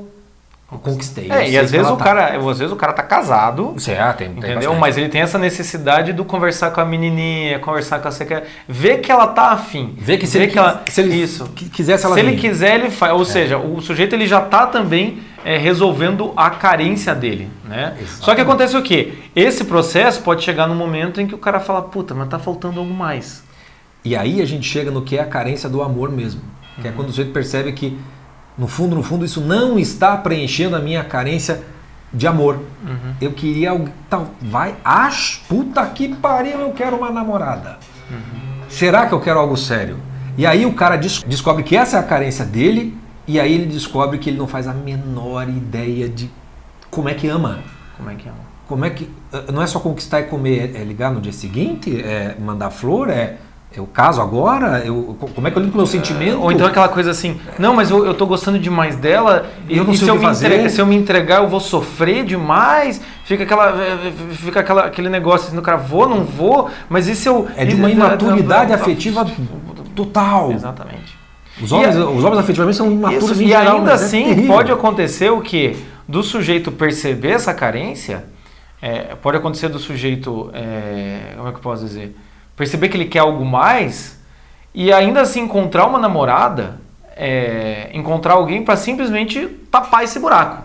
Eu 0.70 0.78
conquistei. 0.78 1.30
É, 1.30 1.48
e 1.48 1.56
às 1.56 1.70
vezes 1.70 1.88
o 1.88 1.96
tá. 1.96 2.04
cara, 2.04 2.36
às 2.36 2.58
vezes 2.58 2.72
o 2.72 2.76
cara 2.76 2.92
tá 2.92 3.02
casado, 3.02 3.74
Você 3.74 3.92
é, 3.92 4.12
tem, 4.14 4.30
entendeu? 4.32 4.56
bastante. 4.56 4.78
Mas 4.80 4.96
ele 4.98 5.08
tem 5.08 5.20
essa 5.20 5.38
necessidade 5.38 6.12
do 6.12 6.24
conversar 6.24 6.72
com 6.72 6.80
a 6.80 6.84
menininha, 6.84 7.60
conversar 7.60 8.00
com 8.00 8.08
a 8.08 8.10
secre... 8.10 8.42
ver 8.68 8.98
que 8.98 9.12
ela 9.12 9.28
tá 9.28 9.50
afim. 9.52 9.94
Vê 9.96 10.18
que 10.18 10.26
se 10.26 10.36
Ver 10.38 10.44
ele, 10.46 10.52
que 10.52 10.58
ela 10.58 10.82
se 10.88 11.00
ele 11.00 11.14
isso. 11.14 11.44
qui- 11.54 11.68
quisesse 11.68 12.04
ela 12.04 12.14
Se 12.14 12.20
ele 12.20 12.30
vinha. 12.30 12.40
quiser, 12.40 12.74
ele 12.80 12.90
faz. 12.90 13.12
Ou 13.12 13.24
seja, 13.24 13.58
o 13.58 13.80
sujeito 13.80 14.14
ele 14.14 14.26
já 14.26 14.40
tá 14.40 14.66
também 14.66 15.20
é, 15.44 15.56
resolvendo 15.56 16.32
a 16.36 16.50
carência 16.50 17.14
dele, 17.14 17.48
né? 17.64 17.92
Exatamente. 18.00 18.24
Só 18.24 18.34
que 18.34 18.40
acontece 18.40 18.76
o 18.76 18.82
quê? 18.82 19.14
Esse 19.36 19.62
processo 19.64 20.20
pode 20.22 20.42
chegar 20.42 20.66
num 20.66 20.74
momento 20.74 21.20
em 21.20 21.28
que 21.28 21.34
o 21.34 21.38
cara 21.38 21.60
fala, 21.60 21.80
puta, 21.82 22.12
mas 22.12 22.28
tá 22.28 22.40
faltando 22.40 22.80
algo 22.80 22.92
mais. 22.92 23.44
E 24.04 24.16
aí 24.16 24.42
a 24.42 24.44
gente 24.44 24.68
chega 24.68 24.90
no 24.90 25.02
que 25.02 25.16
é 25.16 25.20
a 25.20 25.26
carência 25.26 25.68
do 25.68 25.80
amor 25.80 26.10
mesmo. 26.10 26.40
Que 26.82 26.88
é 26.88 26.90
quando 26.90 27.08
o 27.08 27.10
sujeito 27.12 27.30
percebe 27.32 27.72
que, 27.72 27.96
no 28.58 28.66
fundo, 28.66 28.96
no 28.96 29.02
fundo, 29.02 29.24
isso 29.24 29.40
não 29.40 29.78
está 29.78 30.16
preenchendo 30.16 30.76
a 30.76 30.80
minha 30.80 31.04
carência 31.04 31.62
de 32.12 32.26
amor. 32.26 32.60
Eu 33.20 33.32
queria 33.32 33.70
algo. 33.70 33.88
Tal, 34.08 34.28
vai, 34.40 34.74
acho, 34.84 35.40
puta 35.48 35.84
que 35.86 36.08
pariu, 36.14 36.60
eu 36.60 36.70
quero 36.72 36.96
uma 36.96 37.10
namorada. 37.10 37.78
Será 38.68 39.06
que 39.06 39.12
eu 39.12 39.20
quero 39.20 39.38
algo 39.38 39.56
sério? 39.56 39.98
E 40.38 40.46
aí 40.46 40.66
o 40.66 40.74
cara 40.74 40.96
des- 40.96 41.22
descobre 41.22 41.62
que 41.62 41.76
essa 41.76 41.96
é 41.96 42.00
a 42.00 42.02
carência 42.02 42.44
dele, 42.44 42.96
e 43.26 43.38
aí 43.40 43.52
ele 43.54 43.66
descobre 43.66 44.18
que 44.18 44.30
ele 44.30 44.38
não 44.38 44.46
faz 44.46 44.66
a 44.68 44.74
menor 44.74 45.48
ideia 45.48 46.08
de 46.08 46.30
como 46.90 47.08
é 47.08 47.14
que 47.14 47.26
ama. 47.28 47.60
Como 47.96 48.10
é 48.10 48.14
que 48.14 48.28
é? 48.28 48.32
Como 48.66 48.84
é 48.84 48.90
que. 48.90 49.08
eh, 49.32 49.52
Não 49.52 49.62
é 49.62 49.66
só 49.66 49.78
conquistar 49.80 50.20
e 50.20 50.24
comer, 50.24 50.74
é, 50.74 50.80
é 50.80 50.84
ligar 50.84 51.10
no 51.12 51.20
dia 51.20 51.32
seguinte, 51.32 52.00
é 52.00 52.36
mandar 52.38 52.70
flor, 52.70 53.08
é. 53.10 53.36
Eu 53.76 53.86
caso 53.86 54.22
agora? 54.22 54.78
Eu, 54.86 55.14
co- 55.20 55.28
como 55.28 55.46
é 55.46 55.50
que 55.50 55.58
eu 55.58 55.60
lido 55.60 55.70
com 55.72 55.76
o 55.78 55.82
meu 55.82 55.86
sentimento? 55.86 56.40
Ou 56.40 56.50
então 56.50 56.66
aquela 56.66 56.88
coisa 56.88 57.10
assim, 57.10 57.38
não, 57.58 57.74
mas 57.74 57.90
eu, 57.90 58.06
eu 58.06 58.14
tô 58.14 58.24
gostando 58.24 58.58
demais 58.58 58.96
dela, 58.96 59.50
e, 59.68 59.76
Eu 59.76 59.84
não 59.84 59.92
e 59.92 59.96
sei 59.98 60.06
se, 60.06 60.10
o 60.10 60.14
eu 60.14 60.18
me 60.18 60.22
fazer. 60.24 60.46
entregar, 60.46 60.70
se 60.70 60.80
eu 60.80 60.86
me 60.86 60.96
entregar 60.96 61.42
eu 61.42 61.48
vou 61.48 61.60
sofrer 61.60 62.24
demais, 62.24 63.00
fica, 63.24 63.42
aquela, 63.44 63.70
eh, 63.82 64.12
fica 64.32 64.60
aquela, 64.60 64.86
aquele 64.86 65.10
negócio 65.10 65.48
assim, 65.48 65.60
cara, 65.60 65.76
vou, 65.76 66.08
não 66.08 66.24
vou, 66.24 66.70
mas 66.88 67.06
e 67.06 67.14
se 67.14 67.28
eu... 67.28 67.46
É 67.54 67.66
de 67.66 67.74
uma 67.74 67.90
imaturidade 67.90 68.72
afetiva 68.72 69.26
total. 69.94 70.52
Exatamente. 70.52 71.16
Os 71.60 71.70
homens, 71.72 71.96
a- 71.96 72.06
os 72.08 72.24
homens 72.24 72.38
afetivamente 72.38 72.76
são 72.76 72.90
imaturos 72.90 73.30
Isso, 73.32 73.42
em 73.42 73.46
e 73.46 73.48
geral, 73.48 73.76
ainda 73.78 73.90
é 73.90 73.94
assim 73.94 74.24
terrível. 74.24 74.54
pode 74.54 74.72
acontecer 74.72 75.30
o 75.30 75.40
que? 75.40 75.76
Do 76.08 76.22
sujeito 76.22 76.70
perceber 76.72 77.30
essa 77.32 77.52
carência, 77.52 78.24
é, 78.80 79.14
pode 79.20 79.36
acontecer 79.38 79.68
do 79.68 79.78
sujeito, 79.78 80.50
é, 80.54 81.32
como 81.36 81.48
é 81.48 81.50
que 81.50 81.58
eu 81.58 81.62
posso 81.62 81.84
dizer? 81.84 82.16
Perceber 82.56 82.88
que 82.88 82.96
ele 82.96 83.04
quer 83.04 83.18
algo 83.20 83.44
mais 83.44 84.18
e 84.74 84.92
ainda 84.92 85.20
assim 85.20 85.42
encontrar 85.42 85.86
uma 85.86 85.98
namorada, 85.98 86.80
é, 87.16 87.90
encontrar 87.92 88.34
alguém 88.34 88.62
para 88.64 88.76
simplesmente 88.76 89.46
tapar 89.70 90.04
esse 90.04 90.18
buraco. 90.18 90.64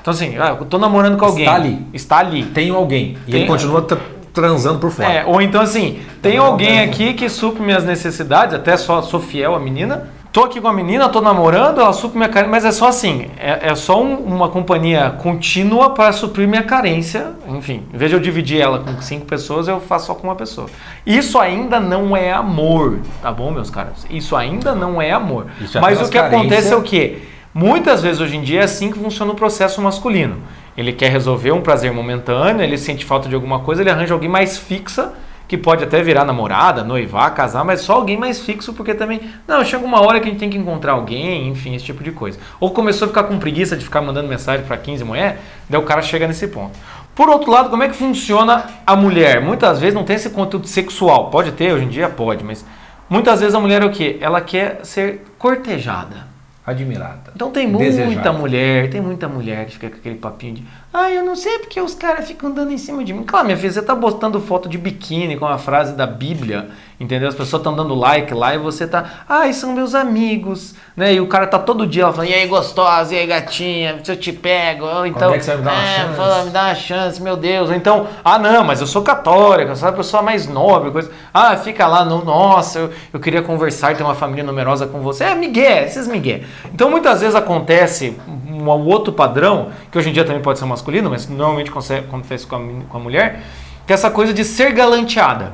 Então 0.00 0.12
assim, 0.12 0.36
ah, 0.38 0.56
eu 0.60 0.66
tô 0.66 0.78
namorando 0.78 1.16
com 1.16 1.24
alguém. 1.24 1.44
Está 1.44 1.54
ali. 1.56 1.86
Está 1.94 2.18
ali. 2.18 2.44
Tenho 2.44 2.74
alguém. 2.76 3.16
E 3.26 3.30
Tem- 3.32 3.40
ele 3.40 3.46
continua 3.48 3.80
tra- 3.82 3.98
transando 4.34 4.78
por 4.78 4.90
fora. 4.90 5.08
É, 5.10 5.24
ou 5.24 5.40
então 5.40 5.60
assim, 5.62 6.00
tem 6.20 6.36
Não, 6.36 6.46
alguém 6.46 6.80
aqui 6.80 7.14
que 7.14 7.28
supre 7.28 7.62
minhas 7.62 7.84
necessidades, 7.84 8.54
até 8.54 8.76
só 8.76 9.00
sou 9.00 9.20
fiel 9.20 9.54
à 9.54 9.60
menina. 9.60 10.08
Tô 10.34 10.42
aqui 10.42 10.60
com 10.60 10.66
a 10.66 10.72
menina, 10.72 11.08
tô 11.08 11.20
namorando, 11.20 11.80
ela 11.80 11.92
supre 11.92 12.16
minha 12.18 12.28
carência, 12.28 12.50
mas 12.50 12.64
é 12.64 12.72
só 12.72 12.88
assim, 12.88 13.26
é, 13.38 13.68
é 13.70 13.74
só 13.76 14.02
um- 14.02 14.16
uma 14.16 14.48
companhia 14.48 15.10
contínua 15.22 15.90
para 15.90 16.10
suprir 16.10 16.48
minha 16.48 16.64
carência. 16.64 17.34
Enfim, 17.46 17.84
em 17.94 17.96
vez 17.96 18.10
de 18.10 18.16
eu 18.16 18.20
dividir 18.20 18.60
ela 18.60 18.80
com 18.80 19.00
cinco 19.00 19.26
pessoas, 19.26 19.68
eu 19.68 19.78
faço 19.80 20.06
só 20.08 20.14
com 20.16 20.26
uma 20.26 20.34
pessoa. 20.34 20.66
Isso 21.06 21.38
ainda 21.38 21.78
não 21.78 22.16
é 22.16 22.32
amor, 22.32 22.98
tá 23.22 23.30
bom, 23.30 23.52
meus 23.52 23.70
caras? 23.70 24.04
Isso 24.10 24.34
ainda 24.34 24.74
não 24.74 25.00
é 25.00 25.12
amor. 25.12 25.46
Isso 25.60 25.78
é 25.78 25.80
mas 25.80 26.00
o 26.00 26.06
que 26.10 26.18
carência. 26.18 26.36
acontece 26.40 26.72
é 26.72 26.76
o 26.76 26.82
quê? 26.82 27.18
Muitas 27.54 28.02
vezes 28.02 28.20
hoje 28.20 28.36
em 28.36 28.42
dia 28.42 28.62
é 28.62 28.64
assim 28.64 28.90
que 28.90 28.98
funciona 28.98 29.30
o 29.30 29.36
processo 29.36 29.80
masculino. 29.80 30.38
Ele 30.76 30.92
quer 30.92 31.12
resolver 31.12 31.52
um 31.52 31.60
prazer 31.60 31.92
momentâneo, 31.92 32.60
ele 32.60 32.76
sente 32.76 33.04
falta 33.04 33.28
de 33.28 33.36
alguma 33.36 33.60
coisa, 33.60 33.82
ele 33.82 33.90
arranja 33.90 34.12
alguém 34.12 34.28
mais 34.28 34.58
fixa, 34.58 35.12
que 35.46 35.58
pode 35.58 35.84
até 35.84 36.02
virar 36.02 36.24
namorada, 36.24 36.82
noivar, 36.82 37.34
casar, 37.34 37.64
mas 37.64 37.80
só 37.80 37.94
alguém 37.94 38.16
mais 38.16 38.40
fixo, 38.40 38.72
porque 38.72 38.94
também. 38.94 39.20
Não, 39.46 39.64
chega 39.64 39.84
uma 39.84 40.00
hora 40.00 40.18
que 40.20 40.28
a 40.28 40.30
gente 40.30 40.40
tem 40.40 40.50
que 40.50 40.56
encontrar 40.56 40.92
alguém, 40.92 41.48
enfim, 41.48 41.74
esse 41.74 41.84
tipo 41.84 42.02
de 42.02 42.12
coisa. 42.12 42.38
Ou 42.58 42.70
começou 42.70 43.06
a 43.06 43.08
ficar 43.08 43.24
com 43.24 43.38
preguiça 43.38 43.76
de 43.76 43.84
ficar 43.84 44.00
mandando 44.00 44.28
mensagem 44.28 44.64
para 44.64 44.76
15 44.76 45.04
mulheres, 45.04 45.38
daí 45.68 45.80
o 45.80 45.84
cara 45.84 46.02
chega 46.02 46.26
nesse 46.26 46.48
ponto. 46.48 46.78
Por 47.14 47.28
outro 47.28 47.50
lado, 47.50 47.70
como 47.70 47.82
é 47.82 47.88
que 47.88 47.94
funciona 47.94 48.64
a 48.84 48.96
mulher? 48.96 49.40
Muitas 49.40 49.78
vezes 49.80 49.94
não 49.94 50.02
tem 50.02 50.16
esse 50.16 50.30
conteúdo 50.30 50.66
sexual. 50.66 51.30
Pode 51.30 51.52
ter, 51.52 51.72
hoje 51.72 51.84
em 51.84 51.88
dia 51.88 52.08
pode, 52.08 52.42
mas 52.42 52.64
muitas 53.08 53.40
vezes 53.40 53.54
a 53.54 53.60
mulher 53.60 53.82
é 53.82 53.86
o 53.86 53.90
quê? 53.90 54.18
Ela 54.20 54.40
quer 54.40 54.80
ser 54.82 55.24
cortejada. 55.38 56.34
Admirada. 56.66 57.30
Então 57.36 57.50
tem 57.50 57.68
muita 57.68 57.84
Desejada. 57.84 58.32
mulher, 58.32 58.88
tem 58.88 59.00
muita 59.00 59.28
mulher 59.28 59.66
que 59.66 59.72
fica 59.72 59.90
com 59.90 59.96
aquele 59.96 60.14
papinho 60.14 60.54
de 60.54 60.64
ah, 60.96 61.10
eu 61.10 61.24
não 61.24 61.34
sei 61.34 61.58
porque 61.58 61.80
os 61.80 61.92
caras 61.92 62.28
ficam 62.28 62.52
dando 62.52 62.70
em 62.70 62.78
cima 62.78 63.02
de 63.02 63.12
mim. 63.12 63.24
Claro, 63.24 63.46
minha 63.46 63.56
filha, 63.56 63.72
você 63.72 63.82
tá 63.82 63.96
postando 63.96 64.40
foto 64.40 64.68
de 64.68 64.78
biquíni 64.78 65.36
com 65.36 65.44
a 65.44 65.58
frase 65.58 65.92
da 65.92 66.06
Bíblia, 66.06 66.68
entendeu? 67.00 67.26
As 67.28 67.34
pessoas 67.34 67.58
estão 67.58 67.74
dando 67.74 67.96
like 67.96 68.32
lá 68.32 68.54
e 68.54 68.58
você 68.58 68.86
tá, 68.86 69.24
ai, 69.28 69.52
são 69.52 69.72
meus 69.72 69.92
amigos, 69.92 70.76
né? 70.96 71.12
E 71.12 71.20
o 71.20 71.26
cara 71.26 71.48
tá 71.48 71.58
todo 71.58 71.84
dia 71.84 72.12
falando, 72.12 72.30
e 72.30 72.34
aí, 72.34 72.46
gostosa, 72.46 73.12
e 73.12 73.18
aí, 73.18 73.26
gatinha, 73.26 73.98
se 74.04 74.12
eu 74.12 74.16
te 74.16 74.32
pego, 74.32 74.86
ou 74.86 75.04
então, 75.04 75.34
é 75.34 75.38
que 75.38 75.44
você 75.44 75.56
vai 75.56 75.58
me 75.58 75.64
dar 75.64 75.72
uma 75.72 75.82
é, 75.82 75.96
chance?" 75.96 76.16
fala, 76.16 76.44
me 76.44 76.50
dá 76.50 76.62
uma 76.62 76.74
chance, 76.76 77.22
meu 77.22 77.36
Deus. 77.36 77.70
Ou 77.70 77.74
então, 77.74 78.06
ah, 78.24 78.38
não, 78.38 78.62
mas 78.62 78.80
eu 78.80 78.86
sou 78.86 79.02
católica, 79.02 79.72
eu 79.72 79.76
sou 79.76 79.88
a 79.88 79.92
pessoa 79.92 80.22
mais 80.22 80.46
nobre, 80.46 80.92
coisa. 80.92 81.10
Ah, 81.32 81.56
fica 81.56 81.88
lá 81.88 82.04
no, 82.04 82.24
nossa, 82.24 82.78
eu, 82.78 82.90
eu 83.12 83.18
queria 83.18 83.42
conversar, 83.42 83.96
ter 83.96 84.04
uma 84.04 84.14
família 84.14 84.44
numerosa 84.44 84.86
com 84.86 85.00
você. 85.00 85.24
É, 85.24 85.34
migué, 85.34 85.86
esses 85.86 86.06
migué. 86.06 86.44
Então, 86.72 86.88
muitas 86.88 87.20
vezes 87.20 87.34
acontece 87.34 88.16
um 88.48 88.88
outro 88.88 89.12
padrão, 89.12 89.70
que 89.90 89.98
hoje 89.98 90.10
em 90.10 90.12
dia 90.12 90.24
também 90.24 90.40
pode 90.40 90.58
ser 90.58 90.64
masculino, 90.84 91.08
mas 91.10 91.28
normalmente 91.28 91.70
acontece 91.70 92.46
com 92.46 92.56
a, 92.56 92.60
com 92.88 92.96
a 92.98 93.00
mulher, 93.00 93.40
que 93.86 93.92
é 93.92 93.94
essa 93.94 94.10
coisa 94.10 94.32
de 94.34 94.44
ser 94.44 94.72
galanteada. 94.72 95.52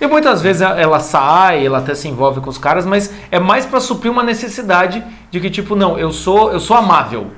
E 0.00 0.06
muitas 0.06 0.40
vezes 0.40 0.62
ela- 0.62 1.00
sai, 1.00 1.66
ela 1.66 1.78
até 1.78 1.94
se 1.94 2.08
envolve 2.08 2.40
com 2.40 2.48
os 2.48 2.56
caras, 2.56 2.86
mas 2.86 3.12
é 3.30 3.38
mais 3.38 3.66
pra 3.66 3.80
suprir 3.80 4.10
uma 4.10 4.22
necessidade 4.22 5.02
de 5.30 5.40
que 5.40 5.50
tipo, 5.50 5.74
não, 5.76 5.98
eu 5.98 6.12
sou, 6.12 6.52
eu 6.52 6.60
sou 6.60 6.76
amável. 6.76 7.32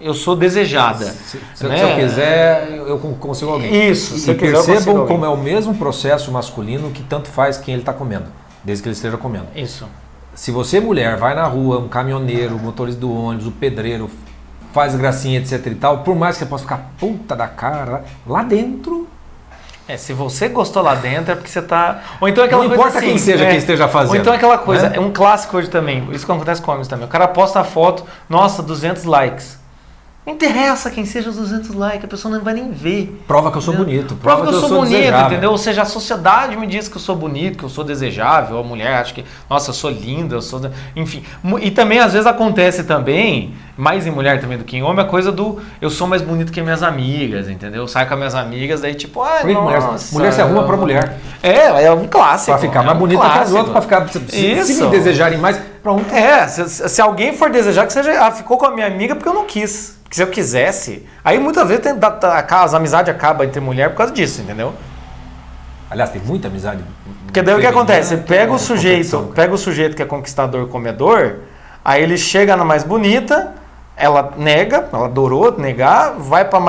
Eu 0.00 0.14
sou 0.14 0.34
desejada. 0.34 1.04
Se, 1.04 1.38
se- 1.54 1.66
né? 1.68 1.76
se 1.76 1.82
eu 1.84 1.94
quiser, 1.94 2.68
eu 2.88 2.98
consigo 2.98 3.52
alguém. 3.52 3.88
Isso, 3.88 4.18
se 4.18 4.32
e 4.32 4.34
percebam 4.34 5.06
como 5.06 5.24
é 5.24 5.28
o 5.28 5.36
mesmo 5.36 5.74
processo 5.76 6.32
masculino 6.32 6.90
que 6.90 7.04
tanto 7.04 7.28
faz 7.28 7.56
quem 7.56 7.74
ele 7.74 7.82
está 7.82 7.92
comendo, 7.92 8.24
desde 8.64 8.82
que 8.82 8.88
ele 8.88 8.96
esteja 8.96 9.16
comendo. 9.16 9.46
Isso. 9.54 9.86
Se 10.34 10.50
você, 10.50 10.80
mulher, 10.80 11.16
vai 11.18 11.36
na 11.36 11.44
rua, 11.46 11.78
um 11.78 11.86
caminhoneiro, 11.86 12.58
motorista 12.58 13.00
do 13.00 13.14
ônibus, 13.14 13.46
o 13.46 13.52
pedreiro, 13.52 14.10
faz 14.72 14.94
gracinha, 14.96 15.38
etc 15.38 15.66
e 15.66 15.74
tal, 15.74 15.98
por 15.98 16.16
mais 16.16 16.36
que 16.36 16.44
você 16.44 16.48
possa 16.48 16.62
ficar 16.64 16.90
puta 16.98 17.36
da 17.36 17.46
cara, 17.46 18.04
lá 18.26 18.42
dentro, 18.42 19.06
É, 19.88 19.96
se 19.96 20.12
você 20.12 20.48
gostou 20.48 20.80
lá 20.82 20.94
dentro 20.94 21.32
é 21.32 21.34
porque 21.34 21.50
você 21.50 21.60
tá. 21.60 22.00
Ou 22.20 22.28
então 22.28 22.44
é 22.44 22.46
aquela 22.46 22.62
Não 22.62 22.68
coisa 22.68 22.82
importa 22.82 22.98
assim, 22.98 23.08
quem 23.08 23.18
seja 23.18 23.44
é, 23.44 23.48
quem 23.48 23.58
esteja 23.58 23.88
fazendo, 23.88 24.14
Ou 24.14 24.16
então 24.16 24.32
é 24.32 24.36
aquela 24.36 24.56
coisa, 24.58 24.88
né? 24.88 24.96
é 24.96 25.00
um 25.00 25.12
clássico 25.12 25.56
hoje 25.56 25.68
também. 25.68 26.08
Isso 26.12 26.24
que 26.24 26.30
acontece 26.32 26.62
com 26.62 26.70
homens 26.70 26.86
também. 26.88 27.04
O 27.04 27.08
cara 27.08 27.26
posta 27.28 27.60
a 27.60 27.64
foto, 27.64 28.04
nossa, 28.28 28.62
200 28.62 29.04
likes. 29.04 29.58
Não 30.24 30.34
interessa 30.34 30.88
quem 30.88 31.04
seja 31.04 31.30
os 31.30 31.36
200 31.36 31.74
likes, 31.74 32.04
a 32.04 32.06
pessoa 32.08 32.32
não 32.32 32.44
vai 32.44 32.54
nem 32.54 32.70
ver. 32.70 33.20
prova 33.26 33.50
que 33.50 33.58
eu 33.58 33.60
sou 33.60 33.74
Entendeu? 33.74 33.94
bonito. 33.96 34.14
Prova 34.14 34.42
que 34.46 34.54
eu 34.54 34.60
sou, 34.60 34.68
bonito, 34.68 34.90
desejável. 34.90 35.26
entendeu? 35.32 35.50
Ou 35.50 35.58
seja, 35.58 35.82
a 35.82 35.84
sociedade 35.84 36.56
me 36.56 36.64
diz 36.68 36.86
que 36.86 36.96
eu 36.96 37.00
sou 37.00 37.16
bonito, 37.16 37.58
que 37.58 37.64
eu 37.64 37.68
sou 37.68 37.82
desejável, 37.82 38.56
a 38.56 38.62
mulher 38.62 38.94
acha 38.94 39.12
que, 39.14 39.24
nossa, 39.50 39.70
eu 39.70 39.74
sou 39.74 39.90
linda, 39.90 40.36
eu 40.36 40.40
sou. 40.40 40.60
Enfim. 40.94 41.24
E 41.60 41.72
também, 41.72 41.98
às 41.98 42.12
vezes, 42.12 42.24
acontece 42.28 42.84
também, 42.84 43.52
mais 43.76 44.06
em 44.06 44.12
mulher 44.12 44.40
também 44.40 44.56
do 44.56 44.62
que 44.62 44.76
em 44.76 44.82
homem, 44.84 45.04
a 45.04 45.08
coisa 45.08 45.32
do 45.32 45.60
eu 45.80 45.90
sou 45.90 46.06
mais 46.06 46.22
bonito 46.22 46.52
que 46.52 46.62
minhas 46.62 46.84
amigas, 46.84 47.48
entendeu? 47.48 47.82
Eu 47.82 47.88
saio 47.88 48.06
com 48.06 48.14
as 48.14 48.18
minhas 48.18 48.34
amigas, 48.36 48.80
daí 48.80 48.94
tipo, 48.94 49.14
Por 49.24 49.28
que 49.40 49.46
que 49.48 49.54
mulher, 49.54 49.80
nossa, 49.80 50.14
mulher 50.14 50.32
se 50.32 50.40
arruma 50.40 50.62
pra 50.62 50.76
mulher. 50.76 51.18
É, 51.42 51.86
é 51.86 51.92
um 51.92 52.06
clássico. 52.06 52.52
Pra 52.52 52.58
ficar 52.60 52.82
é 52.82 52.86
mais 52.86 52.96
um 52.96 53.00
bonita 53.00 53.20
que 53.22 53.26
as 53.26 53.32
clássico. 53.50 53.56
outras, 53.58 53.72
pra 53.72 53.82
ficar. 54.04 54.08
Se, 54.08 54.20
se- 54.20 54.64
se 54.66 54.72
Isso. 54.74 54.84
me 54.84 54.90
desejarem 54.92 55.38
mais, 55.38 55.58
pronto. 55.82 56.08
É, 56.14 56.46
se, 56.46 56.88
se 56.88 57.02
alguém 57.02 57.32
for 57.36 57.50
desejar 57.50 57.88
que 57.88 57.92
seja. 57.92 58.24
Ah, 58.24 58.30
ficou 58.30 58.56
com 58.56 58.66
a 58.66 58.70
minha 58.70 58.86
amiga 58.86 59.16
porque 59.16 59.28
eu 59.28 59.34
não 59.34 59.46
quis. 59.46 60.00
Porque 60.12 60.16
se 60.16 60.22
eu 60.22 60.26
quisesse. 60.26 61.06
Aí 61.24 61.38
muitas 61.38 61.66
vezes 61.66 61.82
tem, 61.82 61.94
as 62.50 62.74
amizades 62.74 63.14
acabam 63.14 63.46
entre 63.46 63.60
mulher 63.60 63.88
por 63.90 63.96
causa 63.96 64.12
disso, 64.12 64.42
entendeu? 64.42 64.74
Aliás, 65.90 66.10
tem 66.10 66.20
muita 66.20 66.48
amizade. 66.48 66.84
Porque 67.24 67.40
daí 67.40 67.54
o 67.54 67.58
que 67.58 67.66
acontece? 67.66 68.18
que 68.18 68.24
Pega 68.24 68.52
o 68.52 68.58
sujeito, 68.58 69.32
pega 69.34 69.54
o 69.54 69.56
sujeito 69.56 69.96
que 69.96 70.02
é 70.02 70.04
conquistador 70.04 70.68
comedor, 70.68 71.36
aí 71.82 72.02
ele 72.02 72.18
chega 72.18 72.54
na 72.58 72.64
mais 72.64 72.84
bonita, 72.84 73.54
ela 73.96 74.34
nega, 74.36 74.86
ela 74.92 75.06
adorou 75.06 75.56
negar, 75.58 76.12
vai 76.18 76.44
pra, 76.44 76.60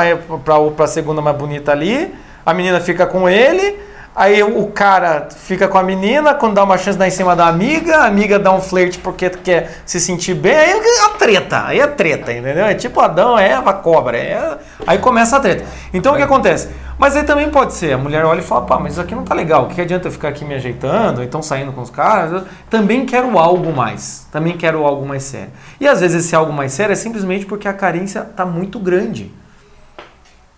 pra 0.73 0.87
segunda 0.87 1.21
mais 1.21 1.35
bonita 1.35 1.73
ali, 1.73 2.15
a 2.45 2.53
menina 2.53 2.79
fica 2.79 3.05
com 3.05 3.27
ele, 3.27 3.77
aí 4.15 4.43
o 4.43 4.67
cara 4.67 5.27
fica 5.35 5.67
com 5.67 5.77
a 5.77 5.83
menina, 5.83 6.33
quando 6.33 6.53
dá 6.55 6.63
uma 6.63 6.77
chance 6.77 6.97
dá 6.97 7.07
em 7.07 7.11
cima 7.11 7.35
da 7.35 7.47
amiga, 7.47 7.97
a 7.97 8.05
amiga 8.05 8.37
dá 8.37 8.51
um 8.51 8.61
flerte 8.61 8.99
porque 8.99 9.29
quer 9.29 9.81
se 9.85 9.99
sentir 9.99 10.33
bem, 10.35 10.55
aí 10.55 10.71
é 10.71 11.05
a 11.05 11.09
treta, 11.09 11.63
aí 11.65 11.79
é 11.79 11.87
treta, 11.87 12.31
entendeu? 12.31 12.65
É 12.65 12.75
tipo 12.75 12.99
Adão, 12.99 13.37
Eva, 13.37 13.73
cobra, 13.73 14.17
é- 14.17 14.57
aí 14.85 14.97
começa 14.99 15.37
a 15.37 15.39
treta. 15.39 15.65
Então 15.93 16.13
o 16.13 16.15
que 16.15 16.21
acontece? 16.21 16.69
Mas 16.97 17.15
aí 17.15 17.23
também 17.23 17.49
pode 17.49 17.73
ser, 17.73 17.93
a 17.93 17.97
mulher 17.97 18.23
olha 18.23 18.39
e 18.39 18.43
fala, 18.43 18.61
pá, 18.61 18.77
mas 18.79 18.93
isso 18.93 19.01
aqui 19.01 19.15
não 19.15 19.23
tá 19.23 19.33
legal, 19.33 19.63
o 19.63 19.67
que 19.67 19.81
adianta 19.81 20.07
eu 20.07 20.11
ficar 20.11 20.29
aqui 20.29 20.45
me 20.45 20.53
ajeitando, 20.53 21.23
então 21.23 21.41
saindo 21.41 21.71
com 21.71 21.81
os 21.81 21.89
caras? 21.89 22.31
Eu 22.33 22.43
também 22.69 23.05
quero 23.05 23.37
algo 23.39 23.73
mais, 23.73 24.27
também 24.31 24.55
quero 24.55 24.85
algo 24.85 25.05
mais 25.05 25.23
sério. 25.23 25.49
E 25.81 25.87
às 25.87 26.01
vezes 26.01 26.25
esse 26.25 26.35
algo 26.35 26.53
mais 26.53 26.71
sério 26.71 26.93
é 26.93 26.95
simplesmente 26.95 27.45
porque 27.45 27.67
a 27.67 27.73
carência 27.73 28.21
tá 28.21 28.45
muito 28.45 28.77
grande. 28.79 29.31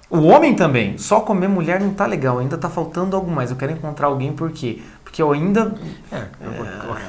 O 0.10 0.22
homem 0.28 0.54
também, 0.56 0.98
só 0.98 1.20
comer 1.20 1.48
mulher 1.48 1.80
não 1.80 1.94
tá 1.94 2.06
legal, 2.06 2.38
ainda 2.38 2.58
tá 2.58 2.70
faltando 2.70 3.16
algo 3.16 3.30
mais. 3.30 3.50
Eu 3.50 3.58
quero 3.58 3.72
encontrar 3.72 4.08
alguém 4.08 4.32
por 4.32 4.52
quê? 4.52 4.82
Porque 5.04 5.22
eu 5.22 5.32
ainda 5.32 5.74
É, 6.12 6.26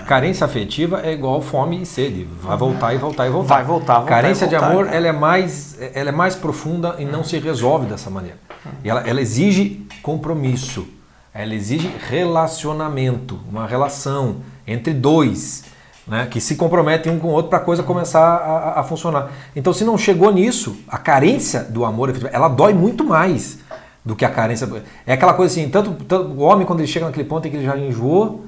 Carência 0.06 0.46
afetiva 0.46 1.02
é 1.02 1.12
igual 1.12 1.42
fome 1.42 1.82
e 1.82 1.86
sede. 1.86 2.26
Vai 2.40 2.56
voltar 2.56 2.94
e 2.94 2.98
voltar 2.98 3.26
e 3.26 3.30
voltar. 3.30 3.54
Vai 3.54 3.64
voltar, 3.64 3.98
voltar 3.98 4.08
Carência 4.08 4.46
voltar, 4.46 4.66
de 4.66 4.72
amor, 4.72 4.84
cara. 4.86 4.96
ela 4.96 5.08
é 5.08 5.12
mais, 5.12 5.76
ela 5.94 6.08
é 6.08 6.12
mais 6.12 6.34
profunda 6.34 6.96
e 6.98 7.04
não 7.04 7.22
se 7.22 7.38
resolve 7.38 7.86
dessa 7.86 8.08
maneira. 8.08 8.38
Ela, 8.82 9.00
ela 9.06 9.20
exige 9.20 9.86
compromisso. 10.02 10.86
Ela 11.34 11.54
exige 11.54 11.92
relacionamento, 12.08 13.38
uma 13.46 13.66
relação 13.66 14.36
entre 14.66 14.94
dois, 14.94 15.64
né, 16.06 16.26
que 16.30 16.40
se 16.40 16.54
comprometem 16.56 17.12
um 17.12 17.18
com 17.18 17.28
o 17.28 17.32
outro 17.32 17.48
para 17.50 17.58
a 17.58 17.62
coisa 17.62 17.82
começar 17.82 18.20
a, 18.20 18.36
a- 18.76 18.80
a 18.80 18.82
funcionar. 18.84 19.30
Então, 19.54 19.72
se 19.72 19.84
não 19.84 19.98
chegou 19.98 20.32
nisso, 20.32 20.76
a 20.86 20.98
carência 20.98 21.60
do 21.64 21.84
amor, 21.84 22.12
ela 22.32 22.48
dói 22.48 22.72
muito 22.74 23.04
mais 23.04 23.58
do 24.04 24.14
que 24.14 24.24
a 24.24 24.30
carência. 24.30 24.68
É 25.06 25.12
aquela 25.14 25.34
coisa 25.34 25.52
assim, 25.52 25.68
tanto, 25.68 25.92
tanto 26.04 26.28
o 26.30 26.40
homem 26.42 26.64
quando 26.66 26.80
ele 26.80 26.86
chega 26.88 27.06
naquele 27.06 27.28
ponto 27.28 27.46
em 27.46 27.50
que 27.50 27.56
ele 27.56 27.66
já 27.66 27.76
enjoou, 27.76 28.44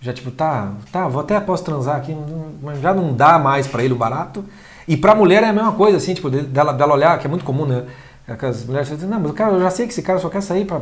já 0.00 0.12
tipo, 0.12 0.30
tá, 0.30 0.72
tá, 0.92 1.08
vou 1.08 1.20
até 1.22 1.40
posso 1.40 1.64
transar 1.64 1.96
aqui, 1.96 2.14
mas 2.62 2.80
já 2.80 2.92
não 2.92 3.12
dá 3.14 3.38
mais 3.38 3.66
para 3.66 3.82
ele 3.82 3.94
o 3.94 3.96
barato. 3.96 4.44
E 4.86 4.96
pra 4.96 5.14
mulher 5.14 5.42
é 5.42 5.46
a 5.48 5.52
mesma 5.52 5.72
coisa, 5.72 5.96
assim, 5.96 6.12
tipo, 6.14 6.30
de- 6.30 6.42
dela, 6.42 6.72
dela 6.72 6.92
olhar, 6.94 7.18
que 7.18 7.26
é 7.26 7.30
muito 7.30 7.44
comum, 7.44 7.64
né? 7.66 7.84
Aquelas 8.28 8.62
mulheres 8.66 8.88
dizem, 8.90 9.08
não, 9.08 9.18
mas 9.18 9.30
o 9.30 9.34
cara, 9.34 9.52
eu 9.54 9.60
já 9.60 9.70
sei 9.70 9.86
que 9.86 9.92
esse 9.92 10.02
cara 10.02 10.18
só 10.18 10.28
quer 10.28 10.42
sair 10.42 10.66
pra 10.66 10.78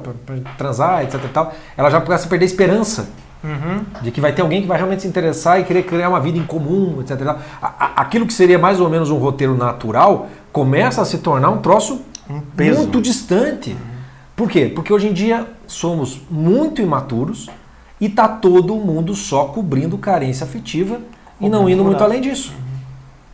transar, 0.59 1.05
etc 1.05 1.25
e 1.25 1.29
tal. 1.29 1.53
Ela 1.77 1.89
já 1.91 2.01
começa 2.01 2.27
a 2.27 2.29
perder 2.29 2.45
a 2.45 2.49
esperança 3.55 3.85
de 4.03 4.11
que 4.11 4.21
vai 4.21 4.33
ter 4.33 4.43
alguém 4.43 4.61
que 4.63 4.67
vai 4.69 4.77
realmente 4.77 5.03
se 5.03 5.09
interessar 5.09 5.61
e 5.61 5.65
querer 5.65 5.83
criar 5.85 6.09
uma 6.09 6.21
vida 6.21 6.39
em 6.39 6.45
comum, 6.45 7.01
etc. 7.01 7.21
A- 7.29 7.37
a- 7.63 7.93
Aquilo 8.03 8.27
que 8.27 8.33
seria 8.33 8.59
mais 8.59 8.81
ou 8.81 8.89
menos 8.91 9.11
um 9.11 9.17
roteiro 9.19 9.57
natural 9.57 10.29
começa 10.53 11.03
a 11.03 11.05
se 11.05 11.19
tornar 11.19 11.51
um 11.51 11.59
troço 11.59 12.03
peso. 12.57 12.79
muito 12.81 13.01
distante. 13.01 13.77
Por 14.35 14.51
quê? 14.51 14.71
Porque 14.75 14.93
hoje 14.93 15.09
em 15.09 15.13
dia 15.13 15.47
somos 15.67 16.21
muito 16.31 16.81
imaturos 16.83 17.49
e 18.01 18.09
tá 18.09 18.29
todo 18.29 18.75
mundo 18.77 19.15
só 19.15 19.45
cobrindo 19.47 19.97
carência 19.97 20.45
afetiva 20.45 21.01
e 21.41 21.49
não 21.49 21.69
indo 21.69 21.83
muito 21.85 22.03
além 22.05 22.21
disso. 22.21 22.53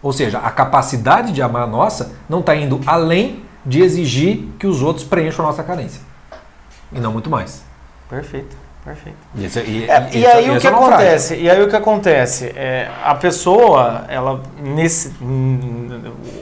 Ou 0.03 0.13
seja, 0.13 0.39
a 0.39 0.51
capacidade 0.51 1.33
de 1.33 1.41
amar 1.43 1.67
nossa 1.67 2.13
não 2.29 2.41
está 2.41 2.55
indo 2.57 2.81
além 2.87 3.43
de 3.65 3.81
exigir 3.83 4.49
que 4.59 4.67
os 4.67 4.83
outros 4.83 5.05
preencham 5.05 5.45
a 5.45 5.49
nossa 5.49 5.63
carência. 5.63 6.01
E 6.93 6.99
não 7.01 7.13
muito 7.13 7.31
mais. 7.31 7.63
Perfeito, 8.09 8.57
perfeito. 8.85 9.17
E, 9.35 9.45
esse- 9.45 9.61
e- 9.61 9.89
É, 9.91 10.09
e- 10.13 10.19
e 10.19 10.25
esse- 10.25 10.27
aí 10.27 10.51
o 10.57 10.61
que 10.61 10.67
é 10.67 10.71
acontece? 10.71 11.35
E 11.37 11.51
aí 11.51 11.63
o 11.63 11.69
que 11.69 11.77
acontece? 11.77 12.47
É, 12.57 12.89
a 13.05 13.15
pessoa, 13.15 14.05
ela 14.09 14.41
nesse 14.63 15.13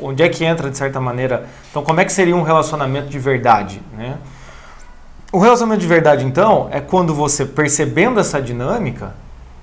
onde 0.03 0.23
é 0.23 0.29
que 0.29 0.45
entra 0.45 0.71
de 0.71 0.77
certa 0.77 1.01
maneira? 1.01 1.47
Então, 1.71 1.83
como 1.83 2.01
é 2.01 2.05
que 2.05 2.13
seria 2.13 2.35
um 2.37 2.43
relacionamento 2.43 3.09
de 3.09 3.19
verdade, 3.19 3.81
né? 3.97 4.17
O 5.33 5.39
relacionamento 5.39 5.81
de 5.83 5.87
verdade, 5.87 6.25
então, 6.25 6.69
é 6.73 6.81
quando 6.81 7.15
você 7.15 7.45
percebendo 7.47 8.19
essa 8.19 8.41
dinâmica, 8.43 9.15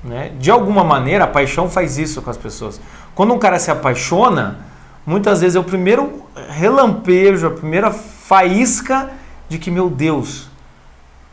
né? 0.03 0.31
De 0.39 0.49
alguma 0.49 0.83
maneira, 0.83 1.25
a 1.25 1.27
paixão 1.27 1.69
faz 1.69 1.97
isso 1.97 2.21
com 2.21 2.29
as 2.29 2.37
pessoas. 2.37 2.79
Quando 3.13 3.33
um 3.33 3.39
cara 3.39 3.59
se 3.59 3.69
apaixona, 3.71 4.59
muitas 5.05 5.41
vezes 5.41 5.55
é 5.55 5.59
o 5.59 5.63
primeiro 5.63 6.23
relampejo, 6.49 7.47
a 7.47 7.51
primeira 7.51 7.91
faísca 7.91 9.09
de 9.49 9.57
que, 9.57 9.69
meu 9.71 9.89
Deus, 9.89 10.49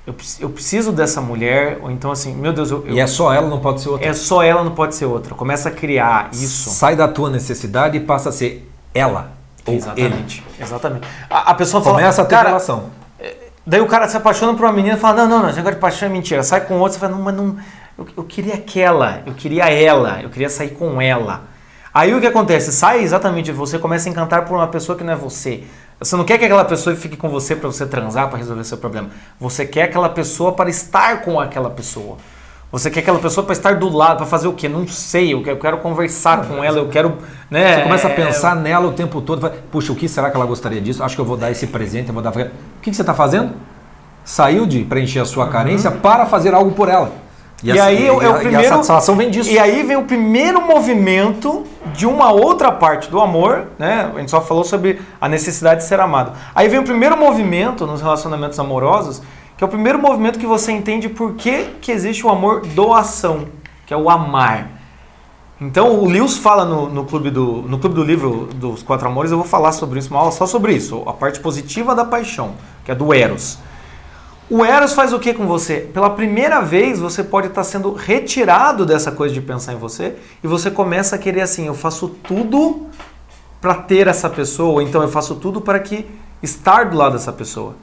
eu, 0.06 0.14
eu 0.40 0.50
preciso 0.50 0.92
dessa 0.92 1.20
mulher, 1.20 1.78
ou 1.82 1.90
então 1.90 2.10
assim, 2.10 2.34
meu 2.34 2.52
Deus, 2.52 2.70
eu, 2.70 2.84
eu- 2.86 2.94
E 2.94 3.00
é 3.00 3.06
só 3.06 3.32
ela, 3.32 3.48
não 3.48 3.60
pode 3.60 3.80
ser 3.80 3.88
outra. 3.88 4.06
é 4.06 4.12
só 4.12 4.42
ela, 4.42 4.62
não 4.62 4.72
pode 4.72 4.94
ser 4.94 5.06
outra. 5.06 5.34
Começa 5.34 5.68
a 5.68 5.72
criar 5.72 6.28
isso. 6.32 6.70
Sai 6.70 6.94
da 6.94 7.08
tua 7.08 7.30
necessidade 7.30 7.96
e 7.96 8.00
passa 8.00 8.28
a 8.28 8.32
ser 8.32 8.70
ela. 8.94 9.32
Ou 9.66 9.72
ele. 9.72 9.78
Exatamente. 9.82 10.44
Exatamente. 10.60 11.08
A, 11.30 11.50
a 11.52 11.54
pessoa 11.54 11.82
fala. 11.82 11.96
Começa 11.96 12.20
a 12.22 12.24
ter 12.26 12.34
cara, 12.34 12.48
relação. 12.48 12.90
Daí 13.66 13.80
o 13.80 13.86
cara 13.86 14.06
se 14.06 14.14
apaixona 14.16 14.52
por 14.52 14.64
uma 14.66 14.72
menina 14.72 14.96
e 14.96 15.00
fala: 15.00 15.22
Não, 15.22 15.28
não, 15.28 15.38
não, 15.42 15.48
esse 15.48 15.56
negócio 15.56 15.76
de 15.76 15.80
paixão 15.80 16.08
é 16.08 16.12
mentira. 16.12 16.42
Sai 16.42 16.60
com 16.66 16.74
outra, 16.78 16.92
você 16.92 16.98
fala: 16.98 17.12
Não, 17.16 17.22
mas 17.22 17.34
não. 17.34 17.56
Eu, 17.96 18.06
eu 18.18 18.24
queria 18.24 18.54
aquela, 18.54 19.22
eu 19.24 19.32
queria 19.32 19.70
ela, 19.72 20.20
eu 20.22 20.28
queria 20.28 20.50
sair 20.50 20.70
com 20.70 21.00
ela. 21.00 21.44
Aí 21.94 22.12
o 22.14 22.20
que 22.20 22.26
acontece? 22.26 22.72
Sai 22.72 23.02
exatamente 23.02 23.46
de 23.46 23.52
você, 23.52 23.78
começa 23.78 24.06
a 24.08 24.12
encantar 24.12 24.44
por 24.44 24.54
uma 24.56 24.66
pessoa 24.66 24.98
que 24.98 25.04
não 25.04 25.12
é 25.12 25.16
você. 25.16 25.64
Você 26.04 26.16
não 26.16 26.24
quer 26.24 26.36
que 26.36 26.44
aquela 26.44 26.64
pessoa 26.64 26.94
fique 26.94 27.16
com 27.16 27.30
você 27.30 27.56
para 27.56 27.66
você 27.66 27.86
transar, 27.86 28.28
para 28.28 28.38
resolver 28.38 28.62
seu 28.64 28.76
problema. 28.76 29.08
Você 29.40 29.64
quer 29.64 29.84
aquela 29.84 30.10
pessoa 30.10 30.52
para 30.52 30.68
estar 30.68 31.22
com 31.22 31.40
aquela 31.40 31.70
pessoa. 31.70 32.18
Você 32.70 32.90
quer 32.90 33.00
aquela 33.00 33.18
pessoa 33.18 33.42
para 33.44 33.54
estar 33.54 33.76
do 33.76 33.88
lado, 33.88 34.18
para 34.18 34.26
fazer 34.26 34.46
o 34.46 34.52
quê? 34.52 34.68
Não 34.68 34.86
sei, 34.86 35.32
eu 35.32 35.42
quero, 35.42 35.56
eu 35.56 35.60
quero 35.60 35.78
conversar 35.78 36.46
com 36.46 36.62
ela, 36.62 36.76
eu 36.78 36.88
quero. 36.88 37.16
Né, 37.50 37.76
Você 37.76 37.82
começa 37.84 38.08
a 38.08 38.10
é, 38.10 38.14
pensar 38.14 38.54
nela 38.56 38.86
o 38.86 38.92
tempo 38.92 39.22
todo. 39.22 39.40
Fala, 39.40 39.54
Puxa, 39.70 39.92
o 39.92 39.96
que 39.96 40.06
será 40.06 40.28
que 40.28 40.36
ela 40.36 40.44
gostaria 40.44 40.80
disso? 40.80 41.02
Acho 41.02 41.14
que 41.14 41.20
eu 41.20 41.24
vou 41.24 41.38
dar 41.38 41.50
esse 41.50 41.68
presente, 41.68 42.08
eu 42.08 42.14
vou 42.14 42.22
dar. 42.22 42.30
O 42.30 42.32
que, 42.82 42.90
que 42.90 42.94
você 42.94 43.02
está 43.02 43.14
fazendo? 43.14 43.52
Saiu 44.24 44.66
de 44.66 44.84
preencher 44.84 45.20
a 45.20 45.24
sua 45.24 45.48
carência 45.48 45.90
para 45.90 46.26
fazer 46.26 46.52
algo 46.52 46.72
por 46.72 46.88
ela. 46.88 47.12
E, 47.64 47.78
a- 47.78 47.84
aí 47.86 48.10
o- 48.10 48.20
é 48.22 48.24
e 48.24 48.28
o 48.28 48.34
primeiro. 48.34 48.62
E 48.62 48.66
a 48.66 48.68
satisfação 48.68 49.16
vem 49.16 49.30
disso. 49.30 49.50
E 49.50 49.58
aí 49.58 49.82
vem 49.82 49.96
o 49.96 50.02
primeiro 50.04 50.60
movimento 50.60 51.64
de 51.94 52.06
uma 52.06 52.30
outra 52.32 52.70
parte 52.70 53.10
do 53.10 53.20
amor, 53.20 53.68
né? 53.78 54.10
A 54.14 54.18
gente 54.18 54.30
só 54.30 54.40
falou 54.40 54.64
sobre 54.64 55.00
a 55.20 55.28
necessidade 55.28 55.80
de 55.80 55.86
ser 55.86 55.98
amado. 56.00 56.32
Aí 56.54 56.68
vem 56.68 56.78
o 56.78 56.84
primeiro 56.84 57.16
movimento 57.16 57.86
nos 57.86 58.00
relacionamentos 58.02 58.58
amorosos, 58.58 59.22
que 59.56 59.64
é 59.64 59.66
o 59.66 59.70
primeiro 59.70 59.98
movimento 59.98 60.38
que 60.38 60.46
você 60.46 60.72
entende 60.72 61.08
por 61.08 61.34
que, 61.34 61.64
que 61.80 61.90
existe 61.92 62.26
o 62.26 62.28
amor 62.28 62.66
doação, 62.66 63.46
que 63.86 63.94
é 63.94 63.96
o 63.96 64.10
amar. 64.10 64.68
Então 65.60 66.00
o 66.00 66.06
Lewis 66.06 66.36
fala 66.36 66.64
no, 66.64 66.88
no, 66.88 67.04
clube 67.04 67.30
do, 67.30 67.62
no 67.68 67.78
clube 67.78 67.94
do 67.94 68.02
livro 68.02 68.48
dos 68.56 68.82
Quatro 68.82 69.06
Amores, 69.06 69.30
eu 69.30 69.38
vou 69.38 69.46
falar 69.46 69.70
sobre 69.72 70.00
isso, 70.00 70.10
uma 70.10 70.18
aula 70.18 70.32
só 70.32 70.46
sobre 70.46 70.72
isso, 70.74 71.02
a 71.06 71.12
parte 71.12 71.38
positiva 71.38 71.94
da 71.94 72.04
paixão, 72.04 72.54
que 72.84 72.90
é 72.90 72.94
do 72.94 73.14
Eros. 73.14 73.58
O 74.50 74.62
Eros 74.62 74.92
faz 74.92 75.12
o 75.12 75.18
que 75.18 75.32
com 75.32 75.46
você? 75.46 75.88
Pela 75.92 76.10
primeira 76.10 76.60
vez 76.60 76.98
você 76.98 77.24
pode 77.24 77.46
estar 77.46 77.64
sendo 77.64 77.94
retirado 77.94 78.84
dessa 78.84 79.10
coisa 79.10 79.32
de 79.32 79.40
pensar 79.40 79.72
em 79.72 79.78
você 79.78 80.16
e 80.42 80.46
você 80.46 80.70
começa 80.70 81.16
a 81.16 81.18
querer 81.18 81.40
assim, 81.40 81.66
eu 81.66 81.74
faço 81.74 82.08
tudo 82.08 82.86
para 83.58 83.74
ter 83.74 84.06
essa 84.06 84.28
pessoa, 84.28 84.74
ou 84.74 84.82
então 84.82 85.00
eu 85.00 85.08
faço 85.08 85.36
tudo 85.36 85.62
para 85.62 85.78
que 85.78 86.06
estar 86.42 86.90
do 86.90 86.96
lado 86.98 87.14
dessa 87.14 87.32
pessoa. 87.32 87.74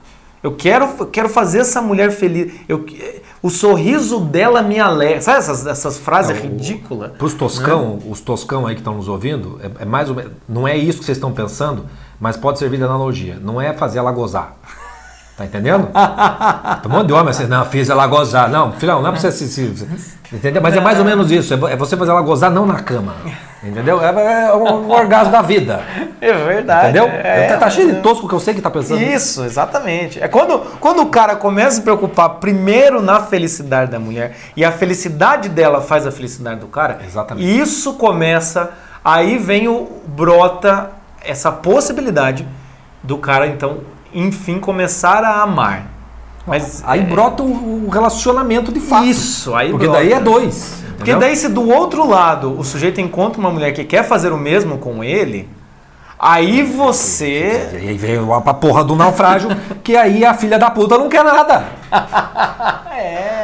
Eu 0.43 0.55
quero, 0.55 0.87
eu 0.99 1.07
quero 1.07 1.29
fazer 1.29 1.59
essa 1.59 1.81
mulher 1.81 2.11
feliz. 2.11 2.53
Eu, 2.69 2.85
o 3.41 3.49
sorriso 3.49 4.19
dela 4.19 4.61
me 4.61 4.79
alegra. 4.79 5.21
Sabe 5.21 5.39
essas, 5.39 5.65
essas 5.65 5.97
frases 5.97 6.37
É, 6.37 6.41
ridículas? 6.41 7.11
Para 7.11 7.25
os 7.25 7.33
toscão, 7.33 7.99
os 8.07 8.21
toscão 8.21 8.67
aí 8.67 8.75
que 8.75 8.81
estão 8.81 8.95
nos 8.95 9.07
ouvindo, 9.07 9.59
é, 9.63 9.83
é 9.83 9.85
mais 9.85 10.09
ou 10.09 10.15
menos, 10.15 10.33
não 10.47 10.67
é 10.67 10.77
isso 10.77 10.99
que 10.99 11.05
vocês 11.05 11.17
estão 11.17 11.31
pensando, 11.31 11.85
mas 12.19 12.37
pode 12.37 12.59
servir 12.59 12.77
de 12.77 12.83
analogia. 12.83 13.39
Não 13.41 13.59
é 13.59 13.73
fazer 13.73 13.97
ela 13.99 14.11
gozar. 14.11 14.57
Tá 15.41 15.45
entendendo? 15.45 15.87
Um 16.85 16.89
monte 16.89 17.07
de 17.07 17.13
homem 17.13 17.29
assim, 17.29 17.47
não, 17.47 17.65
fiz 17.65 17.89
ela 17.89 18.05
gozar. 18.05 18.49
Não, 18.49 18.71
filhão, 18.73 19.01
não 19.01 19.09
é 19.09 19.11
pra 19.11 19.19
você 19.21 19.31
se. 19.31 19.47
se- 19.47 19.75
se- 19.75 20.35
entendeu? 20.35 20.61
Mas 20.61 20.75
é 20.75 20.79
mais 20.81 20.99
ou 20.99 21.05
menos 21.05 21.31
isso. 21.31 21.53
É 21.53 21.57
vo- 21.57 21.67
você 21.77 21.95
fazer 21.97 22.11
ela 22.11 22.21
gozar 22.21 22.51
não 22.51 22.65
na 22.65 22.79
cama. 22.81 23.15
Entendeu? 23.63 23.99
É, 24.03 24.47
é 24.49 24.53
o 24.53 24.89
orgasmo 24.89 25.31
da 25.31 25.41
vida. 25.41 25.81
É 26.21 26.33
verdade. 26.33 26.89
Entendeu? 26.89 27.07
É, 27.07 27.47
tá, 27.47 27.57
tá 27.57 27.69
cheio 27.71 27.95
de 27.95 28.01
tosco 28.01 28.27
que 28.27 28.35
eu 28.35 28.39
sei 28.39 28.53
que 28.53 28.61
tá 28.61 28.69
pensando. 28.69 29.01
Isso, 29.01 29.43
exatamente. 29.43 30.21
É 30.21 30.27
quando, 30.27 30.59
quando 30.79 31.01
o 31.01 31.07
cara 31.07 31.35
começa 31.35 31.69
a 31.69 31.71
se 31.71 31.81
preocupar 31.81 32.29
primeiro 32.35 33.01
na 33.01 33.21
felicidade 33.21 33.89
da 33.89 33.99
mulher 33.99 34.35
e 34.55 34.63
a 34.63 34.71
felicidade 34.71 35.49
dela 35.49 35.81
faz 35.81 36.05
a 36.05 36.11
felicidade 36.11 36.59
do 36.59 36.67
cara. 36.67 36.99
Exatamente. 37.03 37.59
Isso 37.59 37.93
começa, 37.93 38.69
aí 39.03 39.39
vem 39.39 39.67
o 39.67 39.89
brota 40.05 40.91
essa 41.25 41.51
possibilidade 41.51 42.47
do 43.01 43.17
cara 43.17 43.47
então, 43.47 43.79
enfim, 44.13 44.59
começar 44.59 45.23
a 45.23 45.41
amar. 45.41 45.87
Mas 46.45 46.83
Aí 46.85 47.01
brota 47.01 47.43
o, 47.43 47.85
o 47.85 47.89
relacionamento 47.89 48.71
de 48.71 48.79
fato. 48.79 49.05
Isso, 49.05 49.53
aí 49.55 49.69
Porque 49.69 49.85
brota. 49.85 49.99
daí 49.99 50.13
é 50.13 50.19
dois. 50.19 50.83
Porque 50.97 51.11
entendeu? 51.11 51.19
daí 51.29 51.35
se 51.35 51.49
do 51.49 51.67
outro 51.69 52.07
lado 52.07 52.57
o 52.57 52.63
sujeito 52.63 52.99
encontra 53.01 53.39
uma 53.39 53.49
mulher 53.49 53.71
que 53.73 53.83
quer 53.83 54.03
fazer 54.03 54.31
o 54.31 54.37
mesmo 54.37 54.77
com 54.77 55.03
ele, 55.03 55.49
aí 56.19 56.61
você 56.63 57.79
E 57.81 57.89
aí 57.89 57.97
vem 57.97 58.17
a 58.17 58.53
porra 58.53 58.83
do 58.83 58.95
naufrágio, 58.95 59.49
que 59.83 59.95
aí 59.95 60.23
a 60.25 60.33
filha 60.33 60.59
da 60.59 60.69
puta 60.69 60.97
não 60.97 61.09
quer 61.09 61.23
nada. 61.23 61.65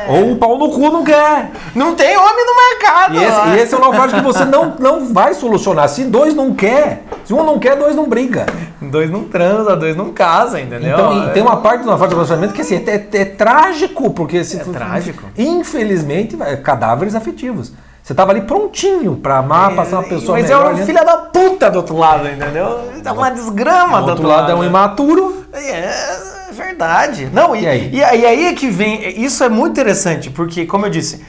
Ou 0.09 0.31
o 0.31 0.37
pau 0.37 0.57
no 0.57 0.69
cu 0.69 0.89
não 0.91 1.03
quer. 1.03 1.51
não 1.75 1.95
tem 1.95 2.17
homem 2.17 2.45
no 2.45 2.55
mercado. 2.55 3.15
E 3.15 3.23
esse, 3.23 3.47
e 3.49 3.59
esse 3.63 3.73
é 3.73 3.77
o 3.77 3.81
naufrágio 3.81 4.17
que 4.17 4.23
você 4.23 4.45
não, 4.45 4.73
não 4.79 5.13
vai 5.13 5.33
solucionar. 5.33 5.87
Se 5.89 6.03
dois 6.05 6.33
não 6.33 6.53
quer, 6.53 7.03
se 7.25 7.33
um 7.33 7.43
não 7.43 7.59
quer, 7.59 7.75
dois 7.75 7.95
não 7.95 8.07
briga. 8.07 8.45
Dois 8.81 9.09
não 9.09 9.23
transa, 9.23 9.75
dois 9.75 9.95
não 9.95 10.11
casa, 10.11 10.59
entendeu? 10.61 10.93
Então, 10.93 11.27
e 11.27 11.31
tem 11.31 11.41
uma 11.43 11.57
parte 11.57 11.81
do 11.81 11.87
naufrágio 11.87 12.11
do 12.15 12.15
relacionamento 12.15 12.53
que 12.53 12.61
assim, 12.61 12.75
é, 12.75 12.91
é- 12.91 13.21
é 13.21 13.25
trágico, 13.25 14.09
porque 14.11 14.43
se, 14.43 14.57
É 14.57 14.63
trágico. 14.63 15.23
Infelizmente, 15.37 16.37
é 16.41 16.55
cadáveres 16.55 17.13
afetivos. 17.15 17.73
Você 18.01 18.13
tava 18.13 18.31
ali 18.31 18.41
prontinho 18.43 19.17
pra 19.17 19.39
amar, 19.39 19.75
passar 19.75 19.97
uma 19.99 20.07
pessoa 20.07 20.37
Mas 20.37 20.45
melhor. 20.47 20.61
é 20.61 20.63
uma 20.69 20.75
ali. 20.77 20.85
filha 20.85 21.03
da 21.03 21.17
puta 21.17 21.69
do 21.69 21.77
outro 21.79 21.97
lado, 21.97 22.25
entendeu? 22.29 22.79
É 23.03 23.11
uma 23.11 23.29
desgrama 23.29 23.99
do 23.99 24.05
do 24.05 24.09
outro 24.11 24.27
lado 24.27 24.49
é 24.51 24.55
um 24.55 24.63
imaturo. 24.63 25.43
É 25.51 26.36
verdade. 26.57 27.29
Não, 27.31 27.55
e, 27.55 27.61
E 27.63 27.67
aí? 27.67 27.89
e 27.93 28.03
aí? 28.03 28.21
e 28.21 28.25
aí 28.25 28.45
é 28.47 28.53
que 28.53 28.69
vem. 28.69 29.21
Isso 29.23 29.43
é 29.43 29.49
muito 29.49 29.71
interessante, 29.71 30.29
porque, 30.29 30.65
como 30.65 30.85
eu 30.85 30.89
disse, 30.89 31.23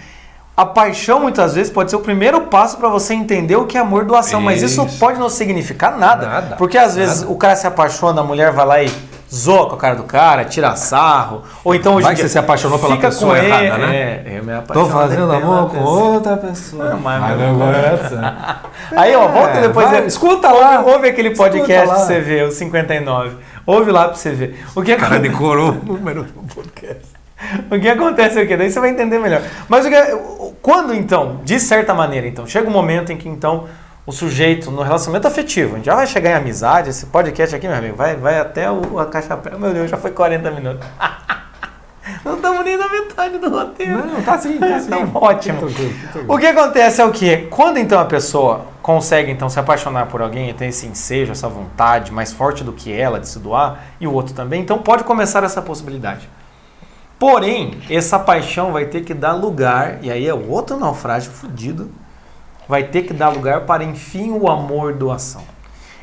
a 0.57 0.67
paixão 0.67 1.21
muitas 1.21 1.55
vezes 1.55 1.71
pode 1.73 1.91
ser 1.91 1.97
o 1.97 2.01
primeiro 2.01 2.41
passo 2.43 2.79
para 2.79 2.89
você 2.89 3.15
entender 3.15 3.55
o 3.57 3.67
que 3.67 3.77
é 3.77 3.81
amor 3.81 4.05
doação, 4.05 4.41
mas 4.41 4.61
isso 4.63 4.85
Isso. 4.85 4.99
pode 4.99 5.19
não 5.19 5.29
significar 5.29 5.97
nada. 5.97 6.27
Nada, 6.27 6.57
porque 6.57 6.77
às 6.77 6.97
vezes 6.97 7.21
nada. 7.21 7.33
o 7.33 7.37
cara 7.37 7.55
se 7.55 7.67
apaixona, 7.67 8.21
a 8.23 8.25
mulher 8.25 8.51
vai 8.51 8.67
lá 8.67 8.83
e 8.83 8.91
zoa 9.33 9.69
com 9.69 9.75
a 9.75 9.79
cara 9.79 9.95
do 9.95 10.05
cara, 10.05 10.45
tira 10.47 10.75
sarro. 10.75 11.43
Ou 11.63 11.75
então 11.75 11.95
hoje 11.95 12.07
Vai 12.07 12.15
que 12.15 12.23
você 12.23 12.29
se 12.31 12.39
apaixonou 12.39 12.79
pela 12.79 12.97
pessoa 12.97 13.33
com 13.33 13.37
ele- 13.37 13.47
errada, 13.47 13.87
né? 13.87 13.97
É, 13.97 14.39
eu 14.39 14.43
me 14.45 14.53
Tô 14.53 14.59
apaixonei 14.59 14.91
fazendo 14.93 15.21
pela 15.29 15.37
amor 15.37 15.71
com 15.71 15.79
outra 15.85 16.37
pessoa. 16.39 16.99
Mas 17.01 17.21
Mas 17.21 17.39
não 17.39 17.73
é 17.73 17.95
essa. 17.95 18.57
Aí, 18.97 19.15
ó, 19.15 19.29
volta 19.29 19.59
É, 19.59 19.61
depois. 19.61 19.89
vai, 19.91 20.07
escuta 20.07 20.51
lá. 20.51 20.81
Ouve 20.81 21.09
aquele 21.11 21.37
podcast 21.37 21.87
pra 21.89 21.99
você 21.99 22.21
ver, 22.21 22.49
o 22.49 22.51
59. 22.51 23.37
Ouve 23.69 23.91
lá 23.93 24.07
pra 24.07 24.15
você 24.17 24.31
ver. 24.31 24.65
O 24.75 24.83
que, 24.83 24.97
cara 24.97 25.17
acon- 25.17 25.23
decorou 25.23 25.71
o 25.73 25.85
número 25.85 26.23
do 26.25 26.55
podcast. 26.55 27.05
o 27.71 27.79
que 27.79 27.89
acontece 27.89 28.41
é 28.41 28.43
o 28.43 28.47
quê? 28.49 28.57
Daí 28.57 28.71
você 28.71 28.81
vai 28.81 28.89
entender 28.91 29.19
melhor. 29.19 29.43
Mas 29.69 29.85
o 29.85 29.91
que- 29.91 30.55
quando 30.63 30.95
então, 30.95 31.41
de 31.45 31.61
certa 31.61 31.93
maneira, 31.93 32.27
então, 32.27 32.47
chega 32.47 32.67
um 32.67 32.73
momento 32.73 33.13
em 33.13 33.17
que 33.19 33.29
então 33.29 33.67
o 34.07 34.11
sujeito 34.13 34.71
no 34.71 34.81
relacionamento 34.81 35.29
afetivo, 35.29 35.75
a 35.75 35.77
gente 35.77 35.85
já 35.85 35.95
vai 35.95 36.07
chegar 36.07 36.31
em 36.31 36.35
amizade, 36.35 36.89
esse 36.89 37.05
podcast 37.07 37.55
aqui, 37.55 37.69
meu 37.69 37.77
amigo, 37.77 37.95
vai, 37.95 38.17
vai 38.17 38.39
até 38.41 38.71
o, 38.71 38.99
a 38.99 39.05
caixa 39.05 39.37
preta. 39.37 39.59
Meu 39.59 39.75
Deus, 39.75 39.91
já 39.91 39.99
foi 39.99 40.13
40 40.13 40.51
minutos. 40.51 40.87
Não 42.25 42.37
estamos 42.37 42.65
nem 42.65 42.77
na 42.77 42.89
metade 42.89 43.39
do 43.39 43.51
roteiro. 43.51 44.07
Não, 44.07 44.23
tá 44.23 44.39
sim, 44.39 44.59
tá 44.59 44.81
sim. 44.81 44.91
Tá 45.13 45.19
ótimo. 45.19 45.61
O 46.27 46.39
que 46.39 46.47
acontece 46.47 47.01
é 47.01 47.05
o 47.05 47.13
que? 47.13 47.49
Quando 47.49 47.79
então 47.79 48.01
a 48.01 48.05
pessoa 48.05 48.67
consegue 48.83 49.31
então 49.31 49.49
se 49.49 49.61
apaixonar 49.61 50.07
por 50.07 50.23
alguém 50.23 50.49
e 50.49 50.55
tem 50.55 50.69
esse 50.69 50.87
ensejo, 50.87 51.33
essa 51.33 51.49
vontade 51.49 52.11
mais 52.11 52.33
forte 52.33 52.65
do 52.65 52.73
que 52.73 52.93
ela 52.93 53.21
de 53.21 53.29
se 53.29 53.39
doar, 53.39 53.85
e 54.01 54.07
o 54.07 54.13
outro 54.13 54.35
também, 54.35 54.63
então 54.63 54.79
pode 54.79 55.05
começar 55.05 55.45
essa 55.45 55.61
possibilidade. 55.61 56.29
Porém, 57.19 57.81
essa 57.91 58.19
paixão 58.19 58.73
vai 58.73 58.87
ter 58.87 59.03
que 59.03 59.13
dar 59.13 59.33
lugar, 59.33 59.99
e 60.03 60.11
aí 60.11 60.27
é 60.27 60.33
outro 60.33 60.79
naufrágio 60.79 61.31
fudido, 61.31 61.91
vai 62.69 62.85
ter 62.85 63.03
que 63.03 63.13
dar 63.13 63.29
lugar 63.29 63.63
para 63.63 63.83
enfim 63.83 64.31
o 64.31 64.49
amor 64.49 64.95
doação. 64.95 65.43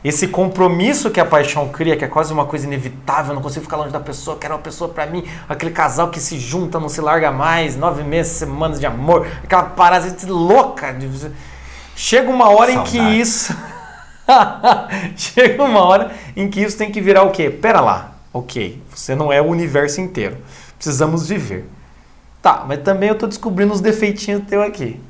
Esse 0.07 0.27
compromisso 0.27 1.09
que 1.09 1.19
a 1.19 1.25
paixão 1.25 1.67
cria, 1.69 1.97
que 1.97 2.05
é 2.05 2.07
quase 2.07 2.31
uma 2.31 2.45
coisa 2.45 2.67
inevitável, 2.67 3.33
não 3.33 3.41
consigo 3.41 3.63
ficar 3.65 3.75
longe 3.77 3.91
da 3.91 3.99
pessoa, 3.99 4.37
quero 4.37 4.53
uma 4.53 4.59
pessoa 4.59 4.87
pra 4.87 5.07
mim, 5.07 5.25
aquele 5.49 5.71
casal 5.71 6.09
que 6.11 6.19
se 6.19 6.37
junta, 6.37 6.79
não 6.79 6.87
se 6.87 7.01
larga 7.01 7.31
mais, 7.31 7.75
nove 7.75 8.03
meses, 8.03 8.33
semanas 8.33 8.79
de 8.79 8.85
amor, 8.85 9.25
aquela 9.43 9.63
parasita 9.63 10.31
louca. 10.31 10.93
de- 10.93 11.31
Chega 11.95 12.29
uma 12.29 12.49
hora 12.51 12.71
em 12.71 12.83
que 12.83 12.97
Saudade. 12.97 13.19
isso. 13.19 13.55
Chega 15.17 15.63
uma 15.63 15.79
hora 15.81 16.11
em 16.35 16.47
que 16.49 16.61
isso 16.61 16.77
tem 16.77 16.91
que 16.91 17.01
virar 17.01 17.23
o 17.23 17.31
quê? 17.31 17.49
Pera 17.49 17.81
lá, 17.81 18.11
ok, 18.31 18.81
você 18.93 19.15
não 19.15 19.33
é 19.33 19.41
o 19.41 19.45
universo 19.45 20.01
inteiro. 20.01 20.37
Precisamos 20.77 21.27
viver. 21.27 21.67
Tá, 22.43 22.63
mas 22.67 22.79
também 22.83 23.09
eu 23.09 23.15
tô 23.17 23.25
descobrindo 23.25 23.73
os 23.73 23.81
defeitinhos 23.81 24.43
teu 24.47 24.61
aqui. 24.61 25.01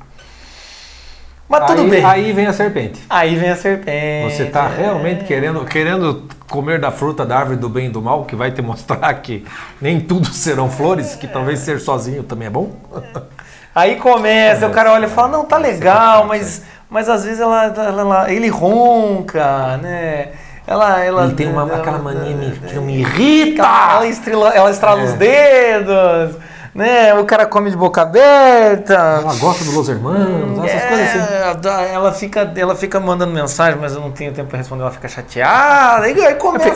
Mas 1.48 1.64
tudo 1.66 1.82
aí, 1.82 1.90
bem. 1.90 2.04
Aí 2.04 2.32
vem 2.32 2.46
a 2.46 2.52
serpente. 2.52 3.00
Aí 3.08 3.36
vem 3.36 3.50
a 3.50 3.56
serpente. 3.56 4.34
Você 4.34 4.46
tá 4.46 4.64
É. 4.68 4.82
realmente 4.82 5.24
querendo, 5.24 5.64
querendo 5.64 6.24
comer 6.50 6.80
da 6.80 6.90
fruta 6.90 7.24
da 7.24 7.38
árvore 7.38 7.56
do 7.56 7.68
bem 7.68 7.86
e 7.86 7.88
do 7.88 8.02
mal, 8.02 8.24
que 8.24 8.34
vai 8.34 8.50
te 8.50 8.60
mostrar 8.62 9.12
que 9.14 9.44
nem 9.80 10.00
tudo 10.00 10.26
serão 10.34 10.68
flores, 10.70 11.14
que 11.14 11.26
talvez 11.28 11.60
ser 11.60 11.78
sozinho 11.80 12.22
também 12.22 12.48
é 12.48 12.50
bom? 12.50 12.72
Aí 13.74 13.96
começa, 13.96 14.66
o 14.66 14.70
cara 14.70 14.90
olha 14.92 15.04
e 15.06 15.10
fala, 15.10 15.28
não, 15.28 15.44
tá 15.44 15.58
legal, 15.58 16.24
mas, 16.26 16.62
mas 16.88 17.08
às 17.10 17.24
vezes 17.24 17.40
ela, 17.40 17.66
ela- 17.66 18.32
ele 18.32 18.48
ronca, 18.48 19.76
né? 19.76 20.28
Ela, 20.66 21.04
ela 21.04 21.24
Ele 21.26 21.34
tem 21.34 21.46
uma, 21.48 21.62
ela- 21.62 21.76
aquela 21.76 21.98
mania 21.98 22.52
que 22.66 22.78
me 22.80 23.00
irrita. 23.00 23.62
ela 23.62 24.06
estrela, 24.06 24.48
ela 24.54 24.70
estrala 24.70 25.02
É. 25.02 25.04
os 25.04 25.12
dedos, 25.12 26.36
né? 26.76 27.14
O 27.14 27.24
cara 27.24 27.46
come 27.46 27.70
de 27.70 27.76
boca 27.76 28.02
aberta. 28.02 28.94
Ela 28.94 29.34
gosta 29.36 29.64
do 29.64 29.72
Los 29.72 29.88
Hermanos, 29.88 30.64
essas 30.64 30.82
É, 30.82 30.86
coisas 30.88 31.08
assim. 31.08 31.94
ela 31.94 32.12
fica, 32.12 32.52
ela 32.56 32.74
fica 32.74 33.00
mandando 33.00 33.32
mensagem, 33.32 33.78
mas 33.80 33.94
eu 33.94 34.00
não 34.00 34.10
tenho 34.10 34.32
tempo 34.32 34.48
para 34.48 34.58
responder, 34.58 34.82
ela 34.82 34.90
fica 34.92 35.08
chateada. 35.08 36.04
Aí, 36.06 36.24
aí 36.24 36.34
começa. 36.34 36.68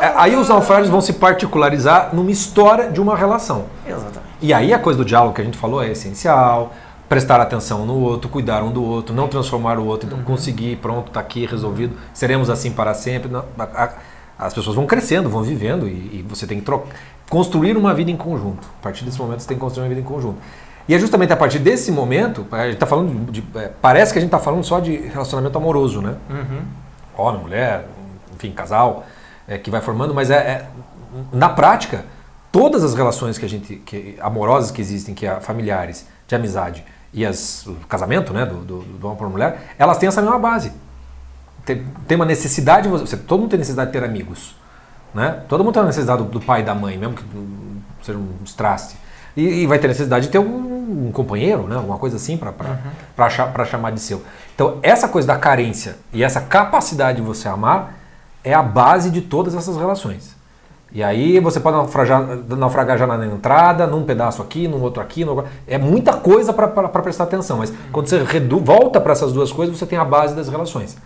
É, 0.00 0.12
Aí 0.16 0.36
os 0.36 0.48
naufrágios 0.48 0.88
vão 0.88 1.00
se 1.00 1.12
particularizar 1.12 2.10
numa 2.12 2.30
história 2.30 2.90
de 2.90 3.00
uma 3.00 3.16
relação. 3.16 3.66
Exatamente. 3.86 4.22
E 4.40 4.52
aí 4.52 4.72
a 4.72 4.78
coisa 4.78 4.98
do 4.98 5.04
diálogo 5.04 5.34
que 5.34 5.40
a 5.40 5.44
gente 5.44 5.58
falou 5.58 5.82
é 5.82 5.90
essencial. 5.90 6.72
Prestar 7.08 7.40
atenção 7.42 7.84
no 7.84 7.94
outro, 8.00 8.30
cuidar 8.30 8.62
um 8.62 8.70
do 8.70 8.82
outro, 8.82 9.14
não 9.14 9.28
transformar 9.28 9.78
o 9.78 9.84
outro, 9.86 10.06
então 10.06 10.22
conseguir, 10.24 10.76
pronto, 10.76 11.10
tá 11.10 11.20
aqui, 11.20 11.44
resolvido, 11.44 11.94
seremos 12.14 12.48
assim 12.48 12.70
para 12.72 12.94
sempre. 12.94 13.30
Não, 13.30 13.44
a- 13.58 13.64
a- 13.84 13.90
as 14.38 14.54
pessoas 14.54 14.74
vão 14.74 14.86
crescendo, 14.86 15.28
vão 15.28 15.42
vivendo 15.42 15.86
e, 15.86 15.90
e 15.90 16.26
você 16.26 16.46
tem 16.46 16.58
que 16.58 16.64
trocar, 16.64 16.88
construir 17.32 17.78
uma 17.78 17.94
vida 17.94 18.10
em 18.10 18.16
conjunto. 18.16 18.68
A 18.80 18.82
partir 18.82 19.06
desse 19.06 19.18
momento 19.18 19.40
você 19.40 19.48
tem 19.48 19.56
que 19.56 19.60
construir 19.62 19.84
uma 19.84 19.88
vida 19.88 20.02
em 20.02 20.04
conjunto. 20.04 20.36
E 20.86 20.94
é 20.94 20.98
justamente 20.98 21.32
a 21.32 21.36
partir 21.36 21.58
desse 21.58 21.90
momento, 21.90 22.46
a 22.52 22.66
gente 22.66 22.76
tá 22.76 22.84
falando 22.84 23.30
de, 23.32 23.40
de- 23.40 23.58
é, 23.58 23.70
parece 23.80 24.12
que 24.12 24.18
a 24.18 24.20
gente 24.20 24.28
está 24.28 24.38
falando 24.38 24.62
só 24.62 24.80
de 24.80 24.94
relacionamento 24.96 25.56
amoroso, 25.56 26.02
né? 26.02 26.16
Homem, 27.16 27.40
mulher, 27.40 27.86
enfim, 28.34 28.50
casal, 28.52 29.06
é, 29.48 29.56
que 29.56 29.70
vai 29.70 29.80
formando, 29.80 30.12
mas 30.12 30.28
é, 30.30 30.34
é- 30.36 30.66
na 31.32 31.48
prática, 31.48 32.04
todas 32.50 32.84
as 32.84 32.92
relações 32.94 33.38
que 33.38 33.46
a 33.46 33.48
gente, 33.48 33.76
que, 33.76 34.14
amorosas 34.20 34.70
que 34.70 34.82
existem, 34.82 35.14
que 35.14 35.24
é 35.26 35.40
familiares, 35.40 36.06
de 36.28 36.34
amizade 36.34 36.84
e 37.14 37.24
as, 37.24 37.66
o 37.66 37.76
casamento, 37.88 38.34
né, 38.34 38.44
do, 38.44 38.56
do, 38.56 38.78
do 38.82 39.06
homem 39.06 39.16
para 39.18 39.26
a 39.26 39.30
mulher, 39.30 39.74
elas 39.78 39.96
têm 39.96 40.06
essa 40.08 40.20
mesma 40.20 40.38
base. 40.38 40.70
Tem, 41.64 41.82
tem 42.06 42.16
uma 42.16 42.26
necessidade, 42.26 42.88
você, 42.88 43.16
todo 43.16 43.40
mundo 43.40 43.50
tem 43.50 43.58
necessidade 43.58 43.90
de 43.90 43.98
ter 43.98 44.04
amigos, 44.04 44.54
né? 45.14 45.40
Todo 45.48 45.62
mundo 45.64 45.74
tem 45.74 45.82
a 45.82 45.86
necessidade 45.86 46.22
do, 46.22 46.28
do 46.28 46.40
pai 46.40 46.60
e 46.60 46.64
da 46.64 46.74
mãe, 46.74 46.96
mesmo 46.98 47.14
que 47.14 47.24
seja 48.02 48.18
um 48.18 48.28
estraste. 48.44 48.96
E, 49.36 49.62
e 49.62 49.66
vai 49.66 49.78
ter 49.78 49.88
necessidade 49.88 50.26
de 50.26 50.32
ter 50.32 50.38
um, 50.38 51.06
um 51.08 51.10
companheiro, 51.12 51.62
né? 51.66 51.76
Alguma 51.76 51.98
coisa 51.98 52.16
assim 52.16 52.36
para 52.36 53.64
chamar 53.64 53.90
de 53.92 54.00
seu. 54.00 54.22
Então, 54.54 54.78
essa 54.82 55.08
coisa 55.08 55.26
da 55.28 55.36
carência 55.36 55.96
e 56.12 56.22
essa 56.22 56.40
capacidade 56.40 57.20
de 57.20 57.26
você 57.26 57.48
amar 57.48 57.94
é 58.44 58.52
a 58.52 58.62
base 58.62 59.10
de 59.10 59.20
todas 59.22 59.54
essas 59.54 59.76
relações. 59.76 60.36
E 60.94 61.02
aí 61.02 61.40
você 61.40 61.58
pode 61.58 61.76
naufragar, 61.76 62.22
naufragar 62.50 62.98
já 62.98 63.06
na 63.06 63.24
entrada, 63.26 63.86
num 63.86 64.04
pedaço 64.04 64.42
aqui, 64.42 64.68
num 64.68 64.82
outro 64.82 65.02
aqui. 65.02 65.24
num- 65.24 65.42
é 65.66 65.78
muita 65.78 66.12
coisa 66.12 66.52
para 66.52 66.68
prestar 66.68 67.24
atenção, 67.24 67.58
mas 67.58 67.72
quando 67.90 68.08
você 68.08 68.22
redu- 68.22 68.60
volta 68.60 69.00
para 69.00 69.12
essas 69.12 69.32
duas 69.32 69.50
coisas, 69.50 69.78
você 69.78 69.86
tem 69.86 69.98
a 69.98 70.04
base 70.04 70.34
das 70.34 70.48
relações. 70.50 70.98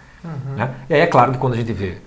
né? 0.56 0.70
E 0.90 0.94
aí 0.94 1.00
é 1.02 1.06
claro 1.06 1.30
que 1.32 1.38
quando 1.38 1.52
a 1.52 1.56
gente 1.56 1.72
vê 1.72 1.98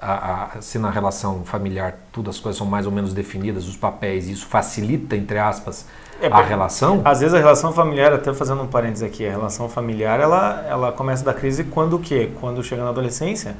a, 0.00 0.48
a- 0.56 0.60
se 0.60 0.78
na 0.78 0.90
relação 0.90 1.42
familiar 1.44 1.94
tudo 2.12 2.28
as 2.30 2.38
coisas 2.38 2.58
são 2.58 2.66
mais 2.66 2.86
ou 2.86 2.92
menos 2.92 3.12
definidas, 3.14 3.66
os 3.66 3.76
papéis, 3.76 4.28
isso 4.28 4.46
facilita, 4.46 5.16
entre 5.16 5.38
aspas, 5.38 5.86
É, 6.20 6.28
a 6.28 6.42
relação. 6.42 7.00
Às 7.04 7.20
vezes 7.20 7.34
a 7.34 7.38
relação 7.38 7.72
familiar, 7.72 8.12
até 8.12 8.32
fazendo 8.34 8.62
um 8.62 8.66
parênteses 8.66 9.02
aqui, 9.02 9.26
a 9.26 9.30
relação 9.30 9.68
familiar 9.68 10.20
ela, 10.20 10.64
ela 10.68 10.92
começa 10.92 11.24
da 11.24 11.32
crise 11.34 11.64
quando 11.64 11.96
o 11.96 11.98
quê? 11.98 12.30
Quando 12.40 12.62
chega 12.62 12.82
na 12.82 12.90
adolescência, 12.90 13.56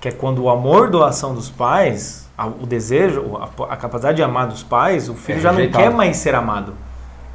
que 0.00 0.08
é 0.08 0.12
quando 0.12 0.42
o 0.42 0.50
amor 0.50 0.90
doação 0.90 1.34
dos 1.34 1.48
pais, 1.50 2.26
a- 2.36 2.46
o 2.46 2.66
desejo, 2.66 3.36
a, 3.36 3.72
a 3.72 3.76
capacidade 3.76 4.16
de 4.16 4.22
amar 4.22 4.46
dos 4.46 4.62
pais, 4.62 5.08
o 5.08 5.14
filho 5.14 5.38
É 5.38 5.42
já 5.42 5.52
não 5.52 5.68
quer 5.70 5.90
mais 5.90 6.16
ser 6.18 6.34
amado. 6.34 6.74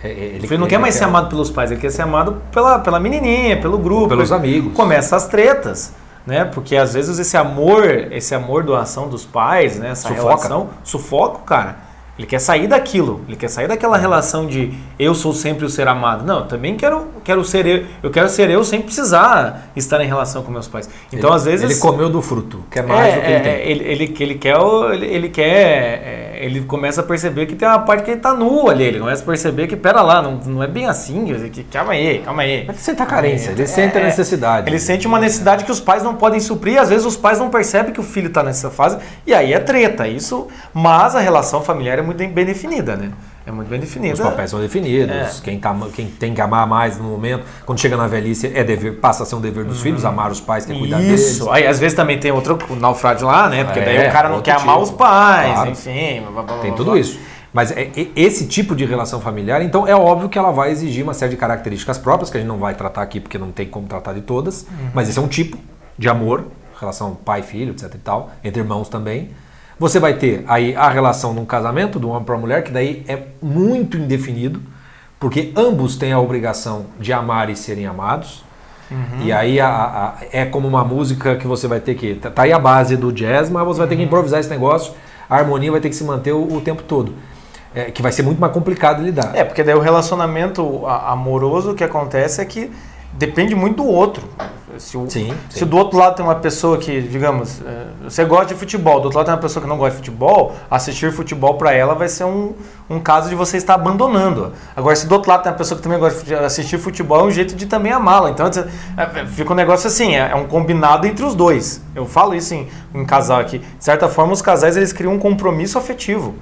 É, 0.04 0.08
é, 0.08 0.12
ele- 0.12 0.46
o 0.46 0.48
filho 0.48 0.60
não 0.60 0.68
quer 0.68 0.80
mais 0.80 0.96
ser 0.96 1.04
amado 1.04 1.30
pelos 1.30 1.50
pais, 1.52 1.70
ele 1.72 1.80
quer 1.80 1.92
ser 1.92 2.02
amado 2.04 2.42
pela, 2.52 2.80
pela 2.80 3.00
menininha, 3.00 3.62
pelo 3.62 3.78
grupo. 3.78 4.10
Pelos 4.10 4.32
amigos. 4.32 4.74
Começa 4.74 5.16
as 5.16 5.28
tretas, 5.28 5.94
né? 6.26 6.46
Porque 6.46 6.76
às 6.76 6.94
vezes 6.94 7.20
esse 7.20 7.36
amor, 7.38 7.86
esse 8.12 8.34
amor 8.36 8.64
doação 8.64 9.08
dos 9.08 9.26
pais, 9.26 9.78
né? 9.78 9.90
Essa 9.92 10.08
Sufoca. 10.10 10.22
relação, 10.22 10.70
sufoca 10.84 11.38
o 11.38 11.44
cara. 11.44 11.91
Ele 12.18 12.28
quer 12.28 12.40
sair 12.40 12.68
daquilo, 12.68 13.22
ele 13.28 13.38
quer 13.38 13.48
sair 13.50 13.68
daquela 13.68 13.98
relação 13.98 14.46
de 14.46 14.74
eu 15.00 15.16
sou 15.16 15.34
sempre 15.34 15.66
o 15.66 15.70
ser 15.70 15.88
amado. 15.88 16.24
Não, 16.26 16.40
eu 16.40 16.46
também 16.46 16.76
quero, 16.76 17.08
quero 17.24 17.44
ser 17.44 17.66
eu, 17.66 17.86
eu 18.04 18.12
quero 18.12 18.30
ser 18.30 18.50
eu 18.50 18.64
sem 18.64 18.82
precisar 18.82 19.72
estar 19.76 20.00
em 20.04 20.08
relação 20.08 20.44
com 20.44 20.52
meus 20.52 20.68
pais. 20.68 20.90
Então, 21.12 21.30
Ele- 21.30 21.36
às 21.38 21.46
vezes 21.46 21.72
Ele 21.72 21.80
comeu 21.80 22.10
do 22.10 22.22
fruto, 22.22 22.64
quer 22.70 22.84
mais 22.84 23.14
é, 23.14 23.16
do 23.16 23.22
que 23.22 23.28
ele 23.28 23.34
é, 23.36 23.40
tem. 23.40 23.54
ele, 23.72 23.84
ele, 23.86 24.16
ele 24.20 24.36
quer, 24.36 24.58
ele, 24.94 25.06
ele 25.08 25.30
quer, 25.30 25.46
é, 25.56 26.40
ele 26.42 26.62
começa 26.62 27.02
a 27.02 27.04
perceber 27.04 27.46
que 27.46 27.56
tem 27.56 27.68
uma 27.68 27.80
parte 27.80 28.04
que 28.04 28.12
ele 28.12 28.20
tá 28.20 28.34
nu 28.34 28.70
ali, 28.70 28.84
ele 28.84 29.00
começa 29.00 29.24
a 29.24 29.26
perceber 29.26 29.68
que, 29.68 29.76
pera 29.76 30.02
lá, 30.02 30.22
não, 30.22 30.36
não 30.36 30.62
é 30.62 30.68
bem 30.68 30.86
assim, 30.88 31.26
que, 31.52 31.64
calma 31.64 31.94
aí, 31.94 32.20
calma 32.20 32.42
aí. 32.44 32.66
Ele 32.68 32.74
sente 32.78 33.02
a 33.02 33.06
carência, 33.06 33.52
ele 33.52 33.64
É, 33.64 33.66
sente 33.66 33.98
a 33.98 34.02
é, 34.02 34.04
necessidade. 34.04 34.70
Ele 34.70 34.80
sente 34.80 35.08
uma 35.08 35.18
necessidade 35.20 35.64
que 35.64 35.72
os 35.72 35.80
pais 35.80 36.04
não 36.04 36.16
podem 36.16 36.40
suprir, 36.40 36.80
às 36.80 36.90
vezes 36.90 37.06
os 37.06 37.16
pais 37.18 37.40
não 37.40 37.50
percebem 37.50 37.94
que 37.94 38.00
o 38.00 38.04
filho 38.04 38.28
está 38.28 38.44
nessa 38.44 38.70
fase, 38.70 38.98
e 39.26 39.34
aí 39.34 39.54
é 39.54 39.60
treta, 39.60 40.08
isso, 40.08 40.48
mas 40.74 41.16
a 41.16 41.20
relação 41.20 41.62
familiar 41.62 42.01
é 42.02 42.06
muito 42.06 42.34
bem 42.34 42.46
definida, 42.46 42.96
né? 42.96 43.12
É 43.46 43.52
muito 43.52 43.70
bem 43.70 43.80
definida. 43.80 44.14
Os 44.14 44.20
papéis 44.20 44.50
são 44.52 44.60
definidos, 44.60 45.16
É. 45.16 45.30
quem, 45.44 45.60
tá, 45.60 45.76
quem 45.94 46.08
tem 46.08 46.34
que 46.34 46.42
amar 46.42 46.68
mais 46.68 46.98
no 46.98 47.04
momento, 47.06 47.44
quando 47.66 47.80
chega 47.80 47.98
na 47.98 48.06
velhice, 48.08 48.52
é 48.54 48.64
dever, 48.64 49.00
passa 49.00 49.24
a 49.24 49.26
ser 49.26 49.36
um 49.36 49.42
dever 49.42 49.66
dos 49.66 49.82
filhos, 49.82 50.06
amar 50.06 50.30
os 50.32 50.40
pais, 50.40 50.66
que 50.66 50.72
é 50.72 50.78
cuidar 50.78 50.98
deles. 50.98 51.20
Uhum. 51.22 51.28
Isso, 51.28 51.50
aí 51.52 51.66
às 51.66 51.80
vezes 51.80 51.96
também 51.96 52.20
tem 52.20 52.32
outro 52.32 52.58
naufrágio 52.80 53.26
lá, 53.28 53.50
né? 53.50 53.64
Porque 53.64 53.80
daí 53.82 53.98
É, 53.98 54.10
o 54.10 54.12
cara 54.12 54.30
não 54.30 54.42
quer 54.42 54.52
amar 54.54 54.76
tipo. 54.76 54.82
os 54.82 54.92
pais, 54.92 55.54
Claro. 55.54 55.72
enfim. 55.72 56.22
blá, 56.22 56.32
blá, 56.32 56.44
blá, 56.44 56.58
Tem 56.60 56.74
tudo 56.76 56.98
isso. 56.98 57.20
Mas 57.54 57.70
é- 57.72 57.90
esse 58.16 58.48
tipo 58.48 58.74
de 58.76 58.86
relação 58.86 59.20
familiar, 59.20 59.62
então 59.62 59.86
é 59.86 59.94
óbvio 59.96 60.30
que 60.30 60.38
ela 60.38 60.52
vai 60.52 60.72
exigir 60.72 61.04
uma 61.04 61.14
série 61.14 61.32
de 61.32 61.38
características 61.38 61.98
próprias, 61.98 62.30
que 62.30 62.38
a 62.38 62.40
gente 62.40 62.48
não 62.48 62.58
vai 62.58 62.74
tratar 62.76 63.02
aqui 63.02 63.20
porque 63.20 63.38
não 63.38 63.52
tem 63.52 63.68
como 63.68 63.88
tratar 63.88 64.14
de 64.14 64.22
todas, 64.22 64.66
mas 64.94 65.10
esse 65.10 65.20
é 65.20 65.22
um 65.22 65.28
tipo 65.28 65.58
de 65.98 66.08
amor, 66.08 66.46
relação 66.80 67.14
pai-filho, 67.14 67.72
etc 67.72 67.94
e 67.94 67.98
tal, 67.98 68.30
entre 68.44 68.62
irmãos 68.62 68.88
também. 68.88 69.32
Você 69.82 70.00
vai 70.00 70.14
ter 70.14 70.44
aí 70.48 70.76
a 70.76 70.88
relação 70.90 71.34
num 71.34 71.44
casamento, 71.44 71.98
do 71.98 72.08
homem 72.10 72.24
para 72.24 72.36
a 72.36 72.38
mulher, 72.38 72.64
que 72.64 72.70
daí 72.70 73.04
é 73.08 73.18
muito 73.42 73.98
indefinido, 73.98 74.62
porque 75.20 75.52
ambos 75.56 75.96
têm 75.96 76.14
a 76.14 76.20
obrigação 76.20 76.86
de 77.00 77.12
amar 77.12 77.50
e 77.50 77.56
serem 77.56 77.88
amados. 77.88 78.44
E 79.24 79.32
aí 79.34 79.60
a- 79.60 79.68
a- 79.70 80.14
é 80.32 80.46
como 80.46 80.68
uma 80.68 80.84
música 80.86 81.36
que 81.36 81.48
você 81.48 81.66
vai 81.68 81.80
ter 81.80 81.96
que. 81.96 82.14
Tá 82.14 82.30
tá 82.30 82.44
aí 82.44 82.54
a 82.54 82.60
base 82.60 82.96
do 82.96 83.12
jazz, 83.12 83.50
mas 83.50 83.66
você 83.66 83.80
vai 83.80 83.88
ter 83.88 83.96
que 83.96 84.04
improvisar 84.04 84.40
esse 84.40 84.50
negócio, 84.52 84.94
a 85.28 85.36
harmonia 85.36 85.72
vai 85.72 85.82
ter 85.82 85.90
que 85.90 85.96
se 85.96 86.04
manter 86.04 86.32
o, 86.34 86.58
o 86.58 86.62
tempo 86.62 86.84
todo. 86.84 87.16
É, 87.74 87.86
que 87.86 88.04
vai 88.04 88.12
ser 88.12 88.22
muito 88.22 88.40
mais 88.40 88.54
complicado 88.54 88.98
de 89.00 89.06
lidar. 89.06 89.32
É, 89.34 89.44
porque 89.44 89.64
daí 89.64 89.74
o 89.74 89.80
relacionamento 89.80 90.86
amoroso, 90.86 91.74
que 91.74 91.84
acontece 91.84 92.40
é 92.40 92.46
que 92.46 92.70
depende 93.14 93.56
muito 93.56 93.78
do 93.78 93.86
outro. 93.86 94.24
Se, 94.78 94.98
o, 94.98 95.08
Sim, 95.10 95.34
se 95.50 95.60
sim. 95.60 95.66
do 95.66 95.76
outro 95.78 96.00
lado 96.00 96.16
tem 96.16 96.26
uma 96.26 96.36
pessoa 96.36 96.78
que, 96.78 97.02
digamos, 97.02 97.62
eh, 97.62 97.88
você 98.06 98.24
gosta 98.24 98.46
de 98.48 98.56
futebol, 98.56 99.02
do 99.02 99.06
outro 99.06 99.18
lado 99.18 99.26
tem 99.26 99.36
uma 99.36 99.42
pessoa 99.42 99.62
que 99.62 99.68
não 99.68 99.78
gosta 99.78 99.92
de 99.92 99.98
futebol, 99.98 100.56
assistir 100.72 101.12
futebol 101.12 101.56
para 101.56 101.74
ela 101.74 101.94
vai 101.94 102.08
ser 102.08 102.24
um, 102.24 102.54
um 102.90 102.98
caso 102.98 103.28
de 103.28 103.36
você 103.36 103.58
estar 103.58 103.74
abandonando. 103.76 104.54
Agora, 104.74 104.96
se 104.96 105.06
do 105.08 105.12
outro 105.14 105.30
lado 105.30 105.44
tem 105.44 105.52
uma 105.52 105.58
pessoa 105.58 105.76
que 105.78 105.84
também 105.84 106.00
gosta 106.00 106.24
de 106.24 106.34
assistir 106.34 106.78
futebol, 106.80 107.20
é 107.20 107.24
um 107.24 107.32
jeito 107.32 107.54
de 107.54 107.66
também 107.66 107.92
amá-la. 107.92 108.30
Então, 108.32 108.48
você- 108.52 108.66
é, 108.96 109.26
fica 109.26 109.52
um 109.52 109.56
negócio 109.58 109.88
assim, 109.88 110.16
é, 110.16 110.32
é 110.32 110.36
um 110.36 110.48
combinado 110.48 111.06
entre 111.06 111.26
os 111.26 111.36
dois. 111.36 111.82
Eu 111.94 112.06
falo 112.06 112.34
isso 112.34 112.54
em, 112.54 112.70
em 112.96 113.06
casal 113.06 113.42
aqui. 113.42 113.60
De 113.60 113.84
certa 113.84 114.08
forma, 114.08 114.32
os 114.32 114.42
casais 114.42 114.78
eles 114.78 114.94
criam 114.94 115.14
um 115.14 115.20
compromisso 115.20 115.78
afetivo. 115.78 116.34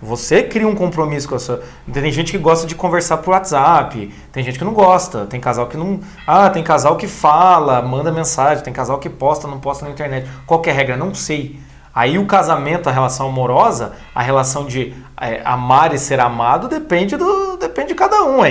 Você 0.00 0.42
cria 0.42 0.68
um 0.68 0.74
compromisso 0.74 1.28
com 1.28 1.34
a 1.34 1.38
sua. 1.38 1.62
Tem 1.90 2.12
gente 2.12 2.30
que 2.30 2.38
gosta 2.38 2.66
de 2.66 2.74
conversar 2.74 3.16
por 3.18 3.30
WhatsApp, 3.30 4.12
tem 4.30 4.44
gente 4.44 4.58
que 4.58 4.64
não 4.64 4.74
gosta, 4.74 5.24
tem 5.24 5.40
casal 5.40 5.66
que 5.66 5.76
não. 5.76 6.00
Ah, 6.26 6.50
tem 6.50 6.62
casal 6.62 6.96
que 6.96 7.06
fala, 7.06 7.80
manda 7.80 8.12
mensagem, 8.12 8.62
tem 8.62 8.72
casal 8.72 8.98
que 8.98 9.08
posta, 9.08 9.48
não 9.48 9.58
posta 9.58 9.86
na 9.86 9.90
internet. 9.90 10.28
Qual 10.46 10.60
que 10.60 10.68
a 10.68 10.72
regra? 10.72 10.96
Não 10.96 11.14
sei. 11.14 11.58
Aí 11.94 12.18
o 12.18 12.26
casamento, 12.26 12.90
a 12.90 12.92
relação 12.92 13.28
amorosa, 13.28 13.92
a 14.14 14.20
relação 14.20 14.66
de 14.66 14.92
é, 15.18 15.40
amar 15.42 15.94
e 15.94 15.98
ser 15.98 16.20
amado 16.20 16.68
depende 16.68 17.16
do 17.16 17.56
depende 17.56 17.88
de 17.88 17.94
cada 17.94 18.22
um 18.22 18.44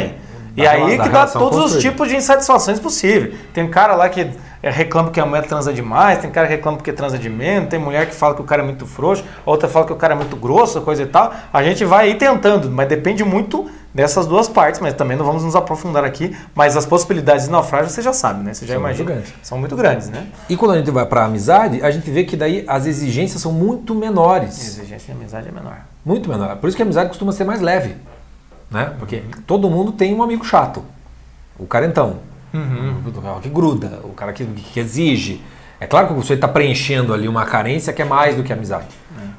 aí. 0.62 0.78
E 0.78 0.80
Da 0.80 0.86
aí 0.86 0.98
da 0.98 1.04
que 1.04 1.10
dá 1.10 1.28
todos 1.28 1.74
os 1.74 1.82
tipos 1.82 2.08
de 2.08 2.16
insatisfações 2.16 2.80
possíveis. 2.80 3.36
Tem 3.54 3.68
cara 3.70 3.96
lá 3.96 4.10
que 4.10 4.30
é, 4.64 4.70
reclama 4.70 5.12
que 5.12 5.20
a 5.20 5.26
mulher 5.26 5.46
transa 5.46 5.72
demais, 5.72 6.20
tem 6.20 6.32
cara 6.32 6.48
que 6.48 6.54
reclama 6.54 6.78
porque 6.78 6.92
transa 6.92 7.18
de 7.20 7.30
menos, 7.30 7.70
tem 7.70 7.78
mulher 7.80 8.08
que 8.08 8.16
fala 8.16 8.34
que 8.34 8.42
o 8.42 8.46
cara 8.46 8.64
é 8.64 8.66
muito 8.66 8.88
frouxo, 8.88 9.24
outra 9.46 9.70
fala 9.70 9.86
que 9.86 9.94
o 9.94 9.96
cara 9.96 10.14
é 10.14 10.18
muito 10.18 10.36
grosso, 10.36 10.82
coisa 10.82 11.04
e 11.04 11.06
tal. 11.06 11.34
A 11.54 11.62
gente 11.64 11.86
vai 11.86 12.08
aí 12.08 12.16
tentando, 12.16 12.70
mas 12.72 12.88
depende 12.88 13.24
muito 13.24 13.70
dessas 13.94 14.26
duas 14.26 14.50
partes, 14.50 14.82
mas 14.82 14.94
também 14.94 15.16
não 15.16 15.24
vamos 15.24 15.44
nos 15.44 15.56
aprofundar 15.56 16.04
aqui. 16.04 16.36
Mas 16.56 16.76
as 16.76 16.86
possibilidades 16.86 17.46
de 17.46 17.52
naufrágio 17.52 17.90
você 17.90 18.02
já 18.02 18.12
sabe, 18.12 18.44
né? 18.44 18.54
Você 18.54 18.66
já 18.66 18.74
São 18.74 18.82
muito 18.82 18.96
imagina. 18.98 19.12
grandes. 19.12 19.34
São 19.44 19.58
muito 19.58 19.76
grandes, 19.76 20.10
né? 20.10 20.26
E 20.50 20.58
quando 20.58 20.72
a 20.72 20.78
gente 20.78 20.90
vai 20.90 21.06
para 21.06 21.22
a 21.22 21.26
amizade, 21.26 21.82
a 21.84 21.92
gente 21.92 22.10
vê 22.10 22.24
que 22.24 22.36
daí 22.36 22.66
as 22.68 22.86
exigências 22.86 23.42
são 23.42 23.52
muito 23.52 23.94
menores. 23.94 24.58
Exigência 24.60 25.14
de 25.14 25.20
amizade 25.20 25.48
é 25.48 25.52
menor. 25.52 25.78
Muito 26.04 26.28
menor. 26.28 26.58
Por 26.58 26.68
isso 26.68 26.76
que 26.76 26.82
a 26.82 26.86
amizade 26.86 27.10
costuma 27.10 27.32
ser 27.32 27.44
mais 27.46 27.62
leve. 27.62 27.96
Né? 28.76 28.92
Porque 29.00 29.24
todo 29.48 29.70
mundo 29.70 29.94
tem 29.94 30.14
um 30.14 30.22
amigo 30.22 30.44
chato. 30.46 30.84
O 31.58 31.66
carentão. 31.66 32.18
O 33.18 33.22
cara 33.22 33.40
que 33.40 33.48
gruda, 33.50 34.00
o 34.04 34.10
cara 34.10 34.34
que, 34.34 34.44
que 34.46 34.80
exige. 34.82 35.42
É 35.80 35.88
claro 35.88 36.08
que 36.08 36.14
você 36.14 36.34
está 36.34 36.46
preenchendo 36.48 37.14
ali 37.14 37.26
uma 37.28 37.46
carência 37.46 37.94
que 37.94 38.02
é 38.02 38.06
mais 38.06 38.36
do 38.36 38.44
que 38.44 38.52
amizade. 38.52 38.88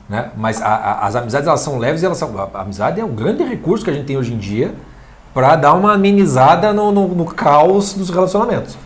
Né? 0.08 0.30
Mas 0.38 0.62
a- 0.62 0.66
a- 0.68 1.06
as 1.06 1.16
amizades 1.16 1.46
elas 1.46 1.60
são 1.60 1.76
leves 1.78 2.02
e 2.02 2.06
elas 2.06 2.16
são. 2.16 2.32
A, 2.38 2.62
amizade 2.62 2.98
é 2.98 3.04
um 3.04 3.14
grande 3.14 3.42
recurso 3.44 3.84
que 3.84 3.90
a 3.90 3.92
gente 3.92 4.06
tem 4.06 4.16
hoje 4.16 4.32
em 4.32 4.38
dia 4.38 4.74
para 5.34 5.54
dar 5.56 5.74
uma 5.74 5.92
amenizada 5.92 6.72
no, 6.72 6.90
no- 6.90 7.08
no 7.08 7.24
caos 7.26 7.92
dos 7.92 8.08
relacionamentos. 8.08 8.76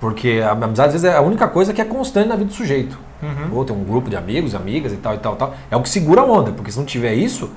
Porque 0.00 0.40
a 0.42 0.52
amizade 0.52 0.88
às 0.88 1.02
vezes 1.02 1.04
é 1.04 1.14
a 1.14 1.20
única 1.20 1.46
coisa 1.46 1.74
que 1.74 1.80
é 1.82 1.84
constante 1.84 2.28
na 2.28 2.36
vida 2.36 2.48
do 2.48 2.54
sujeito. 2.54 2.98
Uhum. 3.22 3.56
Ou 3.58 3.64
tem 3.66 3.76
um 3.76 3.84
grupo 3.84 4.08
de 4.08 4.16
amigos, 4.16 4.54
amigas 4.54 4.92
e 4.94 4.96
tal 4.96 5.14
e 5.14 5.18
tal, 5.18 5.36
tal. 5.36 5.54
É 5.70 5.76
o 5.76 5.82
que 5.82 5.90
segura 5.90 6.22
a 6.22 6.24
onda, 6.24 6.52
porque 6.52 6.70
se 6.72 6.78
não 6.78 6.86
tiver 6.86 7.12
isso, 7.12 7.50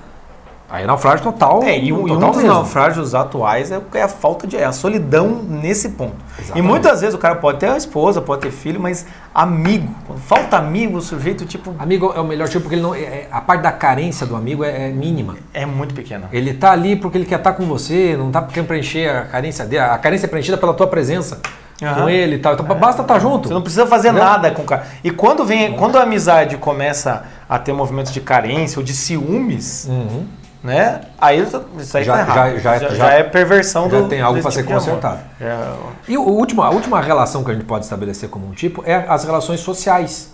aí 0.74 0.84
é 0.84 0.88
naufrágio 0.88 1.24
total. 1.24 1.62
É, 1.64 1.78
e, 1.78 1.94
um- 1.94 2.08
e 2.08 2.12
um 2.12 2.16
total 2.16 2.30
dos 2.32 2.38
mesmo. 2.42 2.54
naufrágios 2.54 3.14
atuais 3.16 3.72
é, 3.72 3.80
é 3.94 4.02
a 4.02 4.08
falta 4.08 4.48
de. 4.48 4.58
é 4.58 4.66
a 4.66 4.72
solidão 4.72 5.42
nesse 5.48 5.90
ponto. 5.90 6.16
E 6.38 6.42
Exatamente. 6.42 6.68
muitas 6.68 7.00
vezes 7.02 7.14
o 7.14 7.18
cara 7.20 7.36
pode 7.36 7.60
ter 7.60 7.68
uma 7.68 7.78
esposa, 7.78 8.20
pode 8.22 8.42
ter 8.42 8.52
filho, 8.52 8.80
mas 8.80 9.06
amigo. 9.34 9.88
Quando 10.08 10.20
falta 10.20 10.58
amigo, 10.58 10.98
o 10.98 11.02
sujeito, 11.02 11.46
tipo, 11.46 11.74
Amigo 11.78 12.12
é 12.16 12.20
o 12.20 12.24
melhor 12.26 12.48
tipo 12.50 12.62
porque 12.62 12.76
ele 12.76 12.82
não, 12.82 12.96
é- 12.96 13.00
é- 13.02 13.28
a 13.32 13.40
parte 13.40 13.62
da 13.62 13.72
carência 13.72 14.26
do 14.26 14.36
amigo 14.36 14.64
é, 14.64 14.88
é 14.88 14.92
mínima. 14.92 15.36
é 15.54 15.66
muito 15.66 15.94
pequeno. 15.94 16.26
Ele 16.34 16.54
tá 16.56 16.72
ali 16.72 16.96
porque 16.96 17.18
ele 17.20 17.26
quer 17.26 17.38
estar 17.38 17.54
com 17.54 17.66
você, 17.66 18.16
não 18.18 18.32
tá 18.32 18.42
querendo 18.42 18.68
preencher 18.68 19.08
a 19.10 19.26
carência 19.26 19.66
dele. 19.66 19.84
A 19.84 19.98
carência 20.00 20.26
é 20.26 20.30
preenchida 20.30 20.58
pela 20.58 20.74
tua 20.74 20.88
presença 20.88 21.40
Aham. 21.82 22.02
com 22.02 22.10
ele 22.10 22.36
e 22.36 22.40
tal. 22.40 22.54
Então 22.54 22.66
basta 22.66 23.02
estar 23.04 23.20
junto. 23.20 23.48
Você 23.48 23.54
não 23.54 23.62
precisa 23.62 23.86
fazer 23.86 24.10
Entendeu? 24.10 24.26
nada 24.26 24.50
com 24.52 24.64
o 24.64 24.66
cara. 24.66 24.88
E 25.04 25.12
quando 25.12 25.46
vem, 25.46 25.74
quando 25.74 25.98
a 25.98 26.02
amizade 26.04 26.58
começa 26.58 27.24
a 27.48 27.60
ter 27.60 27.74
movimentos 27.74 28.12
de 28.12 28.22
carência 28.22 28.80
ou 28.80 28.84
de 28.84 28.94
ciúmes, 28.94 29.86
Uhum. 29.88 30.26
Né? 30.64 31.02
Aí 31.20 31.42
isso 31.78 31.98
aí 31.98 32.04
Já- 32.04 32.14
tá 32.14 32.20
errado. 32.22 32.36
já- 32.60 32.78
já- 32.78 32.78
já, 32.90 32.96
já- 32.96 33.12
é 33.12 33.24
perversão 33.24 33.90
já 33.90 34.00
do 34.00 34.08
tem 34.08 34.22
algo 34.22 34.42
ser 34.42 34.50
tipo 34.62 34.70
amor. 34.72 34.80
consertado. 34.80 35.20
É, 35.42 35.74
E 36.08 36.18
o 36.18 36.22
último, 36.24 36.62
a 36.64 36.70
última 36.70 37.02
relação 37.02 37.44
que 37.44 37.52
a 37.52 37.54
gente 37.54 37.66
pode 37.66 37.84
estabelecer 37.86 38.30
como 38.30 38.48
um 38.48 38.52
tipo 38.52 38.82
é 38.86 39.06
as 39.08 39.24
relações 39.26 39.60
sociais. 39.60 40.32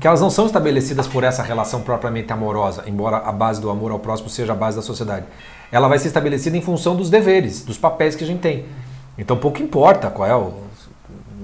Que 0.00 0.06
elas 0.06 0.18
não 0.22 0.30
são 0.30 0.46
estabelecidas 0.46 1.06
por 1.06 1.22
essa 1.22 1.42
relação 1.42 1.82
propriamente 1.82 2.32
amorosa, 2.32 2.84
embora 2.86 3.18
a 3.18 3.30
base 3.30 3.60
do 3.60 3.68
amor 3.68 3.90
ao 3.92 3.98
próximo 3.98 4.30
seja 4.30 4.52
a 4.54 4.56
base 4.56 4.76
da 4.78 4.82
sociedade. 4.82 5.26
Ela 5.70 5.86
vai 5.88 5.98
ser 5.98 6.08
estabelecida 6.08 6.56
em 6.56 6.62
função 6.62 6.96
dos 6.96 7.10
deveres, 7.10 7.62
dos 7.66 7.76
papéis 7.76 8.16
que 8.16 8.24
a 8.24 8.26
gente 8.26 8.40
tem. 8.40 8.64
Então 9.18 9.36
pouco 9.36 9.60
importa 9.62 10.08
qual 10.08 10.26
é 10.26 10.34
o 10.34 10.54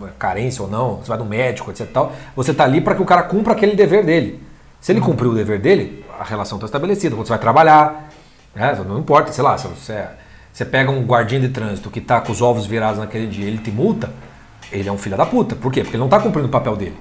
a 0.05 0.09
carência 0.19 0.63
ou 0.63 0.71
não, 0.71 0.97
você 0.97 1.09
vai 1.09 1.19
no 1.19 1.25
médico, 1.27 1.71
etc. 1.71 1.87
Tal, 1.93 2.13
você 2.35 2.51
está 2.53 2.65
ali 2.65 2.81
para 2.81 2.95
que 2.95 3.03
o 3.03 3.05
cara 3.05 3.23
cumpra 3.25 3.53
aquele 3.53 3.77
dever 3.77 4.05
dele. 4.07 4.43
Se 4.81 4.91
ele 4.93 5.01
cumpriu 5.03 5.31
o 5.31 5.35
dever 5.35 5.59
dele, 5.59 6.03
a 6.19 6.25
relação 6.25 6.57
está 6.57 6.65
estabelecida. 6.65 7.15
Quando 7.15 7.27
você 7.27 7.33
vai 7.33 7.39
trabalhar, 7.39 8.09
né, 8.55 8.79
não 8.87 8.99
importa, 8.99 9.33
sei 9.33 9.43
lá, 9.45 9.57
se 9.59 9.67
você, 9.69 10.05
você 10.53 10.65
pega 10.65 10.91
um 10.91 11.03
guardinha 11.03 11.41
de 11.41 11.49
trânsito 11.49 11.91
que 11.91 11.99
está 11.99 12.21
com 12.21 12.33
os 12.33 12.41
ovos 12.43 12.67
virados 12.67 12.99
naquele 12.99 13.27
dia 13.27 13.47
ele 13.47 13.59
te 13.59 13.71
multa, 13.71 14.11
ele 14.73 14.89
é 14.89 14.93
um 14.93 14.99
filho 14.99 15.17
da 15.17 15.27
puta. 15.27 15.55
Por 15.55 15.73
quê? 15.73 15.81
Porque 15.83 15.97
ele 15.97 16.01
não 16.01 16.07
está 16.07 16.19
cumprindo 16.21 16.49
o 16.49 16.51
papel 16.51 16.77
dele. 16.77 16.97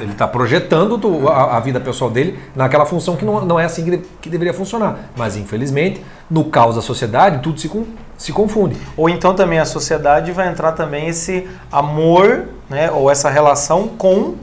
Ele 0.00 0.10
está 0.10 0.26
projetando 0.26 0.96
do- 0.96 1.28
a, 1.28 1.56
a 1.56 1.60
vida 1.60 1.78
pessoal 1.78 2.10
dele 2.10 2.36
naquela 2.54 2.84
função 2.84 3.14
que 3.16 3.24
não, 3.24 3.44
não 3.44 3.60
é 3.60 3.64
assim 3.64 3.84
que, 3.84 3.90
de- 3.92 4.02
que 4.20 4.28
deveria 4.28 4.52
funcionar. 4.52 4.98
Mas, 5.16 5.36
infelizmente, 5.36 6.02
no 6.28 6.44
caos 6.46 6.74
da 6.74 6.82
sociedade, 6.82 7.38
tudo 7.42 7.60
se, 7.60 7.68
con- 7.68 7.84
se 8.18 8.32
confunde. 8.32 8.76
Ou 8.96 9.08
então 9.08 9.34
também 9.34 9.60
a 9.60 9.64
sociedade 9.64 10.32
vai 10.32 10.48
entrar 10.48 10.72
também 10.72 11.06
esse 11.06 11.48
amor, 11.70 12.46
né, 12.68 12.90
ou 12.90 13.08
essa 13.08 13.30
relação 13.30 13.86
com 13.88 14.34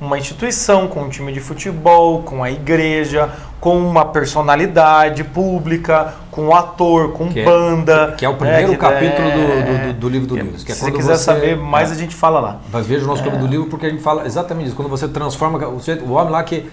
uma 0.00 0.18
instituição, 0.18 0.86
com 0.86 1.02
um 1.02 1.08
time 1.08 1.32
de 1.32 1.40
futebol, 1.40 2.22
com 2.22 2.42
a 2.44 2.50
igreja, 2.50 3.30
com 3.64 3.78
uma 3.78 4.04
personalidade 4.04 5.24
pública, 5.24 6.12
com 6.30 6.54
ator, 6.54 7.12
com 7.12 7.30
Que 7.30 7.40
é- 7.40 7.44
banda. 7.46 8.14
que 8.14 8.22
é 8.22 8.28
o 8.28 8.32
né, 8.32 8.38
primeiro 8.38 8.72
que 8.72 8.76
capítulo 8.76 9.26
é- 9.26 9.62
do- 9.62 9.92
do- 9.94 10.00
do 10.00 10.08
livro 10.10 10.28
do 10.28 10.34
Lewis, 10.34 10.62
que 10.62 10.70
é 10.70 10.74
se 10.74 10.82
você 10.82 10.92
quiser 10.92 11.16
você- 11.16 11.24
saber 11.24 11.56
mais, 11.56 11.90
é. 11.90 11.94
a 11.94 11.96
gente 11.96 12.14
fala 12.14 12.40
lá. 12.40 12.60
Mas 12.70 12.86
veja 12.86 13.04
o 13.06 13.08
nosso 13.08 13.22
clube 13.22 13.38
do 13.38 13.46
livro 13.46 13.66
porque 13.68 13.86
a 13.86 13.88
gente 13.88 14.02
fala 14.02 14.26
exatamente 14.26 14.66
isso. 14.66 14.76
Quando 14.76 14.90
você 14.90 15.08
transforma 15.08 15.58
o, 15.66 15.80
o 16.06 16.12
homem 16.12 16.30
lá 16.30 16.42
que 16.42 16.70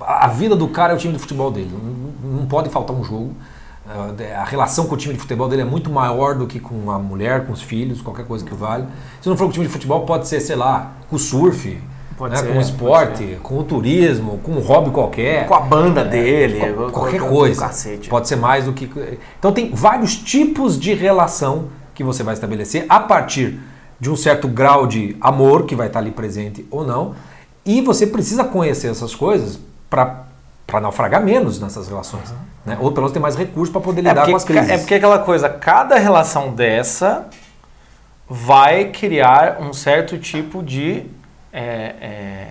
a, 0.00 0.26
vida 0.26 0.56
do 0.56 0.66
cara 0.66 0.92
é 0.92 0.96
o 0.96 0.98
time 0.98 1.12
de 1.12 1.20
futebol 1.20 1.52
dele. 1.52 1.70
Não, 1.72 2.32
não 2.40 2.46
pode 2.46 2.68
faltar 2.68 2.96
um 2.96 3.04
jogo. 3.04 3.32
A 4.36 4.42
relação 4.44 4.86
com 4.86 4.96
o 4.96 4.98
time 4.98 5.14
de 5.14 5.20
futebol 5.20 5.48
dele 5.48 5.62
é 5.62 5.64
muito 5.64 5.88
maior 5.88 6.34
do 6.34 6.48
que 6.48 6.58
com 6.58 6.90
a 6.90 6.98
mulher, 6.98 7.46
com 7.46 7.52
os 7.52 7.62
filhos, 7.62 8.00
qualquer 8.02 8.26
coisa 8.26 8.44
que 8.44 8.52
vale. 8.52 8.86
Se 9.20 9.28
não 9.28 9.36
for 9.36 9.44
com 9.44 9.50
o 9.50 9.52
time 9.52 9.66
de 9.66 9.72
futebol, 9.72 10.00
pode 10.00 10.26
ser, 10.26 10.40
sei 10.40 10.56
lá, 10.56 10.90
com 11.08 11.14
o 11.14 11.18
surf, 11.20 11.80
né, 12.20 12.36
ser, 12.36 12.46
com 12.52 12.58
o 12.58 12.60
esporte, 12.60 13.38
com 13.42 13.58
o 13.58 13.64
turismo, 13.64 14.38
com 14.42 14.52
um 14.52 14.60
hobby 14.60 14.90
qualquer. 14.90 15.46
Com 15.46 15.54
a 15.54 15.60
banda 15.60 16.04
dele, 16.04 16.60
É, 16.60 16.72
qualquer 16.90 17.20
com- 17.20 17.28
com 17.28 17.34
coisa. 17.34 17.70
Pode 18.08 18.26
ser 18.28 18.36
mais 18.36 18.64
do 18.64 18.72
que. 18.72 18.90
Então 19.38 19.52
tem 19.52 19.70
vários 19.72 20.16
tipos 20.16 20.78
de 20.78 20.94
relação 20.94 21.66
que 21.94 22.02
você 22.04 22.22
vai 22.22 22.34
estabelecer 22.34 22.86
a 22.88 23.00
partir 23.00 23.58
de 24.00 24.10
um 24.10 24.16
certo 24.16 24.46
grau 24.48 24.86
de 24.86 25.16
amor 25.20 25.64
que 25.64 25.74
vai 25.74 25.86
estar 25.86 25.98
ali 26.00 26.10
presente 26.10 26.66
ou 26.70 26.84
não. 26.84 27.14
E 27.64 27.80
você 27.80 28.06
precisa 28.06 28.44
conhecer 28.44 28.88
essas 28.90 29.14
coisas 29.14 29.58
para 29.90 30.80
naufragar 30.80 31.22
menos 31.22 31.58
nessas 31.60 31.88
relações. 31.88 32.32
Né? 32.64 32.76
Ou 32.80 32.90
pelo 32.90 33.02
menos 33.02 33.12
ter 33.12 33.18
mais 33.20 33.36
recursos 33.36 33.70
para 33.72 33.80
poder 33.80 34.00
É 34.00 34.08
lidar 34.10 34.14
porque, 34.22 34.30
com 34.32 34.36
as 34.36 34.44
crises. 34.44 34.70
é 34.70 34.78
porque 34.78 34.94
aquela 34.96 35.18
coisa, 35.20 35.48
cada 35.48 35.96
relação 35.96 36.50
dessa 36.52 37.26
vai 38.28 38.86
criar 38.86 39.58
um 39.60 39.72
certo 39.72 40.18
tipo 40.18 40.62
de 40.62 41.04
é, 41.56 41.94
é, 42.00 42.46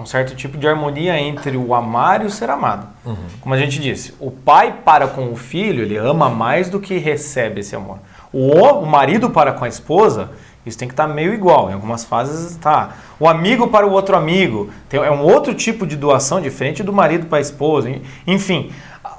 um 0.00 0.06
certo 0.06 0.34
tipo 0.34 0.56
de 0.56 0.66
harmonia 0.68 1.18
entre 1.20 1.56
o 1.56 1.74
amar 1.74 2.22
e 2.22 2.26
o 2.26 2.30
ser 2.30 2.48
amado. 2.50 2.86
Uhum. 3.04 3.16
Como 3.40 3.54
a 3.54 3.58
gente 3.58 3.78
disse, 3.80 4.14
o 4.20 4.30
pai 4.30 4.76
para 4.84 5.06
com 5.08 5.30
o 5.32 5.36
filho, 5.36 5.82
ele 5.82 5.96
ama 5.96 6.28
mais 6.30 6.70
do 6.70 6.80
que 6.80 6.96
recebe 6.98 7.60
esse 7.60 7.74
amor. 7.76 7.98
O, 8.32 8.52
o 8.62 8.86
marido 8.86 9.30
para 9.30 9.52
com 9.52 9.64
a 9.64 9.68
esposa, 9.68 10.30
isso 10.66 10.78
tem 10.78 10.88
que 10.88 10.94
estar 10.94 11.06
meio 11.06 11.34
igual. 11.34 11.70
Em 11.70 11.74
algumas 11.74 12.04
fases 12.04 12.56
tá. 12.56 12.94
O 13.20 13.28
amigo 13.28 13.68
para 13.68 13.86
o 13.86 13.92
outro 13.92 14.16
amigo, 14.16 14.70
tem, 14.88 14.98
é 15.00 15.10
um 15.10 15.22
outro 15.22 15.52
tipo 15.54 15.86
de 15.86 15.96
doação 15.96 16.40
diferente 16.40 16.82
do 16.82 16.92
marido 16.92 17.26
para 17.26 17.38
a 17.38 17.40
esposa. 17.40 17.90
En- 17.90 18.02
Enfim, 18.26 18.72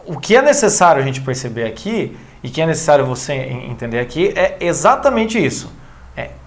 o 0.05 0.19
que 0.19 0.35
é 0.35 0.41
necessário 0.41 1.01
a 1.01 1.05
gente 1.05 1.21
perceber 1.21 1.65
aqui 1.65 2.17
e 2.43 2.49
que 2.49 2.61
é 2.61 2.65
necessário 2.65 3.05
você 3.05 3.33
en- 3.33 3.71
entender 3.71 3.99
aqui 3.99 4.33
é 4.35 4.57
exatamente 4.59 5.43
isso. 5.43 5.71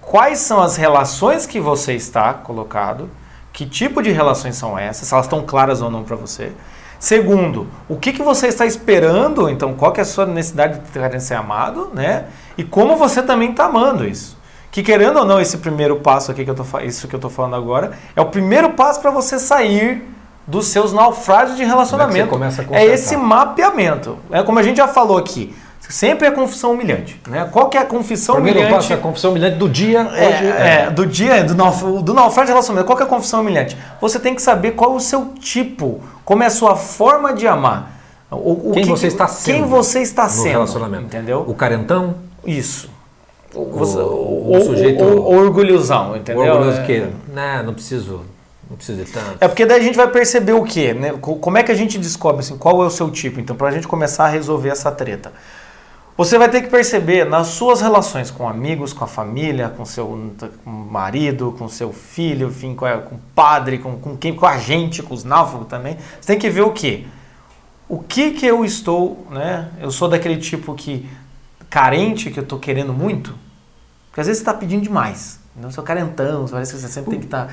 É, 0.09 0.11
quais 0.11 0.39
são 0.39 0.61
as 0.61 0.75
relações 0.75 1.45
que 1.45 1.59
você 1.59 1.93
está 1.93 2.33
colocado, 2.33 3.09
que 3.53 3.65
tipo 3.65 4.01
de 4.01 4.11
relações 4.11 4.55
são 4.55 4.77
essas, 4.77 5.07
se 5.07 5.13
elas 5.13 5.25
estão 5.25 5.43
claras 5.43 5.81
ou 5.81 5.91
não 5.91 6.03
para 6.03 6.15
você. 6.15 6.51
Segundo, 6.99 7.67
o 7.87 7.95
que, 7.95 8.11
que 8.11 8.21
você 8.21 8.47
está 8.47 8.65
esperando, 8.65 9.49
então 9.49 9.73
qual 9.73 9.91
que 9.93 10.01
é 10.01 10.03
a 10.03 10.05
sua 10.05 10.25
necessidade 10.25 10.79
de 10.79 11.23
ser 11.23 11.35
amado, 11.35 11.89
né? 11.93 12.25
E 12.57 12.63
como 12.63 12.97
você 12.97 13.21
também 13.21 13.51
está 13.51 13.65
amando 13.65 14.05
isso. 14.05 14.37
Que 14.69 14.83
querendo 14.83 15.19
ou 15.19 15.25
não, 15.25 15.39
esse 15.39 15.57
primeiro 15.59 15.95
passo 15.97 16.31
aqui 16.31 16.43
que 16.43 16.51
eu 16.51 16.55
tô, 16.55 16.63
isso 16.79 17.07
que 17.07 17.15
eu 17.15 17.17
estou 17.17 17.31
falando 17.31 17.55
agora, 17.55 17.93
é 18.15 18.21
o 18.21 18.25
primeiro 18.25 18.71
passo 18.71 18.99
para 18.99 19.11
você 19.11 19.39
sair 19.39 20.03
dos 20.45 20.67
seus 20.67 20.91
naufrágios 20.91 21.55
de 21.55 21.63
relacionamento. 21.63 22.27
começa 22.27 22.61
a 22.61 22.65
é 22.65 22.67
consertar. 22.67 22.93
esse 22.93 23.15
mapeamento. 23.15 24.17
É 24.31 24.43
como 24.43 24.59
a 24.59 24.63
gente 24.63 24.77
já 24.77 24.87
falou 24.87 25.17
aqui. 25.17 25.55
Sempre 25.89 26.27
é 26.27 26.31
confissão 26.31 26.73
humilhante. 26.73 27.19
Né? 27.27 27.49
Qual 27.51 27.67
que 27.67 27.75
é 27.75 27.81
a 27.81 27.85
confissão 27.85 28.35
Primeiro 28.35 28.59
humilhante? 28.59 28.75
passo 28.81 28.93
é 28.93 28.95
a 28.95 28.99
confissão 28.99 29.31
humilhante 29.31 29.57
do 29.57 29.67
dia. 29.67 30.01
Hoje 30.03 30.45
É, 30.47 30.83
é, 30.87 30.91
do 30.91 31.03
dia, 31.07 31.43
do, 31.43 31.55
nauf 31.55 31.83
do 32.03 32.13
naufrágio 32.13 32.45
de 32.47 32.51
relacionamento. 32.51 32.85
Qual 32.85 32.95
que 32.95 33.01
é 33.01 33.05
a 33.07 33.09
confissão 33.09 33.41
humilhante? 33.41 33.75
Você 33.99 34.19
tem 34.19 34.35
que 34.35 34.41
saber 34.41 34.71
qual 34.73 34.93
é 34.93 34.95
o 34.95 34.99
seu 34.99 35.33
tipo, 35.39 35.99
como 36.23 36.43
é 36.43 36.45
a 36.45 36.49
sua 36.51 36.75
forma 36.75 37.33
de 37.33 37.47
amar. 37.47 37.91
O, 38.29 38.69
o 38.69 38.71
Quem 38.75 38.83
que- 38.83 38.89
você 38.89 39.07
está 39.07 39.27
sendo 39.27 39.55
Quem 39.55 39.65
você 39.65 40.01
está 40.01 40.25
no 40.25 40.29
sendo. 40.29 40.51
relacionamento. 40.51 41.03
Entendeu? 41.05 41.43
O 41.47 41.55
carentão, 41.55 42.15
Isso. 42.45 42.87
O, 43.55 43.61
o- 43.61 44.57
o 44.57 44.61
sujeito- 44.61 45.03
O, 45.03 45.21
o 45.21 45.35
orgulhosão, 45.39 46.11
o 46.11 46.15
entendeu? 46.17 46.43
orgulhoso 46.43 46.81
É. 46.81 46.83
que, 46.85 47.07
né, 47.33 47.63
não 47.65 47.73
preciso, 47.73 48.21
não 48.69 48.77
preciso 48.77 49.03
de 49.03 49.11
tanto. 49.11 49.37
É 49.41 49.47
porque 49.47 49.65
daí 49.65 49.79
a 49.79 49.83
gente 49.83 49.95
vai 49.97 50.07
perceber 50.07 50.53
o 50.53 50.63
quê? 50.63 50.93
Né? 50.93 51.15
Co- 51.19 51.37
Como 51.37 51.57
é 51.57 51.63
que 51.63 51.71
a 51.71 51.75
gente 51.75 51.97
descobre 51.97 52.41
assim, 52.41 52.55
qual 52.59 52.83
é 52.83 52.85
o 52.85 52.89
seu 52.91 53.09
tipo? 53.09 53.39
Então, 53.39 53.55
pra 53.55 53.71
gente 53.71 53.87
começar 53.87 54.25
a 54.25 54.27
resolver 54.27 54.69
essa 54.69 54.91
treta. 54.91 55.31
Você 56.19 56.37
vai 56.37 56.49
ter 56.49 56.63
que 56.63 56.67
perceber 56.67 57.23
nas 57.23 57.47
suas 57.47 57.79
relações 57.79 58.29
com 58.29 58.45
amigos, 58.45 58.91
com 58.91 59.05
a 59.05 59.07
família, 59.07 59.69
com 59.69 59.85
seu 59.85 60.35
marido, 60.65 61.55
com 61.57 61.69
seu 61.69 61.93
filho, 61.93 62.49
enfim, 62.49 62.75
com, 62.75 62.85
o 62.85 63.19
padre, 63.33 63.77
com, 63.77 63.97
com 63.97 64.17
quem, 64.17 64.35
com 64.35 64.45
a 64.45 64.57
gente, 64.57 65.01
com 65.01 65.13
os 65.13 65.23
náufragos 65.23 65.69
também. 65.69 65.95
Você 66.19 66.27
tem 66.27 66.37
que 66.37 66.49
ver 66.49 66.63
o 66.63 66.73
quê? 66.73 67.05
O 67.87 67.99
que 67.99 68.31
que 68.31 68.45
eu 68.45 68.65
estou, 68.65 69.25
né? 69.31 69.71
Eu 69.79 69.91
sou 69.91 70.09
daquele 70.09 70.35
tipo 70.35 70.75
que 70.75 71.09
carente, 71.69 72.29
que 72.29 72.39
eu 72.39 72.43
estou 72.43 72.59
querendo 72.59 72.91
muito, 72.91 73.33
porque 74.09 74.19
às 74.19 74.27
vezes 74.27 74.43
você 74.43 74.49
está 74.49 74.53
pedindo 74.53 74.83
demais. 74.83 75.38
Não 75.61 75.69
seu 75.71 75.83
carentão, 75.83 76.45
parece 76.49 76.73
que 76.73 76.79
você 76.79 76.87
sempre 76.87 77.11
tem 77.11 77.19
que 77.19 77.25
estar 77.25 77.49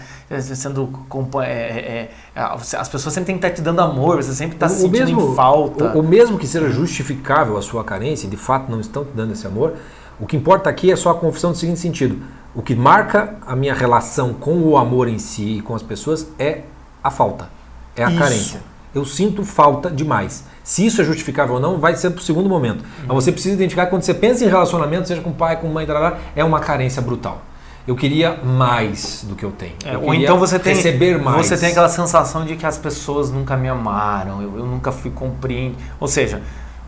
sendo. 0.54 0.86
compa- 1.08 1.44
é, 1.44 1.50
é, 1.50 2.10
é, 2.36 2.40
as 2.40 2.88
pessoas 2.88 3.12
sempre 3.12 3.26
têm 3.26 3.38
que 3.38 3.44
estar 3.46 3.56
te 3.56 3.62
dando 3.62 3.80
amor, 3.80 4.16
você 4.22 4.32
sempre 4.32 4.56
está 4.56 4.68
se 4.68 4.82
sentindo 4.82 5.10
em 5.10 5.34
falta. 5.34 5.96
O, 5.96 6.00
o 6.00 6.02
mesmo 6.02 6.38
que 6.38 6.46
seja 6.46 6.68
justificável 6.70 7.56
a 7.56 7.62
sua 7.62 7.82
carência, 7.82 8.26
e 8.26 8.30
de 8.30 8.36
fato 8.36 8.70
não 8.70 8.80
estão 8.80 9.04
te 9.04 9.10
dando 9.12 9.32
esse 9.32 9.46
amor, 9.46 9.74
o 10.20 10.26
que 10.26 10.36
importa 10.36 10.70
aqui 10.70 10.90
é 10.92 10.96
só 10.96 11.10
a 11.10 11.14
confissão 11.14 11.50
no 11.50 11.56
seguinte 11.56 11.80
sentido. 11.80 12.18
O 12.54 12.62
que 12.62 12.74
marca 12.74 13.34
a 13.46 13.56
minha 13.56 13.74
relação 13.74 14.32
com 14.32 14.56
o 14.62 14.76
amor 14.78 15.08
em 15.08 15.18
si 15.18 15.58
e 15.58 15.60
com 15.60 15.74
as 15.74 15.82
pessoas 15.82 16.26
é 16.38 16.60
a 17.02 17.10
falta, 17.10 17.48
é 17.94 18.04
a 18.04 18.08
Isso. 18.08 18.18
carência. 18.18 18.60
Eu 18.94 19.04
sinto 19.04 19.44
falta 19.44 19.90
demais. 19.90 20.44
Se 20.64 20.86
isso 20.86 21.02
é 21.02 21.04
justificável 21.04 21.56
ou 21.56 21.60
não, 21.60 21.78
vai 21.78 21.94
ser 21.96 22.10
para 22.10 22.20
o 22.20 22.24
segundo 22.24 22.48
momento. 22.48 22.82
Mas 23.06 23.14
você 23.14 23.30
precisa 23.30 23.54
identificar 23.54 23.84
que 23.84 23.90
quando 23.90 24.02
você 24.02 24.14
pensa 24.14 24.42
em 24.42 24.48
relacionamento, 24.48 25.06
seja 25.06 25.20
com 25.20 25.32
pai, 25.32 25.60
com 25.60 25.68
mãe, 25.68 25.86
é 26.34 26.42
uma 26.42 26.60
carência 26.60 27.02
brutal. 27.02 27.42
Eu 27.86 27.94
queria 27.94 28.36
mais 28.42 29.24
do 29.28 29.34
que 29.36 29.44
eu 29.44 29.52
tenho. 29.52 29.74
É, 29.84 29.94
Eu 29.94 30.02
ou 30.02 30.12
então 30.14 30.38
você 30.38 30.58
tem, 30.58 30.74
receber 30.74 31.18
mais. 31.22 31.46
você 31.46 31.56
tem 31.56 31.70
aquela 31.70 31.88
sensação 31.88 32.44
de 32.44 32.56
que 32.56 32.66
as 32.66 32.76
pessoas 32.76 33.30
nunca 33.30 33.56
me 33.56 33.68
amaram, 33.68 34.42
eu, 34.42 34.58
eu 34.58 34.66
nunca 34.66 34.90
fui 34.90 35.10
compreendido. 35.10 35.76
Ou 36.00 36.08
seja, 36.08 36.42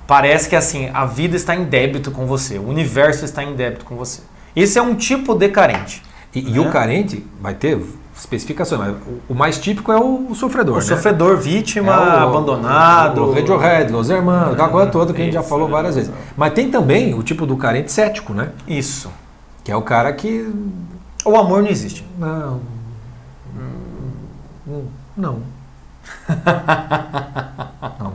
parece 0.09 0.49
que 0.49 0.57
assim, 0.57 0.91
a 0.93 1.05
vida 1.07 1.37
está 1.37 1.55
em 1.55 1.65
débito 1.65 2.11
com 2.11 2.27
você, 2.27 2.59
o 2.59 2.67
universo 2.69 3.25
está 3.25 3.45
em 3.45 3.55
débito 3.55 3.85
com 3.85 3.95
você. 3.95 4.23
Esse 4.57 4.77
é 4.79 4.83
um 4.83 4.95
tipo 4.97 5.35
de 5.37 5.49
carente. 5.51 6.03
E, 6.35 6.41
E, 6.41 6.51
e 6.57 6.59
o 6.59 6.69
carente 6.71 7.25
vai 7.41 7.55
ter 7.55 7.81
especificações, 8.17 8.81
mas 8.81 8.91
o- 8.91 9.33
o 9.33 9.35
mais 9.37 9.57
típico 9.59 9.93
é 9.93 9.97
o, 9.97 10.27
o 10.31 10.35
sofredor, 10.35 10.75
O 10.75 10.79
né? 10.79 10.85
sofredor, 10.85 11.37
vítima, 11.37 11.93
É 11.93 11.97
o- 12.25 12.29
abandonado. 12.29 13.23
O 13.25 13.33
Radiohead, 13.33 13.93
Los 13.93 14.11
Hermanos, 14.11 14.55
aquela 14.55 14.69
coisa 14.69 14.91
toda 14.91 15.13
que 15.15 15.23
a 15.23 15.25
gente 15.25 15.35
já 15.35 15.45
falou 15.45 15.69
várias 15.69 15.95
vezes. 15.95 16.11
Mas 16.37 16.53
tem 16.55 16.69
também 16.69 17.15
o 17.15 17.23
tipo 17.23 17.47
do 17.47 17.57
carente 17.57 17.93
cético, 17.93 18.35
né? 18.35 18.49
Isso. 18.67 19.09
Que 19.69 19.73
é 19.73 19.77
o 19.77 19.83
cara 19.83 20.11
que. 20.15 20.51
O 21.27 21.37
amor 21.37 21.63
não 21.63 21.69
existe. 21.69 22.03
Não. 22.19 22.59
Hum, 24.67 24.87
Não. 25.15 25.43
não. 28.01 28.15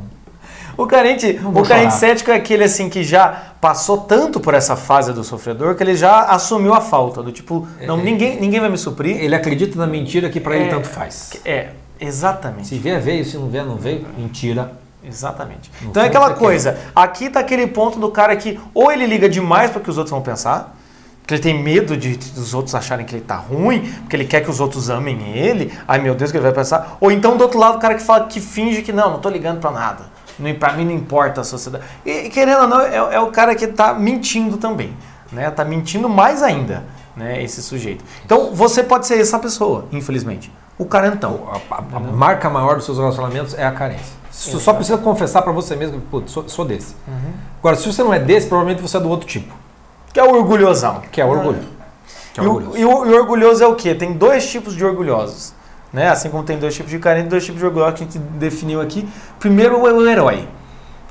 O 0.76 0.88
carente, 0.88 1.40
o 1.46 1.62
carente 1.62 1.94
cético 1.94 2.32
é 2.32 2.36
aquele 2.38 2.64
assim 2.64 2.90
que 2.90 3.04
já 3.04 3.54
passou 3.62 3.98
tanto 4.00 4.40
por 4.40 4.56
essa 4.56 4.76
fase 4.76 5.14
do 5.14 5.24
sofredor 5.24 5.76
que 5.76 5.84
ele 5.84 5.96
já 5.96 6.22
assumiu 6.24 6.74
a 6.74 6.82
falta. 6.82 7.22
Do 7.22 7.32
tipo, 7.32 7.68
não, 7.86 7.98
ninguém, 7.98 8.42
ninguém 8.42 8.60
vai 8.60 8.70
me 8.70 8.78
suprir. 8.80 9.22
Ele 9.22 9.36
acredita 9.36 9.78
na 9.78 9.86
mentira 9.86 10.32
que 10.32 10.40
pra 10.40 10.56
ele 10.56 10.66
É. 10.66 10.70
tanto 10.70 10.88
faz. 10.88 11.34
É, 11.46 11.70
exatamente. 12.00 12.70
Se 12.70 12.80
vier, 12.80 13.00
veio. 13.00 13.24
Se 13.24 13.38
não 13.38 13.48
vier, 13.48 13.64
não 13.64 13.76
veio. 13.76 14.08
Mentira. 14.18 14.72
Exatamente. 15.04 15.72
Então 15.84 16.02
é 16.02 16.08
aquela 16.08 16.34
coisa. 16.34 16.80
Aqui 16.96 17.30
tá 17.30 17.42
aquele 17.42 17.68
ponto 17.68 18.00
do 18.00 18.10
cara 18.10 18.36
que 18.36 18.60
ou 18.74 18.92
ele 18.92 19.06
liga 19.06 19.30
demais 19.30 19.70
para 19.70 19.82
que 19.82 19.90
os 19.92 20.00
outros 20.00 20.10
vão 20.12 20.24
pensar, 20.24 20.76
porque 21.24 21.34
ele 21.36 21.42
tem 21.42 21.64
medo 21.64 21.96
de, 21.98 22.16
dos 22.18 22.54
outros 22.54 22.76
acharem 22.76 23.06
que 23.06 23.16
ele 23.16 23.24
tá 23.24 23.38
ruim, 23.38 23.92
porque 24.02 24.16
ele 24.16 24.26
quer 24.26 24.42
que 24.42 24.50
os 24.52 24.60
outros 24.60 24.90
amem 24.90 25.36
ele. 25.36 25.74
Ai 25.88 25.98
meu 26.00 26.14
Deus, 26.14 26.30
o 26.30 26.34
que 26.34 26.38
ele 26.38 26.44
vai 26.44 26.54
pensar? 26.54 26.98
Ou 27.02 27.10
então 27.12 27.36
do 27.38 27.42
outro 27.44 27.58
lado 27.58 27.78
o 27.78 27.80
cara 27.80 27.96
que 27.96 28.04
fala 28.04 28.26
que 28.28 28.40
finge 28.42 28.82
que 28.82 28.92
não, 28.92 29.12
não 29.12 29.20
tô 29.20 29.30
ligando 29.30 29.60
para 29.60 29.72
nada. 29.72 30.04
Não, 30.38 30.54
pra 30.56 30.74
mim 30.74 30.84
não 30.86 30.92
importa 30.92 31.42
a 31.42 31.44
sociedade. 31.44 31.84
E 32.06 32.30
querendo 32.30 32.62
ou 32.64 32.68
não, 32.68 32.82
é, 32.82 32.96
é 33.16 33.20
o 33.22 33.28
cara 33.32 33.56
que 33.56 33.68
tá 33.68 33.94
mentindo 33.94 34.58
também, 34.58 34.94
né? 35.32 35.50
Tá 35.52 35.64
mentindo 35.64 36.10
mais 36.10 36.44
ainda, 36.44 36.84
né, 37.16 37.42
esse 37.44 37.62
sujeito. 37.64 38.04
Então 38.26 38.54
você 38.54 38.84
pode 38.84 39.06
ser 39.08 39.20
essa 39.20 39.40
pessoa, 39.40 39.86
infelizmente. 39.92 40.52
O 40.78 40.86
carentão. 40.86 41.48
A, 41.70 41.76
a- 41.76 41.84
a 41.98 42.00
marca 42.00 42.50
maior 42.50 42.76
dos 42.78 42.86
seus 42.86 42.98
relacionamentos 42.98 43.54
é 43.54 43.64
a 43.66 43.72
carência. 43.72 44.22
Você 44.32 44.60
só 44.60 44.74
precisa 44.74 44.98
confessar 44.98 45.44
pra 45.44 45.52
você 45.54 45.76
mesmo 45.76 46.00
que, 46.02 46.08
putz, 46.08 46.32
sou, 46.32 46.50
sou 46.50 46.66
desse. 46.66 46.96
Agora, 47.60 47.76
se 47.78 47.86
você 47.86 48.04
não 48.04 48.12
é 48.12 48.18
desse, 48.20 48.48
provavelmente 48.48 48.82
você 48.82 48.98
é 48.98 49.00
do 49.00 49.08
outro 49.08 49.28
tipo, 49.28 49.54
Que 50.14 50.20
é 50.20 50.24
o 50.24 50.34
orgulhosão. 50.36 51.02
que 51.12 51.20
é 51.20 51.26
o 51.26 51.30
orgulho. 51.30 51.60
Que 52.34 52.40
é 52.40 52.44
E 52.44 52.48
o 52.48 52.52
o, 52.52 52.56
orgulhoso. 52.56 52.78
e 52.78 52.86
o- 52.86 53.06
e 53.06 53.10
o 53.10 53.16
orgulhoso 53.22 53.64
é 53.64 53.68
o 53.68 53.76
quê? 53.76 53.94
Tem 53.96 54.14
dois 54.14 54.48
tipos 54.50 54.76
de 54.76 54.86
orgulhosos. 54.86 55.54
Né? 55.92 56.10
Assim 56.10 56.30
como 56.30 56.44
tem 56.44 56.58
dois 56.58 56.74
tipos 56.76 56.90
de 56.92 56.98
carente, 57.00 57.30
dois 57.30 57.44
tipos 57.46 57.60
de 57.60 57.66
orgulhosos 57.66 57.96
que 58.00 58.04
a 58.04 58.06
gente 58.08 58.18
definiu 58.20 58.82
aqui. 58.82 59.08
Primeiro 59.40 59.86
é 59.88 59.94
o 59.94 60.08
herói. 60.08 60.48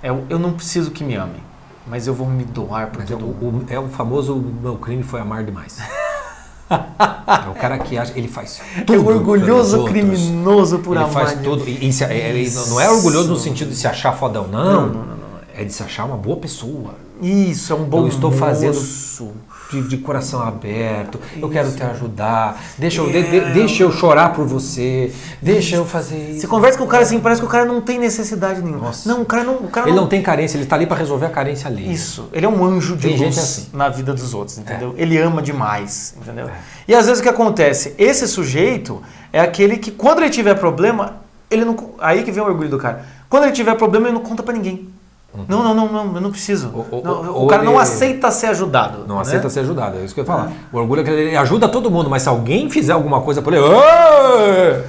É 0.03 0.11
o 0.11 0.25
eu 0.29 0.39
não 0.39 0.53
preciso 0.53 0.91
que 0.91 1.05
me 1.05 1.15
amem, 1.15 1.41
mas 1.87 2.09
eu 2.09 2.15
vou 2.15 2.27
me 2.27 2.43
doar 2.45 2.89
Mas 2.89 2.91
porque 2.97 3.13
é, 3.13 3.15
eu 3.17 3.19
o, 3.21 3.33
dou. 3.33 3.51
o- 3.51 3.65
é 3.69 3.79
o 3.79 3.87
famoso 3.89 4.35
meu 4.61 4.77
crime 4.77 5.05
foi 5.05 5.21
amar 5.21 5.45
demais. 5.45 5.79
é 6.71 7.51
o 7.51 7.55
cara 7.55 7.79
que 7.79 7.97
acha, 7.99 8.13
ele 8.17 8.27
faz 8.29 8.61
tudo. 8.87 8.95
É 8.95 8.99
o 8.99 9.05
pelos 9.05 9.07
orgulhoso 9.19 9.85
criminoso 9.85 10.79
por 10.81 10.97
Ele 10.97 11.05
amar. 11.05 11.13
faz 11.13 11.39
de- 11.39 11.45
tudo. 11.45 11.69
E, 11.69 11.89
e 11.89 11.93
se- 11.93 12.05
ele 12.05 12.51
não 12.69 12.81
é 12.81 12.91
orgulhoso 12.91 13.29
no 13.29 13.37
sentido 13.37 13.71
de 13.71 13.77
se 13.77 13.87
achar 13.87 14.13
fodão, 14.13 14.49
não. 14.49 15.05
É 15.55 15.63
de 15.65 15.73
se 15.73 15.83
achar 15.83 16.05
uma 16.05 16.17
boa 16.17 16.37
pessoa. 16.39 16.95
Isso, 17.23 17.73
é 17.73 17.77
um 17.77 17.85
bom 17.85 18.01
Eu 18.03 18.09
estou 18.09 18.33
fazendo 18.33 18.75
moço. 18.75 19.33
de, 19.71 19.83
de 19.89 19.97
coração 19.99 20.43
aberto. 20.43 21.19
Eu 21.41 21.49
quero 21.49 21.71
te 21.71 21.83
ajudar. 21.83 22.61
Deixa 22.77 23.01
eu, 23.01 23.07
de- 23.11 23.23
de- 23.23 23.53
deixa 23.55 23.83
eu 23.85 23.93
chorar 23.93 24.33
por 24.35 24.45
você. 24.47 25.13
Deixa 25.41 25.77
eu 25.77 25.87
fazer 25.87 26.17
isso. 26.31 26.41
Você 26.41 26.47
conversa 26.47 26.77
com 26.79 26.85
o 26.85 26.87
cara 26.89 27.03
assim, 27.05 27.21
parece 27.21 27.41
que 27.41 27.47
o 27.47 27.51
cara 27.51 27.65
não 27.65 27.81
tem 27.81 27.99
necessidade 27.99 28.61
nenhuma. 28.61 28.87
Nossa. 28.87 29.09
Não, 29.09 29.23
o 29.23 29.25
cara 29.25 29.45
não. 29.45 29.55
O 29.55 29.69
cara 29.69 29.89
Ele 29.89 29.97
não 29.97 30.07
tem 30.09 30.21
carência, 30.21 30.59
ele 30.59 30.67
tá 30.67 30.77
ali 30.77 30.87
pra 30.87 30.97
resolver 30.97 31.27
a 31.27 31.31
carência 31.31 31.69
ali. 31.69 31.91
Isso, 31.91 32.29
ele 32.33 32.45
é 32.45 32.49
um 32.49 32.63
anjo 32.65 32.97
de 32.97 33.03
Tem 33.09 33.11
luz 33.13 33.21
gente 33.21 33.39
assim. 33.39 33.69
na 33.73 33.89
vida 33.89 34.13
dos 34.13 34.35
outros, 34.35 34.59
entendeu? 34.59 34.95
Ele 34.99 35.17
ama 35.19 35.41
demais, 35.41 36.15
entendeu? 36.21 36.51
E 36.87 36.95
às 36.95 37.07
vezes 37.07 37.21
o 37.21 37.23
que 37.23 37.29
acontece? 37.29 37.95
Esse 37.97 38.27
sujeito 38.27 39.01
é 39.33 39.41
aquele 39.41 39.77
que 39.79 39.91
quando 39.91 40.19
ele 40.21 40.31
tiver 40.31 40.55
problema, 40.57 41.17
ele 41.51 41.65
não 41.65 41.77
aí 42.01 42.25
que 42.25 42.33
vem 42.33 42.43
o 42.43 42.47
orgulho 42.47 42.69
do 42.69 42.79
cara. 42.79 43.05
Quando 43.31 43.45
ele 43.45 43.53
tiver 43.53 43.75
problema, 43.77 44.09
ele 44.09 44.15
não 44.15 44.23
conta 44.23 44.43
pra 44.43 44.53
ninguém. 44.53 44.89
Não, 45.49 45.63
não, 45.63 45.75
não, 45.75 45.89
não, 45.91 46.15
eu 46.17 46.21
não 46.21 46.31
preciso. 46.31 46.71
Ou- 46.75 46.87
ou- 46.91 47.03
Não, 47.03 47.45
o 47.45 47.47
cara 47.47 47.63
não 47.63 47.79
aceita 47.79 48.31
ser 48.31 48.49
ajudado. 48.49 49.07
Não 49.09 49.17
né? 49.17 49.23
aceita 49.23 49.49
ser 49.49 49.61
ajudado, 49.61 49.97
é 49.99 50.05
isso 50.05 50.13
que 50.13 50.21
eu 50.21 50.25
ia 50.25 50.27
falar. 50.27 50.53
O 50.71 50.77
orgulho 50.77 51.01
é 51.01 51.05
que 51.05 51.11
ele 51.11 51.37
ajuda 51.37 51.69
todo 51.69 51.91
mundo, 51.91 52.11
mas 52.11 52.23
se 52.23 52.29
alguém 52.29 52.69
fizer 52.69 52.93
alguma 52.93 53.23
coisa 53.23 53.41
por 53.41 53.55
ele. 53.55 53.65
"Ê!" 53.65 54.83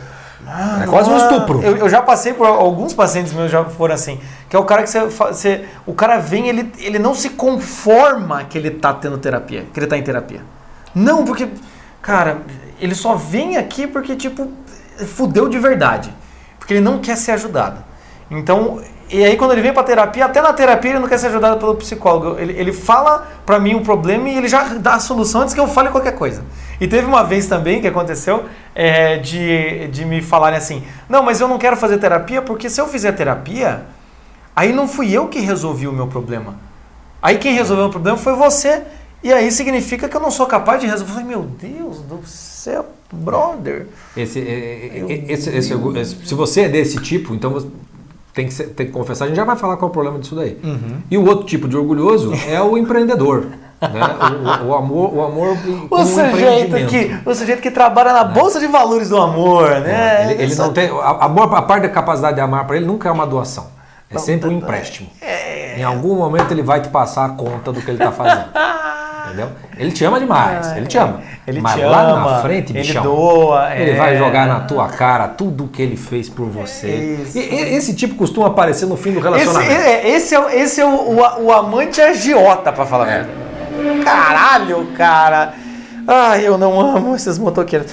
É 0.83 0.85
quase 0.87 1.09
um 1.09 1.13
Ah, 1.15 1.17
estupro. 1.17 1.61
Eu, 1.63 1.77
eu 1.77 1.89
já 1.89 2.01
passei 2.01 2.33
por 2.33 2.45
alguns 2.45 2.93
pacientes 2.93 3.31
meus 3.31 3.49
já 3.49 3.63
foram 3.63 3.95
assim, 3.95 4.19
que 4.49 4.55
é 4.55 4.59
o 4.59 4.65
cara 4.65 4.83
que 4.83 4.89
você, 4.89 4.99
você 5.05 5.65
o 5.85 5.93
cara 5.93 6.17
vem, 6.19 6.49
ele, 6.49 6.69
ele 6.79 6.99
não 6.99 7.15
se 7.15 7.29
conforma 7.29 8.43
que 8.43 8.57
ele 8.57 8.69
tá 8.71 8.93
tendo 8.93 9.17
terapia, 9.17 9.65
que 9.73 9.79
ele 9.79 9.87
tá 9.87 9.97
em 9.97 10.03
terapia. 10.03 10.41
Não, 10.93 11.23
porque 11.23 11.47
cara, 12.01 12.39
ele 12.81 12.93
só 12.93 13.15
vem 13.15 13.55
aqui 13.55 13.87
porque 13.87 14.15
tipo 14.17 14.51
fudeu 15.07 15.47
de 15.47 15.57
verdade, 15.57 16.13
porque 16.59 16.73
ele 16.73 16.81
não 16.81 16.99
quer 16.99 17.15
ser 17.15 17.31
ajudado. 17.31 17.77
Então, 18.29 18.81
e 19.09 19.23
aí 19.23 19.35
quando 19.37 19.51
ele 19.51 19.61
vem 19.61 19.73
pra 19.73 19.83
terapia, 19.83 20.25
até 20.25 20.41
na 20.41 20.53
terapia 20.53 20.91
ele 20.91 20.99
não 20.99 21.07
quer 21.07 21.17
ser 21.17 21.27
ajudado 21.27 21.57
pelo 21.57 21.75
psicólogo. 21.75 22.39
Ele, 22.39 22.53
ele 22.53 22.73
fala 22.73 23.27
pra 23.45 23.59
mim 23.59 23.75
o 23.75 23.81
problema 23.81 24.27
e 24.29 24.37
ele 24.37 24.47
já 24.47 24.63
dá 24.75 24.95
a 24.95 24.99
solução 24.99 25.41
antes 25.41 25.53
que 25.53 25.59
eu 25.59 25.67
fale 25.67 25.89
qualquer 25.89 26.13
coisa. 26.13 26.43
E 26.81 26.87
teve 26.87 27.05
uma 27.05 27.23
vez 27.23 27.47
também 27.47 27.79
que 27.81 27.87
aconteceu 27.87 28.45
é, 28.73 29.17
de, 29.17 29.87
de 29.89 30.05
me 30.05 30.21
falarem 30.21 30.57
assim: 30.57 30.83
não, 31.07 31.21
mas 31.23 31.39
eu 31.39 31.47
não 31.47 31.57
quero 31.57 31.77
fazer 31.77 31.97
terapia 31.97 32.41
porque 32.41 32.69
se 32.69 32.79
eu 32.81 32.87
fizer 32.87 33.11
terapia, 33.11 33.83
aí 34.55 34.73
não 34.73 34.87
fui 34.87 35.11
eu 35.11 35.27
que 35.27 35.39
resolvi 35.39 35.87
o 35.87 35.91
meu 35.93 36.07
problema. 36.07 36.55
Aí 37.21 37.37
quem 37.37 37.53
resolveu 37.53 37.85
o 37.85 37.89
problema 37.89 38.17
foi 38.17 38.33
você. 38.35 38.81
E 39.23 39.31
aí 39.31 39.49
significa 39.53 40.09
que 40.09 40.17
eu 40.17 40.19
não 40.19 40.29
sou 40.29 40.45
capaz 40.45 40.81
de 40.81 40.87
resolver. 40.87 41.11
Eu 41.11 41.15
falei, 41.15 41.29
meu 41.29 41.43
Deus 41.43 42.01
do 42.01 42.19
céu, 42.27 42.85
brother. 43.09 43.87
Esse, 44.17 44.39
é- 44.39 45.05
é- 45.09 45.31
esse- 45.31 45.49
esse 45.49 45.73
orgulho- 45.73 45.97
esse- 46.01 46.25
se 46.25 46.35
você 46.35 46.63
é 46.63 46.67
desse 46.67 46.97
tipo, 46.97 47.33
então 47.33 47.49
você 47.51 47.67
tem 48.33 48.47
que, 48.47 48.53
ser- 48.53 48.69
tem 48.69 48.87
que 48.87 48.91
confessar. 48.91 49.25
A 49.25 49.27
gente 49.27 49.37
já 49.37 49.43
vai 49.43 49.55
falar 49.55 49.77
qual 49.77 49.89
é 49.89 49.91
o 49.91 49.93
problema 49.93 50.19
disso 50.19 50.35
daí. 50.35 50.57
Uhum. 50.63 50.97
E 51.09 51.17
o 51.17 51.25
outro 51.27 51.45
tipo 51.45 51.67
de 51.67 51.77
orgulhoso 51.77 52.31
é 52.47 52.61
o 52.61 52.77
empreendedor. 52.77 53.45
Né? 53.81 53.89
O, 54.61 54.65
o- 54.65 54.69
o 54.69 54.75
amor, 54.75 55.13
o 55.13 55.21
amor 55.23 55.57
O 55.91 56.05
sujeito, 56.05 56.75
que, 56.87 57.15
o 57.29 57.35
sujeito 57.35 57.61
que 57.61 57.69
trabalha 57.69 58.13
na 58.13 58.23
Bolsa 58.23 58.59
de 58.59 58.67
Valores 58.67 59.09
do 59.09 59.17
Amor, 59.17 59.69
né? 59.81 60.25
É, 60.27 60.31
ele, 60.31 60.43
ele 60.43 60.55
não 60.55 60.71
tem. 60.71 60.89
A, 60.89 61.09
a, 61.09 61.61
parte 61.61 61.83
da 61.83 61.89
capacidade 61.89 62.35
de 62.35 62.41
amar 62.41 62.65
para 62.65 62.77
ele 62.77 62.85
nunca 62.85 63.09
é 63.09 63.11
uma 63.11 63.27
doação. 63.27 63.67
É 64.09 64.17
sempre 64.17 64.47
um 64.47 64.53
empréstimo. 64.53 65.09
Em 65.75 65.83
algum 65.83 66.15
momento 66.15 66.51
ele 66.51 66.61
vai 66.61 66.81
te 66.81 66.89
passar 66.89 67.25
a 67.25 67.29
conta 67.29 67.71
do 67.71 67.81
que 67.81 67.89
ele 67.89 67.97
está 67.97 68.11
fazendo. 68.11 68.45
Entendeu? 69.33 69.49
Ele 69.77 69.91
te 69.91 70.05
ama 70.05 70.19
demais, 70.19 70.77
ele 70.77 70.85
te 70.85 70.97
ama. 70.97 71.19
Ele 71.47 71.59
Mas 71.59 71.73
te 71.73 71.81
lá 71.81 72.01
ama, 72.03 72.31
na 72.33 72.41
frente, 72.41 72.71
ele 72.71 72.79
bichão, 72.81 73.03
doa, 73.03 73.75
ele 73.75 73.91
é. 73.91 73.95
vai 73.95 74.15
jogar 74.17 74.47
na 74.47 74.61
tua 74.61 74.87
cara 74.87 75.27
tudo 75.27 75.65
o 75.65 75.67
que 75.67 75.81
ele 75.81 75.97
fez 75.97 76.29
por 76.29 76.45
você. 76.47 76.87
Isso. 77.23 77.37
E- 77.37 77.41
e- 77.41 77.75
esse 77.75 77.93
tipo 77.95 78.15
costuma 78.15 78.47
aparecer 78.47 78.85
no 78.85 78.95
fim 78.95 79.11
do 79.11 79.17
Esse, 79.19 79.23
relacionamento. 79.27 79.71
é, 79.71 80.09
esse 80.09 80.35
é, 80.35 80.39
o- 80.39 80.49
esse 80.49 80.79
é 80.81 80.85
o, 80.85 80.89
o, 80.89 81.43
o 81.45 81.51
amante 81.51 81.99
agiota, 81.99 82.71
pra 82.71 82.85
falar 82.85 83.07
É. 83.09 83.25
verdade. 83.25 84.03
Caralho, 84.03 84.87
cara. 84.95 85.53
Ai, 86.07 86.45
eu 86.47 86.57
não 86.57 86.79
amo 86.79 87.15
esses 87.15 87.37
motoqueiros. 87.37 87.91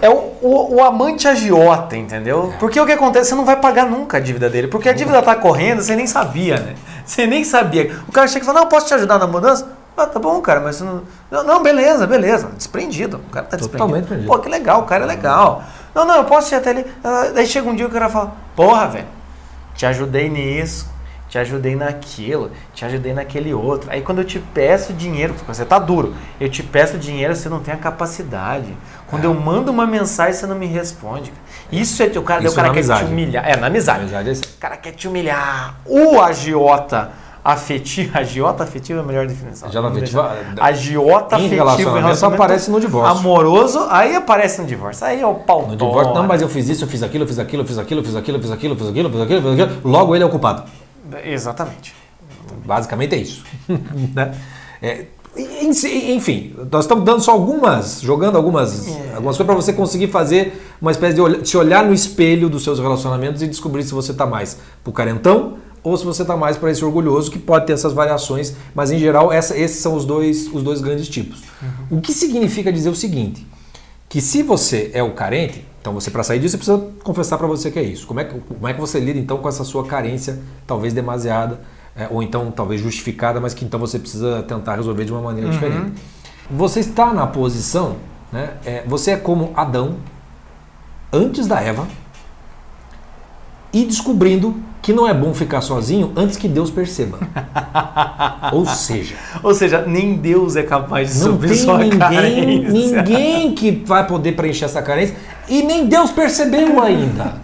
É 0.00 0.10
o, 0.10 0.32
o, 0.42 0.74
o 0.76 0.82
amante 0.84 1.26
agiota, 1.26 1.96
entendeu? 1.96 2.52
É. 2.54 2.58
Porque 2.58 2.78
o 2.80 2.84
que 2.84 2.92
acontece? 2.92 3.30
Você 3.30 3.34
não 3.34 3.44
vai 3.44 3.56
pagar 3.56 3.86
nunca 3.86 4.18
a 4.18 4.20
dívida 4.20 4.48
dele. 4.50 4.68
Porque 4.68 4.88
a 4.88 4.92
dívida 4.92 5.22
tá 5.22 5.34
correndo, 5.34 5.80
você 5.82 5.96
nem 5.96 6.06
sabia, 6.06 6.58
né? 6.58 6.74
Você 7.04 7.26
nem 7.26 7.44
sabia. 7.44 7.90
O 8.08 8.12
cara 8.12 8.26
chega 8.28 8.42
e 8.44 8.46
fala, 8.46 8.60
não, 8.60 8.66
posso 8.68 8.86
te 8.88 8.94
ajudar 8.94 9.18
na 9.18 9.26
mudança? 9.26 9.68
Ah, 9.96 10.06
tá 10.06 10.18
bom, 10.18 10.40
cara, 10.42 10.60
mas 10.60 10.76
você 10.76 10.84
não... 10.84 11.02
Não, 11.30 11.42
não, 11.42 11.62
beleza, 11.62 12.06
beleza. 12.06 12.48
Desprendido. 12.56 13.16
O 13.28 13.30
cara 13.30 13.46
tá 13.46 13.56
desprendido. 13.56 13.72
Totalmente 13.78 14.00
desprendido. 14.02 14.30
Pô, 14.32 14.38
que 14.38 14.48
legal, 14.48 14.80
o 14.82 14.84
cara 14.84 15.04
é 15.04 15.06
legal. 15.06 15.64
Não, 15.94 16.04
não, 16.04 16.16
eu 16.16 16.24
posso 16.24 16.52
ir 16.54 16.56
até 16.58 16.70
ali. 16.70 16.86
Ah, 17.02 17.30
Daí 17.34 17.46
chega 17.46 17.68
um 17.68 17.74
dia 17.74 17.86
que 17.86 17.90
o 17.90 17.94
cara 17.94 18.10
fala, 18.10 18.34
porra, 18.54 18.86
velho, 18.88 19.06
te 19.74 19.86
ajudei 19.86 20.28
nisso, 20.28 20.86
te 21.30 21.38
ajudei 21.38 21.74
naquilo, 21.74 22.50
te 22.74 22.84
ajudei 22.84 23.14
naquele 23.14 23.54
outro. 23.54 23.90
Aí 23.90 24.02
quando 24.02 24.18
eu 24.18 24.24
te 24.24 24.38
peço 24.38 24.92
dinheiro, 24.92 25.32
porque 25.32 25.52
você 25.52 25.64
tá 25.64 25.78
duro, 25.78 26.14
eu 26.38 26.50
te 26.50 26.62
peço 26.62 26.98
dinheiro, 26.98 27.34
você 27.34 27.48
não 27.48 27.60
tem 27.60 27.72
a 27.72 27.78
capacidade. 27.78 28.76
Quando 29.06 29.24
É. 29.24 29.26
eu 29.26 29.34
mando 29.34 29.70
uma 29.72 29.86
mensagem, 29.86 30.34
você 30.34 30.46
não 30.46 30.56
me 30.56 30.66
responde. 30.66 31.32
Isso 31.72 32.02
é 32.02 32.06
o 32.18 32.22
cara, 32.22 32.40
daí 32.40 32.46
o 32.46 32.48
Isso 32.48 32.56
cara 32.56 32.68
na 32.68 32.74
quer 32.74 32.82
te 32.82 32.90
amizade. 32.92 33.10
humilhar. 33.12 33.48
É, 33.48 33.56
na 33.56 33.66
amizade. 33.68 34.00
Amizade 34.00 34.28
é 34.28 34.32
assim. 34.32 34.42
O 34.44 34.60
cara 34.60 34.76
quer 34.76 34.92
te 34.92 35.08
humilhar. 35.08 35.74
O 35.86 36.20
agiota 36.20 37.10
afetivo, 37.52 38.10
agiota 38.18 38.64
afetivo 38.64 38.98
é 38.98 39.02
a 39.02 39.06
melhor 39.06 39.26
definição. 39.26 39.68
Agiota 39.68 39.98
é, 39.98 40.44
agiota 40.60 41.36
em 41.36 41.38
afetivo 41.38 41.54
relacionamento 41.64 42.16
só 42.16 42.26
aparece 42.26 42.70
no 42.70 42.80
divórcio. 42.80 43.18
Amoroso, 43.18 43.86
aí 43.90 44.16
aparece 44.16 44.60
no 44.60 44.66
divórcio. 44.66 45.06
Aí 45.06 45.20
é 45.20 45.26
o 45.26 45.34
pau. 45.34 45.62
No 45.68 45.76
divórcio, 45.76 46.12
não, 46.14 46.26
mas 46.26 46.42
eu 46.42 46.48
fiz 46.48 46.68
isso, 46.68 46.84
eu 46.84 46.88
fiz 46.88 47.02
aquilo, 47.02 47.24
eu 47.24 47.28
fiz 47.28 47.38
aquilo, 47.38 47.62
eu 47.62 47.66
fiz 47.66 47.78
aquilo, 47.78 48.00
eu 48.00 48.04
fiz 48.04 48.16
aquilo, 48.16 48.36
eu 48.36 48.40
fiz 48.42 48.50
aquilo, 48.52 48.74
eu 48.74 48.78
fiz 48.78 48.88
aquilo, 48.88 49.08
eu 49.08 49.12
fiz 49.12 49.20
aquilo, 49.22 49.38
eu 49.48 49.56
fiz 49.56 49.60
aquilo. 49.64 49.90
Logo 49.90 50.14
ele 50.14 50.24
é 50.24 50.26
o 50.26 50.30
culpado. 50.30 50.64
Exatamente. 51.24 51.94
Basicamente 52.64 53.14
é 53.14 53.18
isso. 53.18 53.44
né? 54.14 54.34
É, 54.82 55.04
en- 55.36 55.70
en- 55.70 56.14
enfim, 56.16 56.54
nós 56.70 56.84
estamos 56.84 57.04
dando 57.04 57.20
só 57.20 57.32
algumas, 57.32 58.00
jogando 58.00 58.36
algumas, 58.36 58.88
algumas 59.14 59.36
coisas 59.36 59.46
para 59.46 59.54
você 59.54 59.72
conseguir 59.72 60.08
fazer 60.08 60.62
uma 60.80 60.90
espécie 60.90 61.14
de 61.14 61.48
se 61.48 61.56
olhar 61.56 61.84
no 61.84 61.94
espelho 61.94 62.48
dos 62.48 62.64
seus 62.64 62.78
relacionamentos 62.78 63.40
e 63.42 63.46
descobrir 63.46 63.82
se 63.84 63.92
você 63.94 64.12
está 64.12 64.26
mais 64.26 64.58
pro 64.82 64.92
carentão 64.92 65.54
ou 65.88 65.96
se 65.96 66.04
você 66.04 66.22
está 66.22 66.36
mais 66.36 66.56
para 66.56 66.70
esse 66.70 66.84
orgulhoso, 66.84 67.30
que 67.30 67.38
pode 67.38 67.64
ter 67.66 67.72
essas 67.74 67.92
variações, 67.92 68.54
mas 68.74 68.90
em 68.90 68.98
geral 68.98 69.32
essa- 69.32 69.56
esses 69.56 69.78
são 69.78 69.94
os 69.94 70.04
dois, 70.04 70.48
os 70.52 70.62
dois 70.62 70.80
grandes 70.80 71.08
tipos. 71.08 71.44
O 71.90 72.00
que 72.00 72.12
significa 72.12 72.72
dizer 72.72 72.90
o 72.90 72.94
seguinte, 72.94 73.46
que 74.08 74.20
se 74.20 74.42
você 74.42 74.90
é 74.92 75.02
o 75.02 75.12
carente, 75.12 75.64
então 75.80 75.94
você 75.94 76.10
para 76.10 76.24
sair 76.24 76.40
disso 76.40 76.58
você 76.58 76.64
precisa 76.72 76.90
confessar 77.04 77.38
para 77.38 77.46
você 77.46 77.70
que 77.70 77.78
é 77.78 77.82
isso. 77.84 78.04
Como 78.06 78.18
é 78.18 78.24
que, 78.24 78.36
como 78.40 78.66
é 78.66 78.74
que 78.74 78.80
você 78.80 78.98
lida 78.98 79.18
então 79.18 79.38
com 79.38 79.48
essa 79.48 79.62
sua 79.62 79.84
carência, 79.86 80.40
talvez 80.66 80.92
demasiada, 80.92 81.60
é, 81.96 82.08
ou 82.10 82.20
então 82.20 82.50
talvez 82.50 82.80
justificada, 82.80 83.40
mas 83.40 83.54
que 83.54 83.64
então 83.64 83.78
você 83.78 83.96
precisa 83.98 84.42
tentar 84.42 84.74
resolver 84.74 85.04
de 85.04 85.12
uma 85.12 85.22
maneira 85.22 85.48
diferente. 85.50 85.92
Você 86.50 86.80
está 86.80 87.14
na 87.14 87.28
posição, 87.28 87.96
né, 88.32 88.54
é, 88.64 88.82
você 88.86 89.12
é 89.12 89.16
como 89.16 89.52
Adão 89.54 89.94
antes 91.12 91.46
da 91.46 91.60
Eva 91.60 91.86
e 93.72 93.84
descobrindo 93.84 94.56
que 94.86 94.92
não 94.92 95.08
é 95.08 95.12
bom 95.12 95.34
ficar 95.34 95.62
sozinho 95.62 96.12
antes 96.14 96.36
que 96.36 96.46
Deus 96.46 96.70
perceba. 96.70 97.18
Ou 98.54 98.64
seja, 98.64 99.16
Ou 99.42 99.52
seja, 99.52 99.82
nem 99.84 100.14
Deus 100.16 100.54
é 100.54 100.62
capaz 100.62 101.12
de 101.12 101.24
não 101.24 101.32
suprir 101.32 101.66
tem 101.66 101.76
ninguém, 101.76 101.98
carência. 101.98 103.02
ninguém 103.02 103.52
que 103.56 103.72
vai 103.84 104.06
poder 104.06 104.36
preencher 104.36 104.66
essa 104.66 104.80
carência 104.80 105.16
e 105.48 105.64
nem 105.64 105.88
Deus 105.88 106.12
percebeu 106.12 106.80
ainda. 106.80 107.34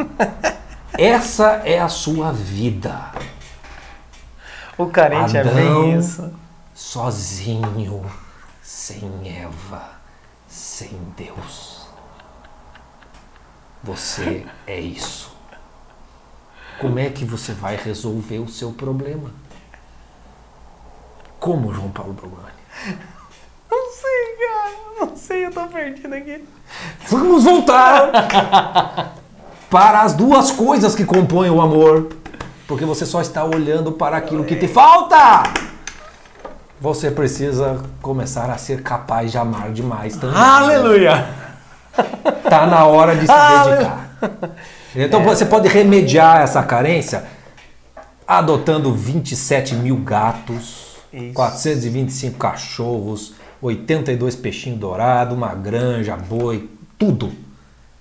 Essa 0.97 1.63
é 1.65 1.81
a 1.81 1.89
sua 1.89 2.31
vida. 2.31 3.11
O 4.79 4.87
carente 4.87 5.37
é 5.37 5.41
Adão. 5.41 5.53
bem 5.53 5.99
isso. 5.99 6.33
Sozinho, 6.73 8.05
sem 8.63 9.03
Eva, 9.25 9.83
sem 10.47 10.91
Deus. 11.17 11.89
Você 13.83 14.47
é 14.65 14.79
isso. 14.79 15.32
Como 16.83 16.99
é 16.99 17.09
que 17.09 17.25
você 17.25 17.53
vai 17.53 17.77
resolver 17.77 18.41
o 18.41 18.49
seu 18.49 18.73
problema? 18.73 19.31
Como, 21.39 21.73
João 21.73 21.91
Paulo 21.91 22.13
Brogani? 22.13 22.49
Não 23.71 23.93
sei, 23.93 24.37
cara. 24.49 24.73
Não 25.01 25.17
sei, 25.17 25.47
eu 25.47 25.53
tô 25.53 25.61
perdido 25.69 26.13
aqui. 26.13 26.45
Vamos 27.09 27.45
voltar 27.45 29.15
para 29.71 30.01
as 30.03 30.15
duas 30.15 30.51
coisas 30.51 30.97
que 30.97 31.05
compõem 31.05 31.51
o 31.51 31.61
amor. 31.61 32.09
Porque 32.67 32.85
você 32.85 33.07
só 33.07 33.21
está 33.21 33.45
olhando 33.45 33.93
para 33.93 34.17
aquilo 34.17 34.45
que 34.45 34.57
te 34.57 34.67
falta. 34.67 35.45
Você 36.81 37.13
precisa 37.13 37.81
começar 38.01 38.51
a 38.51 38.59
ser 38.59 38.83
capaz 38.83 39.31
de 39.31 39.39
amar 39.39 39.71
demais 39.71 40.17
também. 40.17 40.37
Aleluia! 40.37 41.29
Tá 42.51 42.67
na 42.67 42.87
hora 42.87 43.15
de 43.15 43.25
se 43.25 43.31
Aleluia. 43.31 43.77
dedicar. 43.77 44.51
Então 44.95 45.23
você 45.23 45.47
pode 45.47 45.69
remediar 45.69 46.43
essa 46.43 46.63
carência 46.63 47.25
adotando 48.27 48.93
27 48.95 49.75
mil 49.75 49.97
gatos, 49.97 50.97
Isso. 51.13 51.35
425 51.35 52.39
cachorros, 52.39 53.35
82 53.61 54.37
peixinhos 54.37 54.79
dourados, 54.79 55.37
uma 55.37 55.55
granja, 55.55 56.17
boi, 56.17 56.69
tudo. 56.99 57.33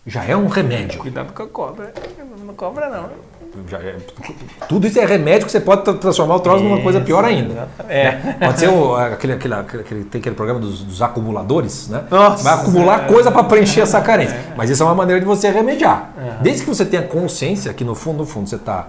Já 0.06 0.24
é 0.26 0.36
um 0.36 0.48
remédio. 0.48 1.00
Cuidado 1.00 1.34
com 1.34 1.44
a 1.44 1.48
cobra. 1.48 1.94
Não 2.46 2.54
cobra, 2.54 2.89
não. 2.89 3.10
Já 3.68 3.78
é- 3.80 3.97
tudo 4.70 4.88
isso 4.88 4.97
é 4.99 5.06
remédio 5.06 5.45
que 5.45 5.52
você 5.52 5.60
pode 5.60 5.84
tra- 5.84 5.93
transformar 5.93 6.36
o 6.36 6.39
troço 6.39 6.64
numa 6.64 6.82
coisa 6.82 7.02
pior 7.02 7.24
ainda. 7.26 7.68
É. 7.89 8.12
Pode 8.45 8.60
ser 8.60 8.70
o- 8.70 8.95
aquele, 8.95 9.34
aquele, 9.34 9.54
aquele- 9.54 10.04
tem 10.06 10.20
aquele 10.20 10.36
programa 10.36 10.60
dos, 10.60 10.82
dos 10.84 11.02
acumuladores, 11.02 11.89
né? 11.89 12.04
Nossa, 12.10 12.43
Vai 12.43 12.54
acumular 12.54 13.04
é. 13.04 13.08
coisa 13.08 13.30
para 13.30 13.43
preencher 13.43 13.82
essa 13.82 13.99
carência. 13.99 14.39
Mas 14.56 14.70
isso 14.70 14.82
é 14.82 14.86
uma 14.86 14.95
maneira 14.95 15.20
de 15.20 15.26
você 15.26 15.49
remediar. 15.52 16.12
Desde 16.41 16.64
que 16.64 16.70
você 16.70 16.86
tenha 16.86 17.04
consciência 17.04 17.74
que 17.74 17.84
no 17.84 17.93
fundo, 17.93 18.20
no 18.20 18.26
fundo, 18.26 18.47
você 18.49 18.56
está 18.56 18.88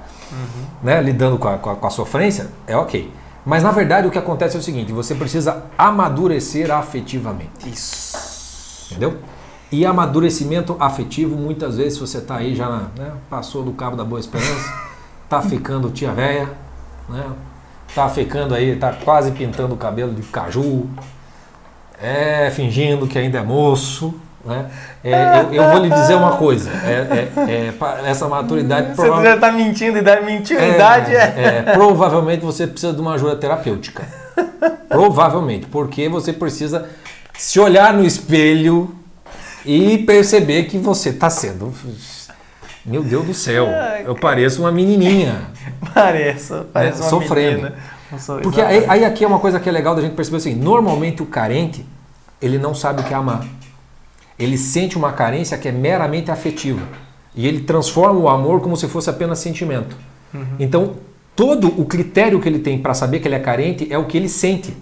né, 0.83 1.01
lidando 1.03 1.39
com 1.39 1.49
a, 1.49 1.59
com 1.59 1.71
a- 1.71 1.77
com 1.77 1.87
a 1.87 1.91
sofrência, 1.91 2.47
é 2.67 2.77
ok. 2.77 3.13
Mas 3.45 3.65
na 3.65 3.73
verdade 3.73 4.07
o 4.07 4.11
que 4.13 4.19
acontece 4.19 4.57
é 4.57 4.61
o 4.61 4.63
seguinte: 4.63 4.93
você 4.93 5.15
precisa 5.17 5.65
amadurecer 5.77 6.71
afetivamente. 6.71 7.69
Isso. 7.69 8.87
Entendeu? 8.93 9.17
E 9.73 9.87
amadurecimento 9.87 10.77
afetivo, 10.79 11.35
muitas 11.35 11.79
vezes, 11.79 11.99
você 11.99 12.19
está 12.19 12.37
aí 12.37 12.55
já, 12.55 12.69
né, 12.69 13.13
passou 13.31 13.63
do 13.63 13.73
cabo 13.73 13.97
da 13.97 14.05
boa 14.05 14.21
esperança, 14.21 14.71
tá 15.31 15.41
ficando 15.41 15.91
tia 15.91 16.13
véia, 16.13 16.51
né? 17.09 17.25
Tá 17.95 18.07
ficando 18.07 18.55
aí, 18.55 18.77
tá 18.77 18.93
quase 18.93 19.33
pintando 19.33 19.73
o 19.73 19.77
cabelo 19.79 20.13
de 20.13 20.21
caju, 20.25 20.91
é, 22.01 22.51
fingindo 22.51 23.07
que 23.07 23.19
ainda 23.19 23.39
é 23.39 23.43
moço, 23.43 24.15
né? 24.45 24.71
É, 25.03 25.41
eu, 25.41 25.55
eu 25.55 25.71
vou 25.71 25.83
lhe 25.83 25.89
dizer 25.89 26.17
uma 26.17 26.37
coisa, 26.37 26.69
é, 26.71 27.31
é- 27.41 27.75
é, 28.05 28.11
essa 28.11 28.29
maturidade 28.29 28.95
Você 28.95 29.23
já 29.23 29.39
tá 29.39 29.53
mentindo, 29.53 29.97
idade, 29.97 30.25
mentiu, 30.27 30.63
idade 30.63 31.15
é. 31.15 31.65
é, 31.67 31.73
provavelmente 31.73 32.45
você 32.45 32.67
precisa 32.67 32.93
de 32.93 33.01
uma 33.01 33.15
ajuda 33.15 33.37
terapêutica. 33.37 34.03
Provavelmente, 34.87 35.67
porque 35.67 36.11
você 36.11 36.31
precisa 36.31 36.89
se 37.39 37.59
olhar 37.59 37.95
no 37.95 38.05
espelho 38.05 38.95
e 39.65 39.99
perceber 39.99 40.65
que 40.65 40.79
você 40.79 41.11
está 41.11 41.31
sendo. 41.31 41.73
Meu 42.85 43.03
Deus 43.03 43.25
do 43.27 43.35
céu, 43.35 43.69
eu 44.05 44.15
pareço 44.15 44.61
uma 44.63 44.73
menininha. 44.73 45.43
Pareço, 45.95 46.67
parece 46.73 46.99
É, 47.01 47.05
uma 47.05 47.11
sofrendo. 47.11 47.57
menina. 47.63 47.75
Sou- 48.19 48.41
Porque 48.41 48.61
aí, 48.61 48.85
aí 48.89 49.05
aqui 49.05 49.25
é 49.25 49.27
uma 49.27 49.39
coisa 49.39 49.61
que 49.61 49.69
é 49.69 49.73
legal 49.73 49.95
da 49.95 50.03
gente 50.03 50.15
perceber 50.15 50.39
assim: 50.39 50.55
normalmente 50.55 51.23
o 51.23 51.27
carente, 51.27 51.87
ele 52.41 52.59
não 52.59 52.75
sabe 52.75 53.01
o 53.01 53.05
que 53.05 53.15
é 53.15 53.17
amar. 53.17 53.47
Ele 54.39 54.59
sente 54.59 54.97
uma 54.99 55.13
carência 55.13 55.57
que 55.57 55.69
é 55.69 55.73
meramente 55.73 56.31
afetiva. 56.31 56.83
E 57.35 57.47
ele 57.47 57.61
transforma 57.61 58.19
o 58.19 58.29
amor 58.29 58.61
como 58.61 58.77
se 58.77 58.89
fosse 58.89 59.09
apenas 59.09 59.39
sentimento. 59.39 59.97
Então, 60.59 60.95
todo 61.37 61.69
o 61.81 61.85
critério 61.85 62.41
que 62.41 62.49
ele 62.49 62.59
tem 62.59 62.79
para 62.79 62.95
saber 62.95 63.21
que 63.21 63.29
ele 63.29 63.35
é 63.35 63.39
carente 63.39 63.87
é 63.93 63.97
o 63.97 64.07
que 64.07 64.17
ele 64.17 64.29
sente. 64.29 64.75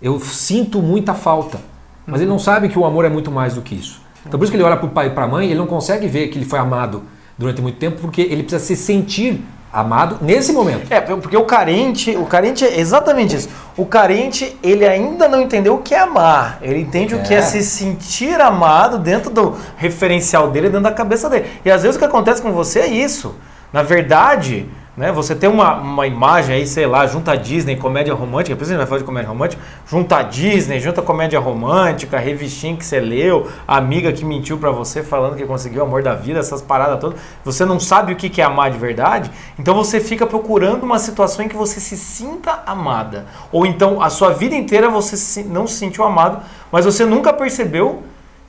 Eu 0.00 0.20
sinto 0.20 0.80
muita 0.80 1.14
falta. 1.14 1.58
Mas 2.06 2.20
ele 2.20 2.30
não 2.30 2.38
sabe 2.38 2.68
que 2.68 2.78
o 2.78 2.84
amor 2.84 3.04
é 3.04 3.08
muito 3.08 3.30
mais 3.30 3.54
do 3.54 3.62
que 3.62 3.74
isso. 3.74 4.00
Então, 4.26 4.38
por 4.38 4.44
isso 4.44 4.50
que 4.52 4.56
ele 4.56 4.64
olha 4.64 4.76
para 4.76 4.86
o 4.86 4.90
pai 4.90 5.08
e 5.08 5.10
para 5.10 5.24
a 5.24 5.28
mãe, 5.28 5.46
ele 5.46 5.58
não 5.58 5.66
consegue 5.66 6.06
ver 6.06 6.28
que 6.28 6.38
ele 6.38 6.44
foi 6.46 6.58
amado 6.58 7.02
durante 7.36 7.60
muito 7.60 7.78
tempo, 7.78 8.00
porque 8.00 8.22
ele 8.22 8.42
precisa 8.42 8.64
se 8.64 8.76
sentir 8.76 9.42
amado 9.72 10.18
nesse 10.22 10.52
momento. 10.52 10.86
É, 10.88 11.00
porque 11.00 11.36
o 11.36 11.44
carente, 11.44 12.16
o 12.16 12.24
carente 12.24 12.64
é 12.64 12.78
exatamente 12.78 13.34
isso. 13.34 13.48
O 13.76 13.84
carente, 13.84 14.56
ele 14.62 14.86
ainda 14.86 15.26
não 15.26 15.42
entendeu 15.42 15.74
o 15.74 15.78
que 15.78 15.92
é 15.94 15.98
amar. 15.98 16.58
Ele 16.62 16.78
entende 16.78 17.14
o 17.14 17.22
que 17.22 17.34
é 17.34 17.38
É. 17.38 17.42
se 17.42 17.60
sentir 17.64 18.40
amado 18.40 18.98
dentro 18.98 19.30
do 19.30 19.56
referencial 19.76 20.48
dele, 20.50 20.68
dentro 20.68 20.84
da 20.84 20.92
cabeça 20.92 21.28
dele. 21.28 21.46
E 21.64 21.70
às 21.72 21.82
vezes 21.82 21.96
o 21.96 21.98
que 21.98 22.04
acontece 22.04 22.40
com 22.40 22.52
você 22.52 22.80
é 22.80 22.86
isso. 22.86 23.34
Na 23.72 23.82
verdade, 23.82 24.68
né, 24.96 25.10
você 25.10 25.34
tem 25.34 25.50
uma, 25.50 25.74
uma 25.74 26.06
imagem 26.06 26.54
aí, 26.54 26.66
sei 26.66 26.86
lá, 26.86 27.04
junta 27.06 27.32
a 27.32 27.36
Disney, 27.36 27.76
comédia 27.76 28.14
romântica, 28.14 28.54
isso 28.54 28.62
a 28.62 28.66
gente 28.66 28.76
vai 28.76 28.86
falar 28.86 29.00
de 29.00 29.04
comédia 29.04 29.28
romântica, 29.28 29.60
junta 29.86 30.18
a 30.18 30.22
Disney, 30.22 30.78
junta 30.78 31.00
a 31.00 31.04
comédia 31.04 31.40
romântica, 31.40 32.16
a 32.16 32.20
revistinha 32.20 32.76
que 32.76 32.84
você 32.84 33.00
leu, 33.00 33.50
a 33.66 33.76
amiga 33.76 34.12
que 34.12 34.24
mentiu 34.24 34.56
pra 34.56 34.70
você 34.70 35.02
falando 35.02 35.36
que 35.36 35.44
conseguiu 35.44 35.82
o 35.82 35.86
amor 35.86 36.02
da 36.02 36.14
vida, 36.14 36.38
essas 36.38 36.62
paradas 36.62 37.00
todas. 37.00 37.18
Você 37.44 37.64
não 37.64 37.80
sabe 37.80 38.12
o 38.12 38.16
que 38.16 38.40
é 38.40 38.44
amar 38.44 38.70
de 38.70 38.78
verdade, 38.78 39.32
então 39.58 39.74
você 39.74 39.98
fica 39.98 40.26
procurando 40.26 40.84
uma 40.84 41.00
situação 41.00 41.44
em 41.44 41.48
que 41.48 41.56
você 41.56 41.80
se 41.80 41.96
sinta 41.96 42.62
amada. 42.64 43.26
Ou 43.50 43.66
então 43.66 44.00
a 44.00 44.08
sua 44.10 44.30
vida 44.30 44.54
inteira 44.54 44.88
você 44.88 45.42
não 45.42 45.66
se 45.66 45.74
sentiu 45.74 46.04
amado, 46.04 46.40
mas 46.70 46.84
você 46.84 47.04
nunca 47.04 47.32
percebeu 47.32 48.04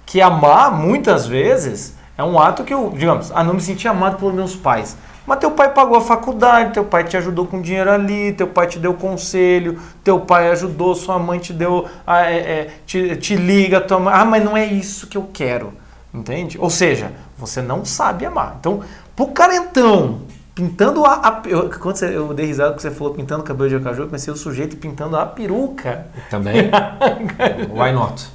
que 0.06 0.22
amar, 0.22 0.72
muitas 0.72 1.26
vezes, 1.26 1.96
é 2.16 2.24
um 2.24 2.40
ato 2.40 2.64
que 2.64 2.74
eu, 2.74 2.94
digamos, 2.96 3.32
ah, 3.34 3.44
não 3.44 3.56
me 3.56 3.62
senti 3.62 3.88
amado 3.88 4.18
pelos 4.18 4.34
meus 4.34 4.56
pais. 4.56 4.96
Mas 5.26 5.40
teu 5.40 5.52
pai 5.52 5.74
pagou 5.74 5.98
a 5.98 6.02
faculdade, 6.02 6.74
teu 6.74 6.86
pai 6.86 7.04
te 7.04 7.18
ajudou 7.18 7.48
com 7.48 7.62
dinheiro 7.62 7.92
ali, 7.92 8.34
teu 8.34 8.48
pai 8.48 8.68
te 8.68 8.78
deu 8.78 8.94
conselho, 8.94 9.80
teu 10.04 10.20
pai 10.20 10.50
ajudou, 10.52 10.94
sua 10.94 11.18
mãe 11.18 11.40
te 11.40 11.52
deu, 11.52 11.88
ah, 12.06 12.30
é, 12.30 12.38
é, 12.38 12.74
te, 12.86 13.16
te 13.16 13.36
liga, 13.36 13.82
tua 13.82 14.00
mãe, 14.00 14.14
ah, 14.16 14.26
mas 14.26 14.44
não 14.44 14.56
é 14.56 14.66
isso 14.66 15.08
que 15.08 15.18
eu 15.18 15.28
quero, 15.34 15.74
entende? 16.14 16.58
Ou 16.60 16.70
seja, 16.70 17.12
você 17.38 17.62
não 17.62 17.84
sabe 17.84 18.26
amar. 18.26 18.58
Então, 18.60 18.82
pro 19.16 19.28
carentão, 19.28 20.22
pintando 20.54 21.04
a... 21.04 21.14
a 21.14 21.42
eu, 21.48 21.72
quando 21.72 21.98
você, 21.98 22.16
eu 22.16 22.34
dei 22.34 22.46
risada 22.46 22.76
que 22.76 22.82
você 22.82 22.92
falou 22.92 23.14
pintando 23.14 23.42
o 23.42 23.46
cabelo 23.46 23.68
de 23.68 23.76
acaju, 23.76 24.04
eu 24.04 24.08
pensei 24.08 24.32
o 24.32 24.38
sujeito 24.38 24.78
pintando 24.78 25.18
a 25.18 25.26
peruca. 25.26 26.06
Também. 26.30 26.70
Why 27.74 27.92
not? 27.92 28.28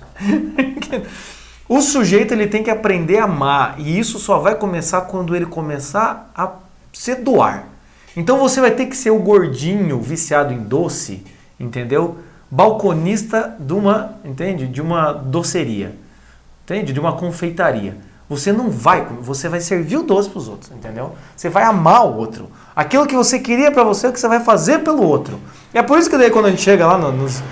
O 1.69 1.81
sujeito 1.81 2.35
ele 2.35 2.49
tem 2.49 2.65
que 2.65 2.71
aprender 2.71 3.19
a 3.19 3.25
amar 3.25 3.77
e 3.79 3.97
isso 3.97 4.19
só 4.19 4.41
vai 4.41 4.57
começar 4.57 5.03
quando 5.03 5.37
ele 5.37 5.47
começar 5.47 6.29
a 6.35 6.51
se 6.93 7.15
doar. 7.15 7.65
Então 8.17 8.39
você 8.39 8.61
vai 8.61 8.73
ter 8.73 8.87
que 8.87 8.97
ser 8.97 9.11
o 9.11 9.19
gordinho 9.19 10.01
viciado 10.01 10.53
em 10.53 10.59
doce, 10.59 11.25
entendeu? 11.59 12.19
Balconista 12.51 13.57
de 13.61 13.73
uma, 13.73 14.15
entende? 14.25 14.67
De 14.67 14.83
uma 14.83 15.13
doceria, 15.13 15.95
entende? 16.65 16.93
De 16.93 16.99
uma 17.01 17.13
confeitaria. 17.13 17.97
Você 18.29 18.53
não 18.53 18.71
vai, 18.71 19.05
comer, 19.05 19.21
você 19.23 19.49
vai 19.49 19.61
servir 19.61 19.97
o 19.97 20.03
doce 20.03 20.29
para 20.31 20.39
os 20.39 20.49
outros, 20.49 20.71
entendeu? 20.71 21.15
Você 21.37 21.49
vai 21.49 21.65
amar 21.65 22.07
o 22.07 22.17
outro. 22.17 22.49
Aquilo 22.75 23.07
que 23.07 23.15
você 23.17 23.39
queria 23.41 23.71
para 23.73 23.83
você 23.85 24.07
é 24.07 24.11
o 24.11 24.13
que 24.13 24.21
você 24.21 24.29
vai 24.29 24.41
fazer 24.41 24.81
pelo 24.81 25.03
outro. 25.03 25.39
E 25.75 25.79
é 25.79 25.83
por 25.83 25.99
isso 25.99 26.09
que 26.11 26.17
daí 26.17 26.31
quando 26.31 26.47
a 26.47 26.51
gente 26.51 26.63
chega 26.63 26.87
lá 26.87 26.97
no- 26.99 27.11
nos 27.13 27.43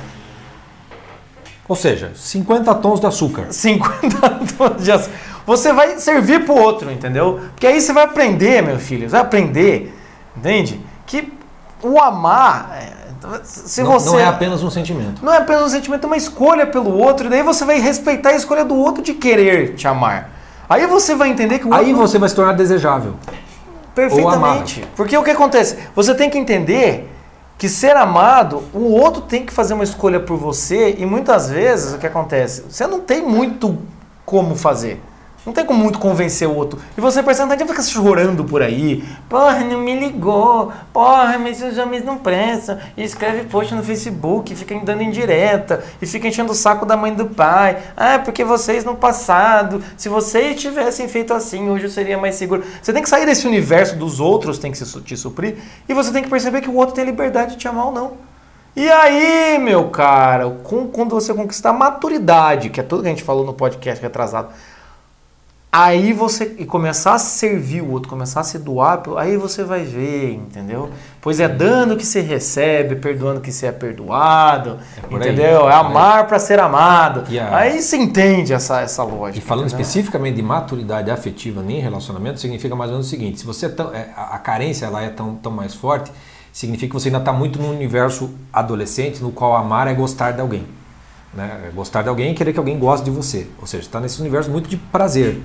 Ou 1.68 1.76
seja, 1.76 2.12
50 2.14 2.74
tons 2.76 2.98
de 3.00 3.06
açúcar. 3.06 3.46
50 3.50 4.30
tons 4.56 4.82
de 4.84 4.90
açúcar. 4.92 5.16
Você 5.48 5.72
vai 5.72 5.98
servir 5.98 6.44
pro 6.44 6.54
outro, 6.54 6.92
entendeu? 6.92 7.40
Porque 7.52 7.66
aí 7.66 7.80
você 7.80 7.90
vai 7.90 8.04
aprender, 8.04 8.62
meu 8.62 8.78
filho, 8.78 9.08
você 9.08 9.12
vai 9.12 9.22
aprender, 9.22 9.98
entende? 10.36 10.78
Que 11.06 11.32
o 11.82 11.98
amar, 11.98 12.76
é, 12.78 13.40
se 13.44 13.82
não, 13.82 13.92
você 13.92 14.10
não 14.10 14.18
é 14.18 14.26
apenas 14.26 14.62
um 14.62 14.68
sentimento. 14.68 15.24
não 15.24 15.32
é 15.32 15.38
apenas 15.38 15.62
um 15.62 15.68
sentimento, 15.70 16.04
é 16.04 16.06
uma 16.06 16.18
escolha 16.18 16.66
pelo 16.66 16.94
outro, 16.94 17.28
e 17.28 17.30
daí 17.30 17.42
você 17.42 17.64
vai 17.64 17.80
respeitar 17.80 18.28
a 18.28 18.36
escolha 18.36 18.62
do 18.62 18.76
outro 18.76 19.02
de 19.02 19.14
querer 19.14 19.74
te 19.74 19.88
amar. 19.88 20.30
Aí 20.68 20.86
você 20.86 21.14
vai 21.14 21.30
entender 21.30 21.60
que 21.60 21.66
o 21.66 21.72
Aí 21.72 21.94
outro 21.94 22.06
você 22.06 22.18
vai 22.18 22.28
se 22.28 22.34
tornar 22.34 22.52
desejável. 22.52 23.14
perfeitamente. 23.94 24.84
Porque 24.94 25.16
o 25.16 25.22
que 25.24 25.30
acontece? 25.30 25.78
Você 25.96 26.14
tem 26.14 26.28
que 26.28 26.36
entender 26.36 27.10
que 27.56 27.70
ser 27.70 27.96
amado, 27.96 28.62
o 28.74 28.92
outro 28.92 29.22
tem 29.22 29.46
que 29.46 29.52
fazer 29.54 29.72
uma 29.72 29.82
escolha 29.82 30.20
por 30.20 30.36
você 30.36 30.94
e 30.98 31.06
muitas 31.06 31.48
vezes 31.48 31.94
o 31.94 31.98
que 31.98 32.06
acontece? 32.06 32.66
Você 32.68 32.86
não 32.86 33.00
tem 33.00 33.22
muito 33.22 33.78
como 34.26 34.54
fazer. 34.54 35.00
Não 35.48 35.54
tem 35.54 35.64
como 35.64 35.82
muito 35.82 35.98
convencer 35.98 36.46
o 36.46 36.54
outro. 36.54 36.78
E 36.96 37.00
você 37.00 37.22
percebe, 37.22 37.46
não 37.48 37.54
adianta 37.54 37.72
ficar 37.72 37.82
chorando 37.82 38.44
por 38.44 38.60
aí. 38.60 39.02
Porra, 39.30 39.60
não 39.60 39.78
me 39.80 39.98
ligou. 39.98 40.70
Porra, 40.92 41.38
mas 41.38 41.62
os 41.62 41.78
homens 41.78 42.04
não 42.04 42.18
prestam. 42.18 42.78
E 42.94 43.02
escreve 43.02 43.44
post 43.44 43.74
no 43.74 43.82
Facebook, 43.82 44.54
fica 44.54 44.78
dando 44.84 45.02
indireta. 45.02 45.82
E 46.02 46.06
fica 46.06 46.28
enchendo 46.28 46.52
o 46.52 46.54
saco 46.54 46.84
da 46.84 46.98
mãe 46.98 47.14
do 47.14 47.24
pai. 47.26 47.78
Ah, 47.96 48.18
porque 48.18 48.44
vocês 48.44 48.84
no 48.84 48.94
passado, 48.94 49.82
se 49.96 50.10
vocês 50.10 50.60
tivessem 50.60 51.08
feito 51.08 51.32
assim, 51.32 51.70
hoje 51.70 51.84
eu 51.84 51.90
seria 51.90 52.18
mais 52.18 52.34
seguro. 52.34 52.62
Você 52.82 52.92
tem 52.92 53.02
que 53.02 53.08
sair 53.08 53.24
desse 53.24 53.46
universo 53.46 53.96
dos 53.96 54.20
outros, 54.20 54.58
tem 54.58 54.70
que 54.70 54.76
se- 54.76 55.00
te 55.00 55.16
suprir. 55.16 55.56
E 55.88 55.94
você 55.94 56.12
tem 56.12 56.22
que 56.22 56.28
perceber 56.28 56.60
que 56.60 56.68
o 56.68 56.76
outro 56.76 56.94
tem 56.94 57.06
liberdade 57.06 57.52
de 57.52 57.56
te 57.56 57.66
amar 57.66 57.86
ou 57.86 57.92
não. 57.92 58.12
E 58.76 58.86
aí, 58.90 59.58
meu 59.58 59.88
cara, 59.88 60.48
quando 60.92 61.10
você 61.10 61.32
conquistar 61.32 61.70
a 61.70 61.72
maturidade, 61.72 62.68
que 62.68 62.78
é 62.78 62.82
tudo 62.82 63.02
que 63.02 63.08
a 63.08 63.10
gente 63.10 63.24
falou 63.24 63.44
no 63.46 63.54
podcast 63.54 64.00
retrasado, 64.02 64.48
aí 65.70 66.12
você 66.12 66.46
começar 66.64 67.14
a 67.14 67.18
servir 67.18 67.82
o 67.82 67.90
outro, 67.90 68.08
começar 68.08 68.40
a 68.40 68.44
se 68.44 68.58
doar, 68.58 69.02
aí 69.18 69.36
você 69.36 69.62
vai 69.62 69.84
ver, 69.84 70.32
entendeu? 70.32 70.90
Pois 71.20 71.38
é 71.40 71.48
dando 71.48 71.96
que 71.96 72.06
se 72.06 72.20
recebe, 72.20 72.96
perdoando 72.96 73.40
que 73.40 73.52
se 73.52 73.66
é 73.66 73.72
perdoado, 73.72 74.78
aí, 75.10 75.14
entendeu? 75.16 75.44
é 75.68 75.72
É 75.72 75.78
por 75.78 75.86
amar 75.86 76.26
para 76.26 76.38
ser 76.38 76.58
amado. 76.58 77.24
E 77.28 77.38
a- 77.38 77.54
Aí 77.56 77.82
se 77.82 77.96
entende 77.96 78.52
essa, 78.52 78.80
essa 78.80 79.02
lógica. 79.02 79.38
E 79.38 79.40
falando 79.46 79.66
entendeu? 79.66 79.82
especificamente 79.82 80.36
de 80.36 80.42
maturidade 80.42 81.10
afetiva 81.10 81.62
em 81.62 81.80
relacionamento, 81.80 82.40
significa 82.40 82.74
mais 82.74 82.90
ou 82.90 82.94
menos 82.96 83.06
o 83.06 83.10
seguinte: 83.10 83.38
se 83.40 83.46
você 83.46 83.66
é 83.66 83.68
tão, 83.68 83.94
é, 83.94 84.08
a 84.16 84.36
a 84.36 84.38
carência 84.38 84.86
ela 84.86 85.02
é 85.02 85.10
tão, 85.10 85.34
tão 85.34 85.52
mais 85.52 85.74
forte, 85.74 86.10
significa 86.52 86.88
que 86.94 87.00
você 87.00 87.08
ainda 87.08 87.18
está 87.18 87.32
muito 87.32 87.58
no 87.60 87.70
universo 87.70 88.30
adolescente, 88.52 89.22
no 89.22 89.30
qual 89.30 89.54
amar 89.56 89.86
é 89.86 89.92
gostar 89.94 90.32
de 90.32 90.40
alguém. 90.40 90.66
Né? 91.34 91.66
É 91.68 91.70
gostar 91.70 92.02
de 92.02 92.08
alguém 92.08 92.32
e 92.32 92.34
querer 92.34 92.52
que 92.52 92.58
alguém 92.58 92.78
goste 92.78 93.04
de 93.04 93.10
você. 93.10 93.48
Ou 93.60 93.66
seja, 93.66 93.84
está 93.84 94.00
nesse 94.00 94.20
universo 94.20 94.50
muito 94.50 94.68
de 94.68 94.76
prazer, 94.76 95.42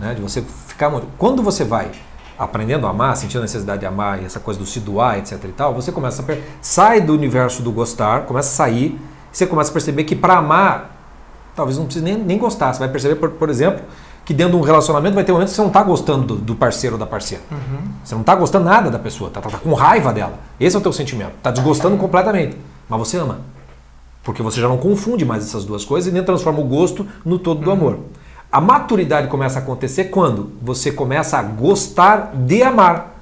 né? 0.00 0.14
de 0.14 0.20
você 0.20 0.42
ficar 0.42 0.90
muito. 0.90 1.06
Quando 1.16 1.42
você 1.42 1.64
vai 1.64 1.90
aprendendo 2.38 2.86
a 2.86 2.90
amar, 2.90 3.16
sentindo 3.16 3.40
a 3.40 3.42
necessidade 3.42 3.80
de 3.80 3.86
amar 3.86 4.22
e 4.22 4.24
essa 4.24 4.40
coisa 4.40 4.58
do 4.58 4.66
se 4.66 4.80
doar, 4.80 5.18
etc 5.18 5.44
e 5.44 5.52
tal, 5.52 5.74
você 5.74 5.92
começa 5.92 6.22
a 6.22 6.24
per... 6.24 6.42
sai 6.62 7.00
do 7.00 7.12
universo 7.12 7.62
do 7.62 7.70
gostar, 7.70 8.22
começa 8.22 8.48
a 8.48 8.52
sair, 8.52 8.98
você 9.30 9.46
começa 9.46 9.70
a 9.70 9.72
perceber 9.72 10.04
que 10.04 10.16
para 10.16 10.38
amar 10.38 10.96
talvez 11.54 11.76
não 11.76 11.84
precise 11.84 12.04
nem, 12.04 12.16
nem 12.16 12.38
gostar. 12.38 12.72
Você 12.72 12.78
vai 12.78 12.88
perceber, 12.88 13.16
por, 13.16 13.30
por 13.30 13.50
exemplo, 13.50 13.84
que 14.24 14.32
dentro 14.32 14.52
de 14.52 14.58
um 14.58 14.62
relacionamento 14.62 15.14
vai 15.14 15.24
ter 15.24 15.32
momentos 15.32 15.52
que 15.52 15.56
você 15.56 15.62
não 15.62 15.68
está 15.68 15.82
gostando 15.82 16.34
do, 16.34 16.36
do 16.36 16.54
parceiro 16.54 16.96
ou 16.96 17.00
da 17.00 17.06
parceira. 17.06 17.42
Você 18.02 18.14
não 18.14 18.22
está 18.22 18.34
gostando 18.34 18.64
nada 18.64 18.90
da 18.90 18.98
pessoa, 18.98 19.30
tá, 19.30 19.40
tá, 19.40 19.50
tá 19.50 19.58
com 19.58 19.72
raiva 19.74 20.12
dela. 20.12 20.34
Esse 20.58 20.76
é 20.76 20.78
o 20.78 20.82
teu 20.82 20.92
sentimento. 20.92 21.32
Está 21.36 21.50
desgostando 21.50 21.96
completamente. 21.96 22.56
Mas 22.88 22.98
você 22.98 23.18
ama. 23.18 23.40
Porque 24.22 24.42
você 24.42 24.60
já 24.60 24.68
não 24.68 24.76
confunde 24.76 25.24
mais 25.24 25.44
essas 25.44 25.64
duas 25.64 25.84
coisas 25.84 26.10
e 26.10 26.14
nem 26.14 26.22
transforma 26.22 26.60
o 26.60 26.64
gosto 26.64 27.06
no 27.24 27.38
todo 27.38 27.60
do 27.60 27.70
amor. 27.70 27.98
A 28.52 28.60
maturidade 28.60 29.28
começa 29.28 29.58
a 29.58 29.62
acontecer 29.62 30.04
quando 30.04 30.52
você 30.60 30.90
começa 30.90 31.38
a 31.38 31.42
gostar 31.42 32.32
de 32.34 32.62
amar. 32.62 33.16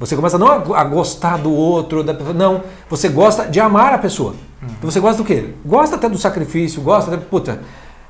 Você 0.00 0.16
começa 0.16 0.36
não 0.36 0.48
a, 0.48 0.80
a 0.80 0.84
gostar 0.84 1.38
do 1.38 1.52
outro, 1.52 2.02
da 2.02 2.12
pessoa, 2.12 2.34
não. 2.34 2.62
Você 2.90 3.08
gosta 3.08 3.46
de 3.46 3.60
amar 3.60 3.94
a 3.94 3.98
pessoa. 3.98 4.34
Então 4.60 4.90
você 4.90 4.98
gosta 4.98 5.22
do 5.22 5.26
quê? 5.26 5.54
Gosta 5.64 5.96
até 5.96 6.08
do 6.08 6.18
sacrifício, 6.18 6.82
gosta 6.82 7.14
até, 7.14 7.24
puta, 7.24 7.60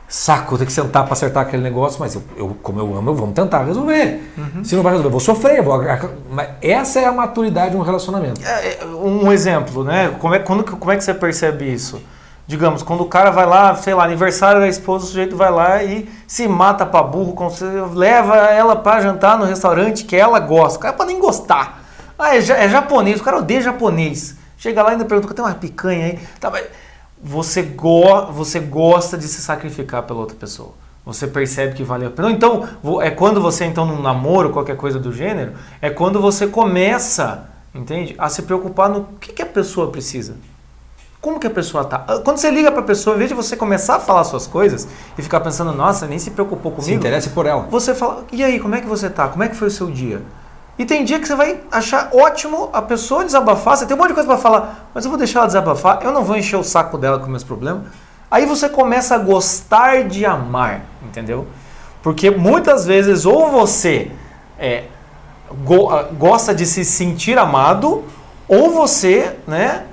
saco, 0.09 0.57
tem 0.57 0.67
que 0.67 0.73
sentar 0.73 1.05
para 1.05 1.13
acertar 1.13 1.43
aquele 1.43 1.63
negócio, 1.63 1.99
mas 2.01 2.15
eu, 2.15 2.23
eu, 2.37 2.57
como 2.63 2.79
eu 2.81 2.97
amo, 2.97 3.11
eu 3.11 3.15
vamos 3.15 3.35
tentar 3.35 3.65
resolver. 3.65 4.33
Se 4.65 4.75
não 4.75 4.83
vai 4.83 4.93
resolver, 4.93 5.09
eu 5.09 5.13
vou 5.13 5.21
sofrer, 5.21 5.59
eu 5.59 5.65
vou, 5.65 5.83
mas 6.31 6.49
essa 6.63 7.01
é 7.01 7.05
a 7.05 7.13
maturidade 7.13 7.73
de 7.73 7.77
um 7.77 7.83
relacionamento. 7.83 8.41
É, 8.45 8.79
é, 8.81 8.87
um 8.87 9.33
exemplo, 9.33 9.85
né? 9.85 10.15
Como 10.21 10.35
é, 10.35 10.39
quando, 10.39 10.65
como 10.65 10.91
é 10.91 10.97
que 10.97 11.05
você 11.05 11.13
percebe 11.13 11.71
isso? 11.71 12.01
Digamos, 12.47 12.83
quando 12.83 13.01
o 13.01 13.09
cara 13.09 13.31
vai 13.31 13.47
lá, 13.47 13.75
sei 13.75 13.95
lá, 13.95 14.05
aniversário 14.05 14.61
da 14.61 14.69
esposa, 14.69 15.05
o 15.05 15.09
sujeito 15.09 15.35
vai 15.35 15.51
lá 15.51 15.83
e 15.83 16.09
se 16.27 16.47
mata 16.47 16.85
pra 16.85 17.03
burro, 17.03 17.35
leva 17.95 18.37
ela 18.37 18.77
pra 18.77 19.01
jantar 19.01 19.39
no 19.39 19.47
restaurante 19.47 20.05
que 20.05 20.15
ela 20.15 20.39
gosta. 20.39 20.79
O 20.79 20.81
cara 20.81 20.93
pode 20.93 21.13
nem 21.13 21.21
gostar. 21.21 21.83
Ah, 22.19 22.37
é, 22.37 22.39
é 22.39 22.69
japonês, 22.69 23.21
o 23.21 23.25
cara 23.25 23.39
odeia 23.39 23.63
japonês. 23.63 24.37
Chega 24.59 24.83
lá 24.83 24.91
e 24.91 24.93
ainda 24.93 25.05
pergunta, 25.07 25.33
tem 25.33 25.45
uma 25.45 25.55
picanha 25.55 26.07
aí? 26.07 26.19
Tá, 26.39 26.51
mas 26.51 26.67
você, 27.23 27.63
go 27.63 28.27
você 28.31 28.61
gosta 28.61 29.17
de 29.17 29.27
se 29.27 29.41
sacrificar 29.41 30.03
pela 30.03 30.21
outra 30.21 30.37
pessoa. 30.37 30.75
Você 31.07 31.27
percebe 31.27 31.75
que 31.75 31.83
valeu 31.83 32.09
a 32.09 32.11
pena. 32.11 32.31
Então, 32.31 32.67
é 33.03 33.11
quando 33.11 33.41
você, 33.41 33.65
então, 33.65 33.85
num 33.87 34.01
namoro, 34.01 34.51
qualquer 34.51 34.77
coisa 34.77 34.99
do 34.99 35.13
gênero, 35.13 35.53
é 35.81 35.91
quando 35.91 36.21
você 36.21 36.47
começa, 36.47 37.49
entende? 37.75 38.15
A 38.19 38.29
se 38.29 38.43
preocupar 38.43 38.89
no 38.89 39.05
que, 39.19 39.33
que 39.33 39.43
a 39.43 39.47
pessoa 39.47 39.91
precisa. 39.91 40.37
Como 41.25 41.41
que 41.41 41.47
a 41.47 41.51
pessoa 41.51 41.85
tá? 41.87 42.05
Ah, 42.07 42.19
Quando 42.23 42.37
você 42.37 42.51
liga 42.51 42.71
pra 42.71 42.83
pessoa, 42.83 43.17
em 43.17 43.19
vez 43.19 43.31
de 43.31 43.35
você 43.35 43.57
começar 43.57 43.97
a 43.97 44.01
falar 44.01 44.25
suas 44.25 44.47
coisas 44.47 44.87
e 45.17 45.23
ficar 45.23 45.41
pensando, 45.41 45.73
nossa, 45.73 46.07
nem 46.07 46.19
se 46.19 46.31
preocupou 46.33 46.71
comigo. 46.71 46.83
Se 46.83 46.93
interesse 46.93 47.31
por 47.31 47.47
ela. 47.47 47.63
Você 47.71 47.95
fala, 47.95 48.25
e 48.31 48.45
aí, 48.45 48.61
como 48.61 48.75
é 48.75 48.81
que 48.83 48.87
você 48.87 49.09
tá? 49.09 49.29
Como 49.29 49.43
é 49.43 49.49
que 49.49 49.57
foi 49.57 49.69
o 49.69 49.71
seu 49.71 49.91
dia? 49.91 50.21
E 50.79 50.85
tem 50.85 51.03
dia 51.03 51.19
que 51.19 51.27
você 51.27 51.35
vai 51.35 51.61
achar 51.73 52.11
ótimo 52.13 52.69
a 52.75 52.83
pessoa 52.83 53.25
desabafar. 53.25 53.75
Você 53.77 53.87
tem 53.87 53.97
um 53.97 53.99
monte 53.99 54.09
de 54.09 54.15
coisa 54.15 54.29
pra 54.29 54.37
falar, 54.37 54.91
mas 54.93 55.05
eu 55.07 55.11
vou 55.11 55.17
deixar 55.17 55.39
ela 55.39 55.47
desabafar, 55.47 56.01
eu 56.03 56.13
não 56.13 56.25
vou 56.25 56.37
encher 56.37 56.57
o 56.57 56.63
saco 56.65 56.99
dela 56.99 57.19
com 57.19 57.27
meus 57.27 57.43
problemas. 57.45 57.85
Aí 58.31 58.45
você 58.45 58.69
começa 58.69 59.15
a 59.15 59.19
gostar 59.19 60.05
de 60.05 60.27
amar, 60.27 60.83
entendeu? 61.03 61.47
Porque 62.03 62.31
muitas 62.31 62.85
vezes 62.85 63.25
ou 63.25 63.51
você 63.51 64.11
é, 64.59 64.85
go- 65.65 65.89
ah, 65.91 66.03
gosta 66.13 66.55
de 66.55 66.67
se 66.67 66.85
sentir 66.85 67.39
amado, 67.39 68.03
ou 68.47 68.71
você, 68.73 69.37
né, 69.47 69.85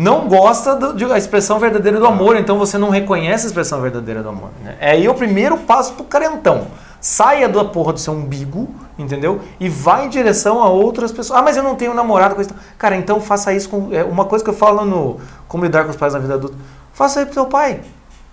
não 0.00 0.26
gosta 0.28 0.74
do- 0.74 0.94
de 0.94 1.04
a 1.04 1.18
expressão 1.18 1.58
verdadeira 1.58 1.98
do 1.98 2.06
amor, 2.06 2.36
então 2.36 2.58
você 2.58 2.78
não 2.78 2.88
reconhece 2.88 3.44
a 3.44 3.48
expressão 3.48 3.80
verdadeira 3.80 4.22
do 4.22 4.30
amor. 4.30 4.48
Né? 4.64 4.76
É 4.80 4.92
aí 4.92 5.08
o 5.08 5.14
primeiro 5.14 5.58
passo 5.58 5.92
pro 5.92 6.04
carentão. 6.04 6.68
Saia 7.00 7.48
da 7.48 7.64
porra 7.64 7.92
do 7.94 7.98
seu 7.98 8.12
umbigo, 8.12 8.68
entendeu? 8.98 9.40
E 9.58 9.68
vá 9.68 10.02
em 10.04 10.08
direção 10.08 10.62
a 10.62 10.68
outras 10.68 11.10
pessoas. 11.12 11.38
Ah, 11.38 11.42
mas 11.42 11.56
eu 11.56 11.62
não 11.62 11.74
tenho 11.74 11.94
namorado 11.94 12.34
com 12.34 12.40
isso. 12.42 12.50
Cara, 12.78 12.94
então 12.96 13.20
faça 13.20 13.52
isso 13.54 13.68
com. 13.70 13.88
É 13.90 14.04
uma 14.04 14.26
coisa 14.26 14.44
que 14.44 14.50
eu 14.50 14.54
falo 14.54 14.84
no 14.84 15.18
Como 15.48 15.64
lidar 15.64 15.84
com 15.84 15.90
os 15.90 15.96
pais 15.96 16.12
na 16.12 16.18
vida 16.18 16.34
adulta. 16.34 16.56
Faça 16.92 17.20
aí 17.20 17.24
pro 17.26 17.34
seu 17.34 17.46
pai. 17.46 17.80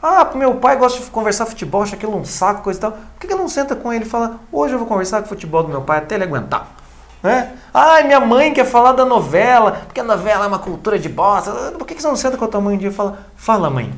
Ah, 0.04 0.28
meu 0.36 0.56
pai 0.56 0.76
gosta 0.78 1.00
de 1.02 1.10
conversar 1.10 1.46
futebol, 1.46 1.82
acha 1.82 1.96
aquilo 1.96 2.16
um 2.16 2.24
saco, 2.26 2.62
coisa 2.62 2.78
e 2.78 2.82
tal. 2.82 2.92
Por 2.92 3.00
que, 3.22 3.28
que 3.28 3.36
não 3.36 3.48
senta 3.48 3.76
com 3.76 3.92
ele 3.92 4.06
e 4.06 4.08
fala, 4.08 4.40
hoje 4.52 4.74
eu 4.74 4.78
vou 4.80 4.88
conversar 4.88 5.20
com 5.20 5.26
o 5.26 5.30
futebol 5.30 5.64
do 5.64 5.70
meu 5.70 5.82
pai 5.82 5.98
até 6.00 6.16
ele 6.16 6.26
aguentar? 6.26 6.68
Né? 7.22 7.54
Ai, 7.74 8.04
minha 8.04 8.20
mãe 8.20 8.54
quer 8.54 8.66
falar 8.66 8.92
da 8.94 9.06
novela, 9.06 9.84
porque 9.86 10.00
a 10.00 10.04
novela 10.04 10.46
é 10.46 10.48
uma 10.48 10.60
cultura 10.60 11.00
de 11.00 11.10
bosta. 11.10 11.52
Por 11.78 11.86
que, 11.86 12.00
você 12.00 12.08
não 12.08 12.16
senta 12.16 12.38
com 12.38 12.46
a 12.46 12.48
tua 12.48 12.62
mãe 12.62 12.76
um 12.76 12.78
dia 12.78 12.90
e 12.90 12.94
fala, 12.94 13.20
fala 13.36 13.70
mãe, 13.70 13.94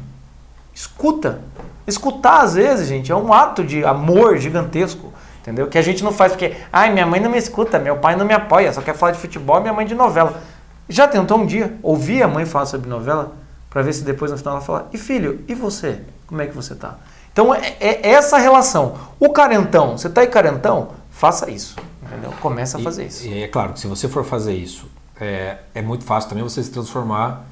escuta. 0.73 1.41
Escutar, 1.85 2.41
às 2.41 2.53
vezes, 2.53 2.87
gente, 2.87 3.11
é 3.11 3.15
um 3.15 3.33
ato 3.33 3.63
de 3.63 3.83
amor 3.83 4.37
gigantesco. 4.37 5.11
Entendeu? 5.41 5.67
Que 5.67 5.77
a 5.77 5.81
gente 5.81 6.03
não 6.03 6.11
faz 6.11 6.33
porque, 6.33 6.55
ai, 6.71 6.91
minha 6.91 7.05
mãe 7.05 7.19
não 7.19 7.31
me 7.31 7.37
escuta, 7.37 7.79
meu 7.79 7.97
pai 7.97 8.15
não 8.15 8.25
me 8.25 8.33
apoia, 8.33 8.71
só 8.71 8.81
quer 8.81 8.93
falar 8.95 9.13
de 9.13 9.19
futebol, 9.19 9.59
minha 9.61 9.73
mãe 9.73 9.85
de 9.85 9.95
novela. 9.95 10.41
Já 10.87 11.07
tentou 11.07 11.39
um 11.39 11.45
dia 11.45 11.77
ouvir 11.81 12.21
a 12.23 12.27
mãe 12.27 12.45
falar 12.45 12.65
sobre 12.65 12.89
novela 12.89 13.33
para 13.69 13.81
ver 13.81 13.93
se 13.93 14.03
depois 14.03 14.31
no 14.31 14.37
final 14.37 14.55
ela 14.55 14.63
fala: 14.63 14.87
"E 14.91 14.97
filho, 14.97 15.43
e 15.47 15.55
você? 15.55 16.01
Como 16.27 16.41
é 16.41 16.47
que 16.47 16.55
você 16.55 16.75
tá?" 16.75 16.95
Então 17.31 17.53
é, 17.53 17.75
é 17.79 18.09
essa 18.09 18.37
relação. 18.37 18.95
O 19.19 19.29
carentão, 19.29 19.97
você 19.97 20.09
tá 20.09 20.21
aí 20.21 20.27
carentão, 20.27 20.89
faça 21.09 21.49
isso, 21.49 21.75
entendeu? 22.11 22.31
Começa 22.41 22.77
a 22.77 22.81
fazer 22.81 23.05
isso. 23.05 23.27
E 23.27 23.43
é 23.43 23.47
claro 23.47 23.73
que 23.73 23.79
se 23.79 23.87
você 23.87 24.07
for 24.07 24.23
fazer 24.25 24.53
isso, 24.53 24.85
é, 25.19 25.57
é 25.73 25.81
muito 25.81 26.03
fácil 26.03 26.29
também 26.29 26.43
você 26.43 26.63
se 26.63 26.71
transformar 26.71 27.45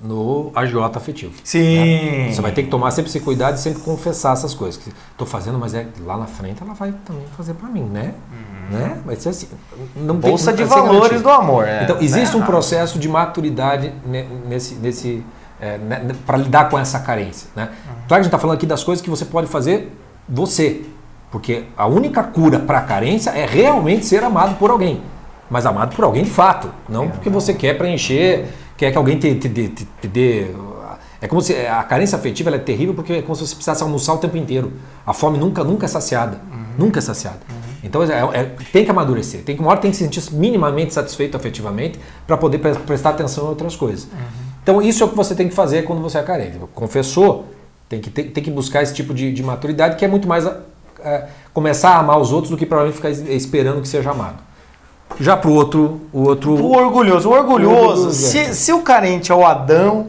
no 0.00 0.50
agiota 0.54 0.98
afetivo. 0.98 1.32
Sim. 1.44 2.28
Você 2.32 2.40
vai 2.40 2.50
ter 2.50 2.64
que 2.64 2.68
tomar 2.68 2.90
sempre 2.90 3.08
esse 3.08 3.20
cuidado 3.20 3.54
e 3.54 3.60
sempre 3.60 3.82
confessar 3.82 4.32
essas 4.32 4.52
coisas. 4.52 4.82
Que 4.82 4.92
Tô 5.16 5.24
fazendo, 5.24 5.58
mas 5.58 5.74
é 5.74 5.86
lá 6.04 6.16
na 6.16 6.26
frente 6.26 6.60
ela 6.60 6.74
vai 6.74 6.92
também 7.04 7.24
fazer 7.36 7.54
para 7.54 7.68
mim, 7.68 7.84
né? 7.84 8.12
né? 8.68 9.00
Vai 9.06 9.14
ser 9.14 9.28
assim. 9.28 9.48
Não 9.94 10.18
tem- 10.18 10.30
Bolsa 10.30 10.52
de 10.52 10.64
vai 10.64 10.76
ser 10.78 10.84
valores 10.88 11.22
do 11.22 11.30
amor. 11.30 11.68
é, 11.68 11.84
Então, 11.84 11.98
existe 12.00 12.36
né? 12.36 12.42
um 12.42 12.44
processo 12.46 12.98
de 12.98 13.08
maturidade 13.08 13.92
ne- 14.04 14.24
nesse, 14.48 14.74
nesse, 14.74 15.22
para 16.26 16.36
lidar 16.38 16.68
com 16.68 16.76
essa 16.76 16.98
carência. 16.98 17.48
Né? 17.54 17.66
Claro 17.66 18.06
que 18.08 18.14
a 18.14 18.16
gente 18.18 18.26
está 18.26 18.38
falando 18.40 18.56
aqui 18.56 18.66
das 18.66 18.82
coisas 18.82 19.00
que 19.02 19.08
você 19.10 19.24
pode 19.24 19.46
fazer 19.46 19.96
você. 20.28 20.84
Porque 21.32 21.64
a 21.76 21.86
única 21.86 22.22
cura 22.22 22.58
para 22.60 22.78
a 22.78 22.82
carência 22.82 23.30
é 23.30 23.44
realmente 23.46 24.04
ser 24.06 24.22
amado 24.22 24.56
por 24.58 24.70
alguém. 24.70 25.00
Mas 25.50 25.66
amado 25.66 25.96
por 25.96 26.04
alguém 26.04 26.22
de 26.22 26.30
fato. 26.30 26.70
Não 26.88 27.08
porque 27.08 27.28
você 27.30 27.54
quer 27.54 27.76
preencher, 27.78 28.46
quer 28.76 28.92
que 28.92 28.98
alguém 28.98 29.18
te, 29.18 29.34
te, 29.34 29.48
dê- 29.48 29.68
te, 29.68 29.88
te 30.00 30.06
dê. 30.08 30.46
É 31.20 31.26
como 31.26 31.40
se 31.40 31.54
a 31.66 31.82
carência 31.84 32.16
afetiva 32.18 32.50
é 32.50 32.58
terrível 32.58 32.94
porque 32.94 33.14
é 33.14 33.22
como 33.22 33.34
se 33.34 33.46
você 33.46 33.54
precisasse 33.54 33.82
almoçar 33.82 34.12
o 34.14 34.18
tempo 34.18 34.36
inteiro. 34.36 34.72
A 35.06 35.12
fome 35.14 35.38
nunca, 35.38 35.64
nunca 35.64 35.86
é 35.86 35.88
saciada. 35.88 36.38
Nunca 36.78 36.98
é 36.98 37.02
saciada. 37.02 37.38
Então 37.82 38.02
é- 38.02 38.08
é- 38.40 38.44
tem 38.72 38.84
que 38.84 38.90
amadurecer. 38.90 39.42
Tem 39.42 39.54
que, 39.56 39.62
uma 39.62 39.70
hora 39.70 39.80
tem 39.80 39.90
que 39.90 39.96
se 39.96 40.04
sentir 40.04 40.22
minimamente 40.34 40.92
satisfeito 40.92 41.36
afetivamente 41.36 41.98
para 42.26 42.36
poder 42.36 42.58
pre- 42.58 42.74
prestar 42.74 43.10
atenção 43.10 43.44
em 43.46 43.48
outras 43.48 43.74
coisas. 43.74 44.08
Então 44.62 44.80
isso 44.82 45.02
é 45.02 45.06
o 45.06 45.08
que 45.08 45.16
você 45.16 45.34
tem 45.34 45.48
que 45.48 45.54
fazer 45.54 45.82
quando 45.82 46.02
você 46.02 46.18
é 46.18 46.22
carente. 46.22 46.58
Confessou, 46.74 47.46
tem 47.88 48.00
que, 48.00 48.10
tem, 48.10 48.28
tem 48.30 48.42
que 48.44 48.50
buscar 48.50 48.82
esse 48.82 48.94
tipo 48.94 49.12
de, 49.14 49.32
de 49.32 49.42
maturidade 49.42 49.96
que 49.96 50.04
é 50.04 50.08
muito 50.08 50.26
mais 50.28 50.44
é, 51.04 51.28
começar 51.52 51.90
a 51.90 51.98
amar 51.98 52.18
os 52.18 52.32
outros 52.32 52.50
do 52.50 52.56
que 52.56 52.64
provavelmente 52.66 52.96
ficar 52.96 53.10
es- 53.10 53.26
esperando 53.28 53.80
que 53.82 53.88
seja 53.88 54.10
amado. 54.10 54.36
Já 55.20 55.36
pro 55.36 55.52
outro, 55.52 56.00
o 56.12 56.22
outro 56.22 56.52
O 56.54 56.72
orgulhoso. 56.76 57.28
O 57.28 57.32
orgulhoso, 57.32 57.74
orgulhoso, 57.74 58.12
se, 58.12 58.38
é. 58.38 58.52
se 58.52 58.72
o 58.72 58.80
carente 58.82 59.30
é 59.30 59.34
o 59.34 59.44
Adão, 59.44 60.08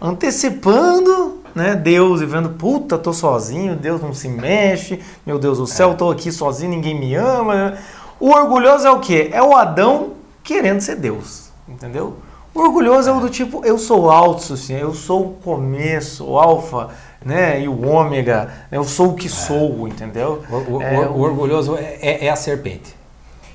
antecipando 0.00 1.38
né, 1.54 1.74
Deus 1.74 2.20
e 2.20 2.26
vendo, 2.26 2.50
puta, 2.50 2.98
tô 2.98 3.12
sozinho, 3.12 3.74
Deus 3.74 4.00
não 4.00 4.12
se 4.12 4.28
mexe, 4.28 5.00
meu 5.26 5.38
Deus 5.38 5.58
do 5.58 5.66
céu, 5.66 5.94
tô 5.94 6.10
aqui 6.10 6.30
sozinho, 6.30 6.70
ninguém 6.70 6.98
me 6.98 7.14
ama. 7.14 7.74
O 8.20 8.30
orgulhoso 8.30 8.86
é 8.86 8.90
o 8.90 9.00
quê? 9.00 9.30
É 9.32 9.42
o 9.42 9.54
Adão 9.56 10.10
querendo 10.44 10.80
ser 10.80 10.96
Deus, 10.96 11.50
entendeu? 11.68 12.16
O 12.54 12.60
orgulhoso 12.60 13.08
é 13.08 13.12
o 13.12 13.20
do 13.20 13.28
tipo, 13.28 13.64
eu 13.64 13.78
sou 13.78 14.10
autossuficiente, 14.10 14.82
eu 14.82 14.94
sou 14.94 15.26
o 15.26 15.32
começo, 15.34 16.24
o 16.26 16.38
alfa, 16.38 16.88
né, 17.24 17.60
e 17.62 17.68
o 17.68 17.86
ômega, 17.88 18.48
eu 18.70 18.84
sou 18.84 19.10
o 19.10 19.14
que 19.14 19.28
sou, 19.28 19.86
entendeu? 19.88 20.42
O, 20.50 20.76
o- 20.76 20.82
é, 20.82 21.06
o 21.08 21.18
orgulhoso 21.20 21.76
é, 21.76 21.98
é- 22.00 22.26
é 22.26 22.30
a 22.30 22.36
serpente. 22.36 22.96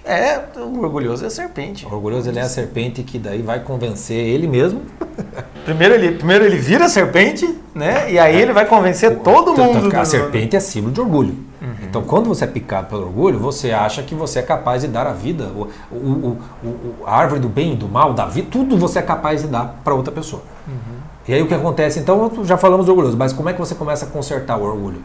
é, 0.06 0.38
o 0.58 0.80
orgulhoso 0.82 1.24
é 1.24 1.28
a 1.28 1.30
serpente. 1.30 1.86
O 1.86 1.94
orgulhoso 1.94 2.30
ele 2.30 2.38
é 2.40 2.42
a 2.42 2.50
serpente 2.50 3.04
que 3.04 3.18
daí 3.18 3.42
vai 3.42 3.62
convencer 3.62 4.18
ele 4.18 4.48
mesmo. 4.48 4.82
Primeiro 5.64 5.94
ele, 5.94 6.12
primeiro 6.18 6.44
ele 6.44 6.58
vira 6.58 6.90
serpente, 6.90 7.58
né? 7.74 8.12
E 8.12 8.20
aí 8.20 8.36
ele 8.36 8.52
vai 8.52 8.66
convencer 8.66 9.20
todo 9.20 9.56
mundo. 9.56 9.96
A 9.96 10.02
do- 10.02 10.06
serpente 10.06 10.58
é 10.58 10.60
símbolo 10.60 10.94
de 10.94 11.00
orgulho. 11.00 11.36
Uhum. 11.62 11.74
Então, 11.84 12.02
quando 12.04 12.28
você 12.28 12.44
é 12.44 12.48
picado 12.48 12.88
pelo 12.90 13.04
orgulho, 13.04 13.40
você 13.40 13.72
acha 13.72 14.04
que 14.04 14.14
você 14.14 14.40
é 14.40 14.42
capaz 14.42 14.82
de 14.82 14.90
dar 14.90 15.08
a 15.08 15.14
vida, 15.14 15.46
o, 15.56 15.70
o- 15.90 15.96
o- 15.98 16.38
o- 16.62 16.68
o- 16.68 16.96
a 17.08 17.16
árvore 17.16 17.40
do 17.40 17.48
bem, 17.48 17.74
do 17.78 17.88
mal, 17.88 18.14
da 18.14 18.26
vida, 18.26 18.50
tudo 18.52 18.78
você 18.78 19.00
é 19.00 19.02
capaz 19.02 19.42
de 19.44 19.48
dar 19.48 19.80
para 19.86 19.94
outra 19.96 20.12
pessoa. 20.12 20.42
Uhum. 20.68 20.74
E 21.28 21.34
aí 21.34 21.42
o 21.42 21.48
que 21.48 21.54
acontece? 21.54 22.00
Então, 22.00 22.32
já 22.44 22.58
falamos 22.58 22.86
do 22.86 22.92
orgulhoso, 22.92 23.18
mas 23.18 23.32
como 23.32 23.50
é 23.50 23.54
que 23.54 23.60
você 23.60 23.76
começa 23.76 24.06
a 24.06 24.10
consertar 24.10 24.58
o 24.58 24.64
orgulho? 24.64 25.02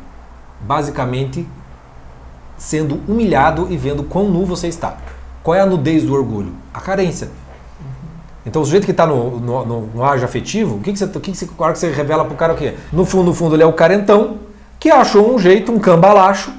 Basicamente, 0.61 1.47
sendo 2.57 3.01
humilhado 3.07 3.69
e 3.71 3.77
vendo 3.77 4.03
quão 4.03 4.29
nu 4.29 4.45
você 4.45 4.67
está. 4.67 4.97
Qual 5.43 5.55
é 5.55 5.61
a 5.61 5.67
nudez 5.67 6.03
do 6.03 6.13
orgulho? 6.13 6.53
A 6.75 6.81
carência. 6.81 7.31
Então, 8.45 8.63
o 8.63 8.65
sujeito 8.65 8.85
que 8.85 8.91
está 8.91 9.07
no, 9.07 9.39
no, 9.39 9.65
no, 9.65 9.81
no 9.95 10.05
ágio 10.05 10.25
afetivo, 10.25 10.77
o 10.77 10.81
que, 10.81 10.93
que 10.93 10.99
você, 10.99 11.05
o 11.05 11.21
que, 11.21 11.31
que 11.33 11.37
você, 11.37 11.49
hora 11.59 11.73
que 11.73 11.79
você 11.79 11.91
revela 11.91 12.25
pro 12.25 12.35
cara 12.35 12.55
o 12.55 12.57
quê? 12.57 12.75
No 12.93 13.05
fundo, 13.05 13.27
no 13.27 13.35
fundo, 13.35 13.55
ele 13.55 13.63
é 13.63 13.67
o 13.67 13.73
carentão 13.73 14.39
que 14.81 14.91
achou 14.91 15.35
um 15.35 15.39
jeito, 15.39 15.71
um 15.71 15.79
cambalacho, 15.79 16.53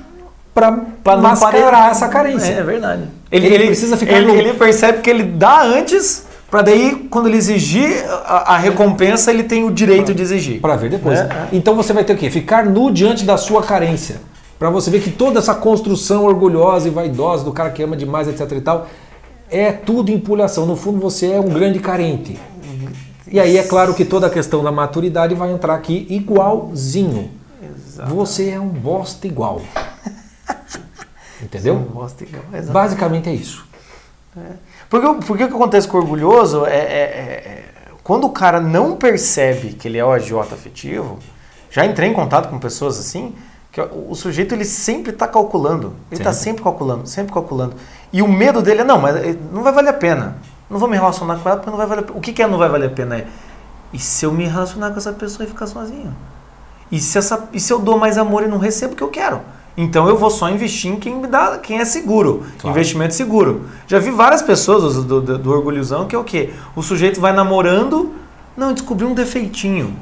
para 0.54 1.18
mascarar 1.18 1.92
essa 1.92 2.08
carência. 2.08 2.52
É, 2.52 2.58
é 2.58 2.64
verdade. 2.64 3.04
Ele 3.32 3.68
precisa 3.68 3.96
ficar 3.96 4.18
ele, 4.18 4.28
nu. 4.28 4.36
ele 4.36 4.54
percebe 4.54 5.02
que 5.02 5.10
ele 5.10 5.24
dá 5.24 5.62
antes, 5.62 6.26
pra 6.50 6.62
daí, 6.62 7.08
quando 7.10 7.28
ele 7.28 7.38
exigir 7.38 8.06
a, 8.26 8.56
a 8.56 8.58
recompensa, 8.58 9.32
ele 9.32 9.44
tem 9.44 9.64
o 9.64 9.72
direito 9.72 10.14
de 10.14 10.22
exigir. 10.22 10.62
Para 10.62 10.76
ver 10.76 10.90
depois. 10.90 11.20
É, 11.20 11.24
é. 11.24 11.48
Então 11.54 11.76
você 11.76 11.94
vai 11.94 12.04
ter 12.04 12.14
o 12.14 12.18
quê? 12.18 12.30
Ficar 12.30 12.66
nu 12.66 12.92
diante 12.92 13.26
da 13.26 13.38
sua 13.38 13.64
carência. 13.64 14.22
Para 14.58 14.70
você 14.70 14.92
ver 14.92 15.02
que 15.02 15.10
toda 15.10 15.40
essa 15.40 15.56
construção 15.56 16.26
orgulhosa 16.26 16.88
e 16.88 16.92
vaidosa 16.92 17.46
do 17.46 17.54
cara 17.54 17.70
que 17.70 17.82
ama 17.82 17.96
demais, 17.96 18.28
etc 18.28 18.52
e 18.52 18.62
tal, 18.62 18.88
é 19.50 19.72
tudo 19.72 20.12
empulhação. 20.12 20.66
No 20.66 20.76
fundo 20.76 21.00
você 21.00 21.32
é 21.32 21.40
um 21.40 21.50
grande 21.50 21.80
carente. 21.80 22.38
E 23.32 23.40
aí 23.40 23.58
é 23.58 23.64
claro 23.64 23.94
que 23.94 24.04
toda 24.04 24.28
a 24.28 24.30
questão 24.30 24.64
da 24.64 24.72
maturidade 24.72 25.36
vai 25.36 25.52
entrar 25.52 25.76
aqui 25.76 26.08
igualzinho. 26.10 27.32
Você 28.08 28.50
é 28.50 28.60
um 28.60 28.70
bosta 28.70 29.28
igual. 29.28 29.62
Entendeu? 31.42 31.76
Bosta 31.76 32.24
igual, 32.24 32.44
exato. 32.54 32.72
Basicamente 32.72 33.30
é 33.30 33.34
isso. 33.34 33.66
Porque, 34.90 35.06
o- 35.06 35.16
porque 35.16 35.44
o 35.44 35.48
que 35.48 35.54
acontece 35.54 35.88
com 35.88 35.98
o 35.98 36.02
orgulhoso 36.02 36.66
é, 36.66 36.76
é- 36.76 36.80
é- 36.80 37.44
é- 37.46 37.66
quando 38.04 38.26
o 38.26 38.30
cara 38.32 38.60
não 38.60 38.96
percebe 38.96 39.74
que 39.74 39.88
ele 39.88 39.98
é 39.98 40.04
o 40.06 40.12
agiota 40.12 40.56
afetivo, 40.56 41.20
já 41.70 41.86
entrei 41.86 42.10
em 42.10 42.14
contato 42.14 42.50
com 42.50 42.58
pessoas 42.58 42.98
assim, 43.00 43.36
que 43.72 43.80
o, 43.80 44.16
sujeito 44.16 44.54
ele 44.56 44.66
sempre 44.66 45.12
está 45.12 45.28
calculando. 45.28 45.94
Ele 46.12 46.20
está 46.20 46.34
Sempre. 46.34 46.44
sempre 46.46 46.64
calculando, 46.64 47.08
sempre 47.08 47.32
calculando. 47.34 47.76
E 48.12 48.22
o 48.24 48.28
medo 48.28 48.64
dele 48.64 48.82
é, 48.82 48.84
não, 48.84 49.00
mas 49.00 49.16
eh, 49.18 49.36
não 49.54 49.62
vai 49.62 49.72
valer 49.72 49.90
a 49.90 49.94
pena. 49.94 50.38
Não 50.68 50.80
vou 50.80 50.90
me 50.90 50.96
relacionar 50.98 51.38
com 51.38 51.48
ela 51.48 51.58
porque 51.60 51.70
não 51.70 51.78
vai 51.78 51.86
valer 51.86 52.00
a 52.02 52.04
pena. 52.08 52.18
O 52.18 52.22
que, 52.22 52.34
que 52.34 52.42
é 52.42 52.48
não 52.48 52.58
vai 52.58 52.68
valer 52.68 52.88
a 52.88 52.94
pena? 52.94 53.18
É, 53.18 53.28
e 53.94 54.00
se 54.00 54.26
eu 54.26 54.32
me 54.32 54.46
relacionar 54.48 54.90
com 54.90 54.98
essa 54.98 55.14
pessoa 55.14 55.46
e 55.46 55.48
ficar 55.50 55.68
sozinho? 55.68 56.16
E 56.92 57.00
se, 57.00 57.20
essa, 57.20 57.48
e 57.54 57.60
se 57.60 57.72
eu 57.72 57.78
dou 57.78 58.00
mais 58.00 58.18
amor 58.18 58.42
e 58.44 58.48
não 58.48 58.58
recebo 58.58 58.94
o 58.94 58.96
que 58.96 59.04
eu 59.04 59.10
quero? 59.10 59.42
Então 59.82 60.10
eu 60.10 60.18
vou 60.18 60.30
só 60.30 60.50
investir 60.50 60.92
em 60.92 60.98
quem 60.98 61.16
me 61.16 61.26
dá, 61.26 61.58
quem 61.58 61.80
é 61.80 61.86
seguro. 61.86 62.44
Claro. 62.58 62.76
Investimento 62.76 63.14
seguro. 63.14 63.70
Já 63.88 63.98
vi 63.98 64.12
várias 64.12 64.42
pessoas 64.42 65.06
do, 65.06 65.22
do, 65.22 65.38
do 65.38 66.06
que 66.06 66.14
é 66.14 66.20
o 66.20 66.24
quê? 66.26 66.50
O 66.76 66.82
sujeito 66.82 67.22
vai 67.22 67.32
namorando, 67.32 68.14
não, 68.58 68.74
descobriu 68.74 69.08
um 69.08 69.14
defeitinho. 69.14 69.96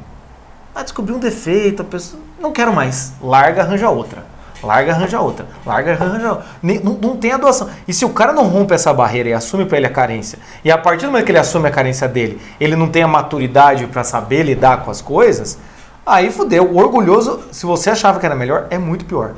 Ah, 0.73 0.81
descobriu 0.81 1.15
um 1.15 1.19
defeito, 1.19 1.83
a 1.83 1.85
pessoa. 1.85 2.19
Não 2.39 2.51
quero 2.51 2.73
mais. 2.73 3.13
Larga, 3.21 3.61
arranja 3.61 3.87
outra. 3.87 4.25
Larga, 4.63 4.93
arranja 4.93 5.21
outra. 5.21 5.45
Larga, 5.63 5.91
arranja 5.91 6.29
outra. 6.29 6.45
Não, 6.63 6.93
não 6.93 7.17
tem 7.17 7.33
a 7.33 7.37
doação. 7.37 7.69
E 7.87 7.93
se 7.93 8.03
o 8.03 8.09
cara 8.09 8.33
não 8.33 8.47
rompe 8.47 8.73
essa 8.73 8.91
barreira 8.91 9.29
e 9.29 9.33
assume 9.33 9.65
pra 9.65 9.77
ele 9.77 9.85
a 9.85 9.91
carência, 9.91 10.39
e 10.65 10.71
a 10.71 10.77
partir 10.79 11.05
do 11.05 11.11
momento 11.11 11.25
que 11.25 11.31
ele 11.31 11.37
assume 11.37 11.67
a 11.67 11.71
carência 11.71 12.07
dele, 12.07 12.41
ele 12.59 12.75
não 12.75 12.89
tem 12.89 13.03
a 13.03 13.07
maturidade 13.07 13.85
pra 13.85 14.03
saber 14.03 14.41
lidar 14.41 14.83
com 14.83 14.89
as 14.89 15.03
coisas, 15.03 15.59
aí 16.03 16.31
fudeu. 16.31 16.65
O 16.65 16.77
orgulhoso, 16.77 17.41
se 17.51 17.63
você 17.63 17.91
achava 17.91 18.19
que 18.19 18.25
era 18.25 18.33
melhor, 18.33 18.65
é 18.71 18.79
muito 18.79 19.05
pior. 19.05 19.35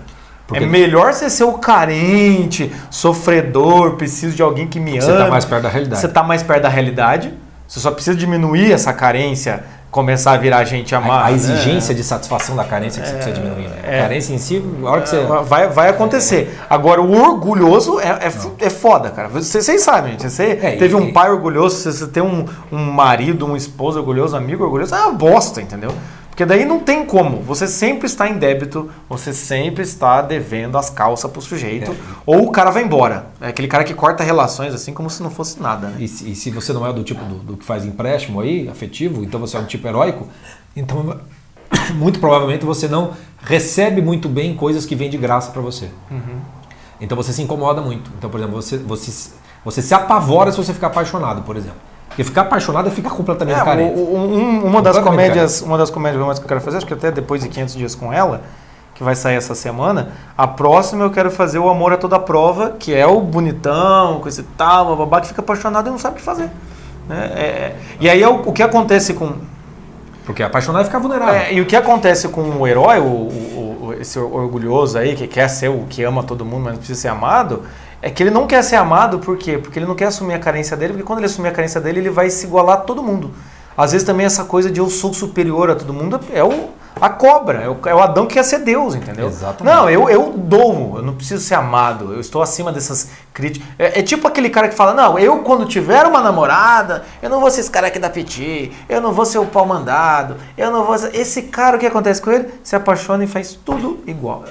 Porque- 0.50 0.64
É 0.64 0.68
melhor 0.68 1.14
você 1.14 1.30
ser 1.30 1.44
o 1.46 1.54
carente, 1.54 2.72
sofredor, 2.90 3.94
preciso 3.94 4.36
de 4.36 4.42
alguém 4.42 4.68
que 4.68 4.80
me 4.80 5.00
Você 5.00 5.12
ama. 5.12 5.26
tá 5.26 5.30
mais 5.30 5.46
perto 5.46 5.64
da 5.64 5.70
realidade. 5.70 6.02
Você 6.02 6.08
tá 6.08 6.24
mais 6.24 6.44
perto 6.44 6.64
da 6.64 6.70
realidade. 6.70 7.34
Você 7.68 7.80
só 7.80 7.92
precisa 7.92 8.18
diminuir 8.18 8.72
essa 8.72 8.92
carência, 8.92 9.64
começar 9.92 10.32
a 10.32 10.38
virar 10.38 10.64
gente 10.64 10.96
amada. 10.96 11.14
A, 11.22 11.28
a 11.28 11.30
né? 11.30 11.36
exigência 11.36 11.94
de 11.94 12.04
satisfação 12.04 12.56
da 12.56 12.64
carência 12.64 13.00
que 13.02 13.08
você 13.08 13.14
precisa 13.14 13.36
diminuir. 13.36 13.68
Né? 13.68 13.76
é. 13.84 14.00
A 14.00 14.02
carência 14.04 14.34
em 14.34 14.40
si, 14.40 14.64
a 14.84 14.90
hora 14.90 15.02
que 15.02 15.10
você. 15.10 15.24
Vai, 15.44 15.68
vai 15.68 15.90
acontecer. 15.90 16.58
Agora, 16.68 17.00
o 17.00 17.12
orgulhoso 17.22 18.00
é, 18.00 18.08
é, 18.08 18.32
é 18.66 18.70
foda, 18.72 19.12
cara. 19.12 19.28
Vocês, 19.28 19.64
vocês 19.66 19.82
sabem, 19.84 20.14
gente. 20.14 20.30
Você 20.32 20.58
É, 20.64 20.72
teve 20.78 20.94
e- 20.94 20.96
um 20.96 21.14
pai 21.14 21.30
orgulhoso, 21.30 21.76
você, 21.76 21.92
você 21.92 22.08
tem 22.08 22.24
um, 22.24 22.46
um 22.72 22.84
marido, 22.92 23.46
um 23.46 23.56
esposo 23.56 24.00
orgulhoso, 24.00 24.36
um 24.36 24.40
amigo 24.40 24.64
orgulhoso, 24.64 24.96
é 24.96 25.00
uma 25.02 25.12
bosta, 25.14 25.62
entendeu? 25.62 25.92
Porque 26.40 26.48
daí 26.48 26.64
não 26.64 26.80
tem 26.80 27.06
como. 27.06 27.42
Você 27.42 27.68
sempre 27.68 28.06
está 28.06 28.30
em 28.30 28.38
débito, 28.38 28.90
você 29.10 29.34
sempre 29.34 29.84
está 29.84 30.22
devendo 30.22 30.78
as 30.78 30.90
calças 30.90 31.30
pro 31.30 31.42
sujeito, 31.42 31.92
É. 31.92 31.96
ou 32.26 32.48
o 32.48 32.50
cara 32.50 32.72
vai 32.72 32.82
embora. 32.82 33.26
É 33.42 33.50
aquele 33.50 33.68
cara 33.68 33.84
que 33.84 33.94
corta 33.94 34.24
relações 34.24 34.74
assim 34.74 34.94
como 34.94 35.10
se 35.10 35.22
não 35.22 35.30
fosse 35.30 35.62
nada, 35.62 35.90
né? 35.90 35.98
E, 36.00 36.08
se- 36.08 36.32
e 36.32 36.36
se 36.36 36.50
você 36.50 36.72
não 36.72 36.88
é 36.88 36.94
do 36.94 37.04
tipo 37.04 37.22
do, 37.26 37.36
do 37.40 37.58
que 37.58 37.66
faz 37.66 37.84
empréstimo 37.84 38.40
aí, 38.40 38.70
afetivo, 38.70 39.22
então 39.22 39.38
você 39.38 39.58
é 39.58 39.60
um 39.60 39.66
tipo 39.66 39.86
heróico, 39.86 40.30
então 40.78 41.20
muito 41.96 42.22
provavelmente 42.22 42.64
você 42.66 42.88
não 42.88 43.12
recebe 43.42 44.02
muito 44.02 44.30
bem 44.30 44.56
coisas 44.56 44.86
que 44.86 44.96
vêm 44.96 45.10
de 45.10 45.18
graça 45.18 45.52
para 45.52 45.62
você. 45.62 45.90
Então 47.02 47.18
você 47.18 47.34
se 47.34 47.42
incomoda 47.42 47.82
muito. 47.82 48.10
Então, 48.18 48.30
por 48.30 48.40
exemplo, 48.40 48.56
você, 48.62 48.78
você, 48.78 49.32
você 49.66 49.82
se 49.82 49.94
apavora 49.94 50.54
se 50.54 50.58
você 50.58 50.74
ficar 50.74 50.88
apaixonado, 50.88 51.42
por 51.42 51.58
exemplo. 51.58 51.89
Porque 52.10 52.24
ficar 52.24 52.42
apaixonado 52.42 52.88
é 52.88 52.92
ficar 52.92 53.12
completamente 53.12 53.60
É, 53.60 53.64
carente. 53.64 53.98
o- 53.98 54.16
um- 54.16 54.66
uma 54.66 54.82
das 54.82 54.98
comédias, 54.98 55.62
uma 55.62 55.78
das 55.78 55.90
comédias 55.90 56.20
românticas 56.20 56.40
que 56.40 56.46
eu 56.46 56.50
quero 56.50 56.62
fazer, 56.62 56.78
acho 56.78 56.86
que 56.86 56.94
até 56.94 57.12
depois 57.12 57.42
de 57.42 57.50
500 57.50 57.76
dias 57.76 57.96
com 57.96 58.12
ela, 58.12 58.42
que 58.96 59.04
vai 59.04 59.16
sair 59.16 59.36
essa 59.36 59.56
semana, 59.56 60.10
a 60.38 60.46
próxima 60.46 61.06
eu 61.06 61.10
quero 61.12 61.32
fazer 61.32 61.58
o 61.60 61.70
Amor 61.70 61.94
a 61.94 61.98
Toda 61.98 62.20
Prova, 62.20 62.72
que 62.78 62.94
é 62.94 63.08
o 63.08 63.22
bonitão, 63.22 64.20
coisa 64.20 64.42
e 64.42 64.44
tal, 64.58 64.96
babá, 64.98 65.22
que 65.22 65.28
fica 65.28 65.40
apaixonado 65.42 65.88
e 65.88 65.92
não 65.92 65.98
sabe 65.98 66.16
o 66.16 66.18
que 66.18 66.24
fazer. 66.24 66.50
né? 67.08 67.32
É, 67.36 67.42
é, 67.42 67.76
e 68.00 68.10
aí 68.10 68.22
é 68.22 68.28
o, 68.28 68.42
o 68.50 68.52
que 68.54 68.62
acontece 68.62 69.14
com 69.14 69.34
Porque 70.26 70.44
apaixonado 70.44 70.82
é 70.82 70.86
ficar 70.86 71.00
vulnerável. 71.00 71.34
é, 71.34 71.54
e 71.54 71.62
o 71.62 71.66
que 71.66 71.76
acontece 71.76 72.28
com 72.28 72.42
o 72.42 72.68
herói, 72.68 73.00
o, 73.00 73.04
o- 73.04 73.78
o- 73.88 73.94
esse 74.00 74.20
orgulhoso 74.20 74.98
aí, 74.98 75.16
que 75.16 75.26
quer 75.28 75.48
ser 75.48 75.70
o 75.70 75.86
que 75.90 76.04
ama 76.04 76.22
todo 76.22 76.44
mundo, 76.46 76.64
mas 76.66 76.74
não 76.74 76.78
precisa 76.80 77.00
ser 77.02 77.08
amado, 77.08 77.64
é 78.02 78.10
que 78.10 78.24
ele 78.24 78.32
não 78.32 78.48
quer 78.48 78.64
ser 78.64 78.78
amado, 78.78 79.20
por 79.20 79.38
quê? 79.38 79.58
Porque 79.58 79.80
ele 79.80 79.86
não 79.86 79.96
quer 79.96 80.06
assumir 80.06 80.34
a 80.34 80.40
carência 80.40 80.78
dele, 80.78 80.94
porque 80.94 81.06
quando 81.06 81.20
ele 81.20 81.26
assumir 81.26 81.50
a 81.50 81.52
carência 81.52 81.82
dele, 81.82 82.00
ele 82.00 82.10
vai 82.10 82.30
se 82.30 82.46
igualar 82.46 82.78
a 82.78 82.82
todo 82.82 83.04
mundo. 83.04 83.32
Às 83.80 83.94
vezes 83.94 84.06
também 84.06 84.26
essa 84.26 84.44
coisa 84.44 84.70
de 84.70 84.80
eu 84.80 84.90
sou 84.90 85.14
superior 85.14 85.70
a 85.70 85.76
todo 85.76 85.94
mundo 85.94 86.20
é 86.34 86.44
o, 86.44 86.70
a 87.00 87.10
cobra, 87.10 87.62
é 87.62 87.70
o, 87.70 87.78
é 87.86 87.96
o 87.96 88.00
Adão 88.00 88.26
que 88.26 88.34
quer 88.34 88.44
ser 88.44 88.60
Deus, 88.60 88.94
entendeu? 88.94 89.28
Exatamente. 89.28 89.74
Não, 89.74 89.90
eu, 89.90 90.10
eu 90.10 90.34
dou, 90.36 90.98
eu 90.98 91.02
não 91.02 91.14
preciso 91.14 91.42
ser 91.42 91.56
amado, 91.56 92.14
eu 92.14 92.20
estou 92.20 92.42
acima 92.42 92.74
dessas 92.74 93.12
críticas. 93.34 93.66
É, 93.80 94.00
é 94.00 94.04
tipo 94.04 94.28
aquele 94.28 94.50
cara 94.50 94.68
que 94.68 94.76
fala, 94.76 94.94
não, 94.94 95.18
eu 95.18 95.40
quando 95.40 95.66
tiver 95.66 96.06
uma 96.06 96.20
namorada, 96.20 97.06
eu 97.22 97.30
não 97.30 97.40
vou 97.40 97.50
ser 97.50 97.62
esse 97.62 97.72
cara 97.72 97.88
aqui 97.88 98.00
da 98.00 98.10
piti, 98.10 98.70
eu 98.90 99.00
não 99.00 99.14
vou 99.14 99.26
ser 99.26 99.40
o 99.40 99.46
pau 99.46 99.66
mandado, 99.66 100.36
eu 100.58 100.70
não 100.72 100.84
vou 100.84 100.98
ser... 100.98 101.16
Esse 101.16 101.44
cara, 101.44 101.78
o 101.78 101.80
que 101.80 101.86
acontece 101.86 102.22
com 102.22 102.32
ele? 102.32 102.50
Se 102.62 102.76
apaixona 102.76 103.24
e 103.24 103.28
faz 103.28 103.58
tudo 103.64 104.04
igual. 104.06 104.44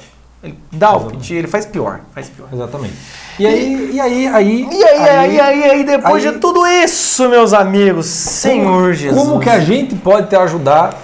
Ele 0.42 0.58
dá 0.72 0.96
o 0.96 1.04
piti, 1.04 1.34
ele 1.34 1.48
faz 1.48 1.66
pior, 1.66 2.00
faz 2.14 2.30
pior. 2.30 2.48
Exatamente. 2.50 2.96
E 3.38 3.46
aí, 3.46 3.90
e 3.94 4.00
aí, 4.00 4.26
aí. 4.26 4.68
E 4.70 4.84
aí, 4.84 5.08
aí, 5.08 5.40
aí, 5.40 5.62
aí, 5.70 5.84
depois 5.84 6.26
aí- 6.26 6.32
de 6.32 6.38
tudo 6.38 6.66
isso, 6.66 7.28
meus 7.28 7.52
amigos, 7.52 8.06
Senhor 8.06 8.92
Jesus. 8.94 9.20
Como 9.22 9.38
que 9.38 9.48
a 9.48 9.60
gente 9.60 9.94
pode 9.94 10.28
te 10.28 10.36
ajudar 10.36 10.94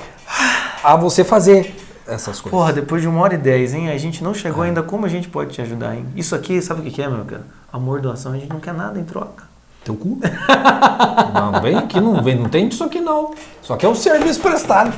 a 0.83 0.97
você 0.97 1.23
fazer 1.23 1.75
essas 2.07 2.41
coisas. 2.41 2.51
Porra, 2.51 2.73
depois 2.73 3.01
de 3.01 3.09
uma 3.09 3.21
hora 3.21 3.35
e 3.35 3.39
dez, 3.39 3.73
hein? 3.73 3.89
A 3.91 3.97
gente 3.97 4.23
não 4.23 4.35
chegou 4.35 4.63
ainda. 4.65 4.83
Como 4.83 5.07
a 5.07 5.09
gente 5.09 5.29
pode 5.29 5.53
te 5.55 5.63
ajudar, 5.63 5.95
hein? 5.95 6.07
Isso 6.17 6.35
aqui, 6.35 6.61
sabe 6.61 6.81
o 6.81 6.85
que 6.85 6.91
que 6.91 7.03
é, 7.03 7.09
meu 7.09 7.25
cara? 7.25 7.47
Amor, 7.73 8.01
doação, 8.01 8.33
a 8.33 8.37
gente 8.37 8.49
não 8.51 8.61
quer 8.61 8.75
nada 8.75 8.99
em 8.99 9.05
troca. 9.05 9.45
Teu 9.85 9.95
cu? 9.95 10.19
não, 11.35 11.61
vem 11.61 11.77
aqui, 11.77 12.01
não, 12.01 12.23
vem, 12.23 12.37
não 12.37 12.49
tem 12.49 12.69
isso 12.69 12.83
aqui 12.83 13.01
não. 13.01 13.33
Isso 13.63 13.73
aqui 13.73 13.87
é 13.87 13.89
um 13.89 13.95
serviço 13.95 14.41
prestado. 14.41 14.93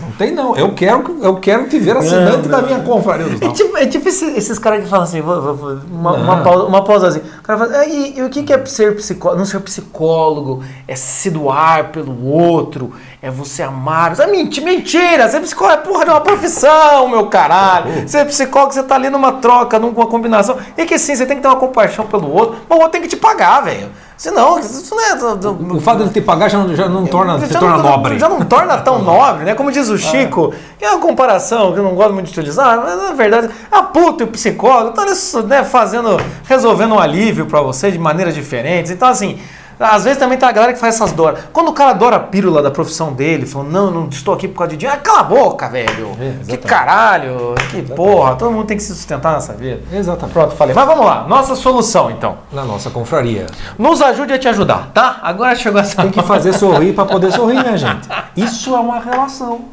Não 0.00 0.10
tem 0.12 0.32
não. 0.32 0.56
Eu 0.56 0.74
quero, 0.74 1.18
eu 1.22 1.36
quero 1.36 1.68
te 1.68 1.78
ver 1.78 1.96
assinante 1.96 2.48
Não, 2.48 2.60
da 2.60 2.62
minha 2.66 2.80
confraria 2.80 3.26
dos 3.28 3.40
É 3.42 3.48
tipo, 3.52 3.76
é 3.76 3.86
tipo 3.86 4.08
esse- 4.08 4.30
esses 4.36 4.58
caras 4.58 4.82
que 4.82 4.88
falam 4.88 5.04
assim, 5.04 5.20
vou- 5.20 5.40
vou- 5.42 5.54
vou- 5.54 5.78
uma, 5.90 6.12
uma, 6.14 6.36
pausa, 6.42 6.64
uma 6.64 6.84
pausazinha. 6.84 7.24
O 7.38 7.42
cara 7.42 7.58
fala, 7.58 7.78
"Ah, 7.78 7.86
e, 7.86 8.18
e 8.18 8.22
o 8.22 8.28
que 8.30 8.42
que 8.42 8.52
é 8.52 8.64
ser 8.66 8.94
psicólogo? 8.96 9.38
Não 9.38 9.44
ser 9.46 9.60
psicólogo, 9.60 10.62
é 10.86 10.94
se 10.94 11.30
doar 11.30 11.90
pelo 11.90 12.26
outro, 12.26 12.92
é 13.20 13.30
você 13.30 13.62
amar. 13.62 14.18
É 14.18 14.26
mentira, 14.26 14.64
mentira! 14.66 15.28
Ser 15.28 15.40
psicólogo 15.40 15.80
é 15.80 15.82
porra 15.84 16.04
de 16.04 16.10
uma 16.10 16.20
profissão, 16.20 17.08
meu 17.08 17.26
caralho. 17.26 18.08
Ser 18.08 18.24
psicólogo, 18.26 18.72
você 18.72 18.82
tá 18.82 18.94
ali 18.94 19.10
numa 19.10 19.32
troca, 19.32 19.78
numa 19.78 20.06
combinação. 20.06 20.56
E 20.76 20.84
que 20.86 20.98
sim, 20.98 21.14
você 21.16 21.26
tem 21.26 21.36
que 21.36 21.42
ter 21.42 21.48
uma 21.48 21.56
compaixão 21.56 22.06
pelo 22.06 22.30
outro, 22.32 22.56
mas 22.68 22.78
o 22.78 22.82
outro 22.82 22.92
tem 22.92 23.02
que 23.02 23.08
te 23.08 23.16
pagar, 23.16 23.60
velho. 23.62 23.88
Senão, 24.18 24.58
isso 24.58 24.94
não 24.96 25.00
é. 25.00 25.76
O 25.76 25.80
fato 25.80 25.98
de 25.98 26.02
ele 26.02 26.10
te 26.10 26.20
pagar 26.20 26.48
já 26.50 26.58
não, 26.58 26.74
já 26.74 26.88
não 26.88 27.06
torna, 27.06 27.38
se 27.38 27.52
Já 27.52 27.60
torna 27.60 27.76
não- 27.78 27.84
nobre. 27.84 28.18
Já 28.18 28.28
não 28.28 28.40
torna 28.40 28.76
tão 28.78 28.98
nobre, 29.00 29.44
né? 29.44 29.54
Como 29.54 29.70
diz 29.70 29.88
o 29.88 29.96
Chico, 29.96 30.52
que 30.76 30.84
é 30.84 30.90
uma 30.90 31.00
comparação 31.00 31.72
que 31.72 31.78
eu 31.78 31.84
não 31.84 31.94
gosto 31.94 32.12
muito 32.12 32.26
de 32.26 32.32
utilizar, 32.32 32.78
mas 32.78 32.96
na 33.00 33.12
verdade, 33.12 33.48
a 33.70 33.82
puta 33.84 34.24
e 34.24 34.26
o 34.26 34.30
psicólogo 34.30 35.00
estão 35.00 35.42
né, 35.44 35.62
fazendo, 35.62 36.16
resolvendo 36.44 36.96
um 36.96 36.98
alívio 36.98 37.46
pra 37.46 37.60
você 37.60 37.92
de 37.92 37.98
maneiras 37.98 38.34
diferentes. 38.34 38.90
Então, 38.90 39.06
assim, 39.08 39.38
às 39.78 40.04
vezes 40.04 40.18
também 40.18 40.36
tem 40.36 40.48
a 40.48 40.52
galera 40.52 40.72
que 40.72 40.78
faz 40.78 40.96
essas 40.96 41.12
doras. 41.12 41.40
Quando 41.52 41.68
o 41.68 41.72
cara 41.72 41.90
adora 41.90 42.16
a 42.16 42.20
pílula 42.20 42.62
da 42.62 42.70
profissão 42.70 43.12
dele, 43.12 43.46
falando, 43.46 43.70
não, 43.70 43.90
não 43.90 44.08
estou 44.08 44.34
aqui 44.34 44.48
por 44.48 44.58
causa 44.58 44.70
de 44.70 44.76
dinheiro, 44.76 44.98
ah, 45.00 45.02
cala 45.02 45.20
a 45.20 45.24
boca, 45.24 45.68
velho. 45.68 46.10
É, 46.12 46.14
que 46.14 46.52
exatamente. 46.52 46.58
caralho, 46.66 47.54
que 47.70 47.82
porra, 47.82 48.34
todo 48.36 48.50
mundo 48.50 48.66
tem 48.66 48.76
que 48.76 48.82
se 48.82 48.94
sustentar 48.94 49.34
nessa 49.34 49.52
vida. 49.52 49.82
Exatamente. 49.92 50.32
Pronto, 50.32 50.54
falei. 50.54 50.74
Mas 50.74 50.86
vamos 50.86 51.06
lá, 51.06 51.26
nossa 51.28 51.54
solução 51.54 52.10
então. 52.10 52.38
Na 52.52 52.64
nossa 52.64 52.90
confraria. 52.90 53.46
Nos 53.78 54.02
ajude 54.02 54.32
a 54.32 54.38
te 54.38 54.48
ajudar, 54.48 54.90
tá? 54.92 55.20
Agora 55.22 55.54
chegou 55.54 55.80
essa 55.80 56.02
Tem 56.02 56.10
que 56.10 56.22
fazer 56.22 56.52
sorrir 56.52 56.92
para 56.92 57.04
poder 57.04 57.30
sorrir, 57.32 57.62
minha 57.62 57.76
gente. 57.76 58.08
Isso 58.36 58.74
é 58.74 58.80
uma 58.80 58.98
relação 58.98 59.66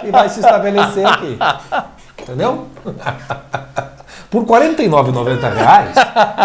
que 0.00 0.10
vai 0.10 0.28
se 0.28 0.40
estabelecer 0.40 1.06
aqui. 1.06 1.38
Entendeu? 2.22 2.66
Por 4.34 4.44
49,90 4.44 5.54
reais, 5.54 5.90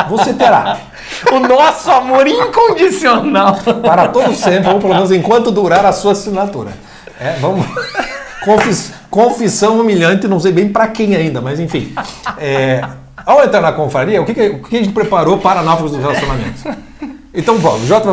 você 0.07 0.31
terá 0.33 0.77
o 1.33 1.39
nosso 1.39 1.89
amor 1.89 2.27
incondicional. 2.27 3.55
para 3.81 4.09
todo 4.09 4.35
sempre, 4.35 4.69
ou 4.71 4.79
pelo 4.79 4.93
menos 4.93 5.11
enquanto 5.11 5.49
durar 5.49 5.83
a 5.83 5.91
sua 5.91 6.11
assinatura. 6.11 6.69
É, 7.19 7.33
vamos. 7.41 7.65
Confis- 8.45 8.93
confissão 9.09 9.79
humilhante, 9.81 10.27
não 10.27 10.39
sei 10.39 10.51
bem 10.51 10.69
para 10.69 10.87
quem 10.89 11.15
ainda, 11.15 11.41
mas 11.41 11.59
enfim. 11.59 11.91
É, 12.37 12.81
ao 13.25 13.43
entrar 13.43 13.59
na 13.59 13.71
confraria, 13.71 14.21
o 14.21 14.25
que, 14.25 14.35
que- 14.35 14.49
o 14.49 14.59
que 14.59 14.77
a 14.77 14.83
gente 14.83 14.93
preparou 14.93 15.39
para 15.39 15.63
náufragos 15.63 15.93
dos 15.93 15.99
relacionamentos? 16.01 16.63
Então, 17.33 17.59
Paulo, 17.59 17.83
J, 17.87 18.05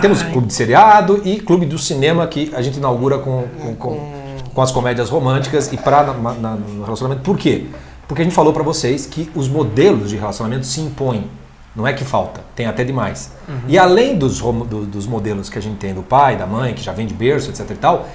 temos 0.00 0.20
clube 0.24 0.48
de 0.48 0.52
seriado 0.54 1.22
e 1.24 1.38
clube 1.40 1.64
do 1.64 1.78
cinema 1.78 2.26
que 2.26 2.52
a 2.56 2.60
gente 2.60 2.76
inaugura 2.78 3.18
com, 3.18 3.44
com, 3.60 3.74
com, 3.76 4.12
com 4.52 4.62
as 4.62 4.72
comédias 4.72 5.08
românticas 5.10 5.72
e 5.72 5.76
para 5.76 6.02
no 6.12 6.82
relacionamento. 6.84 7.22
Por 7.22 7.38
quê? 7.38 7.66
Porque 8.08 8.22
a 8.22 8.24
gente 8.24 8.34
falou 8.34 8.52
para 8.52 8.62
vocês 8.62 9.06
que 9.06 9.30
os 9.34 9.48
modelos 9.48 10.10
de 10.10 10.16
relacionamento 10.16 10.66
se 10.66 10.80
impõem. 10.80 11.26
Não 11.74 11.86
é 11.86 11.92
que 11.94 12.04
falta, 12.04 12.42
tem 12.54 12.66
até 12.66 12.84
demais. 12.84 13.32
E 13.66 13.78
além 13.78 14.16
dos, 14.18 14.40
do- 14.40 14.84
dos 14.84 15.06
modelos 15.06 15.48
que 15.48 15.58
a 15.58 15.62
gente 15.62 15.76
tem 15.76 15.94
do 15.94 16.02
pai, 16.02 16.36
da 16.36 16.46
mãe, 16.46 16.74
que 16.74 16.82
já 16.82 16.92
vem 16.92 17.06
de 17.06 17.14
berço, 17.14 17.48
etc 17.50 17.70
e 17.70 17.74
tal, 17.74 18.06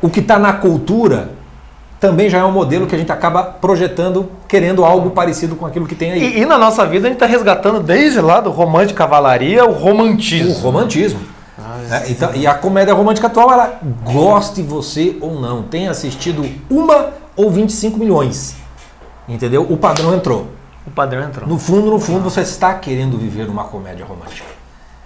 o 0.00 0.08
que 0.08 0.20
está 0.20 0.38
na 0.38 0.52
cultura 0.52 1.30
também 1.98 2.28
já 2.30 2.38
é 2.38 2.44
um 2.44 2.52
modelo 2.52 2.86
que 2.86 2.94
a 2.94 2.98
gente 2.98 3.10
acaba 3.10 3.42
projetando, 3.42 4.28
querendo 4.48 4.84
algo 4.84 5.10
parecido 5.10 5.56
com 5.56 5.66
aquilo 5.66 5.86
que 5.86 5.94
tem 5.96 6.12
aí. 6.12 6.22
E, 6.36 6.40
e 6.42 6.46
na 6.46 6.56
nossa 6.58 6.86
vida 6.86 7.06
a 7.06 7.10
gente 7.10 7.16
está 7.16 7.26
resgatando 7.26 7.80
desde 7.80 8.20
lá 8.20 8.40
do 8.40 8.50
romântico 8.50 8.96
cavalaria 8.98 9.64
o 9.64 9.70
O 9.70 9.72
romantismo. 9.72 10.52
romantismo. 10.60 11.20
né? 11.88 12.04
Então, 12.08 12.30
e 12.34 12.46
a 12.46 12.54
comédia 12.54 12.94
romântica 12.94 13.26
atual, 13.26 13.52
ela 13.52 13.80
goste 14.04 14.62
você 14.62 15.16
ou 15.20 15.40
não, 15.40 15.62
tenha 15.64 15.90
assistido 15.90 16.44
uma 16.70 17.10
ou 17.36 17.50
25 17.50 17.98
milhões. 17.98 18.56
Entendeu? 19.28 19.66
O 19.68 19.76
padrão 19.76 20.14
entrou. 20.14 20.48
O 20.86 20.90
padrão 20.90 21.22
entrou. 21.22 21.48
No 21.48 21.58
fundo, 21.58 21.90
no 21.90 22.00
fundo, 22.00 22.28
você 22.28 22.40
está 22.40 22.74
querendo 22.74 23.16
viver 23.16 23.48
uma 23.48 23.64
comédia 23.64 24.04
romântica. 24.04 24.62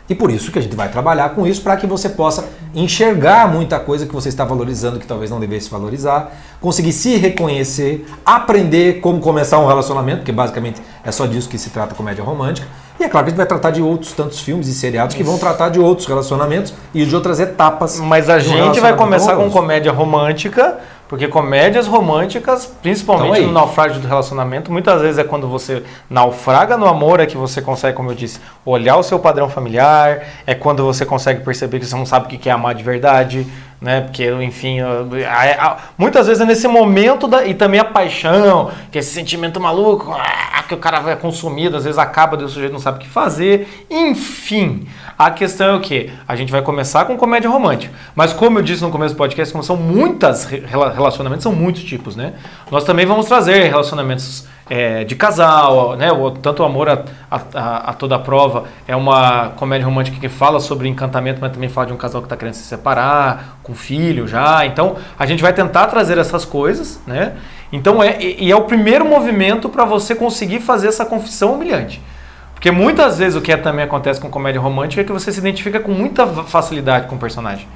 E 0.09 0.15
por 0.15 0.31
isso 0.31 0.53
que 0.53 0.59
a 0.59 0.63
gente 0.63 0.77
vai 0.77 0.89
trabalhar 0.89 1.31
com 1.31 1.47
isso 1.47 1.61
para 1.63 1.77
que 1.77 1.87
você 1.87 2.09
possa 2.09 2.49
enxergar 2.73 3.53
muita 3.53 3.81
coisa 3.81 4.07
que 4.07 4.15
você 4.15 4.29
está 4.29 4.45
valorizando 4.45 5.01
que 5.01 5.07
talvez 5.07 5.31
não 5.31 5.41
devesse 5.41 5.69
valorizar, 5.69 6.33
conseguir 6.61 6.93
se 6.93 7.17
reconhecer, 7.17 8.07
aprender 8.25 9.01
como 9.01 9.21
começar 9.21 9.59
um 9.59 9.67
relacionamento, 9.67 10.19
porque 10.19 10.31
basicamente 10.31 10.81
é 11.05 11.11
só 11.11 11.27
disso 11.27 11.49
que 11.49 11.59
se 11.59 11.71
trata 11.71 11.95
comédia 11.95 12.23
romântica. 12.23 12.69
E 13.01 13.05
é 13.05 13.09
claro 13.09 13.25
que 13.25 13.29
a 13.29 13.33
gente 13.33 13.37
vai 13.37 13.47
tratar 13.47 13.73
de 13.73 13.83
outros 13.83 14.13
tantos 14.13 14.41
filmes 14.41 14.69
e 14.69 14.75
seriados 14.75 15.15
que 15.15 15.23
vão 15.23 15.39
tratar 15.39 15.71
de 15.71 15.81
outros 15.81 16.07
relacionamentos 16.07 16.73
e 16.95 17.05
de 17.05 17.15
outras 17.15 17.41
etapas. 17.41 17.99
Mas 17.99 18.31
a 18.31 18.39
gente 18.39 18.79
vai 18.81 18.95
começar 18.95 19.37
com 19.37 19.51
comédia 19.51 19.93
romântica, 19.93 20.79
porque 21.09 21.29
comédias 21.29 21.87
românticas, 21.87 22.67
principalmente 22.83 23.39
Então 23.39 23.47
no 23.47 23.53
naufrágio 23.53 24.01
do 24.01 24.09
relacionamento, 24.09 24.73
muitas 24.73 25.01
vezes 25.01 25.19
é 25.19 25.25
quando 25.25 25.49
você 25.49 25.83
naufraga 26.11 26.77
no 26.77 26.87
amor, 26.87 27.21
é 27.21 27.27
que 27.27 27.37
você 27.37 27.63
consegue, 27.63 27.97
como 27.97 28.11
eu 28.11 28.15
disse, 28.15 28.41
olhar 28.65 28.97
o 28.97 29.03
seu 29.03 29.19
padrão 29.19 29.49
familiar, 29.49 30.23
é 30.47 30.55
quando 30.55 30.85
você 30.85 31.05
consegue 31.07 31.43
perceber 31.43 31.79
que 31.79 31.87
você 31.87 31.97
não 31.97 32.07
sabe 32.07 32.27
o 32.27 32.39
que 32.39 32.49
é 32.49 32.53
amar 32.53 32.75
de 32.75 32.83
verdade, 32.83 33.47
né? 33.81 34.01
Porque, 34.01 34.29
enfim, 34.43 34.79
muitas 35.97 36.27
vezes 36.27 36.43
é 36.43 36.47
nesse 36.47 36.67
momento 36.67 37.29
da, 37.29 37.45
e 37.45 37.55
também 37.55 37.79
a 37.79 37.85
paixão, 37.85 38.71
que 38.91 38.99
é 38.99 39.01
esse 39.01 39.13
sentimento 39.13 39.61
maluco, 39.61 40.13
ah, 40.13 40.65
que 40.67 40.75
o 40.75 40.79
cara 40.79 41.01
vai 41.01 41.15
consumido, 41.17 41.77
às 41.77 41.85
vezes 41.85 41.99
acaba, 41.99 42.37
o 42.37 42.49
sujeito 42.49 42.73
não 42.73 42.81
sabe 42.81 42.99
o 42.99 43.01
que 43.01 43.09
fazer. 43.09 43.87
Enfim, 43.91 44.87
a 45.19 45.31
questão 45.31 45.69
é 45.69 45.75
o 45.75 45.81
quê? 45.81 46.11
A 46.29 46.37
gente 46.37 46.53
vai 46.53 46.61
começar 46.63 47.05
com 47.07 47.17
comédia 47.17 47.49
romântica. 47.49 47.93
Mas 48.15 48.33
como 48.33 48.59
eu 48.59 48.63
disse 48.63 48.83
no 48.83 48.91
começo 48.91 49.15
do 49.15 49.19
podcast, 49.19 49.51
como 49.53 49.65
são 49.65 49.77
muitas 49.77 50.45
re- 50.45 50.63
rela- 50.67 50.93
relacionamentos, 50.93 51.43
são 51.43 51.53
muitos 51.55 51.83
tipos, 51.85 52.15
né? 52.17 52.35
Nós 52.71 52.85
também 52.85 53.07
vamos 53.07 53.27
trazer 53.27 53.63
relacionamentos 53.69 54.47
é, 54.69 55.05
de 55.05 55.15
casal, 55.17 55.97
né? 55.97 56.13
O, 56.13 56.31
tanto 56.33 56.63
o 56.63 56.67
amor 56.67 56.89
a, 56.91 57.03
a, 57.31 57.91
a- 57.91 57.93
toda 57.95 58.19
prova 58.19 58.65
é 58.87 58.95
uma 58.95 59.51
comédia 59.57 59.87
romântica 59.87 60.19
que 60.21 60.29
fala 60.29 60.61
sobre 60.61 60.87
encantamento, 60.89 61.39
mas 61.41 61.53
também 61.53 61.69
fala 61.69 61.87
de 61.87 61.93
um 61.93 61.97
casal 61.97 62.21
que 62.21 62.27
está 62.27 62.37
querendo 62.37 62.55
se 62.55 62.65
separar, 62.65 63.59
com 63.63 63.75
filho 63.75 64.27
já. 64.29 64.67
Então 64.67 64.97
a 65.19 65.25
gente 65.25 65.43
vai 65.43 65.53
tentar 65.53 65.87
trazer 65.87 66.19
essas 66.19 66.45
coisas, 66.45 67.01
né? 67.07 67.33
Então 67.73 68.03
é 68.03 68.21
e 68.21 68.51
é 68.51 68.57
o 68.57 68.63
primeiro 68.63 69.05
movimento 69.05 69.69
para 69.69 69.85
você 69.85 70.15
conseguir 70.15 70.61
fazer 70.61 70.89
essa 70.89 71.05
confissão 71.07 71.55
humilhante. 71.55 72.03
Porque 72.57 72.71
muitas 72.71 73.19
vezes 73.19 73.37
o 73.37 73.41
que 73.43 73.53
é- 73.53 73.57
também 73.57 73.85
acontece 73.85 74.19
com 74.19 74.31
comédia 74.31 74.59
romântica 74.61 75.03
é 75.03 75.05
que 75.05 75.13
você 75.13 75.31
se 75.31 75.39
identifica 75.39 75.79
com 75.79 75.93
muita 75.93 76.27
fa- 76.27 76.43
facilidade 76.45 77.07
com 77.07 77.15
o 77.15 77.19
personagem. 77.19 77.69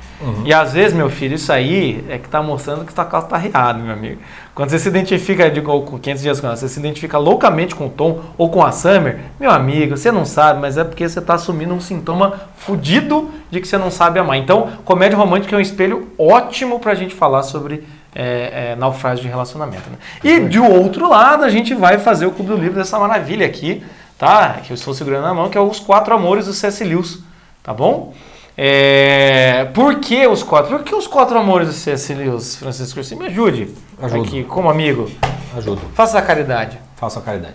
E 0.44 0.52
às 0.54 0.72
vezes, 0.72 0.94
meu 0.94 1.10
filho, 1.10 1.34
isso 1.34 1.52
aí 1.52 2.02
é 2.08 2.16
que 2.16 2.28
tá 2.28 2.42
mostrando 2.42 2.84
que 2.86 2.92
sua 2.92 3.04
calça 3.04 3.28
tá 3.28 3.36
riada, 3.36 3.78
meu 3.78 3.92
amigo. 3.92 4.18
Quando 4.54 4.70
você 4.70 4.78
se 4.78 4.88
identifica, 4.88 5.50
digo, 5.50 5.82
com 5.82 5.98
500 5.98 6.22
dias 6.22 6.40
com 6.40 6.46
ela, 6.46 6.56
você 6.56 6.66
se 6.66 6.78
identifica 6.80 7.18
loucamente 7.18 7.74
com 7.74 7.86
o 7.86 7.90
Tom 7.90 8.20
ou 8.38 8.48
com 8.50 8.64
a 8.64 8.72
Summer, 8.72 9.18
meu 9.38 9.50
amigo, 9.50 9.96
você 9.96 10.10
não 10.10 10.24
sabe, 10.24 10.60
mas 10.60 10.76
é 10.78 10.82
porque 10.82 11.06
você 11.08 11.20
tá 11.20 11.34
assumindo 11.34 11.74
um 11.74 11.80
sintoma 11.80 12.40
fudido 12.56 13.30
de 13.50 13.60
que 13.60 13.68
você 13.68 13.76
não 13.78 13.90
sabe 13.90 14.18
amar. 14.18 14.38
Então, 14.38 14.70
comédia 14.84 15.16
romântica 15.16 15.54
é 15.54 15.58
um 15.58 15.62
espelho 15.62 16.08
ótimo 16.18 16.80
pra 16.80 16.94
gente 16.94 17.14
falar 17.14 17.42
sobre 17.42 17.84
é, 18.14 18.72
é, 18.72 18.76
naufrágio 18.76 19.22
de 19.22 19.28
relacionamento. 19.28 19.84
Né? 19.88 19.96
E 20.24 20.40
de 20.40 20.58
outro 20.58 21.08
lado, 21.08 21.44
a 21.44 21.48
gente 21.48 21.74
vai 21.74 21.96
fazer 21.98 22.26
o 22.26 22.32
Clube 22.32 22.50
do 22.50 22.56
Livro 22.56 22.74
dessa 22.76 22.98
maravilha 22.98 23.46
aqui, 23.46 23.84
tá? 24.20 24.60
Que 24.62 24.70
eu 24.70 24.74
estou 24.74 24.92
segurando 24.92 25.22
na 25.22 25.32
mão, 25.32 25.48
que 25.48 25.56
é 25.56 25.60
os 25.60 25.80
Quatro 25.80 26.14
Amores 26.14 26.44
do 26.44 26.52
C.S. 26.52 26.84
Lewis, 26.84 27.20
tá 27.62 27.72
bom? 27.72 28.12
É, 28.54 29.70
por 29.72 30.00
que 30.00 30.26
os 30.26 30.42
quatro? 30.42 30.76
Por 30.76 30.84
que 30.84 30.94
os 30.94 31.06
quatro 31.06 31.38
amores 31.38 31.68
do 31.68 31.72
C.S. 31.72 32.12
Lewis, 32.12 32.56
Francisco? 32.56 33.00
Me 33.16 33.28
ajude 33.28 33.74
Ajudo. 34.02 34.22
aqui, 34.22 34.44
como 34.44 34.68
amigo. 34.68 35.10
Ajuda. 35.56 35.80
Faça 35.94 36.18
a 36.18 36.22
caridade. 36.22 36.78
Faça 36.96 37.20
a 37.20 37.22
caridade. 37.22 37.54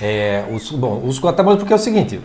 É, 0.00 0.44
os, 0.50 0.70
bom, 0.70 1.02
os 1.04 1.18
quatro 1.18 1.42
amores, 1.42 1.58
porque 1.58 1.72
é 1.74 1.76
o 1.76 1.78
seguinte, 1.78 2.18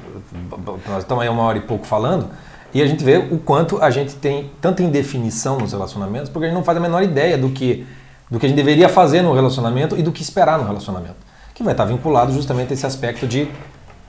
nós 0.87 0.99
estamos 0.99 1.21
aí 1.21 1.27
uma 1.27 1.43
hora 1.43 1.57
e 1.57 1.61
pouco 1.61 1.85
falando, 1.85 2.29
e 2.73 2.81
a 2.81 2.87
gente 2.87 3.03
vê 3.03 3.17
o 3.17 3.37
quanto 3.37 3.81
a 3.83 3.89
gente 3.89 4.15
tem 4.15 4.49
tanta 4.61 4.81
indefinição 4.81 5.57
nos 5.57 5.73
relacionamentos, 5.73 6.29
porque 6.29 6.45
a 6.45 6.47
gente 6.47 6.57
não 6.57 6.63
faz 6.63 6.77
a 6.77 6.81
menor 6.81 7.03
ideia 7.03 7.37
do 7.37 7.49
que, 7.49 7.85
do 8.31 8.39
que 8.39 8.45
a 8.45 8.49
gente 8.49 8.55
deveria 8.55 8.87
fazer 8.87 9.21
no 9.21 9.33
relacionamento 9.33 9.97
e 9.97 10.01
do 10.01 10.13
que 10.13 10.21
esperar 10.21 10.57
no 10.57 10.65
relacionamento. 10.65 11.32
Que 11.53 11.63
vai 11.63 11.73
estar 11.73 11.85
vinculado 11.85 12.33
justamente 12.33 12.71
a 12.71 12.73
esse 12.73 12.85
aspecto 12.85 13.27
de 13.27 13.47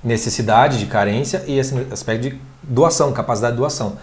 necessidade, 0.03 0.79
de 0.79 0.87
carência 0.87 1.45
e 1.47 1.59
esse 1.59 1.75
aspecto 1.91 2.29
de 2.29 2.41
doação, 2.63 3.13
capacidade 3.13 3.55
de 3.55 3.59
doação. 3.59 3.97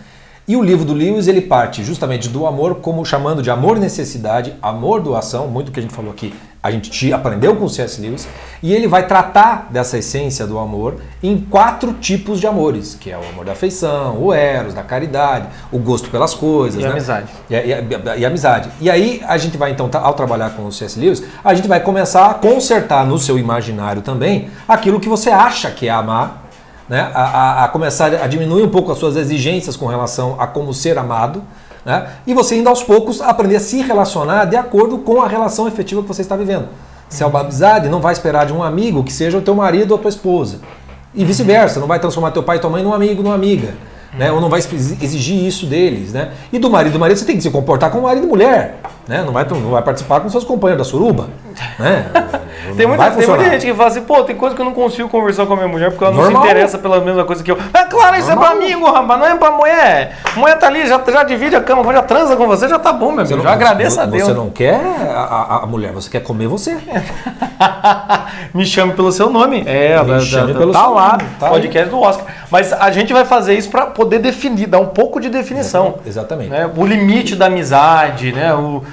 E 0.48 0.56
o 0.56 0.62
livro 0.62 0.84
do 0.84 0.94
Lewis, 0.94 1.28
ele 1.28 1.42
parte 1.42 1.84
justamente 1.84 2.28
do 2.28 2.46
amor, 2.46 2.76
como 2.76 3.06
chamando 3.06 3.42
de 3.42 3.50
amor 3.50 3.80
necessidade, 3.80 4.56
amor 4.62 5.02
doação, 5.02 5.48
muito 5.48 5.72
que 5.72 5.80
a 5.80 5.84
gente 5.84 5.94
falou 5.94 6.12
aqui 6.12 6.34
a 6.64 6.70
gente 6.70 6.90
te 6.92 7.12
aprendeu 7.12 7.56
com 7.56 7.66
o 7.66 7.70
C.S. 7.70 8.00
Lewis, 8.00 8.28
e 8.62 8.72
ele 8.74 8.88
vai 8.88 9.08
tratar 9.08 9.68
dessa 9.72 9.98
essência 9.98 10.46
do 10.46 10.60
amor 10.60 10.98
em 11.24 11.38
quatro 11.40 11.94
tipos 11.94 12.40
de 12.40 12.46
amores, 12.46 12.96
que 13.00 13.10
é 13.12 13.18
o 13.18 13.22
amor 13.30 13.46
da 13.46 13.54
afeição, 13.54 14.18
o 14.22 14.32
eros, 14.32 14.74
da 14.76 14.84
caridade, 14.84 15.48
o 15.72 15.80
gosto 15.80 16.10
pelas 16.12 16.36
coisas, 16.36 16.80
E 16.80 16.84
né? 16.84 16.92
amizade. 16.92 17.28
E, 17.50 17.56
e 17.56 18.20
e 18.20 18.26
a 18.26 18.28
amizade. 18.28 18.70
E 18.80 18.90
aí 18.92 19.24
a 19.28 19.38
gente 19.38 19.58
vai 19.58 19.72
então, 19.72 19.90
ao 19.92 20.14
trabalhar 20.14 20.52
com 20.52 20.66
o 20.68 20.72
C.S. 20.72 21.00
Lewis, 21.00 21.24
a 21.44 21.54
gente 21.56 21.68
vai 21.68 21.80
começar 21.80 22.28
a 22.30 22.34
consertar 22.36 23.06
no 23.08 23.18
seu 23.18 23.40
imaginário 23.40 24.04
também 24.04 24.50
aquilo 24.68 25.00
que 25.00 25.10
você 25.10 25.32
acha 25.32 25.72
que 25.72 25.88
é 25.88 25.92
amar, 25.92 26.44
né? 26.88 27.10
a, 27.16 27.24
a- 27.24 27.66
a 27.66 27.68
começar 27.70 28.14
a 28.14 28.28
diminuir 28.28 28.62
um 28.64 28.70
pouco 28.70 28.92
as 28.92 29.00
suas 29.00 29.16
exigências 29.16 29.76
com 29.76 29.88
relação 29.88 30.36
a 30.40 30.46
como 30.46 30.74
ser 30.76 30.98
amado, 31.00 31.42
né? 31.86 32.08
e 32.28 32.34
você 32.34 32.56
indo 32.58 32.70
aos 32.70 32.84
poucos 32.84 33.22
aprender 33.22 33.56
a 33.56 33.60
se 33.60 33.82
relacionar 33.82 34.46
de 34.46 34.56
acordo 34.56 35.00
com 35.00 35.22
a 35.22 35.28
relação 35.28 35.68
efetiva 35.68 36.02
que 36.02 36.08
você 36.08 36.22
está 36.22 36.36
vivendo. 36.36 36.68
Se 37.10 37.24
é 37.24 37.26
uma 37.26 37.42
amizade, 37.42 37.90
não 37.90 38.00
vai 38.00 38.14
esperar 38.14 38.46
de 38.46 38.54
um 38.54 38.64
amigo 38.64 39.04
que 39.04 39.12
seja 39.12 39.38
o 39.38 39.42
teu 39.42 39.54
marido 39.54 39.92
ou 39.92 39.98
a 39.98 40.02
tua 40.02 40.10
esposa. 40.10 40.60
E 41.14 41.26
vice-versa, 41.26 41.80
não 41.80 41.88
vai 41.88 42.00
transformar 42.00 42.32
teu 42.32 42.42
pai 42.42 42.56
e 42.58 42.60
tua 42.60 42.70
mãe 42.70 42.82
num 42.82 42.94
amigo, 42.94 43.22
numa 43.22 43.36
amiga. 43.36 43.74
Né? 44.18 44.32
Ou 44.32 44.40
não 44.40 44.50
vai 44.50 44.60
exi- 44.60 44.98
exigir 45.02 45.46
isso 45.46 45.66
deles. 45.66 46.14
Né? 46.14 46.32
E 46.54 46.60
do 46.60 46.70
marido 46.70 46.92
e 46.92 46.94
do 46.94 47.00
marido 47.00 47.18
você 47.18 47.26
tem 47.26 47.36
que 47.36 47.42
se 47.44 47.50
comportar 47.50 47.92
como 47.92 48.04
marido 48.04 48.26
e 48.26 48.30
mulher. 48.30 48.80
Né? 49.08 49.24
Não, 49.26 49.34
vai, 49.34 49.46
não 49.46 49.72
vai 49.72 49.82
participar 49.82 50.22
com 50.22 50.30
seus 50.30 50.44
companheiros 50.46 50.86
da 50.86 50.90
suruba. 50.90 51.30
Né? 51.80 52.06
Tem 52.78 52.88
Não 52.88 52.96
muita, 52.96 53.12
tem 53.12 53.28
muita 53.28 53.44
gente 53.50 53.66
que 53.66 53.74
fala 53.74 53.90
assim, 53.90 54.02
pô, 54.02 54.24
tem 54.24 54.36
coisa 54.36 54.56
que 54.56 54.62
eu 54.62 54.66
não 54.66 54.74
consigo 54.74 55.10
conversar 55.10 55.46
com 55.46 55.54
a 55.54 55.56
minha 55.56 55.68
mulher 55.68 55.90
porque 55.92 56.04
ela 56.04 56.14
não 56.14 56.22
Normal. 56.24 56.44
se 56.44 56.48
interessa 56.50 56.78
pela 56.78 57.00
mesma 57.02 57.26
coisa 57.26 57.44
que 57.44 57.52
eu. 57.52 57.58
É 57.74 57.84
claro, 57.84 58.16
isso 58.16 58.28
Normal. 58.30 58.46
é 58.46 58.56
pra 58.56 58.58
amigo, 58.66 58.86
rapaz, 58.92 59.20
não 59.20 59.26
é 59.28 59.36
pra 59.36 59.52
mulher. 59.52 60.18
Mulher 60.36 60.58
tá 60.58 60.68
ali, 60.68 60.88
já, 60.88 61.02
já 61.12 61.24
divide 61.24 61.56
a 61.56 61.62
cama, 61.62 61.92
já 61.92 62.02
transa 62.04 62.36
com 62.36 62.48
você, 62.48 62.68
já 62.70 62.80
tá 62.80 62.94
bom, 62.94 63.12
meu 63.12 63.26
Você 63.26 63.34
amigo. 63.34 63.38
não- 63.38 63.44
Já 63.44 63.52
agradeça 63.54 64.04
a 64.04 64.06
você 64.06 64.12
Deus. 64.18 64.36
não 64.36 64.50
quer 64.50 64.80
a, 65.14 65.20
a- 65.60 65.64
a 65.64 65.66
mulher, 65.66 65.92
você 65.92 66.10
quer 66.10 66.22
comer 66.22 66.48
você. 66.48 66.78
Me 68.54 68.66
chame 68.66 68.94
pelo 68.94 69.12
seu 69.12 69.30
nome. 69.30 69.64
É, 69.66 70.02
Me 70.04 70.10
da- 70.14 70.20
chame 70.20 70.54
da- 70.54 70.60
pelo 70.60 70.72
tá 70.72 70.80
seu 70.82 70.94
lá, 70.94 71.12
nome, 71.14 71.24
tá 71.40 71.46
aí. 71.48 71.52
podcast 71.54 71.90
do 71.90 72.00
Oscar. 72.00 72.26
Mas 72.50 72.74
a 72.74 72.92
gente 72.92 73.14
vai 73.14 73.26
fazer 73.26 73.54
isso 73.56 73.70
pra 73.70 73.86
poder 73.88 74.20
definir, 74.20 74.68
dar 74.68 74.80
um 74.80 74.88
pouco 74.88 75.20
de 75.20 75.30
definição. 75.30 75.96
Exatamente. 76.06 76.50
né? 76.50 76.70
O 76.76 76.86
limite 76.86 77.36
da 77.36 77.46
amizade, 77.48 78.32
né? 78.32 78.54
O, 78.54 78.84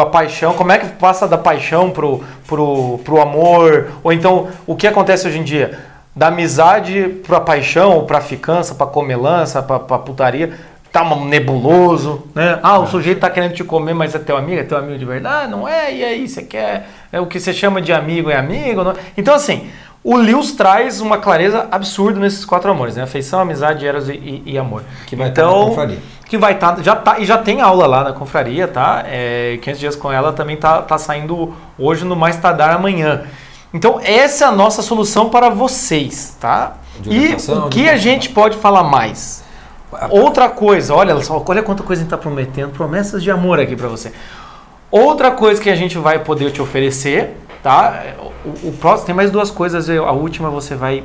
a 0.00 0.06
paixão, 0.06 0.54
como 0.54 0.72
é 0.72 0.78
que 0.78 0.86
passa 0.86 1.26
da 1.28 1.36
paixão 1.36 1.85
pro, 1.90 2.22
pro, 2.46 2.98
pro 3.04 3.20
amor? 3.20 3.88
Ou 4.02 4.12
então, 4.12 4.48
o 4.66 4.74
que 4.76 4.86
acontece 4.86 5.26
hoje 5.28 5.38
em 5.38 5.44
dia? 5.44 5.78
Da 6.14 6.28
amizade 6.28 7.20
pra 7.26 7.40
paixão, 7.40 8.04
pra 8.04 8.20
ficança, 8.20 8.74
pra 8.74 8.86
comelança, 8.86 9.62
pra, 9.62 9.78
pra 9.78 9.98
putaria. 9.98 10.52
Tá 10.90 11.02
um 11.02 11.26
nebuloso, 11.26 12.22
né? 12.34 12.58
Ah, 12.62 12.78
o 12.78 12.86
sujeito 12.86 13.20
tá 13.20 13.28
querendo 13.28 13.52
te 13.52 13.62
comer, 13.62 13.92
mas 13.92 14.14
é 14.14 14.18
teu 14.18 14.34
amigo, 14.36 14.58
é 14.60 14.64
teu 14.64 14.78
amigo 14.78 14.98
de 14.98 15.04
verdade? 15.04 15.50
Não 15.50 15.68
é? 15.68 15.94
E 15.94 16.02
aí, 16.02 16.26
você 16.26 16.42
quer... 16.42 16.88
É 17.12 17.20
o 17.20 17.26
que 17.26 17.38
você 17.38 17.52
chama 17.52 17.82
de 17.82 17.92
amigo 17.92 18.30
é 18.30 18.36
amigo? 18.36 18.82
Não 18.82 18.92
é? 18.92 18.94
Então, 19.14 19.34
assim, 19.34 19.68
o 20.02 20.16
Lewis 20.16 20.52
traz 20.52 21.00
uma 21.02 21.18
clareza 21.18 21.66
absurda 21.70 22.18
nesses 22.18 22.46
quatro 22.46 22.70
amores, 22.70 22.96
né? 22.96 23.02
Afeição, 23.02 23.40
amizade, 23.40 23.86
eros 23.86 24.08
e, 24.08 24.12
e- 24.12 24.42
e 24.46 24.58
amor. 24.58 24.84
Que 25.06 25.14
vai 25.16 25.28
estar 25.28 25.42
então, 25.42 25.60
na 25.60 25.66
confraria. 25.66 25.98
Que 26.28 26.36
vai 26.36 26.54
estar, 26.54 26.82
já 26.82 26.96
tá, 26.96 27.18
e 27.18 27.24
já 27.24 27.38
tem 27.38 27.60
aula 27.60 27.86
lá 27.86 28.04
na 28.04 28.12
confraria, 28.12 28.66
tá? 28.66 29.02
É, 29.06 29.58
500 29.62 29.80
dias 29.80 29.96
com 29.96 30.10
ela 30.12 30.32
também 30.32 30.56
tá, 30.56 30.82
tá 30.82 30.98
saindo 30.98 31.54
hoje 31.78 32.04
no 32.04 32.16
mais 32.16 32.36
tardar 32.36 32.70
amanhã. 32.70 33.22
Então 33.72 34.00
essa 34.02 34.44
é 34.44 34.48
a 34.48 34.52
nossa 34.52 34.82
solução 34.82 35.30
para 35.30 35.48
vocês, 35.48 36.36
tá? 36.40 36.76
E 37.04 37.36
o 37.52 37.68
que 37.68 37.88
a 37.88 37.96
gente 37.96 38.30
pode 38.30 38.56
falar 38.56 38.82
mais? 38.82 39.44
Outra 40.10 40.48
coisa, 40.48 40.94
olha 40.94 41.20
só, 41.22 41.42
olha 41.46 41.62
quanta 41.62 41.82
coisa 41.82 42.00
a 42.00 42.04
gente 42.04 42.10
tá 42.10 42.18
prometendo, 42.18 42.72
promessas 42.72 43.22
de 43.22 43.30
amor 43.30 43.60
aqui 43.60 43.76
para 43.76 43.88
você. 43.88 44.12
Outra 44.90 45.30
coisa 45.30 45.60
que 45.60 45.70
a 45.70 45.76
gente 45.76 45.96
vai 45.98 46.18
poder 46.18 46.50
te 46.50 46.60
oferecer, 46.60 47.36
tá? 47.62 48.02
O, 48.44 48.68
o 48.68 48.72
próximo 48.80 49.06
tem 49.06 49.14
mais 49.14 49.30
duas 49.30 49.50
coisas. 49.50 49.88
A 49.88 50.12
última 50.12 50.50
você 50.50 50.74
vai 50.74 51.04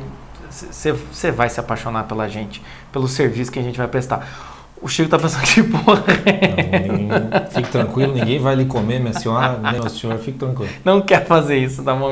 você 1.11 1.31
vai 1.31 1.49
se 1.49 1.59
apaixonar 1.59 2.03
pela 2.03 2.27
gente, 2.27 2.61
pelo 2.91 3.07
serviço 3.07 3.51
que 3.51 3.59
a 3.59 3.63
gente 3.63 3.77
vai 3.77 3.87
prestar. 3.87 4.50
O 4.81 4.87
Chico 4.87 5.09
tá 5.09 5.19
pensando 5.19 5.43
que 5.43 5.61
porra. 5.61 6.03
é? 6.25 6.87
Não, 6.87 6.95
ninguém- 6.97 7.19
fique 7.51 7.69
tranquilo, 7.69 8.13
ninguém 8.15 8.39
vai 8.39 8.55
lhe 8.55 8.65
comer, 8.65 8.99
minha 8.99 9.13
senhora, 9.13 9.59
nem 9.71 9.79
o 9.79 9.87
senhor, 9.89 10.17
fique 10.17 10.39
tranquilo. 10.39 10.71
não 10.83 11.01
quer 11.01 11.25
fazer 11.25 11.57
isso, 11.57 11.83
tá 11.83 11.93
bom? 11.93 12.11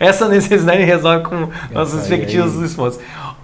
Essa 0.00 0.28
necessidade 0.28 0.82
resolve 0.82 1.24
com 1.24 1.48
nossas 1.72 1.94
aí, 2.04 2.10
respectivas 2.10 2.58
aí. 2.58 2.64
esposas. 2.64 3.00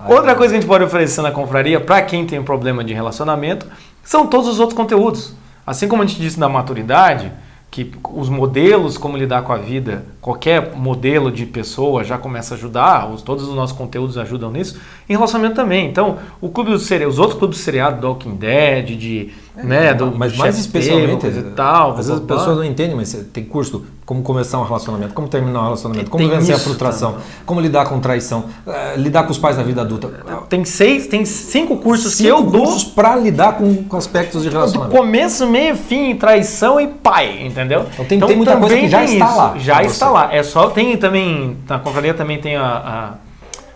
Outra 0.09 0.35
coisa 0.35 0.53
que 0.53 0.59
a 0.59 0.61
gente 0.61 0.69
pode 0.69 0.83
oferecer 0.83 1.23
na 1.23 1.31
confraria, 1.31 1.79
para 1.81 2.03
quem 2.03 2.27
tem 2.27 2.43
problema 2.43 2.83
de 2.83 2.93
relacionamento, 2.93 3.67
são 4.03 4.27
todos 4.27 4.49
os 4.49 4.59
outros 4.59 4.77
conteúdos. 4.77 5.35
Assim 5.65 5.87
como 5.87 6.03
a 6.03 6.07
gente 6.07 6.21
disse 6.21 6.41
da 6.41 6.49
maturidade, 6.49 7.31
que 7.73 7.91
os 8.13 8.29
modelos, 8.29 8.99
como 8.99 9.17
lidar 9.17 9.45
com 9.45 9.53
a 9.55 9.57
vida, 9.57 10.05
qualquer 10.21 10.77
modelo 10.77 11.33
de 11.33 11.47
pessoa 11.47 12.05
já 12.05 12.19
começa 12.19 12.53
a 12.53 12.57
ajudar, 12.59 13.11
os, 13.11 13.23
todos 13.23 13.49
os 13.49 13.55
nossos 13.55 13.75
conteúdos 13.75 14.19
ajudam 14.19 14.51
nisso, 14.51 14.79
em 15.09 15.15
relacionamento 15.15 15.57
também. 15.57 15.89
Então, 15.89 16.19
o 16.39 16.51
clube 16.51 16.71
do 16.71 16.77
os 16.77 17.19
outros 17.19 17.39
clubes 17.39 17.57
do 17.57 17.63
seriado, 17.63 17.99
do 17.99 18.07
Walking 18.09 18.37
Dead, 18.37 18.95
de, 18.95 19.33
né, 19.55 19.93
do, 19.93 20.11
mas 20.17 20.33
do 20.33 20.39
mais 20.39 20.59
especialmente, 20.59 21.27
e 21.27 21.43
tal, 21.55 21.91
às 21.91 21.97
vezes 21.97 22.13
as 22.13 22.21
pessoas 22.21 22.57
não 22.57 22.65
entendem, 22.65 22.97
mas 22.97 23.13
tem 23.33 23.45
curso 23.45 23.85
como 24.07 24.23
começar 24.23 24.59
um 24.59 24.65
relacionamento, 24.65 25.13
como 25.15 25.29
terminar 25.29 25.61
um 25.61 25.65
relacionamento, 25.65 26.11
como 26.11 26.27
Tem 26.27 26.39
vencer 26.39 26.55
a 26.55 26.59
frustração, 26.59 27.17
como 27.45 27.61
lidar 27.61 27.85
com 27.87 28.01
traição, 28.01 28.47
eh, 28.67 28.95
lidar 28.97 29.25
com 29.25 29.31
os 29.31 29.39
pais 29.39 29.57
na 29.59 29.63
vida 29.63 29.83
adulta. 29.83 30.11
Tem 30.49 30.65
seis, 30.65 31.07
tem 31.07 31.25
cinco 31.25 31.77
cursos 31.77 32.13
que 32.15 32.23
Cinco 32.25 32.29
eu 32.39 32.43
dou 32.43 32.63
cursos 32.65 32.85
para 32.85 33.15
lidar 33.17 33.59
com, 33.59 33.85
com 33.85 33.97
aspectos 33.97 34.43
de 34.43 34.49
relacionamento. 34.49 34.97
começo, 34.97 35.47
meio, 35.47 35.77
fim, 35.77 36.17
traição 36.17 36.81
e 36.81 36.87
pai, 36.89 37.47
entendeu? 37.47 37.87
Então 37.93 38.05
tem- 38.07 38.21
tem 38.21 38.37
muita 38.37 38.57
coisa 38.57 38.69
também 38.75 38.85
que 38.85 38.91
já 38.91 39.05
está 39.05 39.27
isso, 39.27 39.37
lá 39.37 39.55
Já 39.59 39.83
está 39.83 40.07
você. 40.09 40.13
lá. 40.15 40.35
É 40.35 40.43
só 40.43 40.71
tem 40.71 40.97
também 40.97 41.57
na 41.69 41.79
confraria 41.79 42.15
também 42.15 42.39
tem 42.41 42.57
a, 42.57 42.65
a 42.65 43.15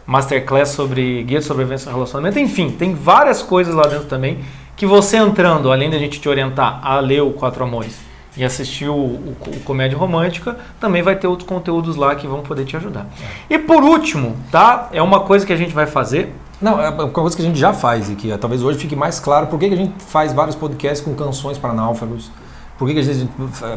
masterclass 0.06 0.70
sobre 0.70 1.22
guia 1.24 1.38
de 1.40 1.44
sobrevivência 1.44 1.86
no 1.90 1.96
relacionamento. 1.96 2.38
Enfim, 2.38 2.70
tem 2.70 2.94
várias 2.94 3.42
coisas 3.42 3.74
lá 3.74 3.84
dentro 3.86 4.06
também 4.06 4.38
que 4.76 4.86
você 4.86 5.16
entrando, 5.16 5.72
além 5.72 5.88
da 5.90 5.98
gente 5.98 6.20
te 6.20 6.28
orientar 6.28 6.80
a 6.82 7.00
ler 7.00 7.22
o 7.22 7.30
Quatro 7.32 7.64
Amores 7.64 7.96
e 8.36 8.44
assistir 8.44 8.88
o, 8.88 8.92
o- 8.94 9.36
o 9.46 9.60
Comédia 9.60 9.96
Romântica, 9.96 10.56
também 10.78 11.02
vai 11.02 11.16
ter 11.16 11.26
outros 11.26 11.48
conteúdos 11.48 11.96
lá 11.96 12.14
que 12.14 12.26
vão 12.26 12.42
poder 12.42 12.64
te 12.66 12.76
ajudar. 12.76 13.06
E 13.48 13.58
por 13.58 13.82
último, 13.82 14.36
tá? 14.52 14.88
É 14.92 15.00
uma 15.00 15.20
coisa 15.20 15.46
que 15.46 15.52
a 15.52 15.56
gente 15.56 15.72
vai 15.72 15.86
fazer 15.86 16.34
Não, 16.60 16.80
é 16.80 16.88
uma 16.90 17.08
coisa 17.08 17.34
que 17.34 17.42
a 17.42 17.44
gente 17.44 17.58
já 17.58 17.72
faz 17.72 18.10
e 18.10 18.14
que 18.14 18.36
talvez 18.38 18.62
hoje 18.62 18.78
fique 18.78 18.94
mais 18.96 19.18
claro 19.18 19.46
por 19.46 19.58
que 19.58 19.66
a 19.66 19.76
gente 19.76 19.94
faz 20.04 20.32
vários 20.34 20.54
podcasts 20.56 21.00
com 21.04 21.14
canções 21.14 21.56
para 21.58 21.72
náufragos. 21.72 22.30
Por 22.78 22.86
que 22.88 22.94
que 22.94 23.00
a 23.00 23.02
gente 23.02 23.28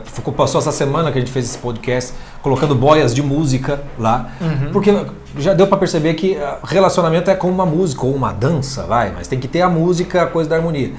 ficou, 0.05 0.33
passou 0.33 0.59
essa 0.59 0.71
semana 0.73 1.09
que 1.11 1.17
a 1.17 1.21
gente 1.21 1.31
fez 1.31 1.45
esse 1.45 1.57
podcast 1.57 2.13
colocando 2.41 2.75
boias 2.75 3.15
de 3.15 3.23
música 3.23 3.81
lá? 3.97 4.29
Porque 4.73 4.93
já 5.37 5.53
deu 5.53 5.67
para 5.67 5.77
perceber 5.77 6.15
que 6.15 6.35
eh, 6.35 6.57
relacionamento 6.65 7.31
é 7.31 7.35
como 7.35 7.53
uma 7.53 7.65
música 7.65 8.05
ou 8.05 8.13
uma 8.13 8.33
dança, 8.33 8.83
vai, 8.83 9.11
mas 9.15 9.27
tem 9.27 9.39
que 9.39 9.47
ter 9.47 9.61
a 9.61 9.69
música, 9.69 10.23
a 10.23 10.27
coisa 10.27 10.49
da 10.49 10.57
harmonia. 10.57 10.91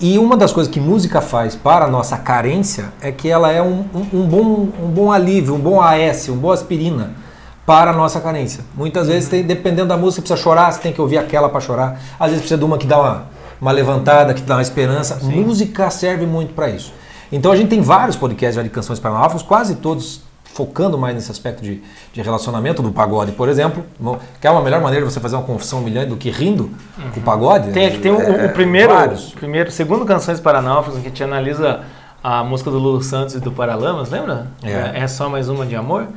E 0.00 0.18
uma 0.18 0.36
das 0.36 0.52
coisas 0.52 0.70
que 0.72 0.78
música 0.78 1.20
faz 1.22 1.56
para 1.56 1.86
a 1.86 1.88
nossa 1.88 2.16
carência 2.18 2.92
é 3.00 3.10
que 3.10 3.28
ela 3.28 3.50
é 3.50 3.62
um, 3.62 3.84
um- 3.94 4.20
um 4.20 4.26
bom, 4.28 4.68
um 4.84 4.88
bom 4.88 5.10
alívio, 5.10 5.54
um 5.54 5.58
bom 5.58 5.80
AS, 5.80 6.28
um 6.28 6.36
boa 6.36 6.52
aspirina 6.54 7.14
para 7.66 7.90
a 7.90 7.94
nossa 7.94 8.20
carência. 8.20 8.62
Muitas 8.74 9.08
vezes, 9.08 9.28
tem, 9.28 9.42
dependendo 9.42 9.88
da 9.88 9.96
música, 9.96 10.20
precisa 10.22 10.40
chorar, 10.40 10.70
você 10.72 10.80
tem 10.80 10.92
que 10.92 11.00
ouvir 11.00 11.18
aquela 11.18 11.48
para 11.48 11.60
chorar. 11.60 11.98
Às 12.20 12.26
vezes 12.28 12.40
precisa 12.42 12.58
de 12.58 12.64
uma 12.64 12.78
que 12.78 12.86
dá 12.86 12.98
uma, 13.00 13.24
uma 13.60 13.72
levantada, 13.72 14.32
que 14.34 14.42
dá 14.42 14.54
uma 14.56 14.62
esperança. 14.62 15.18
Música 15.42 15.90
serve 15.90 16.26
muito 16.26 16.54
para 16.54 16.68
isso. 16.70 16.92
Então 17.30 17.52
a 17.52 17.56
gente 17.56 17.68
tem 17.68 17.80
vários 17.80 18.16
podcasts 18.16 18.56
já 18.56 18.62
de 18.62 18.68
canções 18.70 18.98
para 18.98 19.10
náufragos, 19.10 19.42
quase 19.42 19.76
todos 19.76 20.22
focando 20.54 20.98
mais 20.98 21.14
nesse 21.14 21.30
aspecto 21.30 21.62
de, 21.62 21.80
de 22.12 22.20
relacionamento 22.22 22.82
do 22.82 22.90
pagode, 22.90 23.30
por 23.32 23.48
exemplo. 23.48 23.84
Que 24.40 24.46
é 24.46 24.50
uma 24.50 24.60
melhor 24.62 24.80
maneira 24.80 25.06
de 25.06 25.12
você 25.12 25.20
fazer 25.20 25.36
uma 25.36 25.44
confissão 25.44 25.78
humilhante 25.80 26.08
do 26.08 26.16
que 26.16 26.30
rindo 26.30 26.70
com 27.14 27.20
o 27.20 27.22
pagode. 27.22 27.70
Tem 27.70 27.86
aqui 27.86 27.98
tem 27.98 28.10
o, 28.10 28.20
É, 28.20 28.46
o 28.46 28.52
primeiro, 28.52 28.92
vários. 28.92 29.32
primeiro, 29.34 29.70
segundo 29.70 30.04
Canções 30.04 30.40
para 30.40 30.60
Náufragos, 30.60 31.00
que 31.02 31.10
te 31.10 31.22
analisa 31.22 31.82
a 32.24 32.42
música 32.42 32.70
do 32.70 32.78
Lulu 32.78 33.02
Santos 33.02 33.36
e 33.36 33.40
do 33.40 33.52
Paralamas, 33.52 34.10
lembra? 34.10 34.48
É. 34.64 35.02
É, 35.02 35.06
só 35.06 35.28
mais 35.28 35.48
uma 35.48 35.64
de 35.64 35.76
amor. 35.76 36.08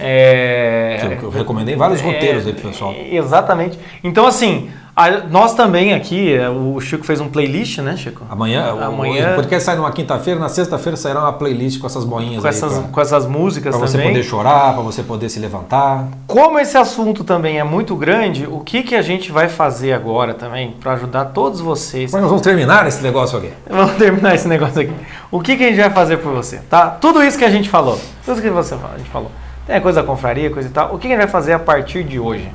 É, 0.00 1.16
eu- 1.20 1.24
eu 1.24 1.30
recomendei 1.30 1.76
vários 1.76 2.00
roteiros 2.00 2.46
aí 2.46 2.52
pro 2.54 2.70
pessoal. 2.70 2.94
Exatamente. 2.94 3.78
Então, 4.02 4.26
assim, 4.26 4.70
a- 4.94 5.10
nós 5.30 5.54
também 5.54 5.94
aqui, 5.94 6.34
é, 6.34 6.48
o 6.50 6.78
Chico 6.80 7.04
fez 7.04 7.20
um 7.20 7.28
playlist, 7.28 7.78
né, 7.78 7.96
Chico? 7.96 8.24
Amanhã, 8.28 8.74
o- 8.74 8.82
Amanhã- 8.84 9.32
o 9.32 9.34
podcast 9.36 9.64
sai 9.64 9.76
numa 9.76 9.90
quinta-feira, 9.90 10.38
na 10.38 10.48
sexta-feira 10.50 10.96
sairá 10.96 11.20
uma 11.20 11.32
playlist 11.32 11.80
com 11.80 11.86
essas 11.86 12.04
boinhas 12.04 12.42
Com 12.42 12.48
aí 12.48 12.54
essas, 12.54 12.72
pra- 12.78 12.88
com 12.88 13.00
essas 13.00 13.26
músicas 13.26 13.74
Pra 13.76 13.86
você 13.86 13.96
também. 13.96 14.12
poder 14.12 14.22
chorar, 14.22 14.74
pra 14.74 14.82
você 14.82 15.02
poder 15.02 15.28
se 15.30 15.40
levantar. 15.40 16.06
Como 16.26 16.58
esse 16.58 16.76
assunto 16.76 17.24
também 17.24 17.58
é 17.58 17.64
muito 17.64 17.96
grande, 17.96 18.46
o 18.46 18.60
que, 18.60 18.82
que 18.82 18.94
a 18.94 19.00
gente 19.02 19.32
vai 19.32 19.48
fazer 19.48 19.92
agora 19.94 20.34
também 20.34 20.76
para 20.80 20.92
ajudar 20.92 21.26
todos 21.26 21.60
vocês 21.60 22.12
Mas 22.12 22.20
nós 22.20 22.30
vamos 22.30 22.42
terminar 22.42 22.86
esse 22.86 23.02
negócio 23.02 23.38
aqui. 23.38 23.50
Vamos 23.70 23.92
terminar 23.96 24.34
esse 24.34 24.46
negócio 24.46 24.80
aqui. 24.82 24.92
O 25.30 25.40
que, 25.40 25.56
que 25.56 25.64
a 25.64 25.68
gente 25.68 25.80
vai 25.80 25.90
fazer 25.90 26.18
por 26.18 26.32
você, 26.34 26.58
tá? 26.68 26.88
Tudo 26.90 27.22
isso 27.24 27.38
que 27.38 27.44
a 27.44 27.50
gente 27.50 27.68
falou, 27.70 27.98
tudo 28.24 28.34
isso 28.34 28.42
que 28.42 28.50
você, 28.50 28.74
a 28.74 28.98
gente 28.98 29.08
falou, 29.10 29.30
tem 29.66 29.76
a 29.76 29.80
coisa 29.80 30.00
da 30.02 30.06
confraria, 30.06 30.50
coisa 30.50 30.68
e 30.68 30.72
tal. 30.72 30.94
O 30.94 30.98
que, 30.98 31.08
que 31.08 31.14
a 31.14 31.16
gente 31.16 31.18
vai 31.24 31.28
fazer 31.28 31.52
a 31.54 31.58
partir 31.58 32.04
de 32.04 32.18
hoje, 32.18 32.46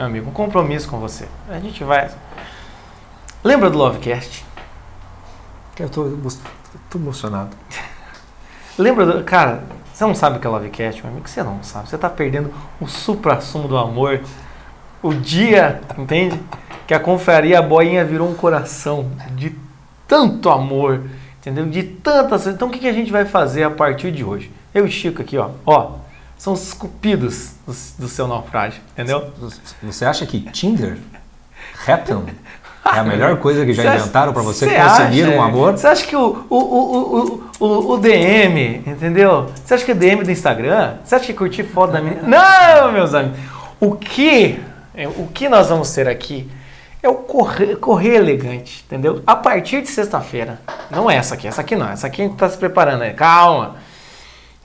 meu 0.00 0.06
amigo? 0.06 0.30
Um 0.30 0.32
compromisso 0.32 0.88
com 0.88 0.98
você. 0.98 1.28
A 1.48 1.60
gente 1.60 1.84
vai. 1.84 2.10
Lembra 3.44 3.68
do 3.68 3.76
Lovecast? 3.76 4.46
Eu 5.78 5.90
tô, 5.90 6.10
tô 6.88 6.98
emocionado. 6.98 7.54
Lembra 8.78 9.04
do. 9.04 9.24
Cara, 9.24 9.62
Você 9.92 10.04
não 10.04 10.14
sabe 10.14 10.38
o 10.38 10.40
que 10.40 10.46
é 10.46 10.50
Lovecast, 10.50 11.02
meu 11.02 11.12
amigo? 11.12 11.28
Você 11.28 11.42
não 11.42 11.62
sabe. 11.62 11.90
Você 11.90 11.98
tá 11.98 12.08
perdendo 12.08 12.50
o 12.80 12.86
supra-sumo 12.86 13.68
do 13.68 13.76
amor. 13.76 14.22
O 15.02 15.12
dia, 15.12 15.82
entende? 15.98 16.40
Que 16.86 16.94
a 16.94 17.00
confraria 17.00 17.60
Boinha 17.60 18.04
virou 18.04 18.28
um 18.28 18.34
coração 18.34 19.10
de 19.32 19.54
tanto 20.08 20.48
amor, 20.50 21.04
entendeu? 21.38 21.66
De 21.66 21.82
tantas. 21.82 22.46
Então 22.46 22.68
o 22.68 22.70
que, 22.70 22.78
que 22.78 22.88
a 22.88 22.92
gente 22.92 23.12
vai 23.12 23.26
fazer 23.26 23.64
a 23.64 23.70
partir 23.70 24.12
de 24.12 24.24
hoje? 24.24 24.50
Eu 24.74 24.86
e 24.86 24.90
Chico 24.90 25.20
aqui, 25.20 25.36
ó. 25.36 25.50
Ó, 25.66 25.92
são 26.40 26.54
os 26.54 26.72
cupidos 26.72 27.50
do, 27.66 28.04
do 28.04 28.08
seu 28.08 28.26
naufrágio, 28.26 28.80
entendeu? 28.94 29.30
Você 29.82 30.06
acha 30.06 30.24
que 30.24 30.40
Tinder, 30.40 30.96
Happen, 31.86 32.24
é 32.82 32.98
a 32.98 33.04
melhor 33.04 33.36
coisa 33.36 33.66
que 33.66 33.74
já 33.74 33.84
inventaram 33.94 34.32
para 34.32 34.40
você 34.40 34.64
conseguir 34.64 35.24
acha- 35.24 35.32
um 35.36 35.42
amor? 35.42 35.76
Você 35.76 35.86
acha 35.86 36.06
que 36.06 36.16
o, 36.16 36.46
o, 36.48 36.56
o, 36.56 37.42
o, 37.60 37.66
o, 37.66 37.92
o 37.92 37.98
DM, 37.98 38.82
entendeu? 38.86 39.50
Você 39.62 39.74
acha 39.74 39.84
que 39.84 39.92
o 39.92 39.94
DM 39.94 40.24
do 40.24 40.30
Instagram? 40.30 40.94
Você 41.04 41.14
acha 41.14 41.26
que 41.26 41.34
curtir 41.34 41.62
foto 41.62 41.92
da 41.92 42.00
menina? 42.00 42.22
Não, 42.26 42.90
meus 42.90 43.12
amigos. 43.12 43.38
O 43.78 43.96
que, 43.96 44.58
é, 44.94 45.06
o 45.08 45.28
que 45.34 45.46
nós 45.46 45.68
vamos 45.68 45.92
ter 45.92 46.08
aqui 46.08 46.50
é 47.02 47.08
o 47.10 47.16
correr, 47.16 47.76
correr 47.76 48.14
elegante, 48.14 48.82
entendeu? 48.86 49.22
A 49.26 49.36
partir 49.36 49.82
de 49.82 49.88
sexta-feira. 49.90 50.58
Não 50.90 51.10
é 51.10 51.16
essa 51.16 51.34
aqui, 51.34 51.46
essa 51.46 51.60
aqui 51.60 51.76
não. 51.76 51.90
Essa 51.90 52.06
aqui 52.06 52.22
a 52.22 52.24
gente 52.24 52.36
tá 52.38 52.48
se 52.48 52.56
preparando 52.56 53.02
aí. 53.02 53.12
Calma. 53.12 53.76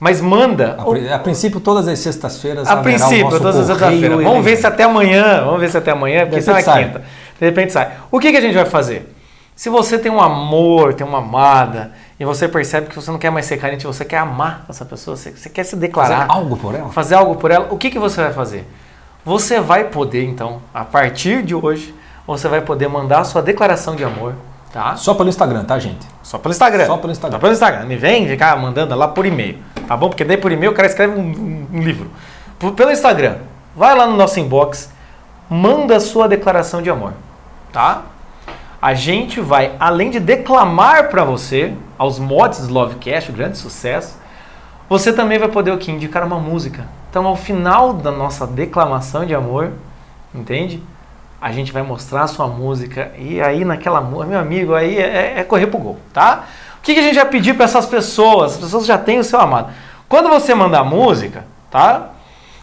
Mas 0.06 0.22
manda. 0.22 0.78
A, 0.78 1.16
a 1.16 1.20
princípio, 1.20 1.60
todas 1.60 1.88
as 1.88 1.98
sextas-feiras 1.98 2.68
A 2.68 2.78
princípio, 2.78 3.28
todas 3.28 3.68
as 3.68 3.76
correio 3.76 4.00
sexta-feiras. 4.00 4.24
Vamos 4.24 4.46
ver 4.46 4.56
se 4.56 4.68
até 4.68 4.84
amanhã. 4.84 5.44
Vamos 5.44 5.60
ver 5.60 5.70
se 5.72 5.78
até 5.80 5.90
amanhã, 5.90 6.28
porque 6.28 6.42
isso 6.42 6.52
é 6.52 6.54
na 6.54 6.62
sai. 6.62 6.84
quinta. 6.84 7.02
De 7.40 7.46
repente 7.48 7.74
sai. 7.74 7.90
O 8.12 8.20
que, 8.20 8.30
que 8.30 8.38
a 8.38 8.42
gente 8.42 8.54
vai 8.54 8.66
fazer? 8.66 9.12
Se 9.56 9.68
você 9.68 9.98
tem 9.98 10.12
um 10.12 10.22
amor, 10.22 10.94
tem 10.94 11.08
uma 11.08 11.18
amada, 11.18 11.92
e 12.20 12.26
você 12.26 12.48
percebe 12.48 12.86
que 12.86 12.96
você 12.96 13.10
não 13.10 13.18
quer 13.18 13.32
mais 13.32 13.48
ser 13.48 13.58
carente, 13.58 13.88
você 13.88 14.06
quer 14.06 14.18
amar 14.18 14.64
essa 14.70 14.86
pessoa, 14.86 15.18
você, 15.18 15.32
você 15.32 15.50
quer 15.50 15.64
se 15.64 15.72
Fazer 15.72 15.88
declarar, 15.88 16.28
algo 16.30 16.56
por 16.56 16.76
ela? 16.76 16.90
fazer 16.90 17.16
algo 17.16 17.36
por 17.36 17.50
ela, 17.50 17.68
o 17.72 17.78
que, 17.78 17.90
que 17.90 17.98
você 17.98 18.22
vai 18.22 18.32
fazer? 18.32 18.68
Você 19.24 19.60
vai 19.60 19.86
poder, 19.86 20.24
então, 20.24 20.62
a 20.72 20.86
partir 20.86 21.42
de 21.42 21.56
hoje, 21.56 21.96
você 22.28 22.48
vai 22.48 22.62
poder 22.62 22.90
mandar 22.90 23.22
a 23.22 23.24
sua 23.24 23.42
declaração 23.42 23.96
de 23.96 24.04
amor, 24.04 24.36
tá? 24.76 24.98
Só 24.98 25.14
pelo 25.14 25.30
Instagram, 25.30 25.64
tá, 25.64 25.80
gente? 25.80 26.06
Só 26.22 26.38
pelo 26.38 26.52
Instagram. 26.52 26.86
Só 26.86 26.98
pelo 26.98 27.12
Instagram. 27.14 27.38
Só 27.38 27.40
pelo 27.40 27.54
Instagram. 27.54 27.86
Me 27.86 27.96
vem 27.96 28.28
ficar 28.28 28.58
mandando 28.58 28.94
lá 28.94 29.08
por 29.08 29.26
e-mail, 29.26 29.58
tá 29.88 29.96
bom? 29.96 30.10
Porque 30.10 30.26
daí 30.26 30.36
por 30.36 30.52
e-mail 30.52 30.74
o 30.74 30.76
cara 30.76 30.86
escreve 30.86 31.18
um, 31.18 31.66
um 31.72 31.80
livro. 31.80 32.12
Por- 32.60 32.74
pelo 32.74 32.92
Instagram. 32.92 33.38
Vai 33.74 33.96
lá 33.96 34.06
no 34.06 34.18
nosso 34.18 34.38
inbox, 34.38 34.92
manda 35.50 35.96
a 35.96 36.00
sua 36.02 36.28
declaração 36.28 36.82
de 36.82 36.90
amor, 36.90 37.14
tá? 37.72 38.02
A 38.82 38.94
gente 38.94 39.40
vai, 39.40 39.72
além 39.80 40.10
de 40.10 40.20
declamar 40.20 41.08
para 41.10 41.24
você, 41.24 41.74
aos 41.98 42.20
mods 42.20 42.68
do 42.68 42.74
Lovecast, 42.74 43.32
o 43.32 43.34
grande 43.34 43.58
sucesso, 43.58 44.18
você 44.90 45.14
também 45.14 45.40
vai 45.40 45.48
poder 45.48 45.72
o 45.72 45.78
quê? 45.78 45.90
Indicar 45.90 46.24
uma 46.26 46.38
música. 46.38 46.86
Então, 47.10 47.26
ao 47.26 47.36
final 47.38 47.94
da 47.94 48.12
nossa 48.12 48.46
declamação 48.46 49.26
de 49.26 49.34
amor, 49.34 49.72
entende? 50.34 50.84
A 51.42 51.52
gente 51.52 51.72
vai 51.72 51.84
mostrar 51.84 52.24
a 52.24 52.28
sua 52.28 52.48
música 52.48 53.12
e 53.18 53.42
aí 53.42 53.64
naquela 53.64 54.02
meu 54.02 54.40
amigo, 54.40 54.74
aí 54.74 54.98
é, 54.98 55.40
é 55.40 55.44
correr 55.44 55.68
pro 55.68 55.78
gol, 55.78 56.00
tá? 56.14 56.46
O 56.80 56.82
que, 56.82 56.94
que 56.94 57.00
a 57.00 57.04
gente 57.04 57.16
vai 57.16 57.26
pedir 57.26 57.56
para 57.56 57.66
essas 57.66 57.86
pessoas? 57.86 58.54
As 58.54 58.58
pessoas 58.60 58.86
já 58.86 58.98
têm 58.98 59.20
o 59.20 59.24
seu 59.24 59.40
amado. 59.40 59.74
Quando 60.08 60.30
você 60.30 60.54
mandar 60.54 60.84
música, 60.84 61.46
tá? 61.72 62.10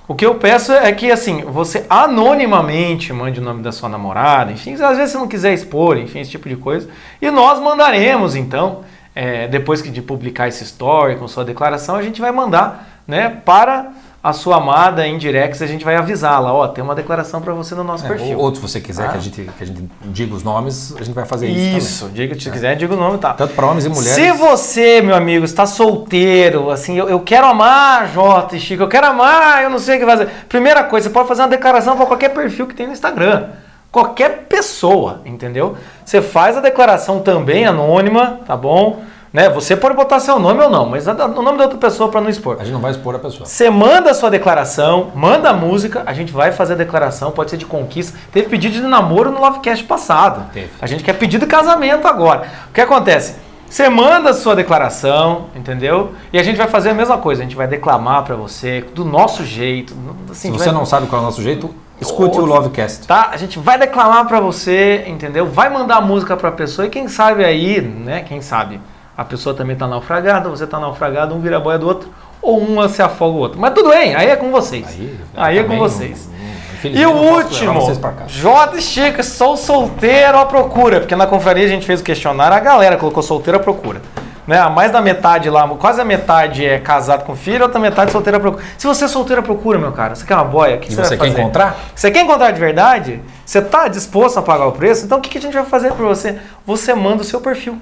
O 0.07 0.15
que 0.15 0.27
eu 0.27 0.35
peço 0.35 0.73
é 0.73 0.93
que, 0.93 1.11
assim, 1.11 1.43
você 1.43 1.87
anonimamente 1.89 3.13
mande 3.13 3.41
o 3.41 3.43
nome 3.43 3.63
da 3.63 3.73
sua 3.73 3.89
namorada, 3.89 4.53
enfim, 4.53 4.75
às 4.75 4.97
vezes 4.97 5.13
você 5.13 5.19
não 5.19 5.29
quiser 5.29 5.55
expor, 5.55 5.97
enfim, 5.97 6.21
esse 6.21 6.31
tipo 6.31 6.49
de 6.49 6.57
coisa. 6.57 6.89
E 7.21 7.31
nós 7.31 7.61
mandaremos, 7.61 8.35
então, 8.35 8.85
é, 9.15 9.47
depois 9.49 9.81
que 9.81 9.91
de 9.91 10.03
publicar 10.03 10.49
esse 10.49 10.65
story 10.65 11.17
com 11.17 11.29
sua 11.29 11.45
declaração, 11.45 11.97
a 11.97 12.03
gente 12.03 12.21
vai 12.21 12.33
mandar, 12.33 13.03
né, 13.07 13.41
para 13.45 13.93
a 14.25 14.33
sua 14.33 14.57
amada 14.59 15.05
em 15.05 15.19
direct, 15.19 15.63
a 15.65 15.67
gente 15.67 15.85
vai 15.85 15.97
avisá-la, 15.97 16.53
ó, 16.53 16.69
tem 16.69 16.85
uma 16.85 16.95
declaração 16.95 17.41
para 17.41 17.53
você 17.53 17.75
no 17.75 17.83
nosso 17.83 18.05
É, 18.07 18.09
perfil. 18.09 18.39
ou, 18.39 18.45
ou 18.45 18.55
se 18.55 18.61
você 18.61 18.81
quiser 18.81 19.07
Ah. 19.07 19.09
que, 19.09 19.17
a 19.19 19.21
gente, 19.21 19.43
que 19.59 19.65
a 19.65 19.67
gente 19.67 19.89
diga 20.05 20.33
os 20.35 20.45
nomes, 20.45 20.95
a 20.97 21.03
gente 21.03 21.13
vai 21.15 21.25
fazer 21.25 21.49
isso, 21.49 21.77
Isso, 21.79 22.09
diga, 22.15 22.39
se 22.39 22.49
quiser, 22.51 22.77
diga 22.77 22.95
o 22.95 22.97
nome, 22.97 23.19
tá? 23.19 23.33
também. 23.35 23.49
Tanto 23.49 23.57
para 23.57 23.67
homens 23.67 23.85
e 23.85 23.89
mulheres. 23.89 24.13
Se 24.13 24.31
você, 24.31 25.01
meu 25.03 25.17
amigo, 25.17 25.45
está 25.45 25.67
solteiro, 25.67 26.71
assim, 26.71 26.97
eu, 26.97 27.09
eu 27.09 27.19
quero 27.21 27.47
amar 27.49 28.09
Jota 28.13 28.55
e 28.57 28.61
Chico, 28.61 28.83
eu 28.85 28.89
quero 28.89 29.09
amar, 29.09 29.65
eu 29.65 29.71
não 29.71 29.79
sei 29.81 29.97
o 29.97 30.01
que 30.01 30.07
fazer. 30.07 30.29
Primeira 30.49 30.85
coisa, 30.85 31.09
você 31.09 31.13
pode 31.13 31.27
fazer 31.27 31.43
uma 31.43 31.49
declaração 31.49 31.97
para 31.97 32.07
qualquer 32.07 32.29
perfil 32.29 32.67
que 32.69 32.75
tem 32.75 32.87
no 32.87 32.93
Instagram. 32.93 33.47
Qualquer 33.91 34.47
pessoa, 34.49 35.21
entendeu? 35.27 35.77
Você 36.05 36.23
faz 36.23 36.57
a 36.57 36.61
declaração 36.61 37.21
também 37.21 37.67
anônima, 37.67 38.39
tá 38.47 38.57
bom? 38.57 39.03
Né? 39.33 39.49
Você 39.49 39.75
pode 39.75 39.95
botar 39.97 40.21
seu 40.21 40.39
nome 40.39 40.63
ou 40.63 40.69
não, 40.69 40.85
mas 40.87 41.09
a- 41.09 41.13
o 41.27 41.43
nome 41.43 41.57
da 41.57 41.65
outra 41.65 41.79
pessoa 41.79 42.11
para 42.11 42.21
não 42.21 42.29
expor. 42.29 42.57
A 42.61 42.65
gente 42.65 42.75
não 42.75 42.81
vai 42.81 42.91
expor 42.91 43.15
a 43.15 43.19
pessoa. 43.19 43.47
Você 43.47 43.71
manda 43.71 44.11
a 44.11 44.15
sua 44.15 44.29
declaração, 44.31 45.11
manda 45.15 45.49
a 45.49 45.53
música, 45.55 46.03
a 46.05 46.13
gente 46.13 46.31
vai 46.31 46.53
fazer 46.53 46.75
a 46.75 46.77
declaração, 46.77 47.31
pode 47.31 47.51
ser 47.51 47.57
de 47.57 47.65
conquista. 47.65 48.19
Teve 48.31 48.49
pedido 48.51 48.75
de 48.75 48.83
namoro 48.83 49.31
no 49.31 49.41
Lovecast 49.41 49.85
passado. 49.85 50.51
Teve. 50.53 50.69
A 50.81 50.87
gente 50.87 51.03
quer 51.03 51.15
pedido 51.15 51.47
de 51.47 51.51
casamento 51.51 52.07
agora. 52.07 52.47
O 52.69 52.73
que 52.75 52.81
acontece? 52.83 53.37
Você 53.71 53.89
manda 53.89 54.29
a 54.31 54.35
sua 54.35 54.55
declaração, 54.55 55.47
entendeu? 55.57 56.13
E 56.31 56.39
a 56.39 56.43
gente 56.43 56.57
vai 56.57 56.67
fazer 56.69 56.91
a 56.91 56.95
mesma 56.95 57.17
coisa. 57.17 57.41
A 57.41 57.45
gente 57.45 57.57
vai 57.57 57.67
declamar 57.67 58.23
pra 58.25 58.37
você 58.37 58.85
do 58.95 59.03
nosso 59.03 59.47
jeito. 59.47 59.95
Assim, 60.31 60.35
Se 60.35 60.49
a 60.49 60.51
você 60.59 60.65
vai- 60.67 60.75
não 60.75 60.85
sabe 60.85 61.07
qual 61.07 61.21
é 61.21 61.23
o 61.23 61.27
nosso 61.27 61.41
jeito, 61.41 61.75
escute 61.99 62.39
o. 62.39 62.45
Lovecast. 62.45 63.07
Tá? 63.07 63.31
A 63.33 63.37
gente 63.39 63.59
vai 63.59 63.79
declamar 63.79 64.27
pra 64.27 64.41
você, 64.41 65.05
entendeu? 65.07 65.47
Vai 65.47 65.71
mandar 65.71 65.97
a 65.97 66.01
música 66.03 66.37
pra 66.37 66.53
pessoa 66.53 66.87
e 66.87 66.91
quem 66.91 67.09
sabe 67.09 67.43
aí, 67.47 67.81
né? 67.81 68.21
Quem 68.29 68.43
sabe 68.43 68.79
a 69.17 69.25
pessoa 69.25 69.55
também 69.55 69.77
tá 69.77 69.87
naufragada, 69.87 70.49
você 70.49 70.67
tá 70.67 70.79
naufragado, 70.81 71.35
um 71.35 71.41
vira 71.41 71.57
a 71.57 71.61
boia 71.61 71.79
do 71.79 71.87
outro, 71.87 72.09
ou 72.41 72.61
um 72.63 72.89
se 72.89 73.03
afoga 73.03 73.37
o 73.37 73.39
outro. 73.39 73.61
Mas 73.61 73.73
tudo 73.75 73.91
bem, 73.91 74.15
aí 74.15 74.29
é 74.29 74.37
com 74.37 74.51
vocês. 74.51 74.87
Aí, 74.89 75.19
Aí, 75.37 75.59
é 75.59 75.65
com 75.65 75.77
vocês. 75.79 76.29
não- 76.29 76.91
não- 76.93 77.01
E 77.01 77.07
o 77.07 77.11
último. 77.37 77.81
J. 78.27 78.81
Chica, 78.81 79.23
sou 79.23 79.57
solteiro 79.57 80.37
à 80.39 80.45
procura, 80.47 80.99
porque 81.01 81.15
na 81.15 81.27
confraria 81.27 81.65
a 81.65 81.69
gente 81.69 81.87
fez 81.87 82.01
o 82.01 82.05
questionário, 82.05 82.57
a 82.57 82.61
galera 82.61 82.97
colocou 82.97 83.23
solteiro 83.23 83.59
à 83.59 83.61
procura. 83.63 84.01
Né? 84.45 84.61
Mais 84.71 84.91
da 84.91 85.01
metade 85.01 85.49
lá, 85.49 85.69
quase 85.69 86.01
a 86.01 86.05
metade 86.05 86.67
é 86.67 86.77
casado 86.81 87.23
com 87.25 87.37
filho, 87.37 87.63
a 87.63 87.67
outra 87.67 87.79
metade 87.79 88.11
solteiro 88.11 88.39
à 88.39 88.41
procura. 88.41 88.65
Se 88.77 88.89
você 88.89 89.05
é 89.05 89.09
solteiro 89.09 89.41
à 89.41 89.45
procura, 89.45 89.79
meu 89.79 89.93
cara, 89.93 90.17
você 90.17 90.27
quer 90.27 90.35
uma 90.35 90.43
boia, 90.45 90.75
o 90.75 90.81
que 90.81 90.91
E 90.91 90.97
você, 90.97 91.17
quer 91.17 91.19
fazer? 91.29 91.41
encontrar? 91.41 91.77
Você 91.95 92.11
quer 92.11 92.23
encontrar 92.23 92.51
de 92.51 92.59
verdade? 92.59 93.23
Você 93.47 93.61
está 93.61 93.87
disposto 93.87 94.39
a 94.39 94.43
pagar 94.43 94.67
o 94.67 94.73
preço? 94.73 95.05
Então 95.05 95.19
o 95.19 95.21
que, 95.21 95.29
que 95.29 95.39
a 95.39 95.41
gente 95.41 95.55
vai 95.55 95.65
fazer 95.65 95.93
para 95.93 96.05
você? 96.05 96.37
Você 96.67 96.93
manda 96.93 97.23
o 97.23 97.25
seu 97.25 97.41
perfil. 97.41 97.79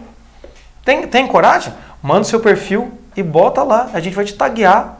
Tem, 0.84 1.06
tem 1.06 1.26
coragem? 1.26 1.72
Manda 2.02 2.20
o 2.22 2.24
seu 2.24 2.40
perfil 2.40 2.92
e 3.16 3.22
bota 3.22 3.62
lá. 3.62 3.90
A 3.92 4.00
gente 4.00 4.14
vai 4.16 4.24
te 4.24 4.34
taguear. 4.34 4.96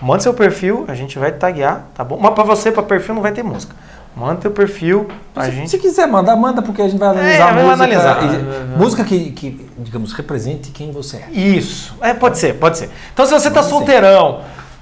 Manda 0.00 0.22
seu 0.22 0.34
perfil, 0.34 0.84
a 0.86 0.94
gente 0.94 1.18
vai 1.18 1.32
te 1.32 1.38
taguear, 1.38 1.82
tá 1.94 2.04
bom? 2.04 2.18
Mas 2.20 2.32
para 2.34 2.44
você, 2.44 2.70
para 2.70 2.82
perfil, 2.82 3.14
não 3.14 3.22
vai 3.22 3.32
ter 3.32 3.42
música. 3.42 3.74
Manda 4.16 4.40
teu 4.40 4.50
perfil, 4.50 5.08
a 5.34 5.44
Se, 5.44 5.50
gente. 5.52 5.70
se 5.70 5.78
quiser 5.78 6.06
mandar, 6.06 6.36
manda, 6.36 6.60
porque 6.60 6.82
a 6.82 6.88
gente 6.88 6.98
vai 6.98 7.08
analisar 7.08 7.32
É, 7.38 7.42
a 7.42 7.46
vamos 7.46 7.62
música. 7.64 7.84
analisar. 7.84 8.18
e- 8.24 8.78
música 8.78 9.04
que, 9.04 9.30
que, 9.30 9.70
digamos, 9.78 10.12
represente 10.12 10.70
quem 10.70 10.92
você 10.92 11.18
é. 11.18 11.30
Isso. 11.32 11.96
É, 12.00 12.12
pode 12.14 12.36
ser, 12.38 12.54
pode 12.54 12.78
ser. 12.78 12.90
Então 13.12 13.24
se 13.26 13.32
você 13.32 13.50
tá 13.50 13.60
Vamos 13.62 13.68
sim. 13.78 13.84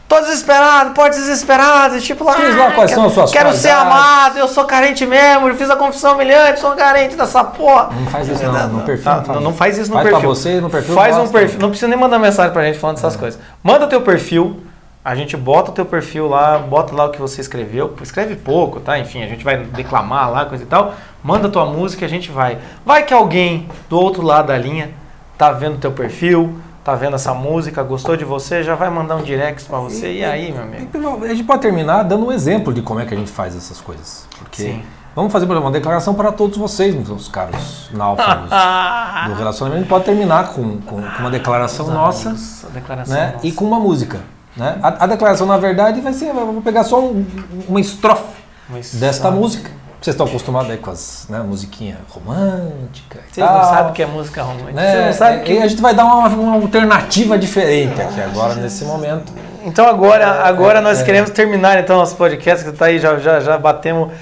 Tô 0.09 0.20
desesperado, 0.20 0.91
pode 0.95 1.16
desesperado, 1.16 2.01
tipo 2.01 2.24
lá. 2.24 2.37
Diz 2.37 2.57
lá 2.57 2.70
quais 2.73 2.91
quero, 2.91 3.01
são 3.01 3.07
as 3.07 3.12
suas 3.12 3.31
Quero 3.33 3.53
ser 3.53 3.69
qualidades. 3.69 3.93
amado, 3.93 4.39
eu 4.39 4.49
sou 4.49 4.65
carente 4.65 5.05
mesmo, 5.07 5.49
eu 5.49 5.55
fiz 5.57 5.69
a 5.70 5.77
confissão 5.77 6.15
humilhante, 6.15 6.61
sou 6.61 6.73
carente 6.73 7.16
dessa 7.16 7.43
porra. 7.45 7.91
Não 7.93 8.07
faz 8.07 8.28
isso 8.28 8.45
não, 8.45 8.69
no 8.69 8.81
perfil 8.83 9.05
Tá, 9.05 9.16
não 9.16 9.24
faz 9.24 9.28
não, 9.28 9.41
não 9.43 9.51
isso. 9.51 9.59
faz 9.59 9.78
isso 9.78 9.91
no 9.91 9.95
Faz 9.97 10.05
perfil. 10.09 10.20
pra 10.20 10.28
você, 10.28 10.61
no 10.61 10.70
perfil 10.70 10.95
Faz 10.95 11.16
um 11.16 11.20
gosta. 11.20 11.39
Perfil. 11.39 11.61
Não 11.61 11.69
precisa 11.69 11.89
nem 11.89 11.99
mandar 11.99 12.19
mensagem 12.19 12.53
pra 12.53 12.65
gente 12.65 12.78
falando 12.78 12.97
dessas 12.97 13.16
coisas. 13.16 13.41
Manda 13.62 13.87
teu 13.87 14.01
perfil. 14.01 14.61
A 15.05 15.15
gente 15.15 15.37
bota 15.37 15.70
o 15.70 15.74
teu 15.74 15.87
perfil 15.87 16.27
lá, 16.28 16.59
bota 16.59 16.93
lá 16.93 17.05
o 17.05 17.11
que 17.11 17.20
você 17.20 17.41
escreveu. 17.41 17.95
Escreve 18.03 18.35
pouco, 18.35 18.81
tá? 18.81 18.99
Enfim, 18.99 19.23
a 19.23 19.28
gente 19.28 19.45
vai 19.45 19.57
declamar 19.59 20.28
lá, 20.33 20.47
coisa 20.47 20.65
e 20.65 20.66
tal. 20.66 20.95
Manda 21.23 21.49
tua 21.49 21.65
música 21.65 22.05
e 22.05 22.07
a 22.07 22.09
gente 22.09 22.28
vai. 22.33 22.59
Vai 22.85 23.05
que 23.05 23.15
alguém 23.15 23.69
do 23.89 24.01
outro 24.01 24.23
lado 24.23 24.49
da 24.49 24.59
linha 24.59 24.91
tá 25.39 25.53
vendo 25.53 25.78
teu 25.78 25.93
perfil, 25.93 26.59
tá 26.86 26.94
vendo 26.94 27.16
essa 27.16 27.34
música, 27.34 27.82
gostou 27.82 28.16
de 28.16 28.24
você, 28.24 28.62
já 28.62 28.76
vai 28.76 28.88
mandar 28.88 29.16
um 29.16 29.22
direct 29.22 29.64
pra 29.64 29.80
você. 29.80 30.12
E 30.12 30.24
aí, 30.24 30.52
meu 30.52 30.62
amigo? 30.62 31.24
A 31.24 31.28
gente 31.30 31.42
pode 31.42 31.60
terminar 31.60 32.04
dando 32.04 32.26
um 32.26 32.30
exemplo 32.30 32.72
de 32.72 32.80
como 32.80 33.00
é 33.00 33.04
que 33.04 33.12
a 33.12 33.16
gente 33.16 33.28
faz 33.32 33.56
essas 33.56 33.80
coisas. 33.80 34.24
Porque 34.38 34.62
Sim. 34.62 34.82
vamos 35.12 35.32
fazer 35.32 35.46
exemplo, 35.46 35.60
uma 35.66 35.72
declaração 35.72 36.14
para 36.14 36.30
todos 36.30 36.56
vocês, 36.56 36.94
meus 36.94 37.26
caros 37.26 37.90
náufragos 37.92 38.50
do 39.26 39.34
relacionamento. 39.34 39.78
A 39.78 39.80
gente 39.80 39.88
pode 39.88 40.04
terminar 40.04 40.52
com, 40.52 40.76
com, 40.82 41.02
com 41.02 41.18
uma 41.18 41.30
declaração 41.30 41.88
nossa 41.88 42.30
Nossa, 42.30 42.68
declaração. 42.68 43.14
né? 43.16 43.32
nossa. 43.34 43.44
e 43.48 43.50
com 43.50 43.64
uma 43.64 43.80
música. 43.80 44.20
Né? 44.56 44.78
A, 44.80 45.04
a 45.04 45.06
declaração, 45.08 45.44
na 45.44 45.56
verdade, 45.56 46.00
vai 46.00 46.12
ser. 46.12 46.26
Eu 46.28 46.34
vou 46.52 46.62
pegar 46.62 46.84
só 46.84 47.00
um- 47.02 47.26
uma 47.68 47.80
estrofe 47.80 48.32
desta 48.94 49.28
música. 49.28 49.72
Vocês 50.01 50.14
estão 50.14 50.27
acostumados 50.27 50.70
aí 50.70 50.78
com 50.78 50.90
as 50.90 51.27
né, 51.28 51.40
musiquinha 51.40 51.98
romântica 52.10 53.20
Vocês 53.32 53.47
não 53.47 53.62
sabem 53.64 53.90
o 53.90 53.94
que 53.94 54.02
é 54.02 54.06
música 54.06 54.43
romântica. 54.43 54.73
né? 54.73 54.93
Vocês 54.93 55.06
não 55.06 55.12
sabem 55.12 55.43
que 55.43 55.52
E 55.52 55.62
a 55.62 55.66
gente 55.66 55.82
vai 55.82 55.94
dar 55.94 56.05
uma, 56.05 56.28
uma 56.28 56.55
alternativa 56.55 57.39
diferente 57.39 58.01
aqui 58.01 58.20
agora, 58.20 58.55
nesse 58.56 58.85
momento. 58.85 59.32
Então 59.64 59.86
agora, 59.89 60.44
agora 60.44 60.78
é, 60.78 60.82
nós 60.82 61.01
é. 61.01 61.05
queremos 61.05 61.31
terminar 61.31 61.78
então 61.78 61.97
nosso 61.97 62.14
podcast, 62.14 62.64
que 62.64 62.73
tá 62.73 62.86
aí, 62.86 62.98
já, 62.98 63.18
já, 63.18 63.40
já 63.40 63.59
batemos 63.59 64.12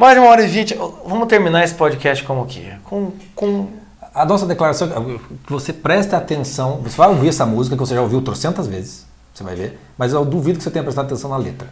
mais 0.00 0.14
de 0.14 0.20
uma 0.20 0.30
hora 0.30 0.42
e 0.42 0.48
vinte. 0.48 0.74
Vamos 1.06 1.28
terminar 1.28 1.62
esse 1.62 1.74
podcast 1.74 2.24
como 2.24 2.44
que? 2.46 2.72
Com, 2.82 3.12
com 3.36 3.68
A 4.12 4.24
nossa 4.24 4.46
declaração, 4.46 4.88
que 4.88 5.52
você 5.52 5.72
preste 5.72 6.14
atenção, 6.14 6.80
você 6.82 6.96
vai 6.96 7.08
ouvir 7.08 7.28
essa 7.28 7.46
música 7.46 7.76
que 7.76 7.80
você 7.80 7.94
já 7.94 8.00
ouviu 8.00 8.20
trocentas 8.20 8.66
vezes, 8.66 9.06
Você 9.32 9.44
vai 9.44 9.54
ver. 9.54 9.78
Mas 9.96 10.12
eu 10.12 10.24
duvido 10.24 10.58
que 10.58 10.64
você 10.64 10.70
tenha 10.70 10.82
prestado 10.82 11.06
atenção 11.06 11.30
na 11.30 11.36
letra. 11.36 11.68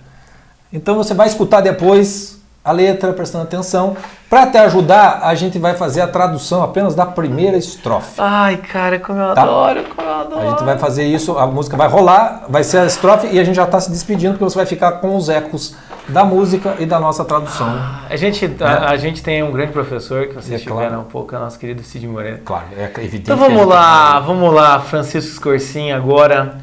Então 0.73 0.97
você 0.97 1.13
vai 1.13 1.27
escutar 1.27 1.61
depois 1.61 2.42
a 2.65 2.71
letra, 2.73 3.13
prestando 3.13 3.45
atenção. 3.45 3.97
Para 4.31 4.47
te 4.47 4.57
ajudar, 4.57 5.21
a 5.25 5.35
gente 5.35 5.59
vai 5.59 5.75
fazer 5.75 6.01
a 6.01 6.07
tradução 6.07 6.63
apenas 6.63 6.95
da 6.95 7.05
primeira 7.05 7.57
estrofe. 7.57 8.15
Ai, 8.19 8.57
cara, 8.57 8.99
como 8.99 9.19
eu 9.19 9.35
Tá. 9.35 9.43
adoro, 9.43 9.85
como 9.95 10.09
eu 10.09 10.15
adoro. 10.15 10.41
A 10.47 10.51
gente 10.51 10.65
vai 10.65 10.79
fazer 10.79 11.05
isso, 11.05 11.37
a 11.39 11.47
música 11.47 11.77
vai 11.77 11.89
rolar, 11.89 12.45
vai 12.49 12.63
ser 12.65 12.79
a 12.79 12.87
estrofe 12.87 13.27
e 13.31 13.39
a 13.41 13.45
gente 13.45 13.57
já 13.57 13.65
está 13.65 13.81
se 13.81 13.91
despedindo 13.91 14.33
porque 14.33 14.45
você 14.45 14.57
vai 14.57 14.67
ficar 14.67 14.93
com 14.93 15.17
os 15.17 15.29
ecos 15.29 15.75
da 16.09 16.25
música 16.25 16.75
e 16.79 16.87
da 16.87 16.99
nossa 16.99 17.25
tradução. 17.25 17.69
A 18.09 18.17
gente, 18.17 18.51
a, 18.61 18.91
a 18.91 18.97
gente 18.97 19.23
tem 19.23 19.43
um 19.43 19.53
grande 19.53 19.73
professor 19.73 20.27
que 20.29 20.35
vocês 20.35 20.61
É 20.61 20.65
tiveram 20.65 20.79
claro. 20.89 21.01
um 21.01 21.05
pouco, 21.05 21.35
é 21.35 21.39
nosso 21.39 21.59
querido 21.59 21.83
Cid 21.83 22.07
Moreira. 22.07 22.41
Claro, 22.45 22.67
é 22.77 22.85
evidente. 22.99 23.23
Então 23.23 23.37
vamos 23.37 23.67
lá, 23.67 24.19
vamos 24.21 24.53
lá, 24.55 24.81
Francisco 24.81 25.35
Scorsin 25.37 25.91
agora. 25.93 26.57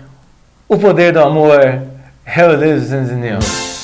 O 0.67 0.77
poder 0.77 1.13
do 1.13 1.19
amor. 1.21 1.59
Hell 2.25 2.55
lives 2.55 2.91
in 2.91 3.05
the 3.05 3.13
news. 3.15 3.78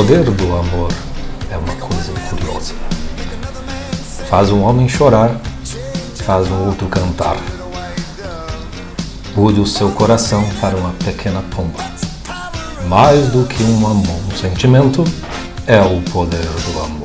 Poder 0.00 0.24
do 0.24 0.56
amor 0.56 0.90
é 1.50 1.58
uma 1.58 1.74
coisa 1.74 2.10
curiosa. 2.30 2.72
Faz 4.30 4.50
um 4.50 4.62
homem 4.62 4.88
chorar, 4.88 5.38
faz 6.24 6.50
um 6.50 6.68
outro 6.68 6.88
cantar. 6.88 7.36
Mude 9.36 9.60
o 9.60 9.66
seu 9.66 9.90
coração 9.90 10.42
para 10.58 10.74
uma 10.74 10.94
pequena 11.04 11.42
pomba. 11.54 11.84
Mais 12.88 13.28
do 13.28 13.44
que 13.44 13.62
um 13.62 13.86
amor, 13.86 14.20
um 14.32 14.36
sentimento, 14.38 15.04
é 15.66 15.82
o 15.82 16.00
poder 16.10 16.46
do 16.46 16.80
amor. 16.82 16.99